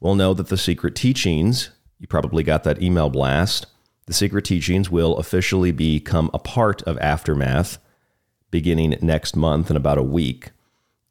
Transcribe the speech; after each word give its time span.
will 0.00 0.14
know 0.14 0.34
that 0.34 0.48
the 0.48 0.56
Secret 0.56 0.94
Teachings, 0.94 1.70
you 1.98 2.06
probably 2.06 2.42
got 2.42 2.64
that 2.64 2.82
email 2.82 3.10
blast, 3.10 3.66
the 4.06 4.12
Secret 4.12 4.44
Teachings 4.44 4.90
will 4.90 5.16
officially 5.18 5.70
become 5.70 6.30
a 6.32 6.38
part 6.38 6.82
of 6.82 6.98
Aftermath 6.98 7.78
beginning 8.50 8.96
next 9.00 9.36
month 9.36 9.70
in 9.70 9.76
about 9.76 9.98
a 9.98 10.02
week. 10.02 10.50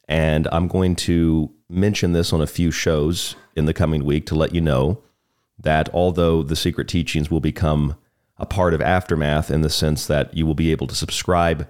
And 0.09 0.47
I'm 0.51 0.67
going 0.67 0.95
to 0.97 1.51
mention 1.69 2.13
this 2.13 2.33
on 2.33 2.41
a 2.41 2.47
few 2.47 2.71
shows 2.71 3.35
in 3.55 3.65
the 3.65 3.75
coming 3.75 4.03
week 4.03 4.25
to 4.25 4.35
let 4.35 4.55
you 4.55 4.59
know 4.59 5.03
that 5.59 5.87
although 5.93 6.41
the 6.41 6.55
Secret 6.55 6.87
Teachings 6.87 7.29
will 7.29 7.39
become 7.39 7.95
a 8.37 8.45
part 8.45 8.73
of 8.73 8.81
Aftermath 8.81 9.51
in 9.51 9.61
the 9.61 9.69
sense 9.69 10.07
that 10.07 10.35
you 10.35 10.47
will 10.47 10.55
be 10.55 10.71
able 10.71 10.87
to 10.87 10.95
subscribe 10.95 11.67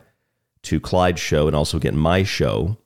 to 0.62 0.80
Clyde's 0.80 1.20
show 1.20 1.48
and 1.48 1.56
also 1.56 1.80
get 1.80 1.94
my 1.94 2.24
show. 2.24 2.78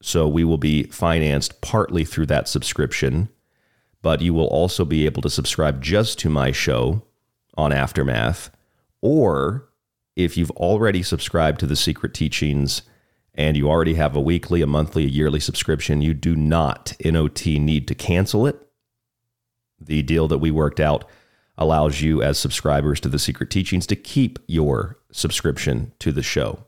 So 0.00 0.26
we 0.26 0.44
will 0.44 0.58
be 0.58 0.84
financed 0.84 1.60
partly 1.60 2.04
through 2.04 2.26
that 2.26 2.48
subscription, 2.48 3.28
but 4.00 4.22
you 4.22 4.32
will 4.32 4.46
also 4.46 4.86
be 4.86 5.04
able 5.04 5.20
to 5.22 5.30
subscribe 5.30 5.82
just 5.82 6.18
to 6.20 6.30
my 6.30 6.52
show 6.52 7.02
on 7.56 7.70
Aftermath. 7.70 8.50
Or 9.02 9.68
if 10.16 10.38
you've 10.38 10.50
already 10.52 11.02
subscribed 11.02 11.60
to 11.60 11.66
the 11.66 11.76
Secret 11.76 12.14
Teachings 12.14 12.82
and 13.34 13.56
you 13.56 13.68
already 13.68 13.94
have 13.94 14.14
a 14.14 14.20
weekly, 14.20 14.62
a 14.62 14.66
monthly, 14.66 15.04
a 15.04 15.08
yearly 15.08 15.40
subscription, 15.40 16.02
you 16.02 16.14
do 16.14 16.36
not, 16.36 16.94
NOT, 17.04 17.46
need 17.46 17.88
to 17.88 17.94
cancel 17.94 18.46
it. 18.46 18.56
The 19.80 20.02
deal 20.02 20.28
that 20.28 20.38
we 20.38 20.50
worked 20.50 20.80
out 20.80 21.04
allows 21.58 22.00
you, 22.00 22.22
as 22.22 22.38
subscribers 22.38 23.00
to 23.00 23.08
the 23.08 23.18
Secret 23.18 23.50
Teachings, 23.50 23.86
to 23.88 23.96
keep 23.96 24.38
your 24.46 24.98
subscription 25.12 25.92
to 25.98 26.12
the 26.12 26.22
show. 26.22 26.64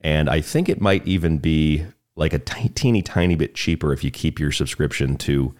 And 0.00 0.28
I 0.28 0.40
think 0.40 0.68
it 0.68 0.80
might 0.80 1.06
even 1.06 1.38
be 1.38 1.86
like 2.16 2.32
a 2.32 2.38
t- 2.38 2.68
teeny 2.68 3.02
tiny 3.02 3.34
bit 3.34 3.54
cheaper 3.54 3.92
if 3.92 4.04
you 4.04 4.10
keep 4.10 4.38
your 4.38 4.52
subscription 4.52 5.16
to 5.18 5.54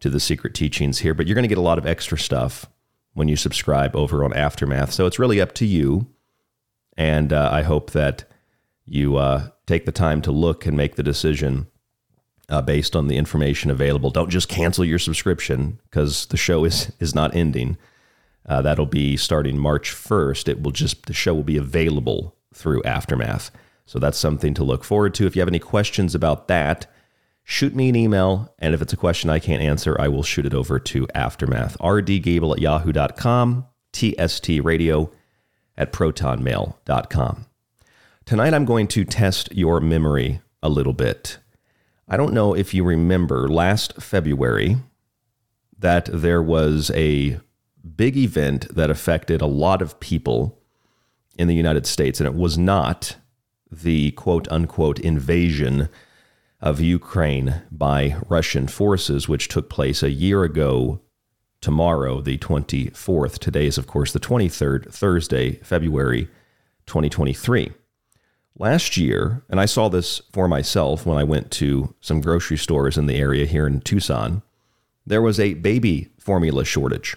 to 0.00 0.10
the 0.10 0.20
Secret 0.20 0.52
Teachings 0.52 0.98
here. 0.98 1.14
But 1.14 1.26
you're 1.26 1.34
going 1.34 1.44
to 1.44 1.48
get 1.48 1.56
a 1.56 1.62
lot 1.62 1.78
of 1.78 1.86
extra 1.86 2.18
stuff 2.18 2.66
when 3.14 3.28
you 3.28 3.36
subscribe 3.36 3.96
over 3.96 4.24
on 4.24 4.34
Aftermath. 4.34 4.92
So 4.92 5.06
it's 5.06 5.18
really 5.18 5.40
up 5.40 5.54
to 5.54 5.64
you. 5.64 6.06
And 6.98 7.32
uh, 7.32 7.48
I 7.50 7.62
hope 7.62 7.92
that 7.92 8.24
you 8.86 9.16
uh, 9.16 9.48
take 9.66 9.84
the 9.84 9.92
time 9.92 10.22
to 10.22 10.32
look 10.32 10.66
and 10.66 10.76
make 10.76 10.96
the 10.96 11.02
decision 11.02 11.66
uh, 12.48 12.62
based 12.62 12.94
on 12.94 13.08
the 13.08 13.16
information 13.16 13.70
available. 13.70 14.10
Don't 14.10 14.30
just 14.30 14.48
cancel 14.48 14.84
your 14.84 14.98
subscription 14.98 15.80
because 15.90 16.26
the 16.26 16.36
show 16.36 16.64
is 16.64 16.92
is 17.00 17.14
not 17.14 17.34
ending. 17.34 17.76
Uh, 18.48 18.62
that'll 18.62 18.86
be 18.86 19.16
starting 19.16 19.58
March 19.58 19.90
1st. 19.90 20.48
It 20.48 20.62
will 20.62 20.70
just 20.70 21.06
the 21.06 21.12
show 21.12 21.34
will 21.34 21.42
be 21.42 21.56
available 21.56 22.36
through 22.54 22.82
Aftermath. 22.84 23.50
So 23.86 23.98
that's 23.98 24.18
something 24.18 24.54
to 24.54 24.64
look 24.64 24.84
forward 24.84 25.14
to. 25.14 25.26
If 25.26 25.36
you 25.36 25.40
have 25.40 25.48
any 25.48 25.58
questions 25.58 26.14
about 26.14 26.48
that, 26.48 26.86
shoot 27.44 27.74
me 27.74 27.88
an 27.88 27.96
email. 27.96 28.54
And 28.58 28.74
if 28.74 28.82
it's 28.82 28.92
a 28.92 28.96
question 28.96 29.30
I 29.30 29.38
can't 29.38 29.62
answer, 29.62 29.96
I 30.00 30.08
will 30.08 30.22
shoot 30.22 30.46
it 30.46 30.54
over 30.54 30.78
to 30.78 31.06
Aftermath. 31.14 31.76
rdgable 31.78 32.52
at 32.52 32.60
yahoo.com, 32.60 33.66
tstradio 33.92 35.12
at 35.76 35.92
protonmail.com. 35.92 37.46
Tonight 38.26 38.54
I'm 38.54 38.64
going 38.64 38.88
to 38.88 39.04
test 39.04 39.54
your 39.54 39.80
memory 39.80 40.40
a 40.60 40.68
little 40.68 40.92
bit. 40.92 41.38
I 42.08 42.16
don't 42.16 42.34
know 42.34 42.56
if 42.56 42.74
you 42.74 42.82
remember 42.82 43.46
last 43.46 44.02
February 44.02 44.78
that 45.78 46.08
there 46.12 46.42
was 46.42 46.90
a 46.96 47.38
big 47.96 48.16
event 48.16 48.66
that 48.74 48.90
affected 48.90 49.40
a 49.40 49.46
lot 49.46 49.80
of 49.80 50.00
people 50.00 50.58
in 51.38 51.46
the 51.46 51.54
United 51.54 51.86
States, 51.86 52.18
and 52.18 52.26
it 52.26 52.34
was 52.34 52.58
not 52.58 53.14
the 53.70 54.10
quote 54.10 54.50
unquote 54.50 54.98
invasion 54.98 55.88
of 56.60 56.80
Ukraine 56.80 57.62
by 57.70 58.16
Russian 58.28 58.66
forces, 58.66 59.28
which 59.28 59.46
took 59.46 59.70
place 59.70 60.02
a 60.02 60.10
year 60.10 60.42
ago 60.42 61.00
tomorrow, 61.60 62.20
the 62.20 62.38
24th. 62.38 63.38
Today 63.38 63.66
is, 63.66 63.78
of 63.78 63.86
course, 63.86 64.12
the 64.12 64.18
23rd, 64.18 64.92
Thursday, 64.92 65.60
February 65.62 66.24
2023. 66.86 67.70
Last 68.58 68.96
year, 68.96 69.44
and 69.50 69.60
I 69.60 69.66
saw 69.66 69.90
this 69.90 70.22
for 70.32 70.48
myself 70.48 71.04
when 71.04 71.18
I 71.18 71.24
went 71.24 71.50
to 71.52 71.94
some 72.00 72.22
grocery 72.22 72.56
stores 72.56 72.96
in 72.96 73.06
the 73.06 73.16
area 73.16 73.44
here 73.44 73.66
in 73.66 73.80
Tucson, 73.80 74.40
there 75.06 75.20
was 75.20 75.38
a 75.38 75.54
baby 75.54 76.08
formula 76.18 76.64
shortage. 76.64 77.16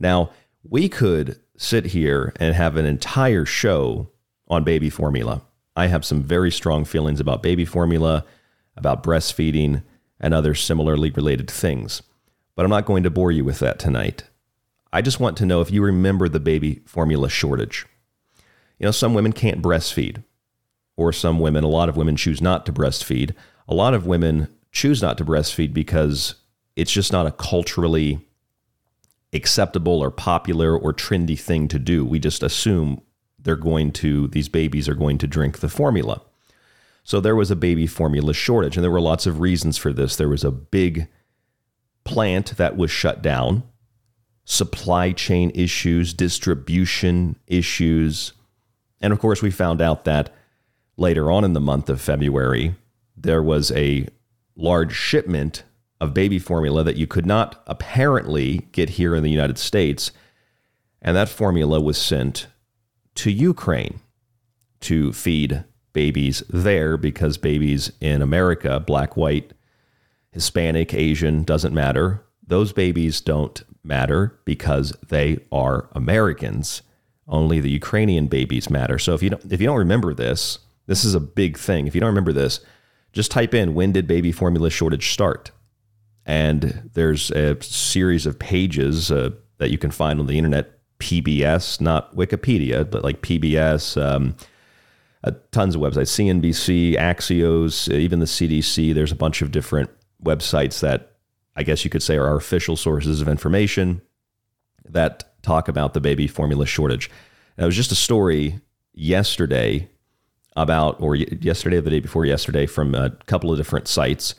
Now, 0.00 0.30
we 0.68 0.88
could 0.88 1.40
sit 1.56 1.86
here 1.86 2.32
and 2.40 2.56
have 2.56 2.76
an 2.76 2.86
entire 2.86 3.44
show 3.44 4.10
on 4.48 4.64
baby 4.64 4.90
formula. 4.90 5.42
I 5.76 5.86
have 5.86 6.04
some 6.04 6.24
very 6.24 6.50
strong 6.50 6.84
feelings 6.84 7.20
about 7.20 7.42
baby 7.42 7.64
formula, 7.64 8.24
about 8.76 9.04
breastfeeding, 9.04 9.84
and 10.18 10.34
other 10.34 10.56
similarly 10.56 11.10
related 11.10 11.48
things. 11.48 12.02
But 12.56 12.64
I'm 12.64 12.70
not 12.70 12.86
going 12.86 13.04
to 13.04 13.10
bore 13.10 13.30
you 13.30 13.44
with 13.44 13.60
that 13.60 13.78
tonight. 13.78 14.24
I 14.92 15.02
just 15.02 15.20
want 15.20 15.36
to 15.36 15.46
know 15.46 15.60
if 15.60 15.70
you 15.70 15.82
remember 15.82 16.28
the 16.28 16.40
baby 16.40 16.82
formula 16.84 17.28
shortage. 17.28 17.86
You 18.78 18.86
know, 18.86 18.90
some 18.90 19.14
women 19.14 19.32
can't 19.32 19.62
breastfeed, 19.62 20.22
or 20.96 21.12
some 21.12 21.38
women, 21.40 21.64
a 21.64 21.68
lot 21.68 21.88
of 21.88 21.96
women 21.96 22.16
choose 22.16 22.40
not 22.40 22.66
to 22.66 22.72
breastfeed. 22.72 23.34
A 23.68 23.74
lot 23.74 23.94
of 23.94 24.06
women 24.06 24.48
choose 24.72 25.02
not 25.02 25.18
to 25.18 25.24
breastfeed 25.24 25.72
because 25.72 26.34
it's 26.74 26.92
just 26.92 27.12
not 27.12 27.26
a 27.26 27.32
culturally 27.32 28.20
acceptable 29.32 30.02
or 30.02 30.10
popular 30.10 30.76
or 30.76 30.92
trendy 30.92 31.38
thing 31.38 31.68
to 31.68 31.78
do. 31.78 32.04
We 32.04 32.18
just 32.18 32.42
assume 32.42 33.02
they're 33.38 33.56
going 33.56 33.92
to, 33.92 34.28
these 34.28 34.48
babies 34.48 34.88
are 34.88 34.94
going 34.94 35.18
to 35.18 35.26
drink 35.26 35.60
the 35.60 35.68
formula. 35.68 36.22
So 37.04 37.20
there 37.20 37.36
was 37.36 37.50
a 37.50 37.56
baby 37.56 37.86
formula 37.86 38.34
shortage, 38.34 38.76
and 38.76 38.82
there 38.82 38.90
were 38.90 39.00
lots 39.00 39.26
of 39.26 39.40
reasons 39.40 39.78
for 39.78 39.92
this. 39.92 40.16
There 40.16 40.28
was 40.28 40.44
a 40.44 40.50
big 40.50 41.08
plant 42.04 42.56
that 42.56 42.76
was 42.76 42.90
shut 42.90 43.22
down, 43.22 43.62
supply 44.44 45.12
chain 45.12 45.52
issues, 45.54 46.12
distribution 46.12 47.36
issues, 47.46 48.32
and 49.00 49.12
of 49.12 49.18
course, 49.18 49.42
we 49.42 49.50
found 49.50 49.80
out 49.80 50.04
that 50.04 50.32
later 50.96 51.30
on 51.30 51.44
in 51.44 51.52
the 51.52 51.60
month 51.60 51.88
of 51.88 52.00
February, 52.00 52.74
there 53.16 53.42
was 53.42 53.70
a 53.72 54.06
large 54.56 54.94
shipment 54.94 55.62
of 56.00 56.14
baby 56.14 56.38
formula 56.38 56.84
that 56.84 56.96
you 56.96 57.06
could 57.06 57.26
not 57.26 57.62
apparently 57.66 58.68
get 58.72 58.90
here 58.90 59.14
in 59.14 59.22
the 59.22 59.30
United 59.30 59.58
States. 59.58 60.12
And 61.00 61.16
that 61.16 61.28
formula 61.28 61.80
was 61.80 61.98
sent 61.98 62.48
to 63.16 63.30
Ukraine 63.30 64.00
to 64.80 65.12
feed 65.12 65.64
babies 65.92 66.42
there 66.50 66.96
because 66.96 67.38
babies 67.38 67.90
in 68.00 68.20
America, 68.20 68.78
black, 68.80 69.16
white, 69.16 69.52
Hispanic, 70.30 70.92
Asian, 70.92 71.44
doesn't 71.44 71.72
matter. 71.72 72.22
Those 72.46 72.72
babies 72.72 73.20
don't 73.22 73.62
matter 73.82 74.38
because 74.44 74.92
they 75.08 75.38
are 75.50 75.88
Americans. 75.92 76.82
Only 77.28 77.60
the 77.60 77.70
Ukrainian 77.70 78.28
babies 78.28 78.70
matter. 78.70 78.98
So 78.98 79.14
if 79.14 79.22
you 79.22 79.30
don't, 79.30 79.52
if 79.52 79.60
you 79.60 79.66
don't 79.66 79.78
remember 79.78 80.14
this, 80.14 80.60
this 80.86 81.04
is 81.04 81.14
a 81.14 81.20
big 81.20 81.58
thing. 81.58 81.86
If 81.86 81.94
you 81.94 82.00
don't 82.00 82.08
remember 82.08 82.32
this, 82.32 82.60
just 83.12 83.30
type 83.30 83.54
in 83.54 83.74
when 83.74 83.92
did 83.92 84.06
baby 84.06 84.32
formula 84.32 84.70
shortage 84.70 85.10
start, 85.10 85.50
and 86.24 86.90
there's 86.94 87.30
a 87.32 87.60
series 87.62 88.26
of 88.26 88.38
pages 88.38 89.10
uh, 89.10 89.30
that 89.58 89.70
you 89.70 89.78
can 89.78 89.90
find 89.90 90.20
on 90.20 90.26
the 90.26 90.38
internet. 90.38 90.72
PBS, 90.98 91.78
not 91.78 92.16
Wikipedia, 92.16 92.90
but 92.90 93.04
like 93.04 93.20
PBS. 93.20 94.00
Um, 94.00 94.34
uh, 95.22 95.32
tons 95.50 95.74
of 95.74 95.82
websites, 95.82 96.08
CNBC, 96.14 96.96
Axios, 96.96 97.92
even 97.92 98.20
the 98.20 98.26
CDC. 98.26 98.94
There's 98.94 99.12
a 99.12 99.16
bunch 99.16 99.42
of 99.42 99.50
different 99.50 99.90
websites 100.22 100.80
that 100.80 101.16
I 101.56 101.62
guess 101.62 101.84
you 101.84 101.90
could 101.90 102.02
say 102.02 102.16
are 102.16 102.26
our 102.26 102.36
official 102.36 102.76
sources 102.76 103.20
of 103.20 103.28
information 103.28 104.02
that 104.84 105.35
talk 105.46 105.68
about 105.68 105.94
the 105.94 106.00
baby 106.00 106.26
formula 106.26 106.66
shortage. 106.66 107.10
It 107.56 107.64
was 107.64 107.76
just 107.76 107.92
a 107.92 107.96
story 107.96 108.60
yesterday 108.92 109.88
about, 110.56 111.00
or 111.00 111.14
yesterday 111.14 111.76
or 111.76 111.82
the 111.82 111.90
day 111.90 112.00
before 112.00 112.26
yesterday, 112.26 112.66
from 112.66 112.94
a 112.94 113.10
couple 113.26 113.52
of 113.52 113.56
different 113.56 113.88
sites 113.88 114.34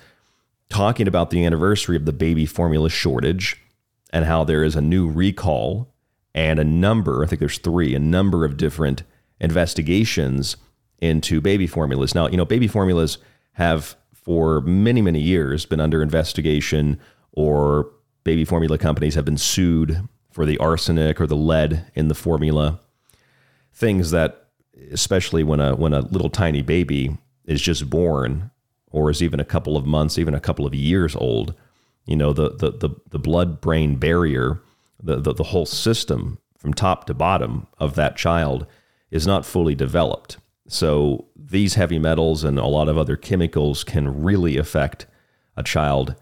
talking 0.70 1.08
about 1.08 1.30
the 1.30 1.46
anniversary 1.46 1.96
of 1.96 2.06
the 2.06 2.12
baby 2.12 2.46
formula 2.46 2.90
shortage 2.90 3.62
and 4.12 4.26
how 4.26 4.44
there 4.44 4.64
is 4.64 4.76
a 4.76 4.82
new 4.82 5.10
recall 5.10 5.94
and 6.36 6.60
a 6.60 6.64
number, 6.64 7.24
I 7.24 7.28
think 7.28 7.40
there's 7.40 7.58
three, 7.58 7.96
a 7.96 8.00
number 8.00 8.46
of 8.46 8.58
different 8.58 9.04
investigations 9.40 10.58
into 11.00 11.42
baby 11.42 11.68
formulas. 11.68 12.14
Now, 12.14 12.28
you 12.28 12.38
know, 12.38 12.46
baby 12.46 12.68
formulas 12.68 13.18
have 13.54 13.96
for 14.14 14.62
many, 14.62 15.02
many 15.02 15.20
years 15.20 15.66
been 15.66 15.80
under 15.80 16.04
investigation, 16.04 17.00
or 17.32 17.90
baby 18.24 18.44
formula 18.44 18.78
companies 18.78 19.16
have 19.16 19.26
been 19.26 19.38
sued 19.38 20.08
for 20.38 20.46
the 20.46 20.60
arsenic 20.60 21.20
or 21.20 21.26
the 21.26 21.36
lead 21.36 21.84
in 21.96 22.10
the 22.10 22.14
formula. 22.14 22.80
Things 23.74 24.12
that, 24.12 24.50
especially 24.92 25.44
when 25.44 25.60
a 25.60 25.76
when 25.76 25.96
a 25.96 26.02
little 26.02 26.30
tiny 26.30 26.62
baby 26.62 27.18
is 27.46 27.60
just 27.60 27.90
born, 27.90 28.52
or 28.92 29.10
is 29.10 29.24
even 29.24 29.40
a 29.40 29.52
couple 29.54 29.76
of 29.76 29.88
months, 29.88 30.20
even 30.20 30.36
a 30.36 30.40
couple 30.40 30.68
of 30.68 30.76
years 30.76 31.16
old, 31.16 31.56
you 32.06 32.16
know, 32.16 32.34
the 32.34 32.52
the 32.52 32.70
the, 32.70 32.90
the 33.10 33.18
blood 33.18 33.60
brain 33.60 33.96
barrier, 33.96 34.62
the, 35.02 35.16
the 35.16 35.34
the 35.34 35.44
whole 35.46 35.66
system 35.66 36.38
from 36.56 36.72
top 36.72 37.06
to 37.06 37.16
bottom 37.16 37.66
of 37.80 37.96
that 37.96 38.16
child 38.16 38.68
is 39.10 39.26
not 39.26 39.44
fully 39.44 39.74
developed. 39.74 40.38
So 40.68 41.26
these 41.36 41.74
heavy 41.74 41.98
metals 41.98 42.44
and 42.44 42.60
a 42.60 42.68
lot 42.68 42.90
of 42.90 42.98
other 43.00 43.16
chemicals 43.16 43.84
can 43.84 44.22
really 44.22 44.56
affect 44.56 45.08
a 45.56 45.64
child 45.64 46.14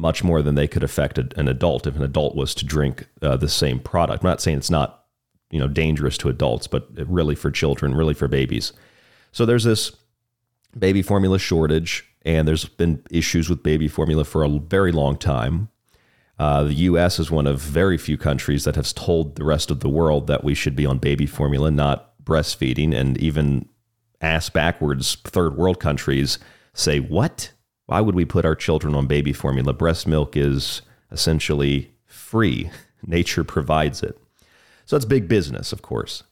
much 0.00 0.24
more 0.24 0.40
than 0.42 0.54
they 0.54 0.66
could 0.66 0.82
affect 0.82 1.18
an 1.18 1.46
adult 1.46 1.86
if 1.86 1.94
an 1.94 2.02
adult 2.02 2.34
was 2.34 2.54
to 2.54 2.64
drink 2.64 3.06
uh, 3.22 3.36
the 3.36 3.48
same 3.48 3.78
product. 3.78 4.24
I'm 4.24 4.30
not 4.30 4.40
saying 4.40 4.58
it's 4.58 4.70
not 4.70 5.04
you 5.50 5.60
know 5.60 5.68
dangerous 5.68 6.16
to 6.18 6.28
adults, 6.28 6.66
but 6.66 6.88
really 6.96 7.34
for 7.34 7.50
children, 7.50 7.94
really 7.94 8.14
for 8.14 8.28
babies. 8.28 8.72
So 9.32 9.44
there's 9.44 9.64
this 9.64 9.92
baby 10.78 11.02
formula 11.02 11.38
shortage, 11.38 12.06
and 12.24 12.48
there's 12.48 12.64
been 12.64 13.02
issues 13.10 13.48
with 13.48 13.62
baby 13.62 13.88
formula 13.88 14.24
for 14.24 14.42
a 14.42 14.48
very 14.48 14.92
long 14.92 15.16
time. 15.16 15.68
Uh, 16.38 16.64
the 16.64 16.74
U.S. 16.74 17.18
is 17.18 17.30
one 17.30 17.46
of 17.46 17.60
very 17.60 17.98
few 17.98 18.16
countries 18.16 18.64
that 18.64 18.76
has 18.76 18.94
told 18.94 19.36
the 19.36 19.44
rest 19.44 19.70
of 19.70 19.80
the 19.80 19.90
world 19.90 20.26
that 20.26 20.42
we 20.42 20.54
should 20.54 20.74
be 20.74 20.86
on 20.86 20.96
baby 20.96 21.26
formula, 21.26 21.70
not 21.70 22.14
breastfeeding, 22.24 22.94
and 22.94 23.18
even 23.18 23.68
ass 24.22 24.48
backwards 24.48 25.16
third 25.24 25.56
world 25.56 25.78
countries 25.78 26.38
say, 26.72 27.00
"What? 27.00 27.52
Why 27.90 28.00
would 28.00 28.14
we 28.14 28.24
put 28.24 28.44
our 28.44 28.54
children 28.54 28.94
on 28.94 29.08
baby 29.08 29.32
formula? 29.32 29.72
Breast 29.72 30.06
milk 30.06 30.36
is 30.36 30.82
essentially 31.10 31.90
free. 32.06 32.70
Nature 33.04 33.42
provides 33.42 34.00
it." 34.00 34.16
So 34.86 34.96
it's 34.96 35.04
big 35.04 35.26
business, 35.26 35.72
of 35.72 35.82
course. 35.82 36.22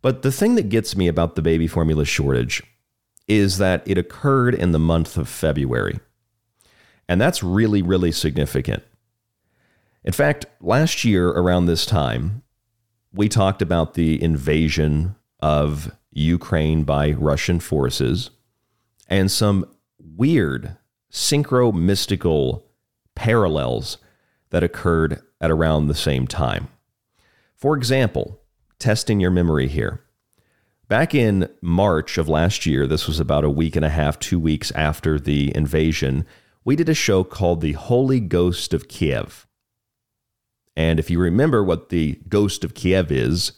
But 0.00 0.22
the 0.22 0.30
thing 0.30 0.54
that 0.54 0.68
gets 0.68 0.94
me 0.94 1.08
about 1.08 1.34
the 1.34 1.42
baby 1.42 1.66
formula 1.66 2.04
shortage 2.04 2.62
is 3.26 3.58
that 3.58 3.82
it 3.84 3.98
occurred 3.98 4.54
in 4.54 4.70
the 4.70 4.78
month 4.78 5.16
of 5.16 5.28
February. 5.28 5.98
And 7.08 7.20
that's 7.20 7.42
really, 7.42 7.82
really 7.82 8.12
significant. 8.12 8.84
In 10.04 10.12
fact, 10.12 10.46
last 10.60 11.04
year 11.04 11.30
around 11.30 11.66
this 11.66 11.84
time, 11.84 12.42
we 13.12 13.28
talked 13.28 13.60
about 13.60 13.94
the 13.94 14.22
invasion 14.22 15.16
of 15.40 15.90
Ukraine 16.12 16.84
by 16.84 17.10
Russian 17.10 17.58
forces 17.58 18.30
and 19.08 19.32
some 19.32 19.64
weird 19.98 20.76
synchro 21.12 21.72
mystical 21.74 22.66
parallels 23.14 23.98
that 24.50 24.64
occurred 24.64 25.20
at 25.40 25.50
around 25.50 25.86
the 25.86 25.94
same 25.94 26.26
time. 26.26 26.68
For 27.54 27.76
example, 27.76 28.40
testing 28.78 29.20
your 29.20 29.30
memory 29.30 29.68
here. 29.68 30.00
Back 30.88 31.14
in 31.14 31.48
March 31.60 32.18
of 32.18 32.28
last 32.28 32.66
year, 32.66 32.86
this 32.86 33.06
was 33.06 33.20
about 33.20 33.44
a 33.44 33.50
week 33.50 33.76
and 33.76 33.84
a 33.84 33.90
half, 33.90 34.18
two 34.18 34.38
weeks 34.38 34.70
after 34.72 35.18
the 35.18 35.54
invasion, 35.54 36.26
we 36.64 36.76
did 36.76 36.88
a 36.88 36.94
show 36.94 37.24
called 37.24 37.60
The 37.60 37.72
Holy 37.72 38.20
Ghost 38.20 38.72
of 38.74 38.88
Kiev. 38.88 39.46
And 40.76 40.98
if 40.98 41.10
you 41.10 41.18
remember 41.18 41.62
what 41.62 41.88
the 41.88 42.20
Ghost 42.28 42.64
of 42.64 42.74
Kiev 42.74 43.10
is, 43.10 43.52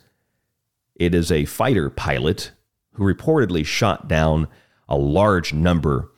it 0.95 1.15
is 1.15 1.31
a 1.31 1.45
fighter 1.45 1.91
pilot 1.91 2.53
who 2.93 3.05
reportedly 3.05 3.65
shot 3.65 4.09
down 4.09 4.49
a 4.89 4.97
large 4.97 5.53
number 5.53 6.11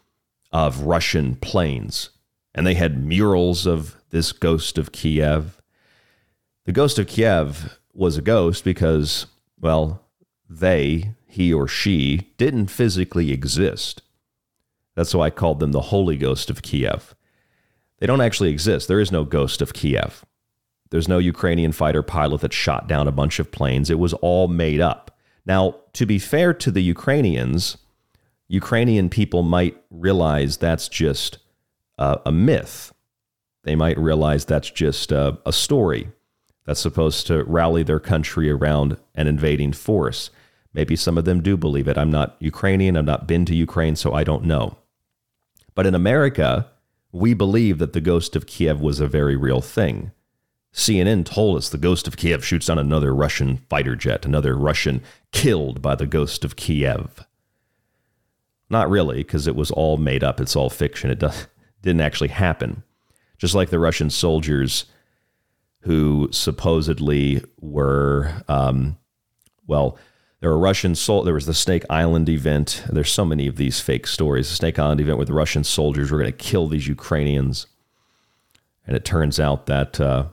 of 0.53 0.83
Russian 0.83 1.37
planes. 1.37 2.11
And 2.55 2.67
they 2.67 2.75
had 2.75 3.03
murals 3.03 3.67
of 3.67 3.97
this 4.11 4.33
Ghost 4.33 4.79
of 4.79 4.93
Kiev. 4.93 5.61
The 6.65 6.73
ghost 6.73 6.99
of 6.99 7.07
Kiev 7.07 7.79
was 7.93 8.17
a 8.17 8.23
ghost 8.23 8.65
because, 8.65 9.27
well, 9.61 10.03
they, 10.49 11.15
he 11.27 11.53
or 11.53 11.69
she, 11.69 12.33
didn't 12.39 12.69
physically 12.69 13.31
exist. 13.31 14.03
That's 14.95 15.15
why 15.15 15.27
I 15.27 15.31
called 15.31 15.61
them 15.61 15.73
the 15.73 15.81
Holy 15.83 16.17
Ghost 16.17 16.49
of 16.51 16.63
Kiev. 16.63 17.15
They 17.99 18.07
don't 18.07 18.21
actually 18.21 18.51
exist. 18.51 18.89
There 18.89 19.01
is 19.01 19.13
no 19.13 19.25
ghost 19.25 19.61
of 19.61 19.75
Kiev. 19.75 20.25
There's 20.91 21.09
no 21.09 21.19
Ukrainian 21.19 21.73
fighter 21.73 22.03
pilot 22.03 22.41
that 22.43 22.53
shot 22.53 22.89
down 22.89 23.09
a 23.09 23.13
bunch 23.13 23.39
of 23.39 23.51
planes. 23.51 23.91
It 23.91 23.99
was 23.99 24.13
all 24.15 24.49
made 24.49 24.81
up. 24.81 25.17
Now, 25.45 25.77
to 25.95 26.07
be 26.07 26.19
fair 26.19 26.55
to 26.55 26.71
the 26.71 26.83
Ukrainians, 26.83 27.77
Ukrainian 28.49 29.09
people 29.09 29.43
might 29.43 29.83
realize 29.91 30.57
that's 30.57 30.89
just 30.89 31.39
a, 31.99 32.21
a 32.27 32.33
myth. 32.33 32.93
They 33.65 33.75
might 33.75 33.99
realize 33.99 34.45
that's 34.45 34.71
just 34.71 35.11
a 35.11 35.39
story 35.51 36.09
that's 36.67 36.81
supposed 36.81 37.27
to 37.29 37.43
rally 37.45 37.83
their 37.83 37.99
country 37.99 38.51
around 38.51 38.97
an 39.15 39.27
invading 39.27 39.73
force. 39.73 40.31
Maybe 40.73 40.95
some 40.95 41.17
of 41.17 41.25
them 41.25 41.43
do 41.43 41.57
believe 41.57 41.89
it. 41.89 41.99
I'm 41.99 42.11
not 42.11 42.37
Ukrainian. 42.39 42.97
I've 42.97 43.05
not 43.05 43.27
been 43.27 43.45
to 43.47 43.55
Ukraine, 43.55 43.97
so 43.97 44.13
I 44.13 44.25
don't 44.25 44.45
know. 44.45 44.77
But 45.75 45.87
in 45.87 45.95
America, 45.95 46.69
we 47.13 47.35
believe 47.35 47.79
that 47.79 47.93
the 47.93 48.01
ghost 48.01 48.37
of 48.37 48.47
Kiev 48.47 48.81
was 48.81 49.01
a 49.01 49.09
very 49.09 49.37
real 49.37 49.61
thing. 49.61 50.13
CNN 50.73 51.25
told 51.25 51.57
us 51.57 51.71
the 51.71 51.79
ghost 51.79 52.07
of 52.07 52.17
Kiev 52.17 52.45
shoots 52.45 52.67
down 52.67 52.79
another 52.79 53.15
Russian 53.15 53.59
fighter 53.71 53.97
jet, 53.97 54.27
another 54.27 54.55
Russian 54.57 55.03
killed 55.33 55.81
by 55.81 55.95
the 55.95 56.07
ghost 56.07 56.45
of 56.45 56.57
Kiev. 56.57 57.26
Not 58.69 58.91
really, 58.91 59.19
because 59.19 59.47
it 59.47 59.57
was 59.57 59.71
all 59.71 59.97
made 59.97 60.25
up. 60.25 60.41
It's 60.41 60.57
all 60.57 60.71
fiction. 60.71 61.11
It 61.11 61.19
does, 61.19 61.47
didn't 61.83 62.01
actually 62.01 62.29
happen. 62.29 62.83
Just 63.39 63.55
like 63.55 63.71
the 63.71 63.79
Russian 63.79 64.11
soldiers 64.11 64.87
who 65.81 66.29
supposedly 66.33 67.43
were, 67.61 68.43
um, 68.49 68.97
well, 69.67 69.99
there 70.41 70.51
were 70.51 70.59
Russian 70.59 70.95
sol- 70.95 71.23
There 71.23 71.35
was 71.35 71.47
the 71.47 71.55
Snake 71.55 71.85
Island 71.89 72.29
event. 72.29 72.85
There's 72.91 73.13
so 73.13 73.25
many 73.25 73.47
of 73.47 73.57
these 73.57 73.81
fake 73.81 74.07
stories. 74.07 74.49
The 74.49 74.57
Snake 74.57 74.79
Island 74.79 75.01
event 75.01 75.19
where 75.19 75.27
the 75.27 75.33
Russian 75.33 75.65
soldiers 75.65 76.11
were 76.11 76.19
going 76.19 76.31
to 76.31 76.37
kill 76.37 76.69
these 76.69 76.89
Ukrainians, 76.89 77.67
and 78.87 78.97
it 78.97 79.05
turns 79.05 79.39
out 79.41 79.67
that 79.67 80.01
uh, 80.01 80.27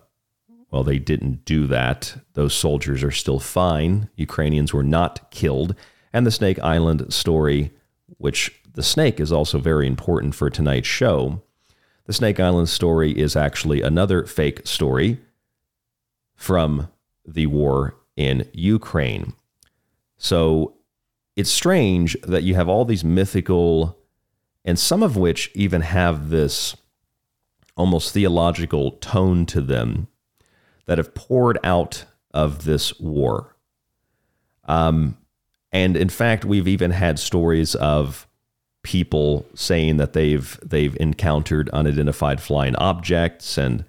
well, 0.74 0.84
they 0.84 0.98
didn't 0.98 1.46
do 1.46 1.68
that. 1.68 2.16
Those 2.34 2.56
soldiers 2.56 3.04
are 3.04 3.12
still 3.12 3.40
fine. 3.40 4.10
Ukrainians 4.16 4.74
were 4.74 4.84
not 4.84 5.30
killed, 5.30 5.76
and 6.12 6.26
the 6.26 6.32
Snake 6.32 6.58
Island 6.60 7.14
story, 7.14 7.72
which 8.18 8.62
the 8.74 8.84
snake 8.84 9.20
is 9.20 9.32
also 9.32 9.60
very 9.60 9.88
important 9.88 10.36
for 10.36 10.50
tonight's 10.50 10.88
show. 10.88 11.42
The 12.06 12.14
Snake 12.14 12.40
Island 12.40 12.70
story 12.70 13.18
is 13.18 13.36
actually 13.36 13.82
another 13.82 14.26
fake 14.26 14.62
story 14.66 15.20
from 16.36 16.90
the 17.26 17.46
war 17.46 17.96
in 18.16 18.50
Ukraine. 18.54 19.34
So 20.18 20.76
it's 21.36 21.50
strange 21.50 22.18
that 22.24 22.44
you 22.44 22.56
have 22.56 22.68
all 22.68 22.86
these 22.86 23.04
mythical, 23.04 23.98
and 24.66 24.78
some 24.78 25.02
of 25.02 25.16
which 25.18 25.50
even 25.54 25.82
have 25.82 26.30
this 26.30 26.76
almost 27.76 28.14
theological 28.14 28.92
tone 28.92 29.46
to 29.48 29.62
them 29.62 30.08
that 30.86 30.98
have 30.98 31.16
poured 31.16 31.58
out 31.64 32.06
of 32.34 32.66
this 32.66 33.00
war. 33.00 33.56
Um, 34.66 35.18
and 35.74 35.98
in 35.98 36.10
fact, 36.10 36.46
we've 36.46 36.68
even 36.68 36.92
had 36.92 37.20
stories 37.20 37.76
of 37.76 38.28
people 38.84 39.46
saying 39.56 39.98
that 39.98 40.14
they've 40.14 40.60
they've 40.64 40.96
encountered 41.00 41.70
unidentified 41.70 42.42
flying 42.42 42.76
objects 42.76 43.58
and 43.58 43.84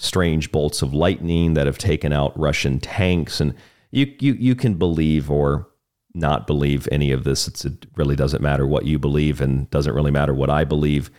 strange 0.00 0.50
bolts 0.50 0.80
of 0.80 0.94
lightning 0.94 1.52
that 1.54 1.66
have 1.66 1.76
taken 1.76 2.12
out 2.12 2.38
Russian 2.38 2.80
tanks. 2.80 3.38
And 3.38 3.54
you, 3.90 4.14
you, 4.18 4.32
you 4.32 4.54
can 4.54 4.74
believe 4.74 5.30
or 5.30 5.68
not 6.14 6.46
believe 6.46 6.88
any 6.90 7.12
of 7.12 7.24
this. 7.24 7.46
It's, 7.46 7.66
it 7.66 7.86
really 7.96 8.16
doesn't 8.16 8.42
matter 8.42 8.66
what 8.66 8.86
you 8.86 8.98
believe 8.98 9.42
and 9.42 9.70
doesn't 9.70 9.94
really 9.94 10.10
matter 10.10 10.32
what 10.32 10.48
I 10.48 10.64
believe 10.64 11.10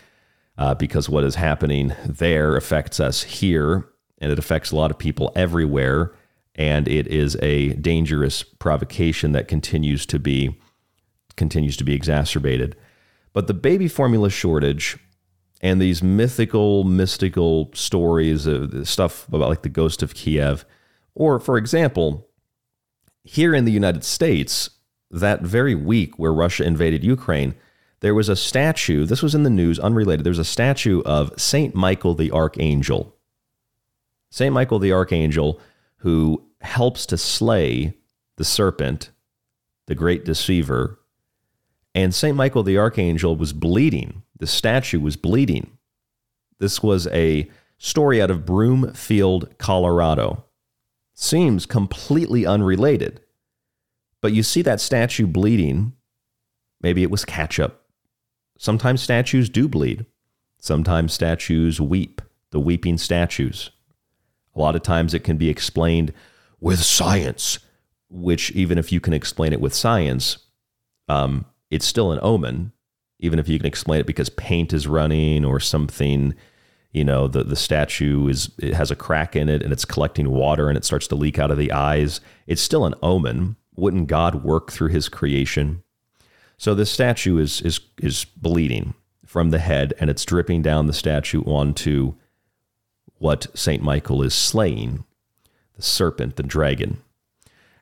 uh, 0.58 0.74
because 0.74 1.08
what 1.08 1.24
is 1.24 1.36
happening 1.36 1.94
there 2.06 2.56
affects 2.58 3.00
us 3.00 3.22
here 3.22 3.88
and 4.18 4.32
it 4.32 4.40
affects 4.40 4.72
a 4.72 4.76
lot 4.76 4.90
of 4.90 4.98
people 4.98 5.32
everywhere. 5.36 6.12
And 6.56 6.88
it 6.88 7.08
is 7.08 7.38
a 7.42 7.70
dangerous 7.74 8.44
provocation 8.44 9.32
that 9.32 9.48
continues 9.48 10.06
to 10.08 10.20
be 10.20 10.60
continues 11.38 11.78
to 11.78 11.84
be 11.84 11.94
exacerbated. 11.94 12.76
But 13.34 13.48
the 13.48 13.54
baby 13.54 13.88
formula 13.88 14.30
shortage 14.30 14.98
and 15.62 15.82
these 15.82 16.04
mythical, 16.04 16.84
mystical 16.84 17.72
stories 17.74 18.48
of 18.48 18.88
stuff 18.88 19.28
about 19.30 19.50
like 19.50 19.62
the 19.62 19.70
ghost 19.70 20.04
of 20.04 20.14
Kiev. 20.14 20.66
Or, 21.16 21.40
for 21.40 21.58
example, 21.58 22.28
here 23.24 23.54
in 23.54 23.66
the 23.66 23.72
United 23.72 24.04
States, 24.04 24.72
that 25.12 25.42
very 25.42 25.76
week 25.76 26.18
where 26.18 26.34
Russia 26.34 26.64
invaded 26.64 27.04
Ukraine, 27.04 27.54
there 28.00 28.16
was 28.16 28.30
a 28.30 28.36
statue. 28.36 29.06
This 29.06 29.22
was 29.22 29.36
in 29.36 29.44
the 29.44 29.50
news, 29.50 29.78
unrelated. 29.78 30.26
There 30.26 30.32
was 30.32 30.40
a 30.40 30.46
statue 30.46 31.02
of 31.04 31.40
Saint 31.40 31.76
Michael 31.76 32.16
the 32.16 32.32
Archangel. 32.32 33.16
Saint 34.32 34.54
Michael 34.54 34.80
the 34.80 34.92
Archangel, 34.92 35.60
who 36.02 36.46
helps 36.62 37.06
to 37.08 37.18
slay 37.18 37.98
the 38.38 38.46
serpent, 38.46 39.10
the 39.88 39.96
great 39.96 40.26
deceiver. 40.26 41.00
And 41.96 42.14
Saint 42.14 42.38
Michael 42.38 42.64
the 42.64 42.78
Archangel 42.78 43.36
was 43.36 43.54
bleeding 43.54 44.22
the 44.42 44.48
statue 44.48 45.00
was 45.00 45.16
bleeding. 45.16 45.78
This 46.60 46.82
was 46.82 47.06
a 47.08 47.48
story 47.78 48.20
out 48.20 48.32
of 48.32 48.44
Broomfield, 48.44 49.56
Colorado. 49.60 50.46
Seems 51.14 51.68
completely 51.68 52.44
unrelated. 52.46 53.22
But 54.20 54.34
you 54.34 54.42
see 54.42 54.64
that 54.64 54.82
statue 54.82 55.28
bleeding. 55.28 55.94
Maybe 56.82 57.04
it 57.04 57.12
was 57.12 57.24
ketchup. 57.24 57.86
Sometimes 58.58 59.04
statues 59.04 59.48
do 59.48 59.68
bleed. 59.68 60.08
Sometimes 60.60 61.14
statues 61.14 61.80
weep, 61.80 62.20
the 62.50 62.60
weeping 62.60 62.98
statues. 62.98 63.70
A 64.56 64.60
lot 64.60 64.76
of 64.76 64.84
times 64.84 65.14
it 65.14 65.24
can 65.24 65.38
be 65.38 65.50
explained 65.50 66.14
with 66.60 66.84
science, 66.84 67.60
which, 68.10 68.52
even 68.52 68.78
if 68.78 68.92
you 68.92 69.00
can 69.00 69.14
explain 69.14 69.54
it 69.54 69.62
with 69.62 69.74
science, 69.74 70.38
um, 71.08 71.46
it's 71.70 71.86
still 71.86 72.12
an 72.12 72.20
omen, 72.22 72.72
even 73.20 73.40
if 73.40 73.48
you 73.48 73.58
can 73.58 73.68
explain 73.68 74.02
it 74.02 74.06
because 74.06 74.30
paint 74.30 74.74
is 74.74 74.88
running 74.88 75.46
or 75.46 75.60
something. 75.60 76.36
You 76.92 77.06
know, 77.06 77.28
the 77.28 77.44
the 77.44 77.56
statue 77.56 78.28
is 78.28 78.52
it 78.60 78.74
has 78.74 78.92
a 78.92 78.96
crack 78.96 79.36
in 79.36 79.48
it 79.48 79.64
and 79.64 79.72
it's 79.72 79.86
collecting 79.86 80.30
water 80.30 80.68
and 80.68 80.78
it 80.78 80.84
starts 80.84 81.08
to 81.08 81.16
leak 81.16 81.40
out 81.40 81.52
of 81.52 81.58
the 81.58 81.72
eyes. 81.72 82.20
It's 82.48 82.62
still 82.62 82.86
an 82.86 82.96
omen. 83.02 83.56
Wouldn't 83.76 84.08
God 84.08 84.44
work 84.44 84.72
through 84.72 84.90
His 84.90 85.08
creation? 85.08 85.84
So 86.58 86.76
this 86.76 86.92
statue 86.92 87.38
is 87.38 87.62
is 87.62 87.80
is 87.98 88.26
bleeding 88.26 88.94
from 89.26 89.52
the 89.52 89.60
head 89.60 89.94
and 90.00 90.10
it's 90.10 90.26
dripping 90.26 90.62
down 90.62 90.88
the 90.88 90.94
statue 90.94 91.42
onto 91.44 92.16
what 93.22 93.46
Saint 93.54 93.84
Michael 93.84 94.24
is 94.24 94.34
slaying, 94.34 95.06
the 95.76 95.84
serpent, 95.84 96.38
the 96.38 96.44
dragon. 96.44 96.98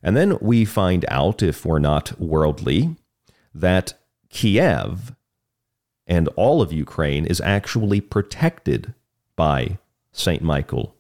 And 0.04 0.18
then 0.18 0.38
we 0.42 0.66
find 0.66 1.06
out, 1.08 1.42
if 1.42 1.66
we're 1.66 1.80
not 1.80 2.20
worldly, 2.20 2.98
that 3.56 3.94
Kiev 4.30 5.16
and 6.06 6.28
all 6.36 6.62
of 6.62 6.74
Ukraine 6.74 7.26
is 7.26 7.40
actually 7.40 8.02
protected 8.02 8.94
by 9.38 9.78
St. 10.12 10.44
Michael, 10.44 10.94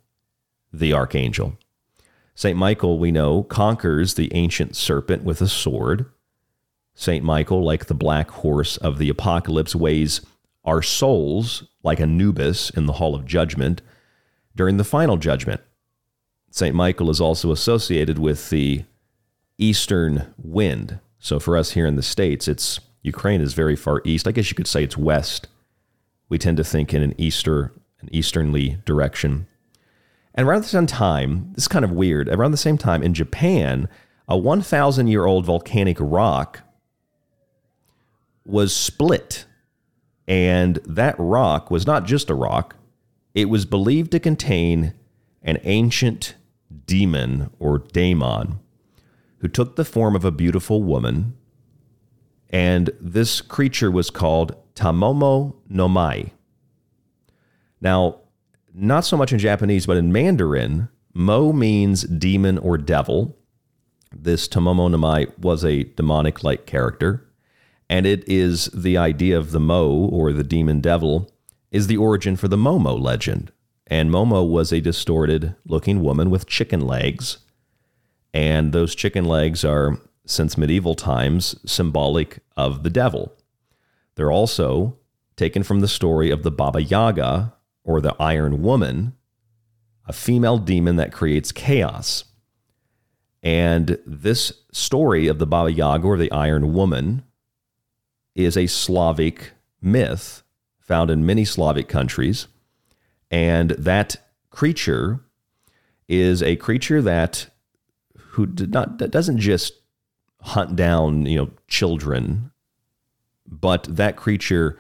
the 0.72 0.94
archangel. 0.94 1.58
St. 2.34 2.58
Michael, 2.58 2.98
we 2.98 3.12
know, 3.12 3.44
conquers 3.44 4.14
the 4.14 4.34
ancient 4.34 4.74
serpent 4.74 5.26
with 5.26 5.42
a 5.42 5.50
sword. 5.50 6.06
St. 6.96 7.26
Michael, 7.26 7.62
like 7.62 7.88
the 7.88 7.94
black 7.94 8.32
horse 8.32 8.78
of 8.78 9.00
the 9.00 9.10
apocalypse, 9.10 9.76
weighs 9.76 10.22
our 10.64 10.82
souls 10.82 11.66
like 11.84 12.00
Anubis 12.00 12.70
in 12.70 12.86
the 12.86 12.94
hall 12.94 13.16
of 13.16 13.26
judgment 13.26 13.82
during 14.60 14.76
the 14.76 14.84
final 14.84 15.16
judgment. 15.16 15.62
St. 16.52 16.76
Michael 16.76 17.10
is 17.10 17.22
also 17.22 17.54
associated 17.54 18.20
with 18.20 18.50
the 18.50 18.84
eastern 19.58 20.34
wind. 20.38 21.00
So 21.18 21.40
for 21.40 21.56
us 21.56 21.72
here 21.72 21.86
in 21.86 21.96
the 21.96 22.04
States, 22.04 22.46
it's 22.46 22.82
Ukraine 23.02 23.40
is 23.40 23.54
very 23.54 23.78
far 23.78 24.02
east. 24.04 24.28
I 24.28 24.34
guess 24.34 24.52
you 24.52 24.56
could 24.56 24.68
say 24.68 24.84
it's 24.84 24.98
west. 24.98 25.48
We 26.28 26.38
tend 26.38 26.58
to 26.58 26.66
think 26.66 26.94
in 26.94 27.02
an 27.02 27.16
easter, 27.18 27.72
an 28.02 28.10
easternly 28.12 28.80
direction. 28.84 29.48
And 30.36 30.46
around 30.46 30.64
the 30.64 30.68
same 30.68 30.88
time, 30.88 31.54
this 31.54 31.64
is 31.64 31.68
kind 31.70 31.86
of 31.86 31.94
weird. 31.94 32.28
Around 32.28 32.52
the 32.52 32.58
same 32.58 32.78
time 32.78 33.02
in 33.02 33.14
Japan, 33.14 33.88
a 34.28 34.38
1,000 34.38 35.08
year 35.08 35.24
old 35.26 35.46
volcanic 35.46 35.96
rock 36.02 36.64
was 38.44 38.76
split. 38.76 39.46
And 40.28 40.80
that 40.86 41.16
rock 41.18 41.72
was 41.72 41.88
not 41.88 42.04
just 42.04 42.30
a 42.30 42.36
rock, 42.36 42.76
it 43.34 43.50
was 43.50 43.66
believed 43.66 44.12
to 44.12 44.20
contain 44.20 44.94
an 45.42 45.58
ancient 45.64 46.36
demon 46.86 47.50
or 47.60 47.80
daemon 47.80 48.60
who 49.40 49.48
took 49.48 49.76
the 49.76 49.86
form 49.86 50.16
of 50.16 50.26
a 50.26 50.32
beautiful 50.32 50.84
woman. 50.84 51.36
And 52.50 52.90
this 53.00 53.42
creature 53.42 53.92
was 53.92 54.10
called 54.10 54.56
Tamomo 54.76 55.56
no 55.70 55.88
Mai. 55.88 56.32
Now, 57.80 58.22
not 58.74 59.06
so 59.06 59.18
much 59.18 59.32
in 59.32 59.40
Japanese, 59.40 59.86
but 59.86 59.98
in 59.98 60.12
Mandarin, 60.12 60.90
Mo 61.14 61.54
means 61.54 62.04
demon 62.04 62.58
or 62.58 62.78
devil. 62.78 63.38
This 64.12 64.48
Tamomo 64.48 64.90
no 64.90 64.98
Mai 64.98 65.28
was 65.38 65.64
a 65.64 65.84
demonic 65.84 66.44
like 66.44 66.66
character. 66.66 67.26
And 67.90 68.06
it 68.06 68.28
is 68.28 68.66
the 68.68 68.98
idea 68.98 69.38
of 69.38 69.52
the 69.52 69.60
Mo 69.60 69.92
or 70.12 70.34
the 70.34 70.44
demon 70.44 70.82
devil 70.82 71.32
is 71.72 71.88
the 71.88 71.98
origin 71.98 72.36
for 72.36 72.48
the 72.48 72.58
Momo 72.58 73.00
legend. 73.00 73.52
And 73.88 74.12
Momo 74.12 74.48
was 74.48 74.72
a 74.72 74.82
distorted 74.82 75.56
looking 75.66 76.02
woman 76.02 76.30
with 76.30 76.46
chicken 76.46 76.82
legs. 76.82 77.40
And 78.34 78.72
those 78.72 78.94
chicken 78.96 79.26
legs 79.26 79.66
are, 79.66 79.98
since 80.26 80.58
medieval 80.58 80.96
times, 80.96 81.56
symbolic 81.66 82.40
of 82.56 82.84
the 82.84 82.90
devil. 82.90 83.34
They're 84.16 84.32
also 84.32 84.98
taken 85.36 85.64
from 85.64 85.80
the 85.80 85.88
story 85.88 86.30
of 86.30 86.44
the 86.44 86.52
Baba 86.52 86.82
Yaga, 86.82 87.54
or 87.84 88.02
the 88.02 88.16
Iron 88.20 88.62
Woman, 88.62 89.14
a 90.06 90.14
female 90.14 90.58
demon 90.58 90.98
that 90.98 91.14
creates 91.14 91.52
chaos. 91.52 92.26
And 93.42 93.98
this 94.06 94.52
story 94.72 95.28
of 95.28 95.40
the 95.40 95.48
Baba 95.48 95.72
Yaga, 95.72 96.06
or 96.06 96.18
the 96.18 96.32
Iron 96.32 96.74
Woman, 96.74 97.24
is 98.36 98.58
a 98.58 98.68
Slavic 98.68 99.54
myth 99.82 100.44
found 100.90 101.12
in 101.12 101.26
many 101.26 101.46
Slavic 101.46 101.88
countries. 101.88 102.48
And 103.30 103.70
that 103.72 104.18
creature 104.50 105.20
is 106.08 106.42
a 106.42 106.56
creature 106.56 107.02
that 107.04 107.48
who 108.32 108.48
did 108.48 108.74
not 108.74 108.98
that 108.98 109.12
doesn't 109.12 109.38
just 109.38 109.74
hunt 110.42 110.76
down, 110.76 111.28
you 111.28 111.38
know, 111.38 111.52
children, 111.68 112.52
but 113.46 113.84
that 113.84 114.16
creature 114.16 114.80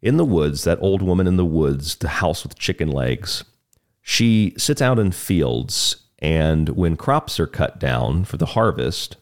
in 0.00 0.16
the 0.16 0.24
woods, 0.24 0.64
that 0.64 0.80
old 0.80 1.02
woman 1.02 1.26
in 1.26 1.36
the 1.36 1.44
woods, 1.44 1.96
the 1.96 2.08
house 2.08 2.42
with 2.42 2.58
chicken 2.58 2.88
legs, 2.88 3.44
she 4.00 4.54
sits 4.56 4.80
out 4.80 4.98
in 4.98 5.12
fields 5.12 5.96
and 6.18 6.70
when 6.70 6.96
crops 6.96 7.38
are 7.38 7.46
cut 7.46 7.78
down 7.78 8.24
for 8.24 8.38
the 8.38 8.46
harvest, 8.46 9.16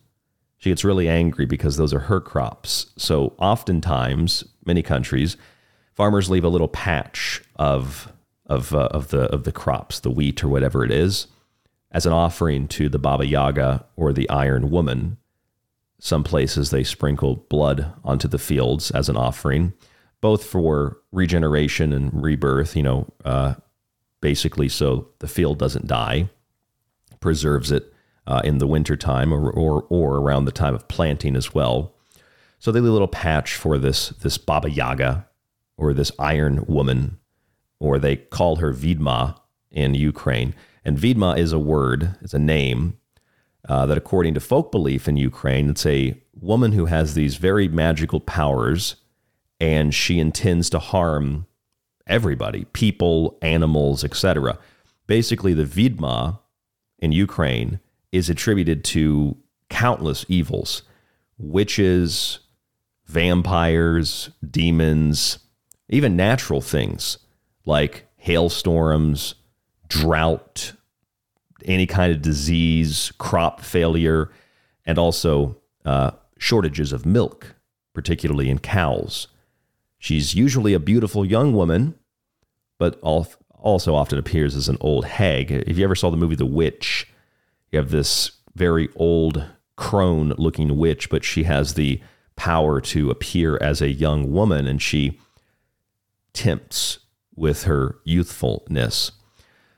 she 0.58 0.70
gets 0.70 0.84
really 0.84 1.08
angry 1.08 1.44
because 1.44 1.76
those 1.76 1.92
are 1.92 2.00
her 2.00 2.20
crops. 2.20 2.86
So 2.96 3.34
oftentimes, 3.38 4.44
many 4.64 4.82
countries, 4.82 5.36
farmers 5.94 6.28
leave 6.28 6.44
a 6.44 6.48
little 6.48 6.68
patch 6.68 7.42
of 7.56 8.12
of 8.46 8.74
uh, 8.74 8.88
of 8.90 9.08
the 9.08 9.22
of 9.32 9.44
the 9.44 9.52
crops, 9.52 10.00
the 10.00 10.10
wheat 10.10 10.44
or 10.44 10.48
whatever 10.48 10.84
it 10.84 10.90
is, 10.90 11.28
as 11.90 12.06
an 12.06 12.12
offering 12.12 12.68
to 12.68 12.88
the 12.88 12.98
Baba 12.98 13.26
Yaga 13.26 13.86
or 13.96 14.12
the 14.12 14.28
Iron 14.28 14.70
Woman. 14.70 15.16
Some 15.98 16.24
places 16.24 16.70
they 16.70 16.84
sprinkle 16.84 17.36
blood 17.48 17.92
onto 18.04 18.28
the 18.28 18.38
fields 18.38 18.90
as 18.90 19.08
an 19.08 19.16
offering, 19.16 19.72
both 20.20 20.44
for 20.44 20.98
regeneration 21.12 21.92
and 21.92 22.22
rebirth. 22.22 22.76
You 22.76 22.82
know, 22.82 23.12
uh, 23.24 23.54
basically 24.20 24.68
so 24.68 25.08
the 25.20 25.28
field 25.28 25.58
doesn't 25.58 25.86
die, 25.86 26.28
preserves 27.20 27.70
it 27.72 27.92
uh, 28.26 28.42
in 28.44 28.58
the 28.58 28.66
wintertime 28.66 29.32
or, 29.32 29.50
or 29.50 29.86
or 29.88 30.16
around 30.16 30.44
the 30.44 30.52
time 30.52 30.74
of 30.74 30.88
planting 30.88 31.36
as 31.36 31.54
well. 31.54 31.94
So 32.58 32.72
they 32.72 32.80
leave 32.80 32.90
a 32.90 32.92
little 32.92 33.08
patch 33.08 33.54
for 33.54 33.78
this 33.78 34.10
this 34.10 34.36
Baba 34.36 34.70
Yaga 34.70 35.26
or 35.76 35.92
this 35.92 36.12
Iron 36.18 36.64
Woman, 36.66 37.18
or 37.80 37.98
they 37.98 38.16
call 38.16 38.56
her 38.56 38.72
Vidma 38.72 39.38
in 39.70 39.94
Ukraine. 39.94 40.54
And 40.84 40.98
Vidma 40.98 41.36
is 41.38 41.52
a 41.52 41.58
word, 41.58 42.16
it's 42.20 42.34
a 42.34 42.38
name 42.38 42.98
uh, 43.68 43.86
that, 43.86 43.98
according 43.98 44.34
to 44.34 44.40
folk 44.40 44.70
belief 44.70 45.08
in 45.08 45.16
Ukraine, 45.16 45.70
it's 45.70 45.86
a 45.86 46.20
woman 46.38 46.72
who 46.72 46.86
has 46.86 47.14
these 47.14 47.36
very 47.36 47.68
magical 47.68 48.20
powers 48.20 48.96
and 49.60 49.94
she 49.94 50.18
intends 50.18 50.68
to 50.70 50.78
harm 50.78 51.46
everybody 52.06 52.64
people, 52.66 53.38
animals, 53.40 54.04
etc. 54.04 54.58
Basically, 55.06 55.54
the 55.54 55.64
Vidma 55.64 56.40
in 56.98 57.12
Ukraine 57.12 57.80
is 58.12 58.28
attributed 58.28 58.84
to 58.84 59.36
countless 59.70 60.24
evils 60.28 60.82
witches, 61.36 62.38
vampires, 63.06 64.30
demons, 64.48 65.38
even 65.88 66.16
natural 66.16 66.60
things 66.60 67.18
like 67.64 68.06
hailstorms, 68.16 69.34
drought, 69.88 70.72
any 71.64 71.86
kind 71.86 72.12
of 72.12 72.22
disease, 72.22 73.12
crop 73.18 73.60
failure, 73.60 74.30
and 74.84 74.98
also 74.98 75.56
uh, 75.84 76.10
shortages 76.38 76.92
of 76.92 77.06
milk, 77.06 77.54
particularly 77.94 78.50
in 78.50 78.58
cows. 78.58 79.28
She's 79.98 80.34
usually 80.34 80.74
a 80.74 80.80
beautiful 80.80 81.24
young 81.24 81.54
woman, 81.54 81.94
but 82.78 83.00
also 83.00 83.94
often 83.94 84.18
appears 84.18 84.54
as 84.54 84.68
an 84.68 84.76
old 84.80 85.06
hag. 85.06 85.50
If 85.50 85.78
you 85.78 85.84
ever 85.84 85.94
saw 85.94 86.10
the 86.10 86.16
movie 86.16 86.34
The 86.34 86.44
Witch, 86.44 87.06
you 87.72 87.78
have 87.78 87.90
this 87.90 88.32
very 88.54 88.88
old 88.96 89.46
crone 89.76 90.34
looking 90.38 90.76
witch, 90.76 91.10
but 91.10 91.24
she 91.24 91.44
has 91.44 91.74
the 91.74 92.00
power 92.36 92.80
to 92.80 93.10
appear 93.10 93.58
as 93.60 93.80
a 93.80 93.90
young 93.90 94.32
woman 94.32 94.66
and 94.66 94.80
she 94.80 95.18
tempts 96.34 96.98
with 97.34 97.64
her 97.64 97.96
youthfulness. 98.04 99.12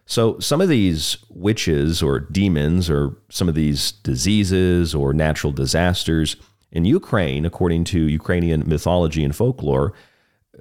So, 0.05 0.39
some 0.39 0.61
of 0.61 0.69
these 0.69 1.17
witches 1.31 2.03
or 2.03 2.21
demons, 2.21 2.89
or 2.89 3.17
some 3.29 3.49
of 3.49 3.55
these 3.55 3.93
diseases 3.93 4.95
or 4.95 5.13
natural 5.13 5.53
disasters 5.53 6.37
in 6.71 6.85
Ukraine, 6.85 7.45
according 7.45 7.85
to 7.85 8.01
Ukrainian 8.01 8.69
mythology 8.69 9.25
and 9.25 9.35
folklore, 9.35 9.93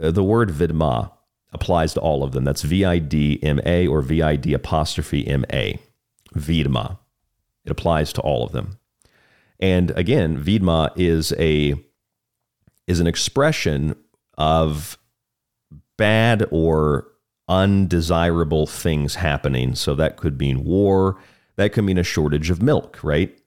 uh, 0.01 0.11
the 0.11 0.23
word 0.23 0.49
vidma 0.49 1.11
applies 1.51 1.93
to 1.93 1.99
all 1.99 2.23
of 2.23 2.31
them. 2.31 2.43
That's 2.43 2.63
V 2.63 2.85
I 2.85 2.99
D 2.99 3.39
M 3.43 3.59
A 3.65 3.87
or 3.87 4.01
V 4.01 4.21
I 4.21 4.35
D 4.35 4.53
apostrophe 4.53 5.27
M 5.27 5.45
A. 5.51 5.79
Vidma. 6.35 6.97
It 7.63 7.71
applies 7.71 8.11
to 8.13 8.21
all 8.21 8.45
of 8.45 8.51
them. 8.51 8.77
And 9.59 9.91
again, 9.91 10.41
vidma 10.41 10.91
is 10.95 11.33
a 11.37 11.75
is 12.87 12.99
an 12.99 13.07
expression 13.07 13.95
of 14.37 14.97
bad 15.97 16.45
or 16.51 17.07
undesirable 17.47 18.65
things 18.65 19.15
happening. 19.15 19.75
So 19.75 19.95
that 19.95 20.17
could 20.17 20.39
mean 20.39 20.63
war, 20.63 21.17
that 21.55 21.73
could 21.73 21.83
mean 21.83 21.97
a 21.97 22.03
shortage 22.03 22.49
of 22.49 22.61
milk, 22.61 23.03
right? 23.03 23.37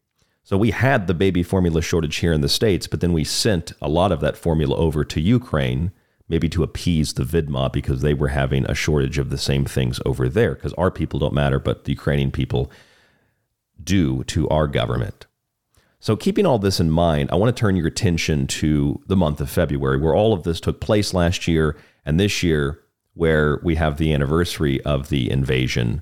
So 0.45 0.57
we 0.57 0.71
had 0.71 1.07
the 1.07 1.15
baby 1.15 1.43
formula 1.43 1.83
shortage 1.83 2.17
here 2.17 2.33
in 2.33 2.41
the 2.41 2.49
States, 2.49 2.87
but 2.87 3.01
then 3.01 3.13
we 3.13 3.25
sent 3.25 3.73
a 3.83 3.89
lot 3.89 4.13
of 4.13 4.21
that 4.21 4.37
formula 4.37 4.77
over 4.77 5.05
to 5.05 5.21
Ukraine, 5.21 5.93
maybe 6.29 6.49
to 6.49 6.63
appease 6.63 7.13
the 7.13 7.25
Vidma 7.25 7.71
because 7.71 8.01
they 8.01 8.15
were 8.15 8.29
having 8.29 8.65
a 8.65 8.75
shortage 8.75 9.19
of 9.19 9.29
the 9.29 9.37
same 9.37 9.67
things 9.67 10.01
over 10.07 10.29
there 10.29 10.55
because 10.55 10.73
our 10.75 10.91
people 10.91 11.19
don't 11.19 11.35
matter, 11.35 11.59
but 11.59 11.85
the 11.85 11.93
Ukrainian 11.93 12.31
people 12.31 12.71
do 13.83 14.25
to 14.25 14.49
our 14.49 14.67
government. 14.67 15.27
So, 16.01 16.17
keeping 16.17 16.47
all 16.47 16.59
this 16.59 16.79
in 16.81 16.91
mind, 16.91 17.31
I 17.31 17.35
want 17.35 17.55
to 17.55 17.61
turn 17.61 17.77
your 17.77 17.89
attention 17.89 18.47
to 18.47 19.03
the 19.07 19.17
month 19.17 19.41
of 19.41 19.51
February, 19.51 19.99
where 19.99 20.15
all 20.15 20.33
of 20.33 20.45
this 20.45 20.61
took 20.61 20.81
place 20.81 21.13
last 21.13 21.49
year, 21.49 21.77
and 22.09 22.19
this 22.19 22.43
year, 22.43 22.81
where 23.13 23.61
we 23.63 23.75
have 23.75 23.99
the 23.99 24.15
anniversary 24.15 24.81
of 24.83 25.11
the 25.11 25.31
invasion 25.31 26.01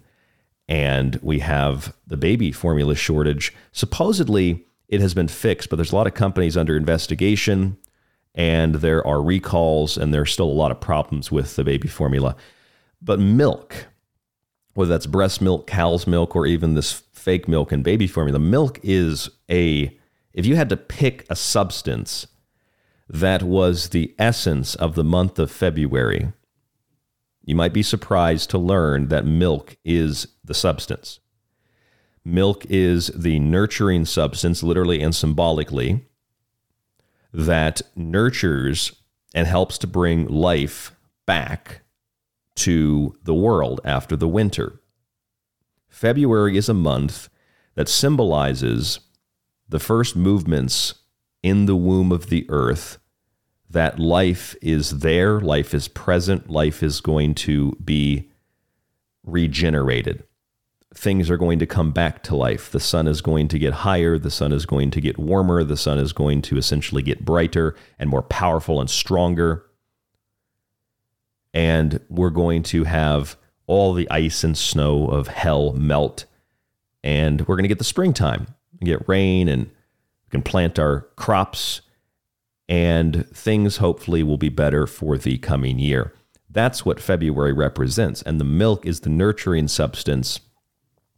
and 0.69 1.19
we 1.21 1.41
have 1.41 1.95
the 2.07 2.17
baby 2.17 2.53
formula 2.53 2.95
shortage. 2.95 3.53
Supposedly, 3.73 4.65
it 4.89 5.01
has 5.01 5.15
been 5.15 5.27
fixed, 5.27 5.69
but 5.69 5.77
there's 5.77 5.93
a 5.93 5.97
lot 5.97 6.07
of 6.07 6.15
companies 6.15 6.57
under 6.57 6.77
investigation, 6.77 7.77
and 8.37 8.77
there 8.77 9.05
are 9.05 9.21
recalls, 9.21 9.97
and 9.97 10.15
there's 10.15 10.33
still 10.33 10.49
a 10.49 10.61
lot 10.61 10.71
of 10.71 10.81
problems 10.81 11.33
with 11.33 11.57
the 11.57 11.65
baby 11.65 11.89
formula. 11.89 12.37
But 13.03 13.19
milk, 13.19 13.87
whether 14.75 14.91
that's 14.91 15.07
breast 15.07 15.41
milk, 15.41 15.67
cow's 15.67 16.07
milk, 16.07 16.37
or 16.37 16.47
even 16.47 16.75
this 16.75 17.03
fake 17.13 17.49
milk 17.49 17.73
and 17.73 17.83
baby 17.83 18.07
formula, 18.07 18.39
milk 18.39 18.79
is 18.85 19.29
a, 19.51 19.97
if 20.33 20.47
you 20.47 20.55
had 20.55 20.69
to 20.69 20.77
pick 20.77 21.27
a 21.29 21.35
substance 21.35 22.29
that 23.09 23.43
was 23.43 23.91
the 23.91 24.15
essence 24.19 24.75
of 24.75 24.95
the 24.95 25.05
month 25.05 25.39
of 25.39 25.51
February, 25.51 26.33
you 27.43 27.55
might 27.55 27.73
be 27.73 27.83
surprised 27.83 28.51
to 28.51 28.59
learn 28.59 29.09
that 29.09 29.25
milk 29.25 29.77
is 29.85 30.27
the 30.45 30.55
substance. 30.55 31.21
Milk 32.25 32.67
is 32.69 33.07
the 33.15 33.39
nurturing 33.39 34.05
substance, 34.05 34.65
literally 34.65 35.01
and 35.01 35.15
symbolically, 35.15 36.05
that 37.33 37.83
nurtures 37.95 38.93
and 39.33 39.47
helps 39.47 39.79
to 39.79 39.87
bring 39.87 40.27
life 40.27 40.93
back 41.25 41.83
to 42.57 43.15
the 43.23 43.35
world 43.35 43.81
after 43.85 44.17
the 44.17 44.27
winter. 44.27 44.81
February 45.89 46.57
is 46.57 46.69
a 46.69 46.75
month 46.75 47.29
that 47.75 47.89
symbolizes 47.89 48.99
the 49.69 49.79
first 49.79 50.17
movements 50.17 50.95
in 51.47 51.67
the 51.67 51.77
womb 51.77 52.11
of 52.11 52.29
the 52.29 52.45
earth 52.49 52.99
that 53.71 54.01
life 54.01 54.57
is 54.61 54.99
there, 54.99 55.41
life 55.41 55.73
is 55.73 55.87
present, 55.87 56.51
life 56.51 56.83
is 56.83 57.01
going 57.01 57.37
to 57.37 57.71
be 57.85 58.29
regenerated. 59.23 60.25
Things 60.93 61.31
are 61.31 61.37
going 61.37 61.61
to 61.61 61.67
come 61.67 61.93
back 61.93 62.25
to 62.25 62.35
life. 62.35 62.73
The 62.73 62.81
sun 62.81 63.07
is 63.07 63.21
going 63.21 63.47
to 63.49 63.61
get 63.61 63.75
higher, 63.75 64.19
the 64.19 64.31
sun 64.31 64.53
is 64.53 64.67
going 64.67 64.91
to 64.91 65.01
get 65.01 65.19
warmer, 65.19 65.63
the 65.63 65.77
sun 65.77 66.01
is 66.01 66.13
going 66.13 66.43
to 66.43 66.57
essentially 66.57 67.03
get 67.03 67.25
brighter 67.25 67.77
and 67.97 68.11
more 68.11 68.23
powerful 68.23 68.81
and 68.81 68.91
stronger. 68.91 69.67
And 71.55 72.01
we're 72.09 72.31
going 72.31 72.65
to 72.65 72.83
have 72.85 73.37
all 73.69 73.95
the 73.95 74.11
ice 74.11 74.43
and 74.43 74.59
snow 74.59 75.07
of 75.07 75.29
hell 75.29 75.75
melt. 75.75 76.25
And 77.05 77.43
we're 77.43 77.55
going 77.55 77.63
to 77.65 77.69
get 77.69 77.79
the 77.79 77.85
springtime, 77.85 78.49
get 78.83 79.09
rain, 79.09 79.49
and 79.49 79.71
we 80.27 80.31
can 80.31 80.43
plant 80.43 80.79
our 80.79 81.09
crops 81.17 81.83
and 82.69 83.29
things 83.31 83.77
hopefully 83.77 84.23
will 84.23 84.39
be 84.39 84.49
better 84.49 84.87
for 84.87 85.17
the 85.17 85.39
coming 85.39 85.79
year. 85.79 86.13
That's 86.51 86.85
what 86.85 87.01
February 87.01 87.53
represents. 87.53 88.23
And 88.23 88.41
the 88.41 88.45
milk 88.45 88.87
is 88.87 89.01
the 89.01 89.11
nurturing 89.11 89.69
substance 89.69 90.41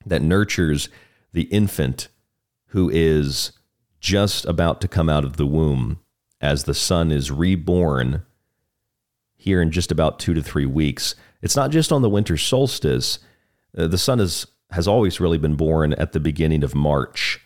that 0.04 0.22
nurtures 0.22 0.88
the 1.32 1.44
infant 1.44 2.08
who 2.68 2.90
is 2.90 3.52
just 4.00 4.44
about 4.44 4.80
to 4.80 4.88
come 4.88 5.08
out 5.08 5.24
of 5.24 5.36
the 5.36 5.46
womb 5.46 6.00
as 6.40 6.64
the 6.64 6.74
son 6.74 7.10
is 7.10 7.30
reborn 7.30 8.22
here 9.36 9.62
in 9.62 9.70
just 9.70 9.90
about 9.90 10.18
two 10.18 10.34
to 10.34 10.42
three 10.42 10.66
weeks. 10.66 11.14
It's 11.42 11.56
not 11.56 11.70
just 11.70 11.92
on 11.92 12.02
the 12.02 12.10
winter 12.10 12.36
solstice. 12.36 13.18
Uh, 13.76 13.86
the 13.86 13.98
sun 13.98 14.20
is, 14.20 14.46
has 14.70 14.86
always 14.86 15.20
really 15.20 15.38
been 15.38 15.54
born 15.54 15.94
at 15.94 16.12
the 16.12 16.20
beginning 16.20 16.62
of 16.62 16.74
March, 16.74 17.40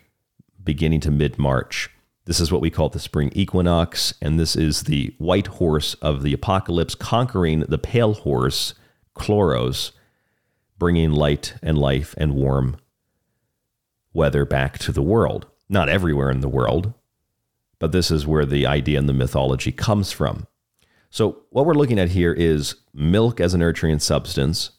beginning 0.65 1.01
to 1.01 1.11
mid 1.11 1.39
March. 1.39 1.91
This 2.25 2.39
is 2.39 2.53
what 2.53 2.61
we 2.61 2.71
call 2.71 2.89
the 2.89 3.01
spring 3.01 3.33
equinox, 3.35 4.15
and 4.23 4.39
this 4.39 4.55
is 4.55 4.85
the 4.85 5.15
white 5.19 5.49
horse 5.49 5.95
of 5.95 6.23
the 6.23 6.33
apocalypse 6.33 6.95
conquering 6.95 7.61
the 7.61 7.79
pale 7.79 8.15
horse, 8.15 8.75
Chloros, 9.17 9.91
bringing 10.79 11.11
light 11.11 11.55
and 11.63 11.77
life 11.77 12.15
and 12.17 12.35
warm 12.35 12.77
weather 14.13 14.45
back 14.45 14.79
to 14.79 14.93
the 14.93 15.03
world. 15.03 15.47
Not 15.69 15.89
everywhere 15.89 16.31
in 16.31 16.41
the 16.41 16.49
world, 16.49 16.93
but 17.79 17.93
this 17.93 18.11
is 18.11 18.27
where 18.27 18.47
the 18.47 18.67
idea 18.67 18.99
and 18.99 19.09
the 19.09 19.15
mythology 19.15 19.73
comes 19.73 20.13
from. 20.13 20.47
So, 21.11 21.43
what 21.51 21.67
we're 21.67 21.75
looking 21.75 21.99
at 21.99 22.11
here 22.11 22.33
is 22.33 22.77
milk 22.95 23.41
as 23.41 23.55
a 23.55 23.59
nutrient 23.59 24.03
substance. 24.03 24.71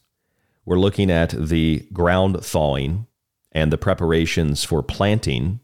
We're 0.65 0.80
looking 0.80 1.12
at 1.12 1.32
the 1.32 1.88
ground 1.91 2.43
thawing 2.43 3.08
and 3.52 3.72
the 3.72 3.78
preparations 3.78 4.63
for 4.63 4.82
planting 4.82 5.60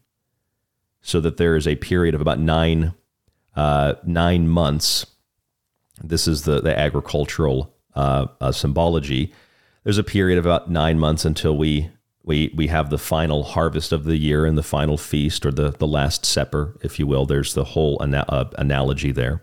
so 1.02 1.20
that 1.20 1.36
there 1.36 1.56
is 1.56 1.66
a 1.66 1.76
period 1.76 2.14
of 2.14 2.20
about 2.20 2.38
nine 2.38 2.94
uh, 3.56 3.94
nine 4.04 4.48
months. 4.48 5.06
This 6.02 6.28
is 6.28 6.42
the 6.42 6.60
the 6.60 6.78
agricultural 6.78 7.74
uh, 7.94 8.26
uh, 8.40 8.52
symbology. 8.52 9.32
There's 9.84 9.98
a 9.98 10.04
period 10.04 10.38
of 10.38 10.46
about 10.46 10.70
nine 10.70 10.98
months 10.98 11.24
until 11.24 11.56
we 11.56 11.90
we 12.22 12.52
we 12.54 12.68
have 12.68 12.90
the 12.90 12.98
final 12.98 13.42
harvest 13.42 13.92
of 13.92 14.04
the 14.04 14.16
year 14.16 14.46
and 14.46 14.56
the 14.56 14.62
final 14.62 14.96
feast 14.96 15.44
or 15.46 15.50
the 15.50 15.70
the 15.72 15.86
last 15.86 16.24
supper, 16.24 16.76
if 16.82 16.98
you 16.98 17.06
will. 17.06 17.26
There's 17.26 17.54
the 17.54 17.64
whole 17.64 17.98
ana- 18.00 18.26
uh, 18.28 18.50
analogy 18.58 19.12
there. 19.12 19.42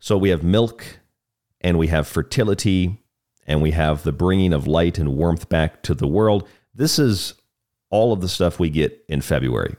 So 0.00 0.16
we 0.16 0.28
have 0.30 0.42
milk, 0.44 1.00
and 1.60 1.78
we 1.78 1.88
have 1.88 2.06
fertility, 2.06 3.02
and 3.46 3.62
we 3.62 3.72
have 3.72 4.02
the 4.02 4.12
bringing 4.12 4.52
of 4.52 4.66
light 4.66 4.98
and 4.98 5.16
warmth 5.16 5.48
back 5.48 5.82
to 5.84 5.94
the 5.94 6.06
world. 6.06 6.46
This 6.74 6.98
is 6.98 7.34
all 7.90 8.12
of 8.12 8.20
the 8.20 8.28
stuff 8.28 8.60
we 8.60 8.70
get 8.70 9.04
in 9.08 9.22
February. 9.22 9.76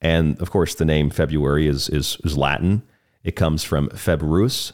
And 0.00 0.40
of 0.40 0.50
course, 0.50 0.74
the 0.74 0.84
name 0.84 1.10
February 1.10 1.66
is, 1.66 1.88
is, 1.88 2.18
is 2.24 2.36
Latin. 2.36 2.82
It 3.24 3.36
comes 3.36 3.64
from 3.64 3.88
Februus. 3.90 4.72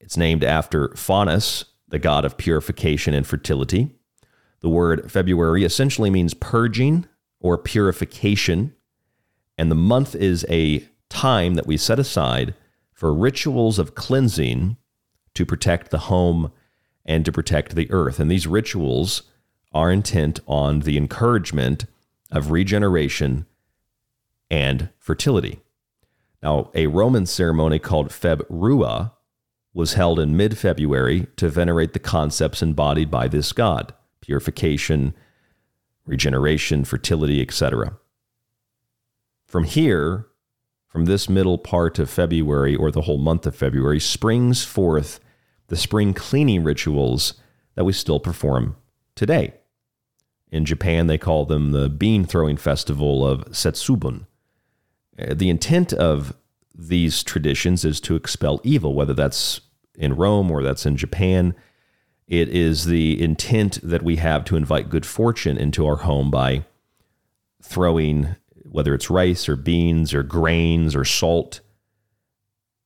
It's 0.00 0.16
named 0.16 0.42
after 0.42 0.88
Faunus, 0.90 1.64
the 1.88 1.98
god 1.98 2.24
of 2.24 2.36
purification 2.36 3.14
and 3.14 3.26
fertility. 3.26 3.90
The 4.60 4.68
word 4.68 5.10
February 5.10 5.64
essentially 5.64 6.10
means 6.10 6.34
purging 6.34 7.06
or 7.38 7.56
purification. 7.56 8.74
And 9.56 9.70
the 9.70 9.76
month 9.76 10.14
is 10.14 10.44
a 10.48 10.84
time 11.08 11.54
that 11.54 11.66
we 11.66 11.76
set 11.76 11.98
aside 11.98 12.54
for 12.92 13.14
rituals 13.14 13.78
of 13.78 13.94
cleansing 13.94 14.76
to 15.34 15.46
protect 15.46 15.90
the 15.90 15.98
home 15.98 16.52
and 17.04 17.24
to 17.24 17.32
protect 17.32 17.74
the 17.74 17.90
earth. 17.90 18.18
And 18.20 18.30
these 18.30 18.46
rituals 18.46 19.22
are 19.72 19.90
intent 19.90 20.40
on 20.46 20.80
the 20.80 20.96
encouragement 20.96 21.86
of 22.30 22.50
regeneration 22.50 23.46
and 24.50 24.90
fertility. 24.98 25.60
Now, 26.42 26.70
a 26.74 26.86
Roman 26.86 27.26
ceremony 27.26 27.78
called 27.78 28.08
Februa 28.08 29.12
was 29.72 29.94
held 29.94 30.18
in 30.18 30.36
mid 30.36 30.58
February 30.58 31.28
to 31.36 31.48
venerate 31.48 31.92
the 31.92 31.98
concepts 31.98 32.62
embodied 32.62 33.10
by 33.10 33.28
this 33.28 33.52
god 33.52 33.94
purification, 34.20 35.14
regeneration, 36.04 36.84
fertility, 36.84 37.40
etc. 37.40 37.98
From 39.46 39.64
here, 39.64 40.26
from 40.86 41.06
this 41.06 41.28
middle 41.28 41.58
part 41.58 41.98
of 41.98 42.10
February 42.10 42.76
or 42.76 42.90
the 42.90 43.02
whole 43.02 43.18
month 43.18 43.46
of 43.46 43.56
February, 43.56 43.98
springs 43.98 44.64
forth 44.64 45.20
the 45.68 45.76
spring 45.76 46.12
cleaning 46.12 46.64
rituals 46.64 47.34
that 47.74 47.84
we 47.84 47.92
still 47.92 48.20
perform 48.20 48.76
today. 49.14 49.54
In 50.50 50.64
Japan, 50.64 51.06
they 51.06 51.18
call 51.18 51.46
them 51.46 51.70
the 51.70 51.88
bean 51.88 52.24
throwing 52.24 52.56
festival 52.56 53.26
of 53.26 53.44
Setsubun. 53.46 54.26
Uh, 55.20 55.34
the 55.34 55.50
intent 55.50 55.92
of 55.92 56.34
these 56.74 57.22
traditions 57.22 57.84
is 57.84 58.00
to 58.00 58.16
expel 58.16 58.60
evil, 58.64 58.94
whether 58.94 59.14
that's 59.14 59.60
in 59.94 60.16
Rome 60.16 60.50
or 60.50 60.62
that's 60.62 60.86
in 60.86 60.96
Japan. 60.96 61.54
It 62.26 62.48
is 62.48 62.84
the 62.84 63.20
intent 63.20 63.80
that 63.82 64.02
we 64.02 64.16
have 64.16 64.44
to 64.46 64.56
invite 64.56 64.88
good 64.88 65.04
fortune 65.04 65.58
into 65.58 65.86
our 65.86 65.96
home 65.96 66.30
by 66.30 66.64
throwing, 67.62 68.36
whether 68.62 68.94
it's 68.94 69.10
rice 69.10 69.48
or 69.48 69.56
beans 69.56 70.14
or 70.14 70.22
grains 70.22 70.94
or 70.94 71.04
salt, 71.04 71.60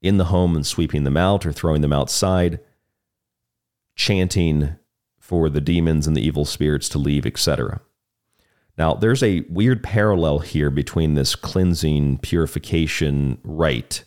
in 0.03 0.19
the 0.19 0.27
home 0.27 0.57
and 0.57 0.67
sweeping 0.67 1.05
them 1.05 1.17
out 1.17 1.47
or 1.47 1.53
throwing 1.53 1.83
them 1.83 1.93
outside, 1.93 2.61
chanting 3.97 4.77
for 5.19 5.49
the 5.49 5.61
demons 5.61 6.07
and 6.07 6.17
the 6.17 6.27
evil 6.27 6.45
spirits 6.45 6.89
to 6.91 6.99
leave, 6.99 7.25
etc. 7.25 7.81
Now, 8.77 8.95
there's 8.95 9.23
a 9.23 9.41
weird 9.49 9.83
parallel 9.83 10.41
here 10.41 10.71
between 10.71 11.15
this 11.15 11.37
cleansing 11.37 12.19
purification 12.19 13.39
rite 13.45 14.05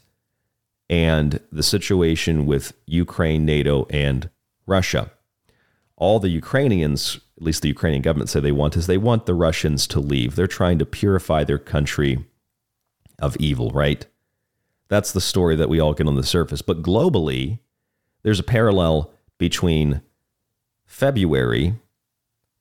and 0.90 1.40
the 1.52 1.64
situation 1.64 2.46
with 2.46 2.74
Ukraine, 2.86 3.46
NATO, 3.46 3.86
and 3.90 4.30
Russia. 4.66 5.12
all 5.98 6.20
the 6.20 6.30
Ukrainians, 6.30 7.20
at 7.38 7.44
least 7.44 7.64
the 7.64 7.68
Ukrainian 7.68 8.04
government, 8.04 8.30
say 8.30 8.40
they 8.40 8.52
want 8.52 8.78
is 8.78 8.88
they 8.88 8.98
want 8.98 9.26
the 9.26 9.34
Russians 9.34 9.88
to 9.88 10.00
leave. 10.00 10.36
They're 10.36 10.48
trying 10.48 10.78
to 10.80 10.86
purify 10.86 11.44
their 11.44 11.58
country 11.58 12.24
of 13.20 13.36
evil, 13.38 13.72
right? 13.72 14.06
That's 14.90 15.12
the 15.12 15.22
story 15.22 15.56
that 15.56 15.70
we 15.70 15.80
all 15.80 15.94
get 15.94 16.08
on 16.08 16.16
the 16.16 16.24
surface. 16.24 16.62
But 16.62 16.84
globally, 16.84 17.60
there's 18.22 18.40
a 18.40 18.44
parallel 18.44 19.12
between 19.40 20.02
February, 20.86 21.74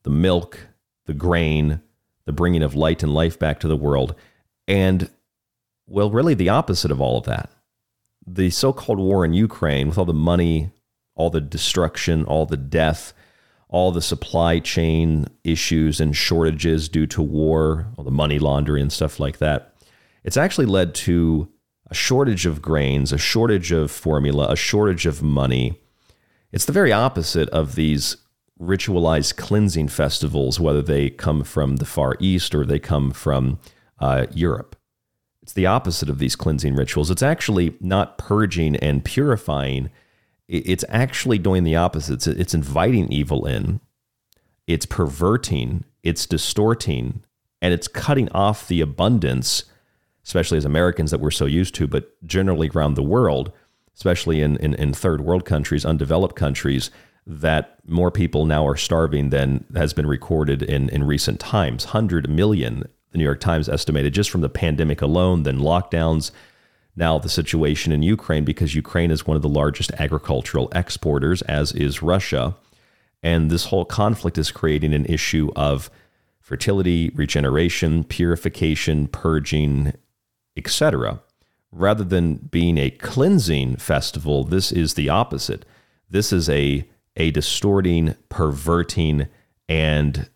the 0.02 0.10
milk, 0.10 0.68
the 1.04 1.14
grain, 1.14 1.82
the 2.26 2.32
bringing 2.32 2.62
of 2.62 2.74
light 2.74 3.02
and 3.02 3.14
life 3.14 3.38
back 3.38 3.58
to 3.60 3.68
the 3.68 3.76
world, 3.76 4.14
and, 4.68 5.08
well, 5.86 6.10
really 6.10 6.34
the 6.34 6.50
opposite 6.50 6.90
of 6.90 7.00
all 7.00 7.18
of 7.18 7.24
that. 7.24 7.50
The 8.26 8.50
so 8.50 8.72
called 8.72 8.98
war 8.98 9.24
in 9.24 9.32
Ukraine, 9.32 9.88
with 9.88 9.98
all 9.98 10.04
the 10.04 10.12
money, 10.12 10.70
all 11.14 11.30
the 11.30 11.40
destruction, 11.40 12.24
all 12.24 12.44
the 12.44 12.56
death, 12.56 13.14
all 13.68 13.90
the 13.90 14.02
supply 14.02 14.58
chain 14.58 15.26
issues 15.44 16.00
and 16.00 16.16
shortages 16.16 16.88
due 16.88 17.06
to 17.06 17.22
war, 17.22 17.86
all 17.96 18.04
the 18.04 18.10
money 18.10 18.38
laundering 18.38 18.82
and 18.82 18.92
stuff 18.92 19.18
like 19.18 19.38
that, 19.38 19.74
it's 20.24 20.36
actually 20.36 20.66
led 20.66 20.94
to 20.94 21.48
a 21.88 21.94
shortage 21.94 22.46
of 22.46 22.60
grains, 22.60 23.12
a 23.12 23.18
shortage 23.18 23.70
of 23.70 23.90
formula, 23.90 24.48
a 24.50 24.56
shortage 24.56 25.06
of 25.06 25.22
money. 25.22 25.80
It's 26.52 26.64
the 26.64 26.72
very 26.72 26.92
opposite 26.92 27.48
of 27.50 27.76
these 27.76 28.16
ritualized 28.60 29.36
cleansing 29.36 29.88
festivals, 29.88 30.58
whether 30.58 30.82
they 30.82 31.10
come 31.10 31.44
from 31.44 31.76
the 31.76 31.84
Far 31.84 32.16
East 32.20 32.54
or 32.54 32.64
they 32.64 32.78
come 32.78 33.10
from 33.10 33.58
uh, 33.98 34.26
Europe. 34.32 34.76
It's 35.42 35.52
the 35.52 35.66
opposite 35.66 36.08
of 36.08 36.18
these 36.18 36.36
cleansing 36.36 36.74
rituals. 36.74 37.10
It's 37.10 37.22
actually 37.22 37.76
not 37.80 38.18
purging 38.18 38.76
and 38.76 39.04
purifying, 39.04 39.90
it's 40.48 40.84
actually 40.88 41.38
doing 41.38 41.64
the 41.64 41.76
opposite. 41.76 42.26
It's, 42.26 42.54
inviting 42.54 43.10
evil 43.12 43.46
in, 43.46 43.80
it's 44.66 44.86
perverting, 44.86 45.84
it's 46.02 46.24
distorting, 46.24 47.24
and 47.60 47.74
it's 47.74 47.88
cutting 47.88 48.28
off 48.30 48.68
the 48.68 48.80
abundance 48.80 49.64
especially 50.26 50.58
as 50.58 50.64
Americans 50.64 51.12
that 51.12 51.20
we're 51.20 51.30
so 51.30 51.46
used 51.46 51.74
to, 51.76 51.86
but 51.86 52.12
generally 52.26 52.68
around 52.74 52.94
the 52.94 53.02
world, 53.02 53.52
especially 53.94 54.42
in, 54.42 54.56
in, 54.56 54.74
in 54.74 54.92
third 54.92 55.20
world 55.20 55.44
countries, 55.44 55.84
undeveloped 55.84 56.34
countries, 56.34 56.90
that 57.26 57.78
more 57.86 58.10
people 58.10 58.46
now 58.46 58.66
are 58.66 58.76
starving 58.76 59.30
than 59.30 59.64
has 59.74 59.92
been 59.92 60.06
recorded 60.06 60.62
in, 60.62 60.88
in 60.90 61.04
recent 61.04 61.40
times. 61.40 61.86
100 61.86 62.30
million, 62.30 62.84
the 63.10 63.18
New 63.18 63.24
York 63.24 63.40
Times 63.40 63.68
estimated 63.68 64.14
just 64.14 64.30
from 64.30 64.42
the 64.42 64.48
pandemic 64.48 65.02
alone, 65.02 65.42
then 65.42 65.58
lockdowns. 65.58 66.30
Now, 66.94 67.18
the 67.18 67.28
situation 67.28 67.92
in 67.92 68.02
Ukraine, 68.02 68.44
because 68.44 68.74
Ukraine 68.74 69.10
is 69.10 69.26
one 69.26 69.36
of 69.36 69.42
the 69.42 69.48
largest 69.48 69.92
agricultural 69.92 70.70
exporters, 70.72 71.42
as 71.42 71.72
is 71.72 72.00
Russia. 72.00 72.56
And 73.22 73.50
this 73.50 73.66
whole 73.66 73.84
conflict 73.84 74.38
is 74.38 74.50
creating 74.52 74.94
an 74.94 75.04
issue 75.06 75.50
of 75.56 75.90
fertility, 76.40 77.10
regeneration, 77.10 78.04
purification, 78.04 79.08
purging, 79.08 79.94
etc. 80.56 81.20
Rather 81.72 82.04
than 82.04 82.36
being 82.36 82.78
a 82.78 82.90
cleansing 82.90 83.76
festival, 83.76 84.44
this 84.44 84.70
is 84.70 84.94
the 84.94 85.08
opposite. 85.08 85.64
This 86.08 86.32
is 86.32 86.48
a, 86.48 86.88
a 87.16 87.30
distorting, 87.30 88.14
perverting, 88.28 89.26
and 89.68 90.28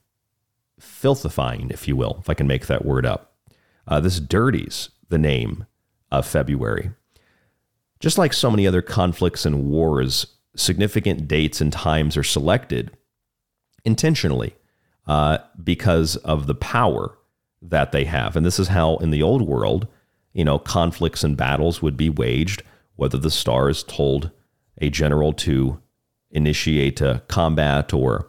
filthifying, 0.81 1.71
if 1.71 1.87
you 1.87 1.95
will, 1.95 2.17
if 2.21 2.31
I 2.31 2.35
can 2.35 2.47
make 2.47 2.67
that 2.67 2.85
word 2.85 3.05
up. 3.05 3.35
Uh, 3.87 4.01
this 4.01 4.21
dirties 4.21 4.91
the 5.09 5.19
name 5.19 5.67
of 6.11 6.27
February. 6.27 6.91
Just 7.99 8.19
like 8.19 8.33
so 8.33 8.51
many 8.51 8.67
other 8.67 8.83
conflicts 8.83 9.45
and 9.45 9.65
wars, 9.69 10.27
significant 10.57 11.29
dates 11.29 11.61
and 11.61 11.73
times 11.73 12.17
are 12.17 12.23
selected 12.23 12.91
intentionally 13.85 14.55
uh, 15.07 15.39
because 15.63 16.17
of 16.17 16.47
the 16.47 16.55
power 16.55 17.19
that 17.63 17.93
they 17.93 18.05
have. 18.05 18.37
And 18.37 18.47
this 18.47 18.59
is 18.59 18.69
how, 18.69 18.97
in 18.97 19.11
the 19.11 19.23
old 19.23 19.43
world, 19.43 19.87
you 20.33 20.45
know, 20.45 20.59
conflicts 20.59 21.25
and 21.25 21.37
battles 21.37 21.83
would 21.83 21.97
be 21.97 22.09
waged, 22.09 22.63
whether 22.97 23.19
the 23.19 23.31
stars 23.31 23.83
told 23.83 24.31
a 24.79 24.89
general 24.89 25.33
to 25.35 25.81
initiate 26.31 27.01
a 27.01 27.23
combat 27.29 27.93
or 27.93 28.29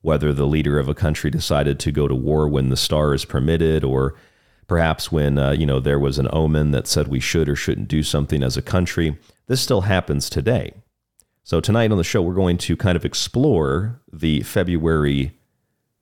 whether 0.00 0.32
the 0.32 0.46
leader 0.46 0.78
of 0.78 0.88
a 0.88 0.94
country 0.94 1.30
decided 1.30 1.78
to 1.80 1.92
go 1.92 2.08
to 2.08 2.14
war 2.14 2.48
when 2.48 2.68
the 2.68 2.76
stars 2.76 3.24
permitted 3.24 3.84
or 3.84 4.14
perhaps 4.66 5.10
when 5.10 5.38
uh, 5.38 5.50
you 5.50 5.66
know 5.66 5.80
there 5.80 5.98
was 5.98 6.18
an 6.18 6.28
omen 6.32 6.70
that 6.70 6.86
said 6.86 7.08
we 7.08 7.20
should 7.20 7.48
or 7.48 7.56
shouldn't 7.56 7.88
do 7.88 8.02
something 8.02 8.42
as 8.42 8.56
a 8.56 8.62
country. 8.62 9.18
This 9.46 9.60
still 9.60 9.82
happens 9.82 10.28
today. 10.28 10.74
So 11.42 11.60
tonight 11.60 11.90
on 11.90 11.98
the 11.98 12.04
show 12.04 12.22
we're 12.22 12.34
going 12.34 12.58
to 12.58 12.76
kind 12.76 12.96
of 12.96 13.04
explore 13.04 14.00
the 14.12 14.42
february 14.42 15.32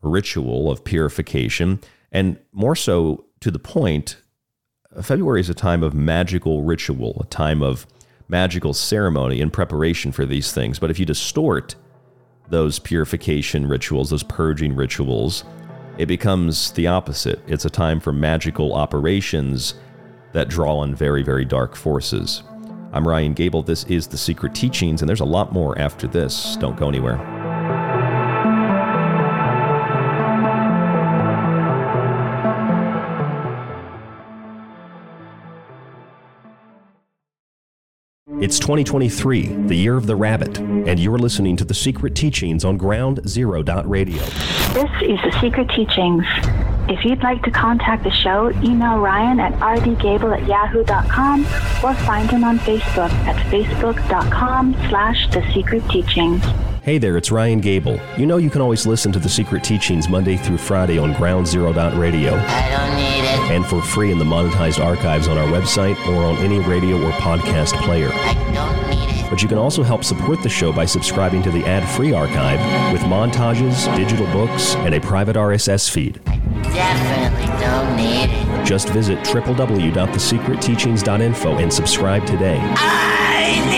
ritual 0.02 0.70
of 0.70 0.84
purification 0.84 1.80
and 2.12 2.38
more 2.52 2.76
so 2.76 3.24
to 3.40 3.50
the 3.50 3.58
point 3.58 4.16
February 5.02 5.40
is 5.40 5.50
a 5.50 5.54
time 5.54 5.82
of 5.82 5.94
magical 5.94 6.62
ritual, 6.62 7.20
a 7.20 7.26
time 7.26 7.62
of 7.62 7.86
magical 8.28 8.74
ceremony 8.74 9.40
in 9.40 9.50
preparation 9.50 10.12
for 10.12 10.26
these 10.26 10.52
things. 10.52 10.78
But 10.78 10.90
if 10.90 10.98
you 10.98 11.06
distort 11.06 11.76
those 12.48 12.78
purification 12.78 13.66
rituals, 13.66 14.10
those 14.10 14.22
purging 14.22 14.74
rituals, 14.74 15.44
it 15.98 16.06
becomes 16.06 16.72
the 16.72 16.86
opposite. 16.86 17.40
It's 17.46 17.64
a 17.64 17.70
time 17.70 18.00
for 18.00 18.12
magical 18.12 18.74
operations 18.74 19.74
that 20.32 20.48
draw 20.48 20.78
on 20.78 20.94
very, 20.94 21.22
very 21.22 21.44
dark 21.44 21.74
forces. 21.74 22.42
I'm 22.92 23.06
Ryan 23.06 23.34
Gable. 23.34 23.62
This 23.62 23.84
is 23.84 24.06
The 24.06 24.18
Secret 24.18 24.54
Teachings, 24.54 25.02
and 25.02 25.08
there's 25.08 25.20
a 25.20 25.24
lot 25.24 25.52
more 25.52 25.78
after 25.78 26.06
this. 26.06 26.56
Don't 26.56 26.76
go 26.76 26.88
anywhere. 26.88 27.45
It's 38.46 38.60
2023, 38.60 39.46
the 39.66 39.74
year 39.74 39.96
of 39.96 40.06
the 40.06 40.14
rabbit, 40.14 40.58
and 40.58 41.00
you're 41.00 41.18
listening 41.18 41.56
to 41.56 41.64
The 41.64 41.74
Secret 41.74 42.14
Teachings 42.14 42.64
on 42.64 42.76
Ground 42.76 43.28
Zero 43.28 43.64
Radio. 43.88 44.22
This 44.72 44.88
is 45.02 45.18
The 45.24 45.36
Secret 45.40 45.68
Teachings. 45.70 46.24
If 46.88 47.04
you'd 47.04 47.22
like 47.22 47.42
to 47.42 47.50
contact 47.50 48.04
the 48.04 48.12
show, 48.12 48.50
email 48.62 48.98
Ryan 48.98 49.40
at 49.40 49.52
rdgable 49.54 50.40
at 50.40 50.46
yahoo.com 50.46 51.40
or 51.82 51.94
find 52.04 52.30
him 52.30 52.44
on 52.44 52.60
Facebook 52.60 53.10
at 53.26 53.36
facebook.com 53.46 54.74
slash 54.88 55.28
The 55.30 55.42
Secret 55.52 55.82
Teachings. 55.90 56.44
Hey 56.82 56.98
there, 56.98 57.16
it's 57.16 57.32
Ryan 57.32 57.60
Gable. 57.60 57.98
You 58.16 58.26
know 58.26 58.36
you 58.36 58.50
can 58.50 58.60
always 58.60 58.86
listen 58.86 59.10
to 59.10 59.18
The 59.18 59.28
Secret 59.28 59.64
Teachings 59.64 60.08
Monday 60.08 60.36
through 60.36 60.58
Friday 60.58 60.96
on 60.98 61.12
Ground 61.14 61.48
Zero 61.48 61.72
Dot 61.72 61.98
Radio. 61.98 62.34
I 62.36 62.68
don't 62.70 62.96
need 62.96 63.24
it. 63.24 63.50
And 63.50 63.66
for 63.66 63.82
free 63.82 64.12
in 64.12 64.18
the 64.18 64.24
monetized 64.24 64.82
archives 64.84 65.26
on 65.26 65.36
our 65.36 65.48
website 65.48 65.96
or 66.06 66.22
on 66.22 66.36
any 66.36 66.60
radio 66.60 67.04
or 67.04 67.10
podcast 67.14 67.72
player. 67.82 68.10
I 68.12 68.34
don't 68.54 68.90
need 68.90 69.02
it. 69.02 69.05
But 69.28 69.42
you 69.42 69.48
can 69.48 69.58
also 69.58 69.82
help 69.82 70.04
support 70.04 70.40
the 70.42 70.48
show 70.48 70.72
by 70.72 70.84
subscribing 70.84 71.42
to 71.42 71.50
the 71.50 71.64
ad-free 71.64 72.12
archive 72.12 72.60
with 72.92 73.02
montages, 73.02 73.92
digital 73.96 74.26
books, 74.26 74.76
and 74.76 74.94
a 74.94 75.00
private 75.00 75.34
RSS 75.36 75.90
feed. 75.90 76.20
I 76.26 76.36
definitely 76.62 77.46
don't 77.60 77.96
need 77.96 78.30
it. 78.30 78.64
Just 78.64 78.88
visit 78.90 79.18
www.thesecretteachings.info 79.20 81.58
and 81.58 81.72
subscribe 81.72 82.24
today. 82.26 82.58
I 82.60 83.70
need 83.70 83.76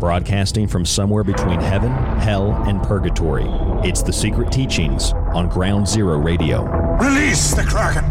broadcasting 0.00 0.66
from 0.66 0.86
somewhere 0.86 1.22
between 1.22 1.60
heaven, 1.60 1.92
hell, 2.20 2.52
and 2.66 2.82
purgatory. 2.82 3.46
It's 3.86 4.02
the 4.02 4.12
Secret 4.12 4.50
Teachings 4.50 5.12
on 5.12 5.48
Ground 5.48 5.86
Zero 5.86 6.18
Radio. 6.18 6.89
Release 7.00 7.54
the 7.54 7.62
Kraken! 7.62 8.04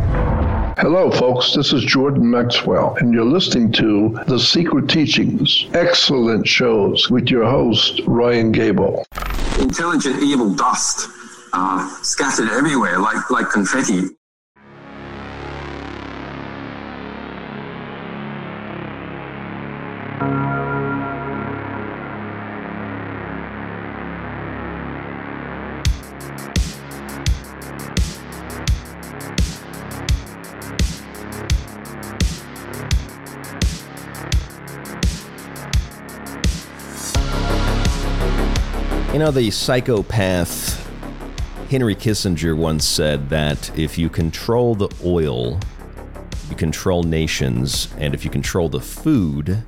Hello, 0.80 1.12
folks. 1.12 1.54
This 1.54 1.74
is 1.74 1.84
Jordan 1.84 2.28
Maxwell, 2.28 2.96
and 3.00 3.14
you're 3.14 3.24
listening 3.24 3.72
to 3.74 4.20
The 4.26 4.40
Secret 4.40 4.90
Teachings. 4.90 5.68
Excellent 5.76 6.48
shows 6.48 7.08
with 7.12 7.30
your 7.30 7.46
host, 7.48 8.02
Ryan 8.08 8.52
Gable. 8.52 9.06
Intelligent 9.60 10.24
evil 10.24 10.56
dust 10.56 11.08
uh, 11.54 11.88
scattered 12.02 12.50
everywhere 12.50 12.98
like, 12.98 13.30
like 13.30 13.52
confetti. 13.52 14.06
You 39.20 39.26
know, 39.26 39.32
the 39.32 39.52
psychopath 39.52 40.80
Henry 41.70 41.94
Kissinger 41.94 42.56
once 42.56 42.86
said 42.86 43.30
that 43.30 43.78
if 43.78 43.98
you 43.98 44.10
control 44.10 44.76
the 44.76 44.88
oil, 45.04 45.60
you 46.50 46.56
control 46.56 47.04
nations, 47.04 47.94
and 47.98 48.14
if 48.14 48.24
you 48.24 48.32
control 48.32 48.70
the 48.70 48.80
food, 48.80 49.62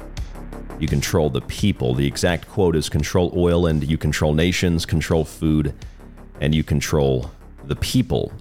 you 0.80 0.88
control 0.88 1.30
the 1.30 1.42
people. 1.42 1.94
The 1.94 2.08
exact 2.08 2.48
quote 2.48 2.78
is 2.78 2.88
control 2.88 3.34
oil 3.36 3.66
and 3.66 3.84
you 3.84 3.98
control 3.98 4.34
nations, 4.34 4.86
control 4.86 5.26
food, 5.26 5.74
and 6.40 6.56
you 6.56 6.64
control 6.64 7.30
the 7.66 7.76
people. 7.76 8.32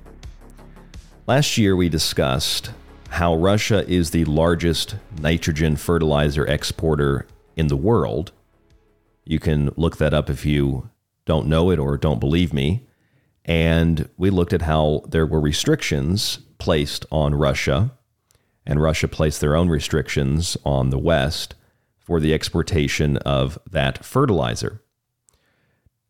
Last 1.27 1.59
year, 1.59 1.75
we 1.75 1.89
discussed 1.89 2.71
how 3.09 3.35
Russia 3.35 3.85
is 3.89 4.13
the 4.13 4.27
largest 4.27 4.95
nitrogen 5.21 5.75
fertilizer 5.75 6.47
exporter 6.47 7.27
in 7.57 7.67
the 7.67 7.77
world. 7.77 8.31
You 9.25 9.41
can 9.41 9.73
look 9.77 9.97
that 9.97 10.15
up 10.15 10.31
if 10.31 10.47
you 10.47 10.89
don't 11.31 11.47
know 11.47 11.71
it 11.71 11.79
or 11.79 11.97
don't 11.97 12.19
believe 12.19 12.53
me. 12.53 12.89
And 13.45 14.09
we 14.17 14.31
looked 14.31 14.53
at 14.53 14.63
how 14.63 15.05
there 15.07 15.25
were 15.25 15.41
restrictions 15.41 16.41
placed 16.59 17.07
on 17.13 17.37
Russia, 17.37 17.93
and 18.67 18.83
Russia 18.83 19.07
placed 19.07 19.41
their 19.41 19.55
own 19.55 19.69
restrictions 19.69 20.57
on 20.65 20.91
the 20.91 20.99
West 20.99 21.55
for 22.01 22.19
the 22.19 22.35
exportation 22.35 23.17
of 23.19 23.61
that 23.71 24.05
fertilizer. 24.05 24.83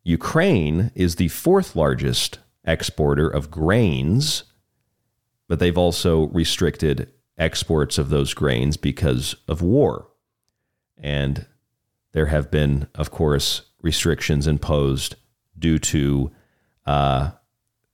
Ukraine 0.03 0.89
is 0.95 1.17
the 1.17 1.27
fourth 1.27 1.75
largest 1.75 2.39
exporter 2.65 3.29
of 3.29 3.51
grains, 3.51 4.45
but 5.47 5.59
they've 5.59 5.77
also 5.77 6.29
restricted 6.29 7.11
exports 7.37 7.99
of 7.99 8.09
those 8.09 8.33
grains 8.33 8.75
because 8.75 9.35
of 9.47 9.61
war. 9.61 10.07
And 10.97 11.45
there 12.13 12.25
have 12.25 12.49
been, 12.49 12.87
of 12.95 13.11
course, 13.11 13.67
restrictions 13.81 14.47
imposed 14.47 15.15
due 15.57 15.79
to 15.79 16.31
uh, 16.85 17.31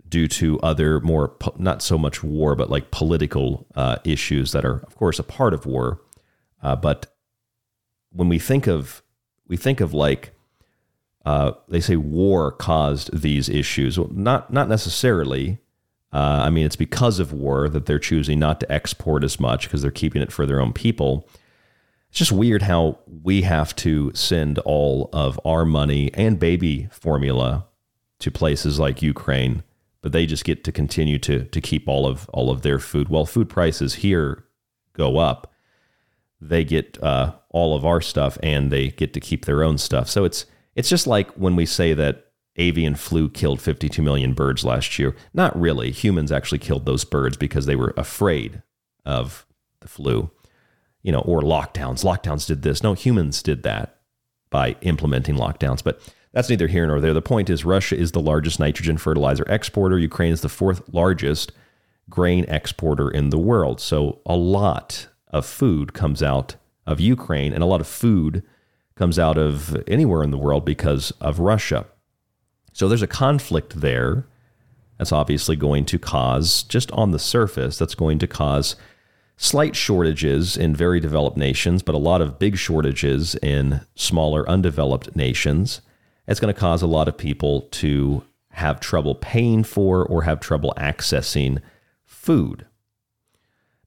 due 0.07 0.27
to 0.27 0.59
other 0.61 0.99
more 1.01 1.29
po- 1.29 1.55
not 1.57 1.81
so 1.81 1.97
much 1.97 2.23
war, 2.23 2.55
but 2.55 2.69
like 2.69 2.91
political 2.91 3.67
uh, 3.75 3.97
issues 4.03 4.51
that 4.53 4.63
are, 4.63 4.77
of 4.87 4.95
course, 4.95 5.19
a 5.19 5.23
part 5.23 5.53
of 5.53 5.65
war. 5.65 6.01
Uh, 6.63 6.75
but 6.75 7.13
when 8.11 8.29
we 8.29 8.39
think 8.39 8.67
of 8.67 9.03
we 9.47 9.57
think 9.57 9.79
of 9.79 9.93
like 9.93 10.33
uh, 11.25 11.51
they 11.67 11.81
say 11.81 11.97
war 11.97 12.51
caused 12.53 13.21
these 13.21 13.49
issues. 13.49 13.99
Well, 13.99 14.09
not 14.11 14.51
not 14.51 14.69
necessarily. 14.69 15.59
Uh, 16.13 16.43
I 16.45 16.49
mean, 16.49 16.65
it's 16.65 16.77
because 16.77 17.19
of 17.19 17.33
war 17.33 17.67
that 17.67 17.85
they're 17.85 17.99
choosing 17.99 18.39
not 18.39 18.61
to 18.61 18.71
export 18.71 19.25
as 19.25 19.37
much 19.37 19.65
because 19.65 19.81
they're 19.81 19.91
keeping 19.91 20.21
it 20.21 20.31
for 20.31 20.45
their 20.45 20.61
own 20.61 20.71
people. 20.71 21.27
It's 22.09 22.19
just 22.19 22.31
weird 22.31 22.63
how 22.63 22.99
we 23.05 23.41
have 23.43 23.75
to 23.77 24.11
send 24.13 24.59
all 24.59 25.09
of 25.13 25.39
our 25.45 25.65
money 25.65 26.11
and 26.13 26.39
baby 26.39 26.87
formula 26.91 27.65
to 28.19 28.31
places 28.31 28.79
like 28.79 29.01
Ukraine, 29.01 29.63
but 30.01 30.11
they 30.11 30.25
just 30.25 30.45
get 30.45 30.63
to 30.63 30.71
continue 30.71 31.19
to 31.19 31.43
to 31.45 31.61
keep 31.61 31.87
all 31.87 32.07
of 32.07 32.27
all 32.29 32.49
of 32.49 32.61
their 32.61 32.79
food. 32.79 33.09
While 33.09 33.25
food 33.25 33.49
prices 33.49 33.95
here 33.95 34.45
go 34.93 35.17
up, 35.17 35.53
they 36.39 36.63
get 36.63 37.01
uh, 37.03 37.33
all 37.49 37.75
of 37.75 37.85
our 37.85 38.01
stuff 38.01 38.37
and 38.41 38.71
they 38.71 38.89
get 38.89 39.13
to 39.13 39.19
keep 39.19 39.45
their 39.45 39.63
own 39.63 39.77
stuff. 39.77 40.09
So 40.09 40.23
it's 40.23 40.45
it's 40.75 40.89
just 40.89 41.07
like 41.07 41.29
when 41.31 41.55
we 41.55 41.65
say 41.65 41.93
that 41.93 42.27
avian 42.57 42.95
flu 42.95 43.29
killed 43.29 43.61
52 43.61 44.01
million 44.01 44.33
birds 44.33 44.63
last 44.63 44.97
year. 44.97 45.15
Not 45.33 45.59
really. 45.59 45.91
Humans 45.91 46.31
actually 46.31 46.59
killed 46.59 46.85
those 46.85 47.05
birds 47.05 47.37
because 47.37 47.65
they 47.65 47.75
were 47.75 47.93
afraid 47.97 48.63
of 49.05 49.45
the 49.81 49.87
flu 49.87 50.31
you 51.07 51.13
know, 51.13 51.21
or 51.21 51.39
lockdowns. 51.39 52.03
Lockdowns 52.03 52.45
did 52.45 52.63
this. 52.63 52.83
No, 52.83 52.93
humans 52.93 53.41
did 53.41 53.63
that 53.63 54.01
by 54.49 54.75
implementing 54.81 55.35
lockdowns. 55.35 55.81
But 55.81 56.01
that's 56.33 56.49
neither 56.49 56.67
here 56.67 56.85
nor 56.85 56.99
there. 56.99 57.13
The 57.13 57.21
point 57.21 57.49
is, 57.49 57.63
Russia 57.63 57.95
is 57.95 58.11
the 58.11 58.19
largest 58.19 58.59
nitrogen 58.59 58.97
fertilizer 58.97 59.45
exporter. 59.47 59.97
Ukraine 59.97 60.33
is 60.33 60.41
the 60.41 60.49
fourth 60.49 60.81
largest 60.93 61.53
grain 62.09 62.43
exporter 62.49 63.09
in 63.09 63.29
the 63.29 63.37
world. 63.37 63.79
So 63.79 64.19
a 64.25 64.35
lot 64.35 65.07
of 65.29 65.45
food 65.45 65.93
comes 65.93 66.21
out 66.21 66.57
of 66.85 66.99
Ukraine, 66.99 67.53
and 67.53 67.63
a 67.63 67.67
lot 67.67 67.79
of 67.79 67.87
food 67.87 68.43
comes 68.95 69.17
out 69.17 69.37
of 69.37 69.81
anywhere 69.87 70.23
in 70.23 70.31
the 70.31 70.37
world 70.37 70.65
because 70.65 71.11
of 71.21 71.39
Russia. 71.39 71.85
So 72.73 72.89
there's 72.89 73.01
a 73.01 73.07
conflict 73.07 73.79
there. 73.79 74.27
That's 74.97 75.13
obviously 75.13 75.55
going 75.55 75.85
to 75.85 75.99
cause, 75.99 76.63
just 76.63 76.91
on 76.91 77.11
the 77.11 77.19
surface, 77.19 77.77
that's 77.77 77.95
going 77.95 78.19
to 78.19 78.27
cause 78.27 78.75
slight 79.37 79.75
shortages 79.75 80.57
in 80.57 80.75
very 80.75 80.99
developed 80.99 81.37
nations, 81.37 81.83
but 81.83 81.95
a 81.95 81.99
lot 81.99 82.21
of 82.21 82.39
big 82.39 82.57
shortages 82.57 83.35
in 83.35 83.81
smaller, 83.95 84.47
undeveloped 84.49 85.15
nations. 85.15 85.81
It's 86.27 86.39
going 86.39 86.53
to 86.53 86.59
cause 86.59 86.81
a 86.81 86.87
lot 86.87 87.07
of 87.07 87.17
people 87.17 87.61
to 87.71 88.23
have 88.49 88.79
trouble 88.79 89.15
paying 89.15 89.63
for 89.63 90.03
or 90.03 90.23
have 90.23 90.39
trouble 90.39 90.73
accessing 90.77 91.61
food. 92.03 92.65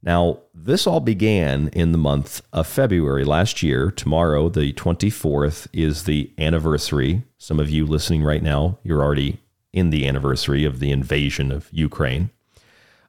Now, 0.02 0.38
this 0.54 0.86
all 0.86 1.00
began 1.00 1.68
in 1.68 1.92
the 1.92 1.98
month 1.98 2.40
of 2.52 2.66
February 2.66 3.24
last 3.24 3.62
year. 3.62 3.90
Tomorrow, 3.90 4.48
the 4.48 4.72
24th, 4.72 5.66
is 5.72 6.04
the 6.04 6.32
anniversary. 6.38 7.24
Some 7.36 7.60
of 7.60 7.68
you 7.68 7.84
listening 7.84 8.22
right 8.22 8.42
now, 8.42 8.78
you're 8.82 9.02
already 9.02 9.40
in 9.72 9.90
the 9.90 10.08
anniversary 10.08 10.64
of 10.64 10.78
the 10.78 10.90
invasion 10.90 11.52
of 11.52 11.68
Ukraine. 11.70 12.30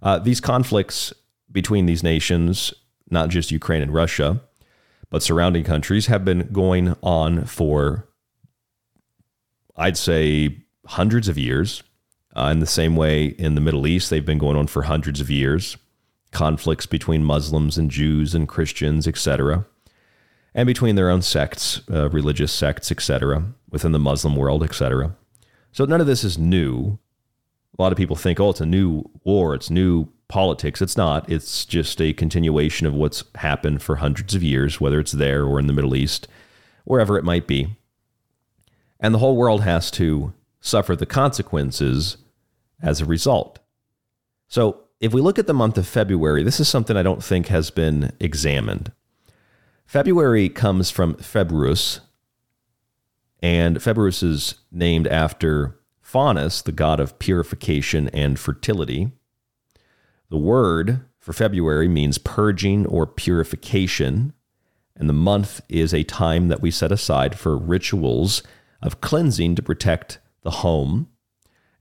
Uh, 0.01 0.19
these 0.19 0.41
conflicts 0.41 1.13
between 1.51 1.85
these 1.85 2.03
nations, 2.03 2.73
not 3.09 3.29
just 3.29 3.51
Ukraine 3.51 3.81
and 3.81 3.93
Russia, 3.93 4.41
but 5.09 5.21
surrounding 5.21 5.63
countries, 5.63 6.07
have 6.07 6.23
been 6.23 6.49
going 6.51 6.95
on 7.03 7.45
for, 7.45 8.07
I'd 9.75 9.97
say, 9.97 10.63
hundreds 10.87 11.27
of 11.27 11.37
years. 11.37 11.83
Uh, 12.33 12.49
in 12.51 12.59
the 12.59 12.65
same 12.65 12.95
way, 12.95 13.25
in 13.25 13.55
the 13.55 13.61
Middle 13.61 13.85
East, 13.85 14.09
they've 14.09 14.25
been 14.25 14.37
going 14.37 14.55
on 14.55 14.67
for 14.67 14.83
hundreds 14.83 15.19
of 15.19 15.29
years. 15.29 15.77
Conflicts 16.31 16.85
between 16.85 17.25
Muslims 17.25 17.77
and 17.77 17.91
Jews 17.91 18.33
and 18.33 18.47
Christians, 18.47 19.05
etc., 19.05 19.65
and 20.53 20.67
between 20.67 20.95
their 20.95 21.09
own 21.09 21.21
sects, 21.21 21.81
uh, 21.89 22.09
religious 22.09 22.51
sects, 22.51 22.91
etc., 22.91 23.53
within 23.69 23.93
the 23.93 23.99
Muslim 23.99 24.35
world, 24.35 24.63
etc. 24.63 25.15
So 25.71 25.85
none 25.85 26.01
of 26.01 26.07
this 26.07 26.23
is 26.23 26.37
new. 26.37 26.99
A 27.77 27.81
lot 27.81 27.91
of 27.91 27.97
people 27.97 28.15
think, 28.15 28.39
oh, 28.39 28.49
it's 28.49 28.61
a 28.61 28.65
new 28.65 29.03
war, 29.23 29.55
it's 29.55 29.69
new 29.69 30.09
politics. 30.31 30.81
It's 30.81 30.97
not. 30.97 31.29
It's 31.29 31.65
just 31.65 32.01
a 32.01 32.13
continuation 32.13 32.87
of 32.87 32.93
what's 32.93 33.23
happened 33.35 33.83
for 33.83 33.97
hundreds 33.97 34.33
of 34.33 34.41
years, 34.41 34.79
whether 34.79 34.99
it's 34.99 35.11
there 35.11 35.43
or 35.43 35.59
in 35.59 35.67
the 35.67 35.73
Middle 35.73 35.95
East, 35.95 36.27
wherever 36.85 37.17
it 37.17 37.25
might 37.25 37.45
be. 37.45 37.75
And 38.99 39.13
the 39.13 39.19
whole 39.19 39.35
world 39.35 39.61
has 39.61 39.91
to 39.91 40.33
suffer 40.61 40.95
the 40.95 41.05
consequences 41.05 42.17
as 42.81 43.01
a 43.01 43.05
result. 43.05 43.59
So, 44.47 44.85
if 45.01 45.13
we 45.13 45.21
look 45.21 45.39
at 45.39 45.47
the 45.47 45.53
month 45.53 45.77
of 45.77 45.87
February, 45.87 46.43
this 46.43 46.59
is 46.59 46.69
something 46.69 46.95
I 46.95 47.03
don't 47.03 47.23
think 47.23 47.47
has 47.47 47.71
been 47.71 48.13
examined. 48.19 48.91
February 49.85 50.47
comes 50.47 50.91
from 50.91 51.15
Februus, 51.15 51.99
and 53.41 53.81
Februus 53.81 54.21
is 54.21 54.55
named 54.71 55.07
after 55.07 55.79
Faunus, 56.01 56.61
the 56.61 56.71
god 56.71 56.99
of 56.99 57.17
purification 57.17 58.09
and 58.09 58.39
fertility. 58.39 59.11
The 60.31 60.37
word 60.37 61.01
for 61.19 61.33
February 61.33 61.89
means 61.89 62.17
purging 62.17 62.85
or 62.85 63.05
purification, 63.05 64.31
and 64.95 65.09
the 65.09 65.13
month 65.13 65.59
is 65.67 65.93
a 65.93 66.03
time 66.03 66.47
that 66.47 66.61
we 66.61 66.71
set 66.71 66.89
aside 66.89 67.37
for 67.37 67.57
rituals 67.57 68.41
of 68.81 69.01
cleansing 69.01 69.55
to 69.55 69.61
protect 69.61 70.19
the 70.43 70.51
home 70.51 71.09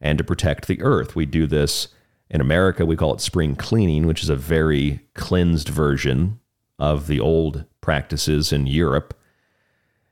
and 0.01 0.18
to 0.18 0.24
protect 0.24 0.66
the 0.66 0.82
earth. 0.82 1.14
We 1.14 1.26
do 1.26 1.46
this 1.46 1.88
in 2.28 2.40
America, 2.40 2.84
we 2.84 2.96
call 2.96 3.14
it 3.14 3.20
spring 3.20 3.55
cleaning, 3.55 4.05
which 4.05 4.24
is 4.24 4.28
a 4.28 4.36
very 4.36 5.07
cleansed 5.14 5.68
version 5.68 6.40
of 6.76 7.07
the 7.07 7.20
old 7.20 7.66
practices 7.80 8.53
in 8.53 8.66
Europe. 8.66 9.16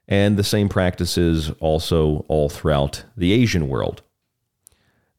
And 0.07 0.37
the 0.37 0.45
same 0.45 0.69
practices 0.69 1.51
also 1.59 2.25
all 2.29 2.49
throughout 2.49 3.05
the 3.17 3.33
Asian 3.33 3.69
world. 3.69 4.03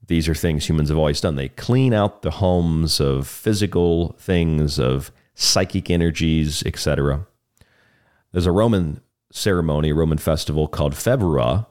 These 0.09 0.27
are 0.27 0.33
things 0.33 0.67
humans 0.67 0.89
have 0.89 0.97
always 0.97 1.21
done. 1.21 1.35
They 1.35 1.49
clean 1.49 1.93
out 1.93 2.23
the 2.23 2.31
homes 2.31 2.99
of 2.99 3.27
physical 3.27 4.15
things, 4.19 4.79
of 4.79 5.11
psychic 5.35 5.91
energies, 5.91 6.63
etc. 6.65 7.27
There's 8.31 8.47
a 8.47 8.51
Roman 8.51 9.01
ceremony, 9.31 9.91
a 9.91 9.95
Roman 9.95 10.17
festival 10.17 10.67
called 10.67 10.93
Februa, 10.93 11.67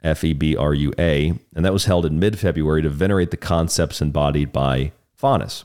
F 0.00 0.22
E 0.22 0.32
B 0.32 0.56
R 0.56 0.74
U 0.74 0.92
A, 0.96 1.34
and 1.56 1.64
that 1.64 1.72
was 1.72 1.86
held 1.86 2.06
in 2.06 2.20
mid 2.20 2.38
February 2.38 2.82
to 2.82 2.88
venerate 2.88 3.32
the 3.32 3.36
concepts 3.36 4.00
embodied 4.00 4.52
by 4.52 4.92
Faunus. 5.20 5.64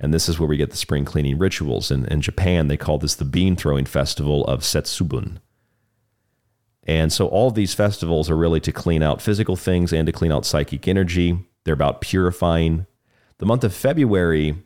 And 0.00 0.14
this 0.14 0.30
is 0.30 0.38
where 0.38 0.48
we 0.48 0.56
get 0.56 0.70
the 0.70 0.76
spring 0.78 1.04
cleaning 1.04 1.38
rituals. 1.38 1.90
In, 1.90 2.06
in 2.06 2.22
Japan, 2.22 2.68
they 2.68 2.78
call 2.78 2.96
this 2.96 3.14
the 3.14 3.26
bean 3.26 3.54
throwing 3.54 3.84
festival 3.84 4.46
of 4.46 4.60
Setsubun. 4.60 5.40
And 6.84 7.12
so 7.12 7.28
all 7.28 7.50
these 7.50 7.74
festivals 7.74 8.28
are 8.28 8.36
really 8.36 8.60
to 8.60 8.72
clean 8.72 9.02
out 9.02 9.22
physical 9.22 9.56
things 9.56 9.92
and 9.92 10.06
to 10.06 10.12
clean 10.12 10.32
out 10.32 10.44
psychic 10.44 10.88
energy. 10.88 11.38
They're 11.64 11.74
about 11.74 12.00
purifying. 12.00 12.86
The 13.38 13.46
month 13.46 13.64
of 13.64 13.74
February, 13.74 14.56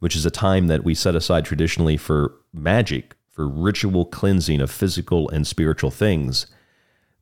which 0.00 0.14
is 0.14 0.26
a 0.26 0.30
time 0.30 0.66
that 0.66 0.84
we 0.84 0.94
set 0.94 1.16
aside 1.16 1.44
traditionally 1.44 1.96
for 1.96 2.34
magic, 2.52 3.14
for 3.30 3.48
ritual 3.48 4.04
cleansing 4.04 4.60
of 4.60 4.70
physical 4.70 5.28
and 5.30 5.46
spiritual 5.46 5.90
things, 5.90 6.46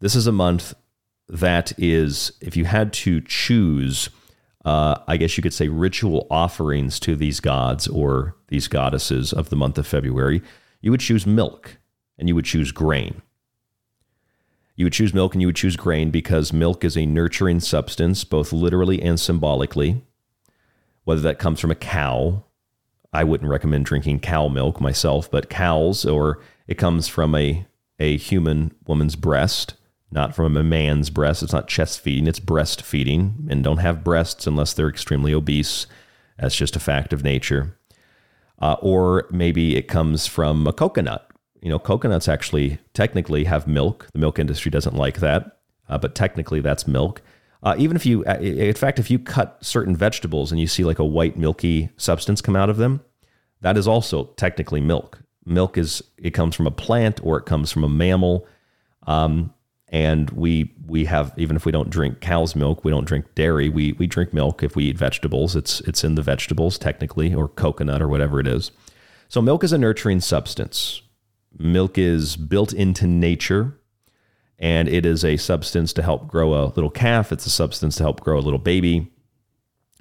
this 0.00 0.16
is 0.16 0.26
a 0.26 0.32
month 0.32 0.74
that 1.28 1.72
is, 1.78 2.32
if 2.40 2.56
you 2.56 2.64
had 2.64 2.92
to 2.92 3.20
choose, 3.20 4.10
uh, 4.64 4.96
I 5.06 5.16
guess 5.16 5.36
you 5.36 5.42
could 5.42 5.54
say 5.54 5.68
ritual 5.68 6.26
offerings 6.30 6.98
to 7.00 7.14
these 7.14 7.38
gods 7.38 7.86
or 7.86 8.34
these 8.48 8.66
goddesses 8.66 9.32
of 9.32 9.50
the 9.50 9.56
month 9.56 9.78
of 9.78 9.86
February, 9.86 10.42
you 10.80 10.90
would 10.90 11.00
choose 11.00 11.26
milk 11.26 11.78
and 12.18 12.28
you 12.28 12.34
would 12.34 12.44
choose 12.44 12.72
grain. 12.72 13.22
You 14.80 14.86
would 14.86 14.94
choose 14.94 15.12
milk 15.12 15.34
and 15.34 15.42
you 15.42 15.48
would 15.48 15.56
choose 15.56 15.76
grain 15.76 16.10
because 16.10 16.54
milk 16.54 16.84
is 16.84 16.96
a 16.96 17.04
nurturing 17.04 17.60
substance, 17.60 18.24
both 18.24 18.50
literally 18.50 19.02
and 19.02 19.20
symbolically. 19.20 20.02
Whether 21.04 21.20
that 21.20 21.38
comes 21.38 21.60
from 21.60 21.70
a 21.70 21.74
cow, 21.74 22.44
I 23.12 23.24
wouldn't 23.24 23.50
recommend 23.50 23.84
drinking 23.84 24.20
cow 24.20 24.48
milk 24.48 24.80
myself, 24.80 25.30
but 25.30 25.50
cows, 25.50 26.06
or 26.06 26.40
it 26.66 26.78
comes 26.78 27.08
from 27.08 27.34
a, 27.34 27.66
a 27.98 28.16
human 28.16 28.72
woman's 28.86 29.16
breast, 29.16 29.74
not 30.10 30.34
from 30.34 30.56
a 30.56 30.62
man's 30.62 31.10
breast. 31.10 31.42
It's 31.42 31.52
not 31.52 31.68
chest 31.68 32.00
feeding, 32.00 32.26
it's 32.26 32.40
breastfeeding. 32.40 33.38
Men 33.38 33.60
don't 33.60 33.80
have 33.80 34.02
breasts 34.02 34.46
unless 34.46 34.72
they're 34.72 34.88
extremely 34.88 35.34
obese. 35.34 35.86
That's 36.38 36.56
just 36.56 36.74
a 36.74 36.80
fact 36.80 37.12
of 37.12 37.22
nature. 37.22 37.76
Uh, 38.58 38.76
or 38.80 39.26
maybe 39.30 39.76
it 39.76 39.88
comes 39.88 40.26
from 40.26 40.66
a 40.66 40.72
coconut 40.72 41.29
you 41.62 41.68
know, 41.68 41.78
coconuts 41.78 42.28
actually 42.28 42.78
technically 42.94 43.44
have 43.44 43.66
milk. 43.66 44.08
The 44.12 44.18
milk 44.18 44.38
industry 44.38 44.70
doesn't 44.70 44.96
like 44.96 45.20
that, 45.20 45.58
uh, 45.88 45.98
but 45.98 46.14
technically 46.14 46.60
that's 46.60 46.86
milk. 46.86 47.22
Uh, 47.62 47.74
even 47.78 47.96
if 47.96 48.06
you, 48.06 48.24
uh, 48.24 48.38
in 48.38 48.74
fact, 48.74 48.98
if 48.98 49.10
you 49.10 49.18
cut 49.18 49.58
certain 49.60 49.94
vegetables 49.94 50.50
and 50.50 50.60
you 50.60 50.66
see 50.66 50.84
like 50.84 50.98
a 50.98 51.04
white 51.04 51.36
milky 51.36 51.90
substance 51.96 52.40
come 52.40 52.56
out 52.56 52.70
of 52.70 52.78
them, 52.78 53.02
that 53.60 53.76
is 53.76 53.86
also 53.86 54.24
technically 54.36 54.80
milk. 54.80 55.20
Milk 55.44 55.76
is 55.76 56.02
it 56.16 56.30
comes 56.30 56.54
from 56.54 56.66
a 56.66 56.70
plant 56.70 57.20
or 57.22 57.36
it 57.36 57.44
comes 57.44 57.70
from 57.70 57.84
a 57.84 57.88
mammal, 57.88 58.46
um, 59.06 59.52
and 59.88 60.30
we 60.30 60.74
we 60.86 61.04
have 61.06 61.34
even 61.36 61.56
if 61.56 61.66
we 61.66 61.72
don't 61.72 61.90
drink 61.90 62.20
cow's 62.20 62.54
milk, 62.54 62.84
we 62.84 62.90
don't 62.90 63.06
drink 63.06 63.26
dairy. 63.34 63.68
We 63.68 63.92
we 63.92 64.06
drink 64.06 64.32
milk 64.32 64.62
if 64.62 64.76
we 64.76 64.84
eat 64.84 64.96
vegetables. 64.98 65.56
It's 65.56 65.80
it's 65.80 66.04
in 66.04 66.14
the 66.14 66.22
vegetables 66.22 66.78
technically, 66.78 67.34
or 67.34 67.48
coconut 67.48 68.00
or 68.00 68.08
whatever 68.08 68.40
it 68.40 68.46
is. 68.46 68.70
So 69.28 69.42
milk 69.42 69.64
is 69.64 69.72
a 69.72 69.78
nurturing 69.78 70.20
substance. 70.20 71.02
Milk 71.58 71.98
is 71.98 72.36
built 72.36 72.72
into 72.72 73.06
nature 73.06 73.76
and 74.58 74.88
it 74.88 75.06
is 75.06 75.24
a 75.24 75.38
substance 75.38 75.92
to 75.94 76.02
help 76.02 76.28
grow 76.28 76.54
a 76.54 76.66
little 76.66 76.90
calf. 76.90 77.32
It's 77.32 77.46
a 77.46 77.50
substance 77.50 77.96
to 77.96 78.02
help 78.02 78.20
grow 78.20 78.38
a 78.38 78.40
little 78.40 78.58
baby. 78.58 79.10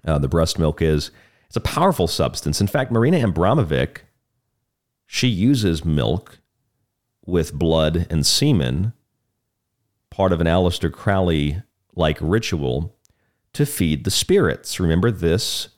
Uh, 0.06 0.20
the 0.20 0.28
breast 0.28 0.60
milk 0.60 0.82
is. 0.82 1.12
It's 1.48 1.56
a 1.56 1.62
powerful 1.62 2.08
substance. 2.08 2.62
In 2.62 2.68
fact, 2.68 2.92
Marina 2.92 3.26
Abramovic, 3.26 4.00
she 5.08 5.28
uses 5.28 5.84
milk 5.84 6.40
with 7.26 7.54
blood 7.54 8.06
and 8.10 8.26
semen, 8.26 8.94
part 10.12 10.32
of 10.32 10.42
an 10.42 10.48
Aleister 10.48 10.92
Crowley 10.92 11.64
like 11.96 12.18
ritual 12.22 12.96
to 13.54 13.66
feed 13.66 14.04
the 14.04 14.12
spirits. 14.12 14.80
Remember 14.80 15.10
this 15.10 15.70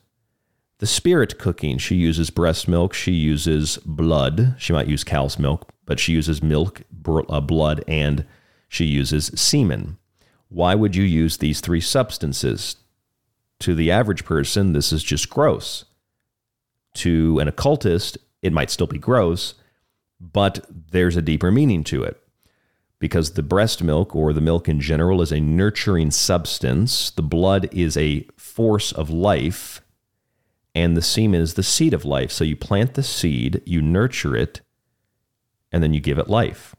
the 0.82 0.86
spirit 0.88 1.38
cooking, 1.38 1.78
she 1.78 1.94
uses 1.94 2.30
breast 2.30 2.66
milk, 2.66 2.92
she 2.92 3.12
uses 3.12 3.78
blood. 3.86 4.56
She 4.58 4.72
might 4.72 4.88
use 4.88 5.04
cow's 5.04 5.38
milk, 5.38 5.70
but 5.86 6.00
she 6.00 6.10
uses 6.10 6.42
milk, 6.42 6.82
uh, 7.06 7.40
blood, 7.40 7.84
and 7.86 8.26
she 8.68 8.86
uses 8.86 9.30
semen. 9.36 9.98
Why 10.48 10.74
would 10.74 10.96
you 10.96 11.04
use 11.04 11.36
these 11.36 11.60
three 11.60 11.80
substances? 11.80 12.74
To 13.60 13.76
the 13.76 13.92
average 13.92 14.24
person, 14.24 14.72
this 14.72 14.92
is 14.92 15.04
just 15.04 15.30
gross. 15.30 15.84
To 16.94 17.38
an 17.38 17.46
occultist, 17.46 18.18
it 18.42 18.52
might 18.52 18.68
still 18.68 18.88
be 18.88 18.98
gross, 18.98 19.54
but 20.18 20.66
there's 20.68 21.14
a 21.14 21.22
deeper 21.22 21.52
meaning 21.52 21.84
to 21.84 22.02
it. 22.02 22.20
Because 22.98 23.34
the 23.34 23.44
breast 23.44 23.84
milk 23.84 24.16
or 24.16 24.32
the 24.32 24.40
milk 24.40 24.68
in 24.68 24.80
general 24.80 25.22
is 25.22 25.30
a 25.30 25.38
nurturing 25.38 26.10
substance, 26.10 27.12
the 27.12 27.22
blood 27.22 27.68
is 27.70 27.96
a 27.96 28.26
force 28.36 28.90
of 28.90 29.10
life 29.10 29.80
and 30.74 30.96
the 30.96 31.02
semen 31.02 31.40
is 31.40 31.54
the 31.54 31.62
seed 31.62 31.92
of 31.92 32.04
life. 32.04 32.30
So 32.32 32.44
you 32.44 32.56
plant 32.56 32.94
the 32.94 33.02
seed, 33.02 33.62
you 33.66 33.82
nurture 33.82 34.36
it, 34.36 34.60
and 35.70 35.82
then 35.82 35.92
you 35.92 36.00
give 36.00 36.18
it 36.18 36.28
life. 36.28 36.74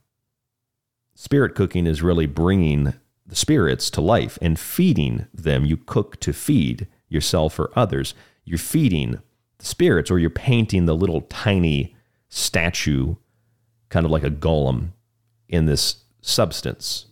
Spirit 1.16 1.56
cooking 1.56 1.86
is 1.86 2.02
really 2.02 2.26
bringing 2.26 2.94
the 3.26 3.36
spirits 3.36 3.89
to 3.91 4.02
life 4.02 4.38
and 4.41 4.60
feeding 4.60 5.28
them. 5.34 5.66
You 5.66 5.78
cook 5.78 6.20
to 6.22 6.34
feed 6.34 6.88
yourself 7.08 7.60
or 7.60 7.72
others. 7.76 8.14
You're 8.46 8.58
feeding 8.58 9.22
the 9.60 9.66
spirits, 9.66 10.12
or 10.12 10.20
you're 10.20 10.30
painting 10.30 10.86
the 10.86 10.96
little 10.96 11.22
tiny 11.22 11.96
statue, 12.30 13.16
kind 13.89 14.06
of 14.06 14.12
like 14.12 14.24
a 14.24 14.30
golem, 14.30 14.91
in 15.48 15.66
this 15.66 16.04
substance. 16.22 17.06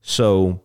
So 0.00 0.62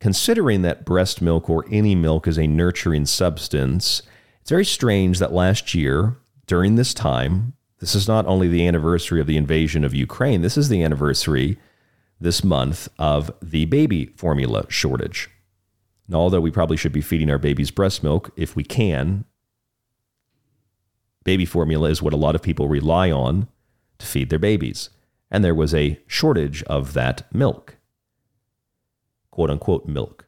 Considering 0.00 0.62
that 0.62 0.84
breast 0.84 1.22
milk 1.22 1.48
or 1.48 1.64
any 1.70 1.94
milk 1.94 2.28
is 2.28 2.38
a 2.38 2.46
nurturing 2.46 3.06
substance, 3.06 4.02
it's 4.40 4.50
very 4.50 4.64
strange 4.64 5.18
that 5.18 5.32
last 5.32 5.74
year, 5.74 6.16
during 6.46 6.76
this 6.76 6.92
time, 6.92 7.54
this 7.78 7.94
is 7.94 8.06
not 8.06 8.26
only 8.26 8.48
the 8.48 8.66
anniversary 8.66 9.20
of 9.20 9.26
the 9.26 9.36
invasion 9.36 9.84
of 9.84 9.94
Ukraine, 9.94 10.42
this 10.42 10.56
is 10.56 10.68
the 10.68 10.82
anniversary 10.82 11.58
this 12.20 12.44
month 12.44 12.88
of 12.98 13.30
the 13.42 13.64
baby 13.66 14.06
formula 14.16 14.64
shortage. 14.68 15.30
Now, 16.08 16.18
although 16.18 16.40
we 16.40 16.50
probably 16.50 16.76
should 16.76 16.92
be 16.92 17.00
feeding 17.00 17.30
our 17.30 17.38
babies 17.38 17.70
breast 17.70 18.02
milk 18.02 18.30
if 18.36 18.54
we 18.54 18.64
can, 18.64 19.24
baby 21.24 21.44
formula 21.44 21.90
is 21.90 22.00
what 22.00 22.12
a 22.12 22.18
lot 22.18 22.34
of 22.34 22.42
people 22.42 22.68
rely 22.68 23.10
on 23.10 23.48
to 23.98 24.06
feed 24.06 24.30
their 24.30 24.38
babies. 24.38 24.90
And 25.30 25.44
there 25.44 25.54
was 25.54 25.74
a 25.74 26.00
shortage 26.06 26.62
of 26.64 26.92
that 26.92 27.26
milk 27.34 27.75
quote 29.36 29.50
unquote 29.50 29.84
milk. 29.84 30.26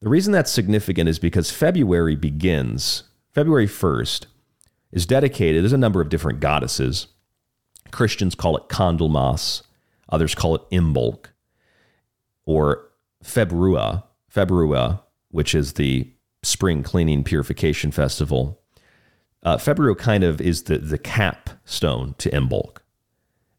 The 0.00 0.08
reason 0.08 0.32
that's 0.32 0.50
significant 0.50 1.10
is 1.10 1.18
because 1.18 1.50
February 1.50 2.16
begins, 2.16 3.02
February 3.34 3.66
1st 3.66 4.24
is 4.92 5.04
dedicated, 5.04 5.62
there's 5.62 5.74
a 5.74 5.76
number 5.76 6.00
of 6.00 6.08
different 6.08 6.40
goddesses. 6.40 7.08
Christians 7.90 8.34
call 8.34 8.56
it 8.56 8.70
Candlemas, 8.70 9.60
others 10.08 10.34
call 10.34 10.54
it 10.54 10.62
Imbolc, 10.72 11.26
or 12.46 12.88
Februa, 13.22 14.04
Februa, 14.34 15.02
which 15.30 15.54
is 15.54 15.74
the 15.74 16.10
spring 16.42 16.82
cleaning 16.82 17.24
purification 17.24 17.90
festival. 17.90 18.58
Uh, 19.42 19.58
Februa 19.58 19.98
kind 19.98 20.24
of 20.24 20.40
is 20.40 20.62
the, 20.62 20.78
the 20.78 20.96
capstone 20.96 22.14
to 22.16 22.30
Imbolc. 22.30 22.78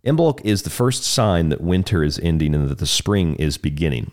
Imbolc 0.04 0.44
is 0.44 0.64
the 0.64 0.72
first 0.72 1.04
sign 1.04 1.50
that 1.50 1.62
winter 1.62 2.04
is 2.04 2.18
ending 2.18 2.56
and 2.56 2.68
that 2.68 2.80
the 2.80 2.88
spring 2.88 3.36
is 3.36 3.60
beginning. 3.60 4.12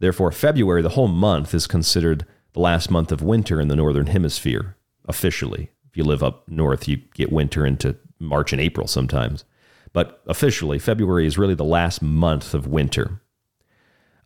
Therefore, 0.00 0.32
February, 0.32 0.82
the 0.82 0.90
whole 0.90 1.08
month, 1.08 1.54
is 1.54 1.66
considered 1.66 2.26
the 2.54 2.60
last 2.60 2.90
month 2.90 3.12
of 3.12 3.22
winter 3.22 3.60
in 3.60 3.68
the 3.68 3.76
Northern 3.76 4.06
Hemisphere, 4.06 4.76
officially. 5.06 5.70
If 5.88 5.96
you 5.96 6.04
live 6.04 6.22
up 6.22 6.48
north, 6.48 6.88
you 6.88 6.96
get 7.14 7.30
winter 7.30 7.64
into 7.64 7.96
March 8.18 8.52
and 8.52 8.60
April 8.60 8.86
sometimes. 8.86 9.44
But 9.92 10.22
officially, 10.26 10.78
February 10.78 11.26
is 11.26 11.38
really 11.38 11.54
the 11.54 11.64
last 11.64 12.00
month 12.00 12.54
of 12.54 12.66
winter. 12.66 13.20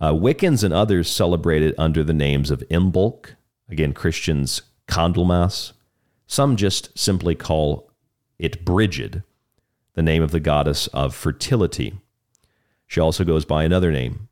Uh, 0.00 0.12
Wiccans 0.12 0.62
and 0.62 0.74
others 0.74 1.10
celebrate 1.10 1.62
it 1.62 1.74
under 1.78 2.04
the 2.04 2.12
names 2.12 2.50
of 2.50 2.62
Imbolc, 2.70 3.34
again, 3.68 3.92
Christians, 3.94 4.62
Candlemas. 4.86 5.72
Some 6.26 6.56
just 6.56 6.96
simply 6.98 7.34
call 7.34 7.90
it 8.38 8.64
Brigid, 8.64 9.22
the 9.94 10.02
name 10.02 10.22
of 10.22 10.30
the 10.30 10.40
goddess 10.40 10.86
of 10.88 11.14
fertility. 11.14 11.98
She 12.86 13.00
also 13.00 13.24
goes 13.24 13.44
by 13.44 13.64
another 13.64 13.90
name, 13.90 14.28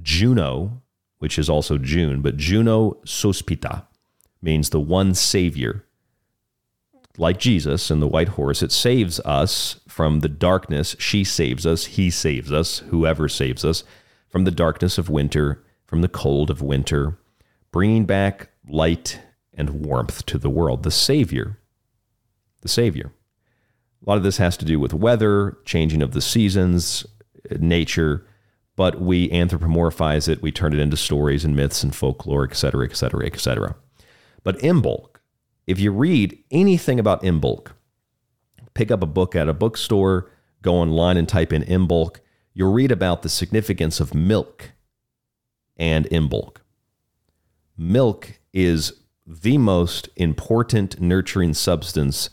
Juno, 0.00 0.82
which 1.18 1.38
is 1.38 1.48
also 1.48 1.78
June, 1.78 2.22
but 2.22 2.36
Juno 2.36 2.98
Sospita 3.04 3.84
means 4.42 4.70
the 4.70 4.80
one 4.80 5.14
Savior. 5.14 5.84
Like 7.18 7.38
Jesus 7.38 7.90
and 7.90 8.02
the 8.02 8.06
white 8.06 8.28
horse, 8.30 8.62
it 8.62 8.72
saves 8.72 9.20
us 9.20 9.80
from 9.88 10.20
the 10.20 10.28
darkness. 10.28 10.94
She 10.98 11.24
saves 11.24 11.64
us. 11.64 11.86
He 11.86 12.10
saves 12.10 12.52
us. 12.52 12.80
Whoever 12.90 13.28
saves 13.28 13.64
us 13.64 13.84
from 14.28 14.44
the 14.44 14.50
darkness 14.50 14.98
of 14.98 15.08
winter 15.08 15.64
from 15.86 16.02
the 16.02 16.08
cold 16.08 16.50
of 16.50 16.60
winter, 16.60 17.16
bringing 17.70 18.04
back 18.04 18.48
light 18.68 19.20
and 19.54 19.86
warmth 19.86 20.26
to 20.26 20.38
the 20.38 20.50
world. 20.50 20.82
The 20.82 20.90
Savior. 20.90 21.58
The 22.62 22.68
Savior. 22.68 23.12
A 24.04 24.10
lot 24.10 24.18
of 24.18 24.24
this 24.24 24.36
has 24.36 24.56
to 24.58 24.64
do 24.64 24.78
with 24.78 24.92
weather, 24.92 25.56
changing 25.64 26.02
of 26.02 26.12
the 26.12 26.20
seasons, 26.20 27.06
nature, 27.58 28.26
but 28.76 29.00
we 29.00 29.28
anthropomorphize 29.30 30.28
it. 30.28 30.42
We 30.42 30.52
turn 30.52 30.72
it 30.72 30.78
into 30.78 30.96
stories 30.96 31.44
and 31.44 31.56
myths 31.56 31.82
and 31.82 31.94
folklore, 31.94 32.44
et 32.44 32.54
cetera, 32.54 32.86
et 32.86 32.96
cetera, 32.96 33.26
et 33.26 33.40
cetera. 33.40 33.74
But 34.44 34.58
Imbolc, 34.58 35.16
if 35.66 35.80
you 35.80 35.90
read 35.90 36.38
anything 36.50 37.00
about 37.00 37.22
Imbolc, 37.22 37.72
pick 38.74 38.90
up 38.90 39.02
a 39.02 39.06
book 39.06 39.34
at 39.34 39.48
a 39.48 39.54
bookstore, 39.54 40.30
go 40.62 40.74
online 40.74 41.16
and 41.16 41.28
type 41.28 41.52
in 41.52 41.62
Imbolc, 41.64 42.18
you'll 42.52 42.72
read 42.72 42.92
about 42.92 43.22
the 43.22 43.28
significance 43.28 43.98
of 43.98 44.14
milk 44.14 44.72
and 45.76 46.06
Imbolc. 46.10 46.58
Milk 47.76 48.38
is 48.52 48.92
the 49.26 49.58
most 49.58 50.08
important 50.16 51.00
nurturing 51.00 51.52
substance 51.52 52.30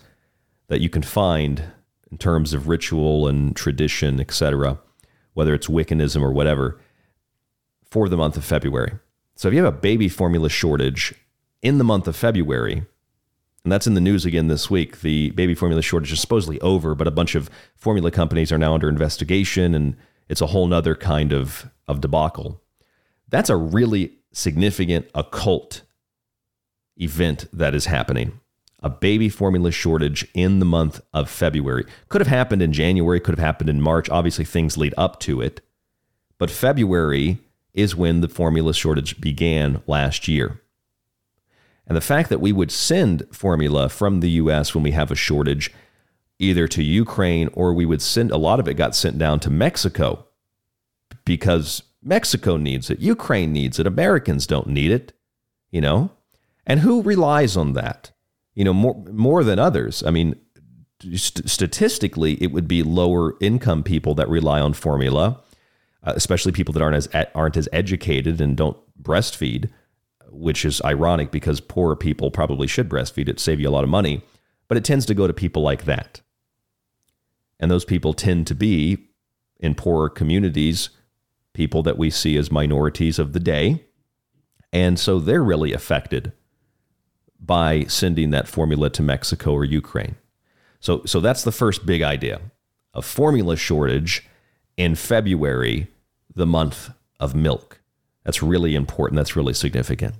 that 0.68 0.82
you 0.82 0.90
can 0.90 1.02
find 1.02 1.64
in 2.12 2.18
terms 2.18 2.54
of 2.54 2.68
ritual 2.68 3.28
and 3.28 3.56
tradition, 3.56 4.20
etc., 4.20 4.80
whether 5.34 5.54
it's 5.54 5.68
Wiccanism 5.68 6.22
or 6.22 6.32
whatever, 6.32 6.80
for 7.84 8.10
the 8.10 8.18
month 8.18 8.38
of 8.38 8.46
February. 8.46 8.94
So 9.36 9.48
if 9.48 9.54
you 9.54 9.64
have 9.64 9.74
a 9.74 9.78
baby 9.78 10.10
formula 10.10 10.50
shortage 10.50 11.14
in 11.62 11.78
the 11.78 11.84
month 11.84 12.08
of 12.08 12.16
February, 12.16 12.86
and 13.64 13.72
that's 13.72 13.88
in 13.88 13.94
the 13.94 14.02
news 14.02 14.26
again 14.26 14.48
this 14.48 14.70
week. 14.70 15.02
The 15.02 15.32
baby 15.32 15.56
formula 15.56 15.82
shortage 15.82 16.12
is 16.12 16.20
supposedly 16.20 16.60
over, 16.60 16.96
but 16.96 17.08
a 17.08 17.12
bunch 17.12 17.34
of 17.34 17.50
formula 17.76 18.12
companies 18.12 18.52
are 18.52 18.58
now 18.58 18.74
under 18.74 18.90
investigation, 18.90 19.74
and 19.74 19.96
it's 20.28 20.42
a 20.42 20.48
whole 20.48 20.68
nother 20.68 20.96
kind 20.96 21.32
of, 21.32 21.70
of 21.88 22.02
debacle. 22.02 22.62
That's 23.30 23.50
a 23.50 23.56
really 23.56 24.18
significant 24.34 25.10
occult 25.16 25.84
event 26.98 27.48
that 27.54 27.74
is 27.74 27.86
happening. 27.86 28.40
A 28.84 28.90
baby 28.90 29.30
formula 29.30 29.72
shortage 29.72 30.28
in 30.34 30.60
the 30.60 30.66
month 30.66 31.02
of 31.14 31.30
February. 31.30 31.86
Could 32.10 32.22
have 32.22 32.28
happened 32.28 32.62
in 32.62 32.74
January, 32.74 33.20
could 33.20 33.38
have 33.38 33.44
happened 33.44 33.70
in 33.70 33.82
March. 33.82 34.10
Obviously, 34.10 34.46
things 34.46 34.78
lead 34.78 34.94
up 34.98 35.20
to 35.22 35.42
it. 35.42 35.62
But 36.38 36.52
February 36.52 37.40
is 37.74 37.96
when 37.96 38.22
the 38.22 38.28
formula 38.28 38.74
shortage 38.74 39.20
began 39.20 39.82
last 39.88 40.28
year. 40.28 40.62
And 41.88 41.98
the 41.98 42.02
fact 42.02 42.30
that 42.30 42.42
we 42.42 42.52
would 42.52 42.72
send 42.72 43.28
formula 43.32 43.90
from 43.90 44.20
the 44.20 44.30
US 44.32 44.74
when 44.74 44.84
we 44.84 44.92
have 44.92 45.12
a 45.12 45.16
shortage 45.16 45.72
either 46.40 46.68
to 46.68 46.84
Ukraine 46.84 47.50
or 47.54 47.74
we 47.74 47.86
would 47.86 48.02
send 48.02 48.32
a 48.32 48.38
lot 48.38 48.60
of 48.60 48.68
it 48.68 48.76
got 48.76 48.96
sent 48.96 49.18
down 49.18 49.40
to 49.42 49.50
Mexico 49.50 50.26
because 51.26 51.84
Mexico 52.02 52.58
needs 52.58 52.90
it, 52.90 53.00
Ukraine 53.00 53.54
needs 53.54 53.80
it, 53.80 53.88
Americans 53.88 54.48
don't 54.48 54.68
need 54.68 54.92
it, 54.92 55.14
you 55.72 55.82
know? 55.82 56.12
And 56.66 56.82
who 56.82 57.02
relies 57.02 57.56
on 57.58 57.74
that? 57.74 58.12
You 58.56 58.64
know, 58.64 58.74
more 58.74 59.04
more 59.12 59.44
than 59.44 59.60
others. 59.60 60.04
I 60.04 60.12
mean, 60.12 60.36
st- 61.02 61.50
statistically, 61.50 62.34
it 62.42 62.52
would 62.52 62.68
be 62.68 62.84
lower 62.84 63.34
income 63.40 63.84
people 63.84 64.14
that 64.16 64.30
rely 64.30 64.60
on 64.60 64.74
formula, 64.74 65.42
uh, 66.04 66.14
especially 66.16 66.52
people 66.52 66.74
that 66.74 66.84
aren't 66.84 66.96
as 66.96 67.08
aren't 67.34 67.58
as 67.58 67.68
educated 67.72 68.40
and 68.40 68.56
don't 68.56 68.78
breastfeed 69.02 69.70
which 70.34 70.66
is 70.66 70.82
ironic 70.84 71.32
because 71.32 71.62
poorer 71.62 71.96
people 71.96 72.32
probably 72.32 72.68
should 72.68 72.90
breastfeed 72.90 73.30
it, 73.30 73.40
save 73.40 73.60
you 73.60 73.70
a 73.70 73.72
lot 73.72 73.84
of 73.84 73.90
money, 73.90 74.22
but 74.68 74.78
it 74.78 74.84
tends 74.84 75.06
to 75.06 75.14
go 75.14 75.28
to 75.28 75.34
people 75.34 75.62
like 75.62 75.86
that. 75.86 76.22
And 77.60 77.70
those 77.70 77.86
people 77.86 78.14
tend 78.14 78.48
to 78.48 78.56
be 78.56 79.10
in 79.60 79.76
poorer 79.76 80.10
communities, 80.10 80.90
people 81.54 81.84
that 81.84 81.98
we 81.98 82.10
see 82.10 82.36
as 82.36 82.52
minorities 82.52 83.20
of 83.20 83.34
the 83.34 83.40
day. 83.40 83.86
And 84.74 85.00
so 85.00 85.20
they're 85.20 85.44
really 85.44 85.72
affected 85.72 86.34
by 87.46 87.84
sending 87.86 88.30
that 88.32 88.48
formula 88.48 88.90
to 88.92 89.02
Mexico 89.02 89.52
or 89.52 89.66
Ukraine. 89.66 90.16
So, 90.80 91.04
so 91.06 91.20
that's 91.20 91.44
the 91.44 91.52
first 91.52 91.86
big 91.86 92.02
idea 92.02 92.40
a 92.96 93.02
formula 93.02 93.56
shortage 93.56 94.28
in 94.78 94.96
February, 94.96 95.88
the 96.36 96.46
month 96.46 96.92
of 97.20 97.34
milk. 97.34 97.82
That's 98.24 98.44
really 98.44 98.76
important. 98.76 99.18
That's 99.18 99.36
really 99.36 99.54
significant. 99.54 100.16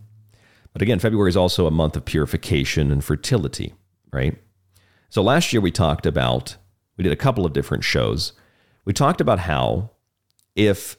But 0.74 0.82
again, 0.82 1.00
February 1.00 1.30
is 1.30 1.38
also 1.38 1.68
a 1.68 1.72
month 1.72 1.96
of 1.96 2.06
purification 2.06 2.92
and 2.92 3.04
fertility, 3.04 3.74
right? 4.12 4.38
So 5.10 5.22
last 5.22 5.54
year 5.54 5.62
we 5.62 5.72
talked 5.72 6.08
about, 6.08 6.58
we 6.98 7.04
did 7.04 7.14
a 7.14 7.18
couple 7.18 7.46
of 7.46 7.54
different 7.54 7.84
shows. 7.84 8.34
We 8.86 8.94
talked 8.94 9.22
about 9.22 9.40
how 9.40 9.92
if 10.56 10.98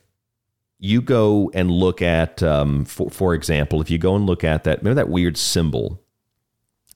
you 0.78 1.02
go 1.02 1.50
and 1.54 1.70
look 1.70 2.00
at, 2.00 2.42
um, 2.42 2.84
for, 2.84 3.10
for 3.10 3.34
example, 3.34 3.80
if 3.80 3.90
you 3.90 3.98
go 3.98 4.14
and 4.14 4.26
look 4.26 4.44
at 4.44 4.62
that, 4.64 4.78
remember 4.78 4.94
that 4.94 5.08
weird 5.08 5.36
symbol, 5.36 6.03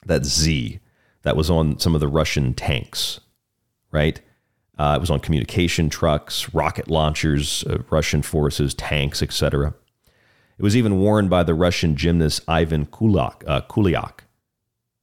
that 0.05 0.25
Z 0.25 0.79
that 1.23 1.35
was 1.35 1.49
on 1.49 1.79
some 1.79 1.95
of 1.95 2.01
the 2.01 2.07
Russian 2.07 2.53
tanks, 2.53 3.19
right? 3.91 4.21
Uh, 4.77 4.93
it 4.95 5.01
was 5.01 5.09
on 5.09 5.19
communication 5.19 5.89
trucks, 5.89 6.53
rocket 6.53 6.89
launchers, 6.89 7.65
uh, 7.65 7.79
Russian 7.89 8.21
forces, 8.21 8.73
tanks, 8.73 9.21
etc. 9.21 9.73
It 10.57 10.63
was 10.63 10.77
even 10.77 10.99
worn 10.99 11.27
by 11.27 11.43
the 11.43 11.53
Russian 11.53 11.95
gymnast 11.95 12.41
Ivan 12.47 12.85
Kulak, 12.85 13.43
uh, 13.45 13.61
Kuliak, 13.61 14.21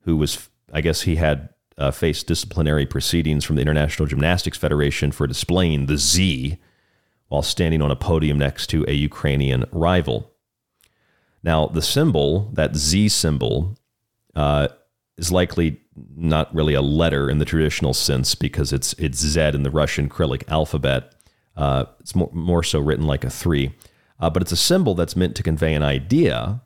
who 0.02 0.16
was, 0.16 0.48
I 0.72 0.80
guess, 0.80 1.02
he 1.02 1.16
had 1.16 1.50
uh, 1.78 1.90
faced 1.90 2.26
disciplinary 2.26 2.86
proceedings 2.86 3.44
from 3.44 3.56
the 3.56 3.62
International 3.62 4.08
Gymnastics 4.08 4.56
Federation 4.56 5.12
for 5.12 5.26
displaying 5.26 5.86
the 5.86 5.98
Z 5.98 6.56
while 7.28 7.42
standing 7.42 7.82
on 7.82 7.90
a 7.90 7.96
podium 7.96 8.38
next 8.38 8.68
to 8.68 8.84
a 8.88 8.92
Ukrainian 8.92 9.64
rival. 9.72 10.32
Now, 11.42 11.66
the 11.66 11.82
symbol, 11.82 12.50
that 12.54 12.76
Z 12.76 13.08
symbol, 13.10 13.76
uh, 14.34 14.68
is 15.18 15.32
likely 15.32 15.80
not 16.14 16.54
really 16.54 16.74
a 16.74 16.82
letter 16.82 17.30
in 17.30 17.38
the 17.38 17.44
traditional 17.44 17.94
sense 17.94 18.34
because 18.34 18.72
it's 18.72 18.92
it's 18.94 19.18
Z 19.18 19.40
in 19.40 19.62
the 19.62 19.70
Russian 19.70 20.10
Cyrillic 20.10 20.44
alphabet. 20.48 21.14
Uh, 21.56 21.86
it's 22.00 22.14
more, 22.14 22.30
more 22.32 22.62
so 22.62 22.78
written 22.78 23.06
like 23.06 23.24
a 23.24 23.30
three 23.30 23.72
uh, 24.18 24.30
but 24.30 24.42
it's 24.42 24.52
a 24.52 24.56
symbol 24.56 24.94
that's 24.94 25.16
meant 25.16 25.36
to 25.36 25.42
convey 25.42 25.74
an 25.74 25.82
idea 25.82 26.62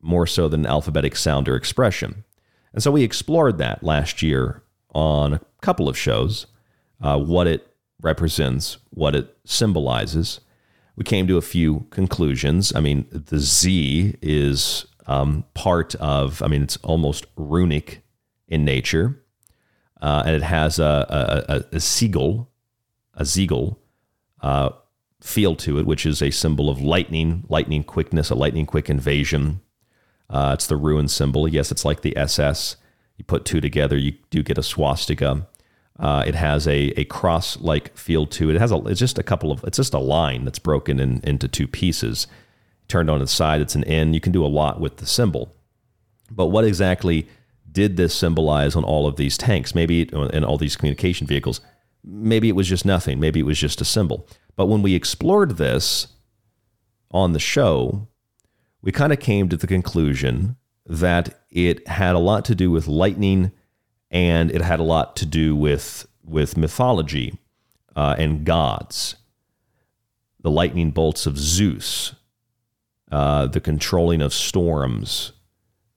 more 0.00 0.26
so 0.26 0.48
than 0.48 0.60
an 0.60 0.66
alphabetic 0.66 1.16
sound 1.16 1.48
or 1.48 1.56
expression. 1.56 2.24
And 2.72 2.82
so 2.82 2.90
we 2.90 3.02
explored 3.02 3.58
that 3.58 3.82
last 3.82 4.22
year 4.22 4.62
on 4.94 5.34
a 5.34 5.40
couple 5.60 5.88
of 5.88 5.98
shows, 5.98 6.46
uh, 7.00 7.18
what 7.18 7.46
it 7.46 7.66
represents, 8.00 8.78
what 8.90 9.14
it 9.14 9.36
symbolizes. 9.44 10.40
We 10.96 11.04
came 11.04 11.26
to 11.26 11.36
a 11.36 11.42
few 11.42 11.86
conclusions. 11.90 12.74
I 12.74 12.80
mean, 12.80 13.06
the 13.10 13.38
Z 13.38 14.16
is 14.22 14.86
um, 15.06 15.44
part 15.54 15.94
of, 15.96 16.42
I 16.42 16.48
mean, 16.48 16.62
it's 16.62 16.76
almost 16.78 17.26
runic 17.36 18.02
in 18.48 18.64
nature. 18.64 19.22
Uh, 20.00 20.22
and 20.26 20.36
it 20.36 20.42
has 20.42 20.78
a, 20.78 20.84
a, 21.48 21.54
a, 21.54 21.76
a 21.76 21.80
seagull, 21.80 22.50
a 23.14 23.22
zeagle, 23.22 23.76
uh, 24.42 24.70
feel 25.20 25.56
to 25.56 25.78
it, 25.78 25.86
which 25.86 26.04
is 26.04 26.20
a 26.22 26.30
symbol 26.30 26.68
of 26.68 26.80
lightning, 26.80 27.44
lightning 27.48 27.82
quickness, 27.82 28.30
a 28.30 28.34
lightning 28.34 28.66
quick 28.66 28.90
invasion. 28.90 29.60
Uh, 30.28 30.52
it's 30.54 30.66
the 30.66 30.76
ruin 30.76 31.08
symbol. 31.08 31.48
Yes, 31.48 31.72
it's 31.72 31.84
like 31.84 32.02
the 32.02 32.16
SS. 32.16 32.76
You 33.16 33.24
put 33.24 33.44
two 33.44 33.60
together, 33.60 33.96
you 33.96 34.14
do 34.30 34.42
get 34.42 34.58
a 34.58 34.62
swastika. 34.62 35.46
Uh, 35.98 36.22
it 36.26 36.34
has 36.34 36.68
a, 36.68 36.92
a 36.98 37.04
cross 37.04 37.58
like 37.58 37.96
feel 37.96 38.26
to 38.26 38.50
it. 38.50 38.56
It 38.56 38.60
has 38.60 38.70
a, 38.70 38.76
it's 38.84 39.00
just 39.00 39.18
a 39.18 39.22
couple 39.22 39.50
of, 39.50 39.64
it's 39.64 39.78
just 39.78 39.94
a 39.94 39.98
line 39.98 40.44
that's 40.44 40.58
broken 40.58 41.00
in, 41.00 41.20
into 41.24 41.48
two 41.48 41.66
pieces. 41.66 42.26
Turned 42.88 43.10
on 43.10 43.20
its 43.20 43.32
side, 43.32 43.60
it's 43.60 43.74
an 43.74 43.84
N. 43.84 44.14
You 44.14 44.20
can 44.20 44.32
do 44.32 44.44
a 44.44 44.48
lot 44.48 44.80
with 44.80 44.98
the 44.98 45.06
symbol. 45.06 45.54
But 46.30 46.46
what 46.46 46.64
exactly 46.64 47.28
did 47.70 47.96
this 47.96 48.14
symbolize 48.14 48.74
on 48.76 48.84
all 48.84 49.06
of 49.06 49.16
these 49.16 49.36
tanks? 49.36 49.74
Maybe 49.74 50.02
in 50.02 50.44
all 50.44 50.58
these 50.58 50.76
communication 50.76 51.26
vehicles? 51.26 51.60
Maybe 52.04 52.48
it 52.48 52.56
was 52.56 52.68
just 52.68 52.86
nothing. 52.86 53.20
Maybe 53.20 53.40
it 53.40 53.46
was 53.46 53.58
just 53.58 53.80
a 53.80 53.84
symbol. 53.84 54.28
But 54.56 54.66
when 54.66 54.82
we 54.82 54.94
explored 54.94 55.58
this 55.58 56.08
on 57.10 57.32
the 57.32 57.38
show, 57.38 58.08
we 58.82 58.92
kind 58.92 59.12
of 59.12 59.20
came 59.20 59.48
to 59.48 59.56
the 59.56 59.66
conclusion 59.66 60.56
that 60.86 61.40
it 61.50 61.86
had 61.88 62.14
a 62.14 62.20
lot 62.20 62.44
to 62.46 62.54
do 62.54 62.70
with 62.70 62.86
lightning 62.86 63.52
and 64.10 64.50
it 64.50 64.62
had 64.62 64.80
a 64.80 64.84
lot 64.84 65.16
to 65.16 65.26
do 65.26 65.54
with, 65.56 66.06
with 66.24 66.56
mythology 66.56 67.38
uh, 67.94 68.14
and 68.18 68.44
gods. 68.44 69.16
The 70.40 70.50
lightning 70.50 70.92
bolts 70.92 71.26
of 71.26 71.36
Zeus, 71.36 72.14
uh, 73.12 73.46
the 73.46 73.60
controlling 73.60 74.20
of 74.20 74.32
storms 74.32 75.32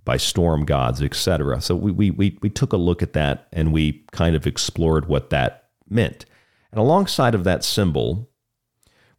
by 0.05 0.18
storm 0.18 0.66
gods, 0.66 1.01
etc. 1.01 1.62
So 1.62 1.76
we, 1.76 1.91
we, 1.91 2.12
we, 2.12 2.38
we 2.41 2.49
took 2.49 2.74
a 2.74 2.78
look 2.78 3.03
at 3.03 3.14
that 3.14 3.47
and 3.51 3.72
we 3.72 4.05
kind 4.12 4.36
of 4.36 4.47
explored 4.47 5.07
what 5.07 5.30
that 5.30 5.70
meant. 5.89 6.26
And 6.72 6.80
alongside 6.80 7.36
of 7.36 7.43
that 7.43 7.64
symbol, 7.64 8.30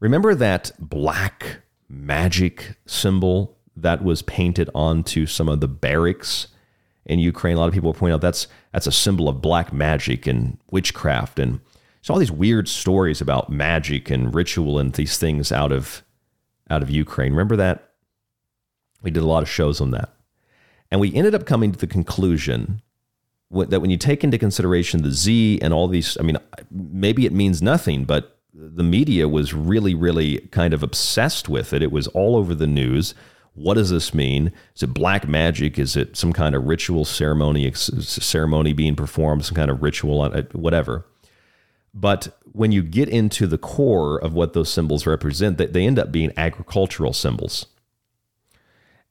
Remember 0.00 0.34
that 0.34 0.72
black 0.78 1.60
magic 1.88 2.76
symbol 2.86 3.58
that 3.76 4.02
was 4.02 4.22
painted 4.22 4.70
onto 4.74 5.26
some 5.26 5.48
of 5.48 5.60
the 5.60 5.68
barracks 5.68 6.48
in 7.04 7.18
Ukraine? 7.18 7.56
A 7.56 7.60
lot 7.60 7.68
of 7.68 7.74
people 7.74 7.92
point 7.92 8.14
out 8.14 8.22
that's 8.22 8.48
that's 8.72 8.86
a 8.86 8.92
symbol 8.92 9.28
of 9.28 9.42
black 9.42 9.72
magic 9.72 10.26
and 10.26 10.58
witchcraft 10.70 11.38
and 11.38 11.60
so 12.02 12.14
all 12.14 12.20
these 12.20 12.32
weird 12.32 12.66
stories 12.66 13.20
about 13.20 13.50
magic 13.50 14.08
and 14.08 14.34
ritual 14.34 14.78
and 14.78 14.94
these 14.94 15.18
things 15.18 15.52
out 15.52 15.70
of 15.70 16.02
out 16.70 16.82
of 16.82 16.90
Ukraine. 16.90 17.32
Remember 17.32 17.56
that 17.56 17.90
We 19.02 19.10
did 19.10 19.22
a 19.22 19.26
lot 19.26 19.42
of 19.42 19.48
shows 19.48 19.80
on 19.80 19.90
that. 19.92 20.10
And 20.90 21.00
we 21.00 21.14
ended 21.14 21.34
up 21.34 21.46
coming 21.46 21.72
to 21.72 21.78
the 21.78 21.86
conclusion 21.86 22.82
that 23.50 23.80
when 23.80 23.90
you 23.90 23.96
take 23.96 24.22
into 24.22 24.38
consideration 24.38 25.02
the 25.02 25.10
Z 25.10 25.58
and 25.62 25.72
all 25.72 25.88
these, 25.88 26.16
I 26.18 26.22
mean, 26.22 26.36
maybe 26.70 27.26
it 27.26 27.32
means 27.32 27.62
nothing, 27.62 28.04
but 28.04 28.38
the 28.52 28.82
media 28.82 29.28
was 29.28 29.54
really, 29.54 29.94
really 29.94 30.38
kind 30.50 30.74
of 30.74 30.82
obsessed 30.82 31.48
with 31.48 31.72
it. 31.72 31.82
It 31.82 31.92
was 31.92 32.06
all 32.08 32.36
over 32.36 32.54
the 32.54 32.66
news. 32.66 33.14
What 33.54 33.74
does 33.74 33.90
this 33.90 34.14
mean? 34.14 34.52
Is 34.76 34.82
it 34.82 34.94
black 34.94 35.26
magic? 35.26 35.78
Is 35.78 35.96
it 35.96 36.16
some 36.16 36.32
kind 36.32 36.54
of 36.54 36.64
ritual 36.64 37.04
ceremony, 37.04 37.72
ceremony 37.72 38.72
being 38.72 38.96
performed, 38.96 39.44
some 39.44 39.56
kind 39.56 39.70
of 39.70 39.82
ritual, 39.82 40.22
uh, 40.22 40.42
whatever? 40.52 41.06
But 41.92 42.39
when 42.52 42.72
you 42.72 42.82
get 42.82 43.08
into 43.08 43.46
the 43.46 43.58
core 43.58 44.18
of 44.18 44.34
what 44.34 44.52
those 44.52 44.72
symbols 44.72 45.06
represent, 45.06 45.58
that 45.58 45.72
they 45.72 45.86
end 45.86 45.98
up 45.98 46.10
being 46.10 46.32
agricultural 46.36 47.12
symbols. 47.12 47.66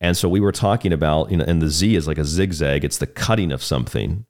And 0.02 0.16
so 0.16 0.30
we 0.30 0.40
were 0.40 0.52
talking 0.52 0.94
about, 0.94 1.30
you 1.32 1.38
know, 1.38 1.46
and 1.46 1.62
the 1.62 1.70
Z 1.70 1.96
is 1.96 2.08
like 2.08 2.18
a 2.18 2.26
zigzag, 2.26 2.86
it's 2.86 2.98
the 2.98 3.08
cutting 3.08 3.52
of 3.52 3.64
something. 3.64 4.26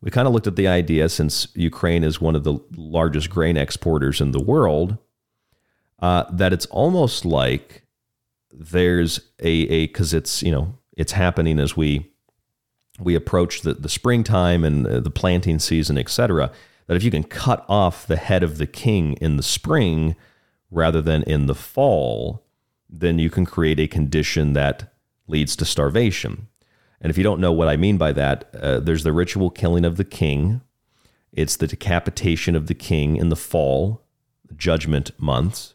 We 0.00 0.10
kind 0.10 0.28
of 0.28 0.34
looked 0.34 0.46
at 0.46 0.56
the 0.56 0.68
idea 0.68 1.08
since 1.08 1.48
Ukraine 1.54 2.04
is 2.04 2.20
one 2.20 2.36
of 2.36 2.44
the 2.44 2.58
largest 2.76 3.30
grain 3.30 3.56
exporters 3.56 4.20
in 4.20 4.32
the 4.32 4.42
world, 4.42 4.98
uh, 6.00 6.24
that 6.30 6.52
it's 6.52 6.66
almost 6.66 7.24
like 7.24 7.86
there's 8.52 9.18
a 9.40 9.48
a 9.48 9.86
because 9.86 10.14
it's 10.14 10.42
you 10.42 10.52
know 10.52 10.78
it's 10.96 11.12
happening 11.12 11.58
as 11.58 11.76
we 11.76 12.12
we 13.00 13.14
approach 13.14 13.62
the, 13.62 13.74
the 13.74 13.88
springtime 13.88 14.62
and 14.62 14.84
the 14.84 15.10
planting 15.10 15.58
season, 15.58 15.98
etc. 15.98 16.52
That 16.86 16.96
if 16.96 17.02
you 17.02 17.10
can 17.10 17.24
cut 17.24 17.64
off 17.68 18.06
the 18.06 18.16
head 18.16 18.42
of 18.42 18.58
the 18.58 18.66
king 18.66 19.14
in 19.14 19.36
the 19.36 19.42
spring 19.42 20.16
rather 20.70 21.00
than 21.00 21.22
in 21.22 21.46
the 21.46 21.54
fall, 21.54 22.44
then 22.88 23.18
you 23.18 23.30
can 23.30 23.46
create 23.46 23.80
a 23.80 23.86
condition 23.86 24.52
that 24.52 24.92
leads 25.26 25.56
to 25.56 25.64
starvation. 25.64 26.48
And 27.00 27.10
if 27.10 27.18
you 27.18 27.24
don't 27.24 27.40
know 27.40 27.52
what 27.52 27.68
I 27.68 27.76
mean 27.76 27.96
by 27.96 28.12
that, 28.12 28.54
uh, 28.54 28.80
there's 28.80 29.02
the 29.02 29.12
ritual 29.12 29.50
killing 29.50 29.84
of 29.84 29.96
the 29.96 30.04
king. 30.04 30.60
It's 31.32 31.56
the 31.56 31.66
decapitation 31.66 32.54
of 32.54 32.66
the 32.66 32.74
king 32.74 33.16
in 33.16 33.28
the 33.28 33.36
fall, 33.36 34.02
judgment 34.56 35.10
months. 35.18 35.74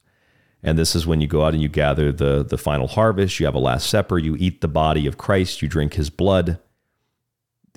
And 0.61 0.77
this 0.77 0.95
is 0.95 1.07
when 1.07 1.21
you 1.21 1.27
go 1.27 1.43
out 1.43 1.53
and 1.53 1.61
you 1.61 1.69
gather 1.69 2.11
the, 2.11 2.43
the 2.43 2.57
final 2.57 2.87
harvest. 2.87 3.39
You 3.39 3.45
have 3.45 3.55
a 3.55 3.59
Last 3.59 3.89
Supper. 3.89 4.17
You 4.17 4.35
eat 4.37 4.61
the 4.61 4.67
body 4.67 5.05
of 5.07 5.17
Christ. 5.17 5.61
You 5.61 5.67
drink 5.67 5.93
his 5.93 6.09
blood. 6.09 6.59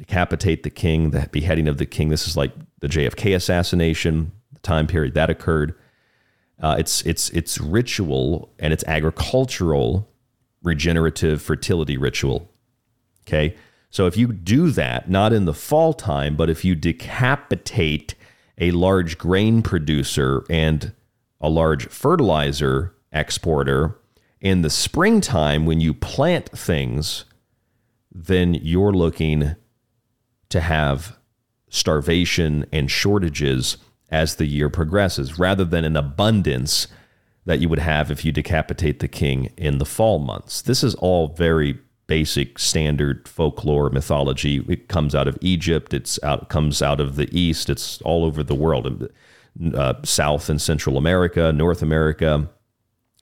Decapitate 0.02 0.64
the 0.64 0.70
king, 0.70 1.10
the 1.10 1.28
beheading 1.30 1.68
of 1.68 1.78
the 1.78 1.86
king. 1.86 2.08
This 2.08 2.26
is 2.26 2.36
like 2.36 2.50
the 2.80 2.88
JFK 2.88 3.36
assassination, 3.36 4.32
the 4.52 4.58
time 4.58 4.88
period 4.88 5.14
that 5.14 5.30
occurred. 5.30 5.76
Uh, 6.60 6.74
it's 6.76 7.02
it's 7.02 7.30
it's 7.30 7.60
ritual 7.60 8.52
and 8.58 8.72
it's 8.72 8.82
agricultural, 8.88 10.08
regenerative 10.60 11.40
fertility 11.40 11.96
ritual. 11.96 12.50
Okay, 13.24 13.54
so 13.90 14.08
if 14.08 14.16
you 14.16 14.32
do 14.32 14.70
that, 14.72 15.08
not 15.08 15.32
in 15.32 15.44
the 15.44 15.54
fall 15.54 15.92
time, 15.92 16.34
but 16.34 16.50
if 16.50 16.64
you 16.64 16.74
decapitate 16.74 18.16
a 18.58 18.72
large 18.72 19.18
grain 19.18 19.62
producer 19.62 20.44
and 20.50 20.92
a 21.40 21.48
large 21.48 21.86
fertilizer 21.86 22.92
exporter 23.12 23.96
in 24.40 24.62
the 24.62 24.70
springtime 24.70 25.64
when 25.64 25.80
you 25.80 25.94
plant 25.94 26.50
things, 26.50 27.24
then 28.10 28.54
you're 28.54 28.92
looking 28.92 29.54
to 30.52 30.60
have 30.60 31.16
starvation 31.68 32.66
and 32.70 32.90
shortages 32.90 33.78
as 34.10 34.36
the 34.36 34.44
year 34.44 34.68
progresses, 34.68 35.38
rather 35.38 35.64
than 35.64 35.84
an 35.84 35.96
abundance 35.96 36.86
that 37.46 37.58
you 37.58 37.68
would 37.68 37.78
have 37.78 38.10
if 38.10 38.24
you 38.24 38.30
decapitate 38.30 39.00
the 39.00 39.08
king 39.08 39.50
in 39.56 39.78
the 39.78 39.86
fall 39.86 40.18
months. 40.18 40.60
This 40.60 40.84
is 40.84 40.94
all 40.96 41.28
very 41.28 41.78
basic 42.06 42.58
standard 42.58 43.26
folklore 43.26 43.88
mythology. 43.88 44.62
It 44.68 44.88
comes 44.88 45.14
out 45.14 45.26
of 45.26 45.38
Egypt. 45.40 45.94
It's 45.94 46.22
out 46.22 46.50
comes 46.50 46.82
out 46.82 47.00
of 47.00 47.16
the 47.16 47.28
East. 47.36 47.70
It's 47.70 48.02
all 48.02 48.24
over 48.26 48.42
the 48.42 48.54
world, 48.54 49.08
uh, 49.74 49.94
South 50.04 50.50
and 50.50 50.60
Central 50.60 50.98
America, 50.98 51.50
North 51.52 51.80
America. 51.80 52.50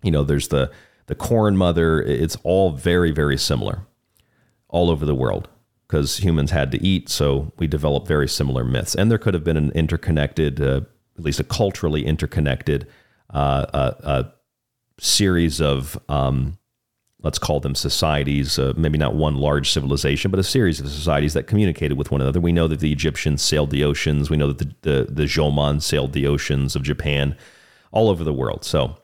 You 0.03 0.11
know, 0.11 0.25
there's 0.25 0.49
the 0.49 0.73
the 1.07 1.15
corn 1.15 1.57
mother. 1.57 2.03
It's 2.03 2.37
all 2.43 2.73
very 2.73 3.13
very 3.13 3.39
similar, 3.39 3.87
all 4.69 4.91
over 4.91 5.07
the 5.07 5.15
world 5.15 5.49
because 5.91 6.19
humans 6.19 6.53
had 6.53 6.71
to 6.71 6.81
eat. 6.87 7.09
So 7.09 7.53
we 7.59 7.67
developed 7.67 8.07
very 8.07 8.29
similar 8.29 8.63
myths. 8.63 8.95
And 8.95 9.11
there 9.11 9.19
could 9.19 9.35
have 9.35 9.43
been 9.43 9.57
an 9.57 9.73
interconnected, 9.73 10.61
uh, 10.61 10.83
at 11.19 11.25
least 11.25 11.41
a 11.41 11.45
culturally 11.45 12.07
interconnected 12.07 12.87
uh, 13.31 13.67
uh, 13.75 13.95
uh 14.03 14.23
series 15.01 15.61
of, 15.61 15.99
um, 16.09 16.59
let's 17.23 17.39
call 17.39 17.59
them 17.59 17.75
societies, 17.75 18.57
uh, 18.57 18.73
maybe 18.77 18.99
not 18.99 19.17
one 19.17 19.35
large 19.35 19.73
civilization, 19.73 20.31
but 20.31 20.39
a 20.39 20.45
series 20.45 20.79
of 20.79 20.89
societies 20.89 21.35
that 21.35 21.49
communicated 21.49 21.99
with 21.99 22.13
one 22.13 22.21
another. 22.21 22.41
We 22.41 22.53
know 22.53 22.69
that 22.69 22.81
the 22.81 22.93
Egyptians 22.93 23.43
sailed 23.43 23.71
the 23.71 23.83
oceans. 23.83 24.31
We 24.31 24.37
know 24.37 24.53
that 24.53 24.59
the, 24.59 24.75
the, 24.83 25.13
the 25.13 25.25
Jomon 25.25 25.83
sailed 25.83 26.13
the 26.13 26.27
oceans 26.27 26.77
of 26.77 26.83
Japan 26.83 27.37
all 27.91 28.09
over 28.09 28.23
the 28.23 28.33
world. 28.33 28.65
So 28.65 28.97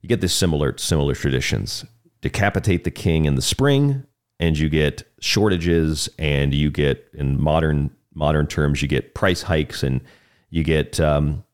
you 0.00 0.08
get 0.08 0.22
this 0.22 0.32
similar, 0.32 0.78
similar 0.78 1.14
traditions. 1.14 1.84
Decapitate 2.22 2.84
the 2.84 2.90
king 2.90 3.26
in 3.26 3.34
the 3.34 3.42
spring, 3.42 4.06
and 4.38 4.58
you 4.58 4.68
get 4.68 5.02
shortages 5.20 6.08
and 6.18 6.54
you 6.54 6.70
get 6.70 7.08
in 7.14 7.40
modern 7.40 7.90
modern 8.14 8.46
terms 8.46 8.80
you 8.80 8.88
get 8.88 9.14
price 9.14 9.42
hikes 9.42 9.82
and 9.82 10.00
you 10.50 10.62
get 10.62 10.98
um, 11.00 11.44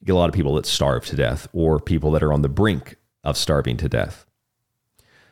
you 0.00 0.06
get 0.06 0.12
a 0.12 0.18
lot 0.18 0.28
of 0.28 0.34
people 0.34 0.54
that 0.54 0.66
starve 0.66 1.04
to 1.06 1.16
death 1.16 1.48
or 1.52 1.80
people 1.80 2.10
that 2.12 2.22
are 2.22 2.32
on 2.32 2.42
the 2.42 2.48
brink 2.48 2.96
of 3.22 3.36
starving 3.36 3.76
to 3.78 3.88
death. 3.88 4.26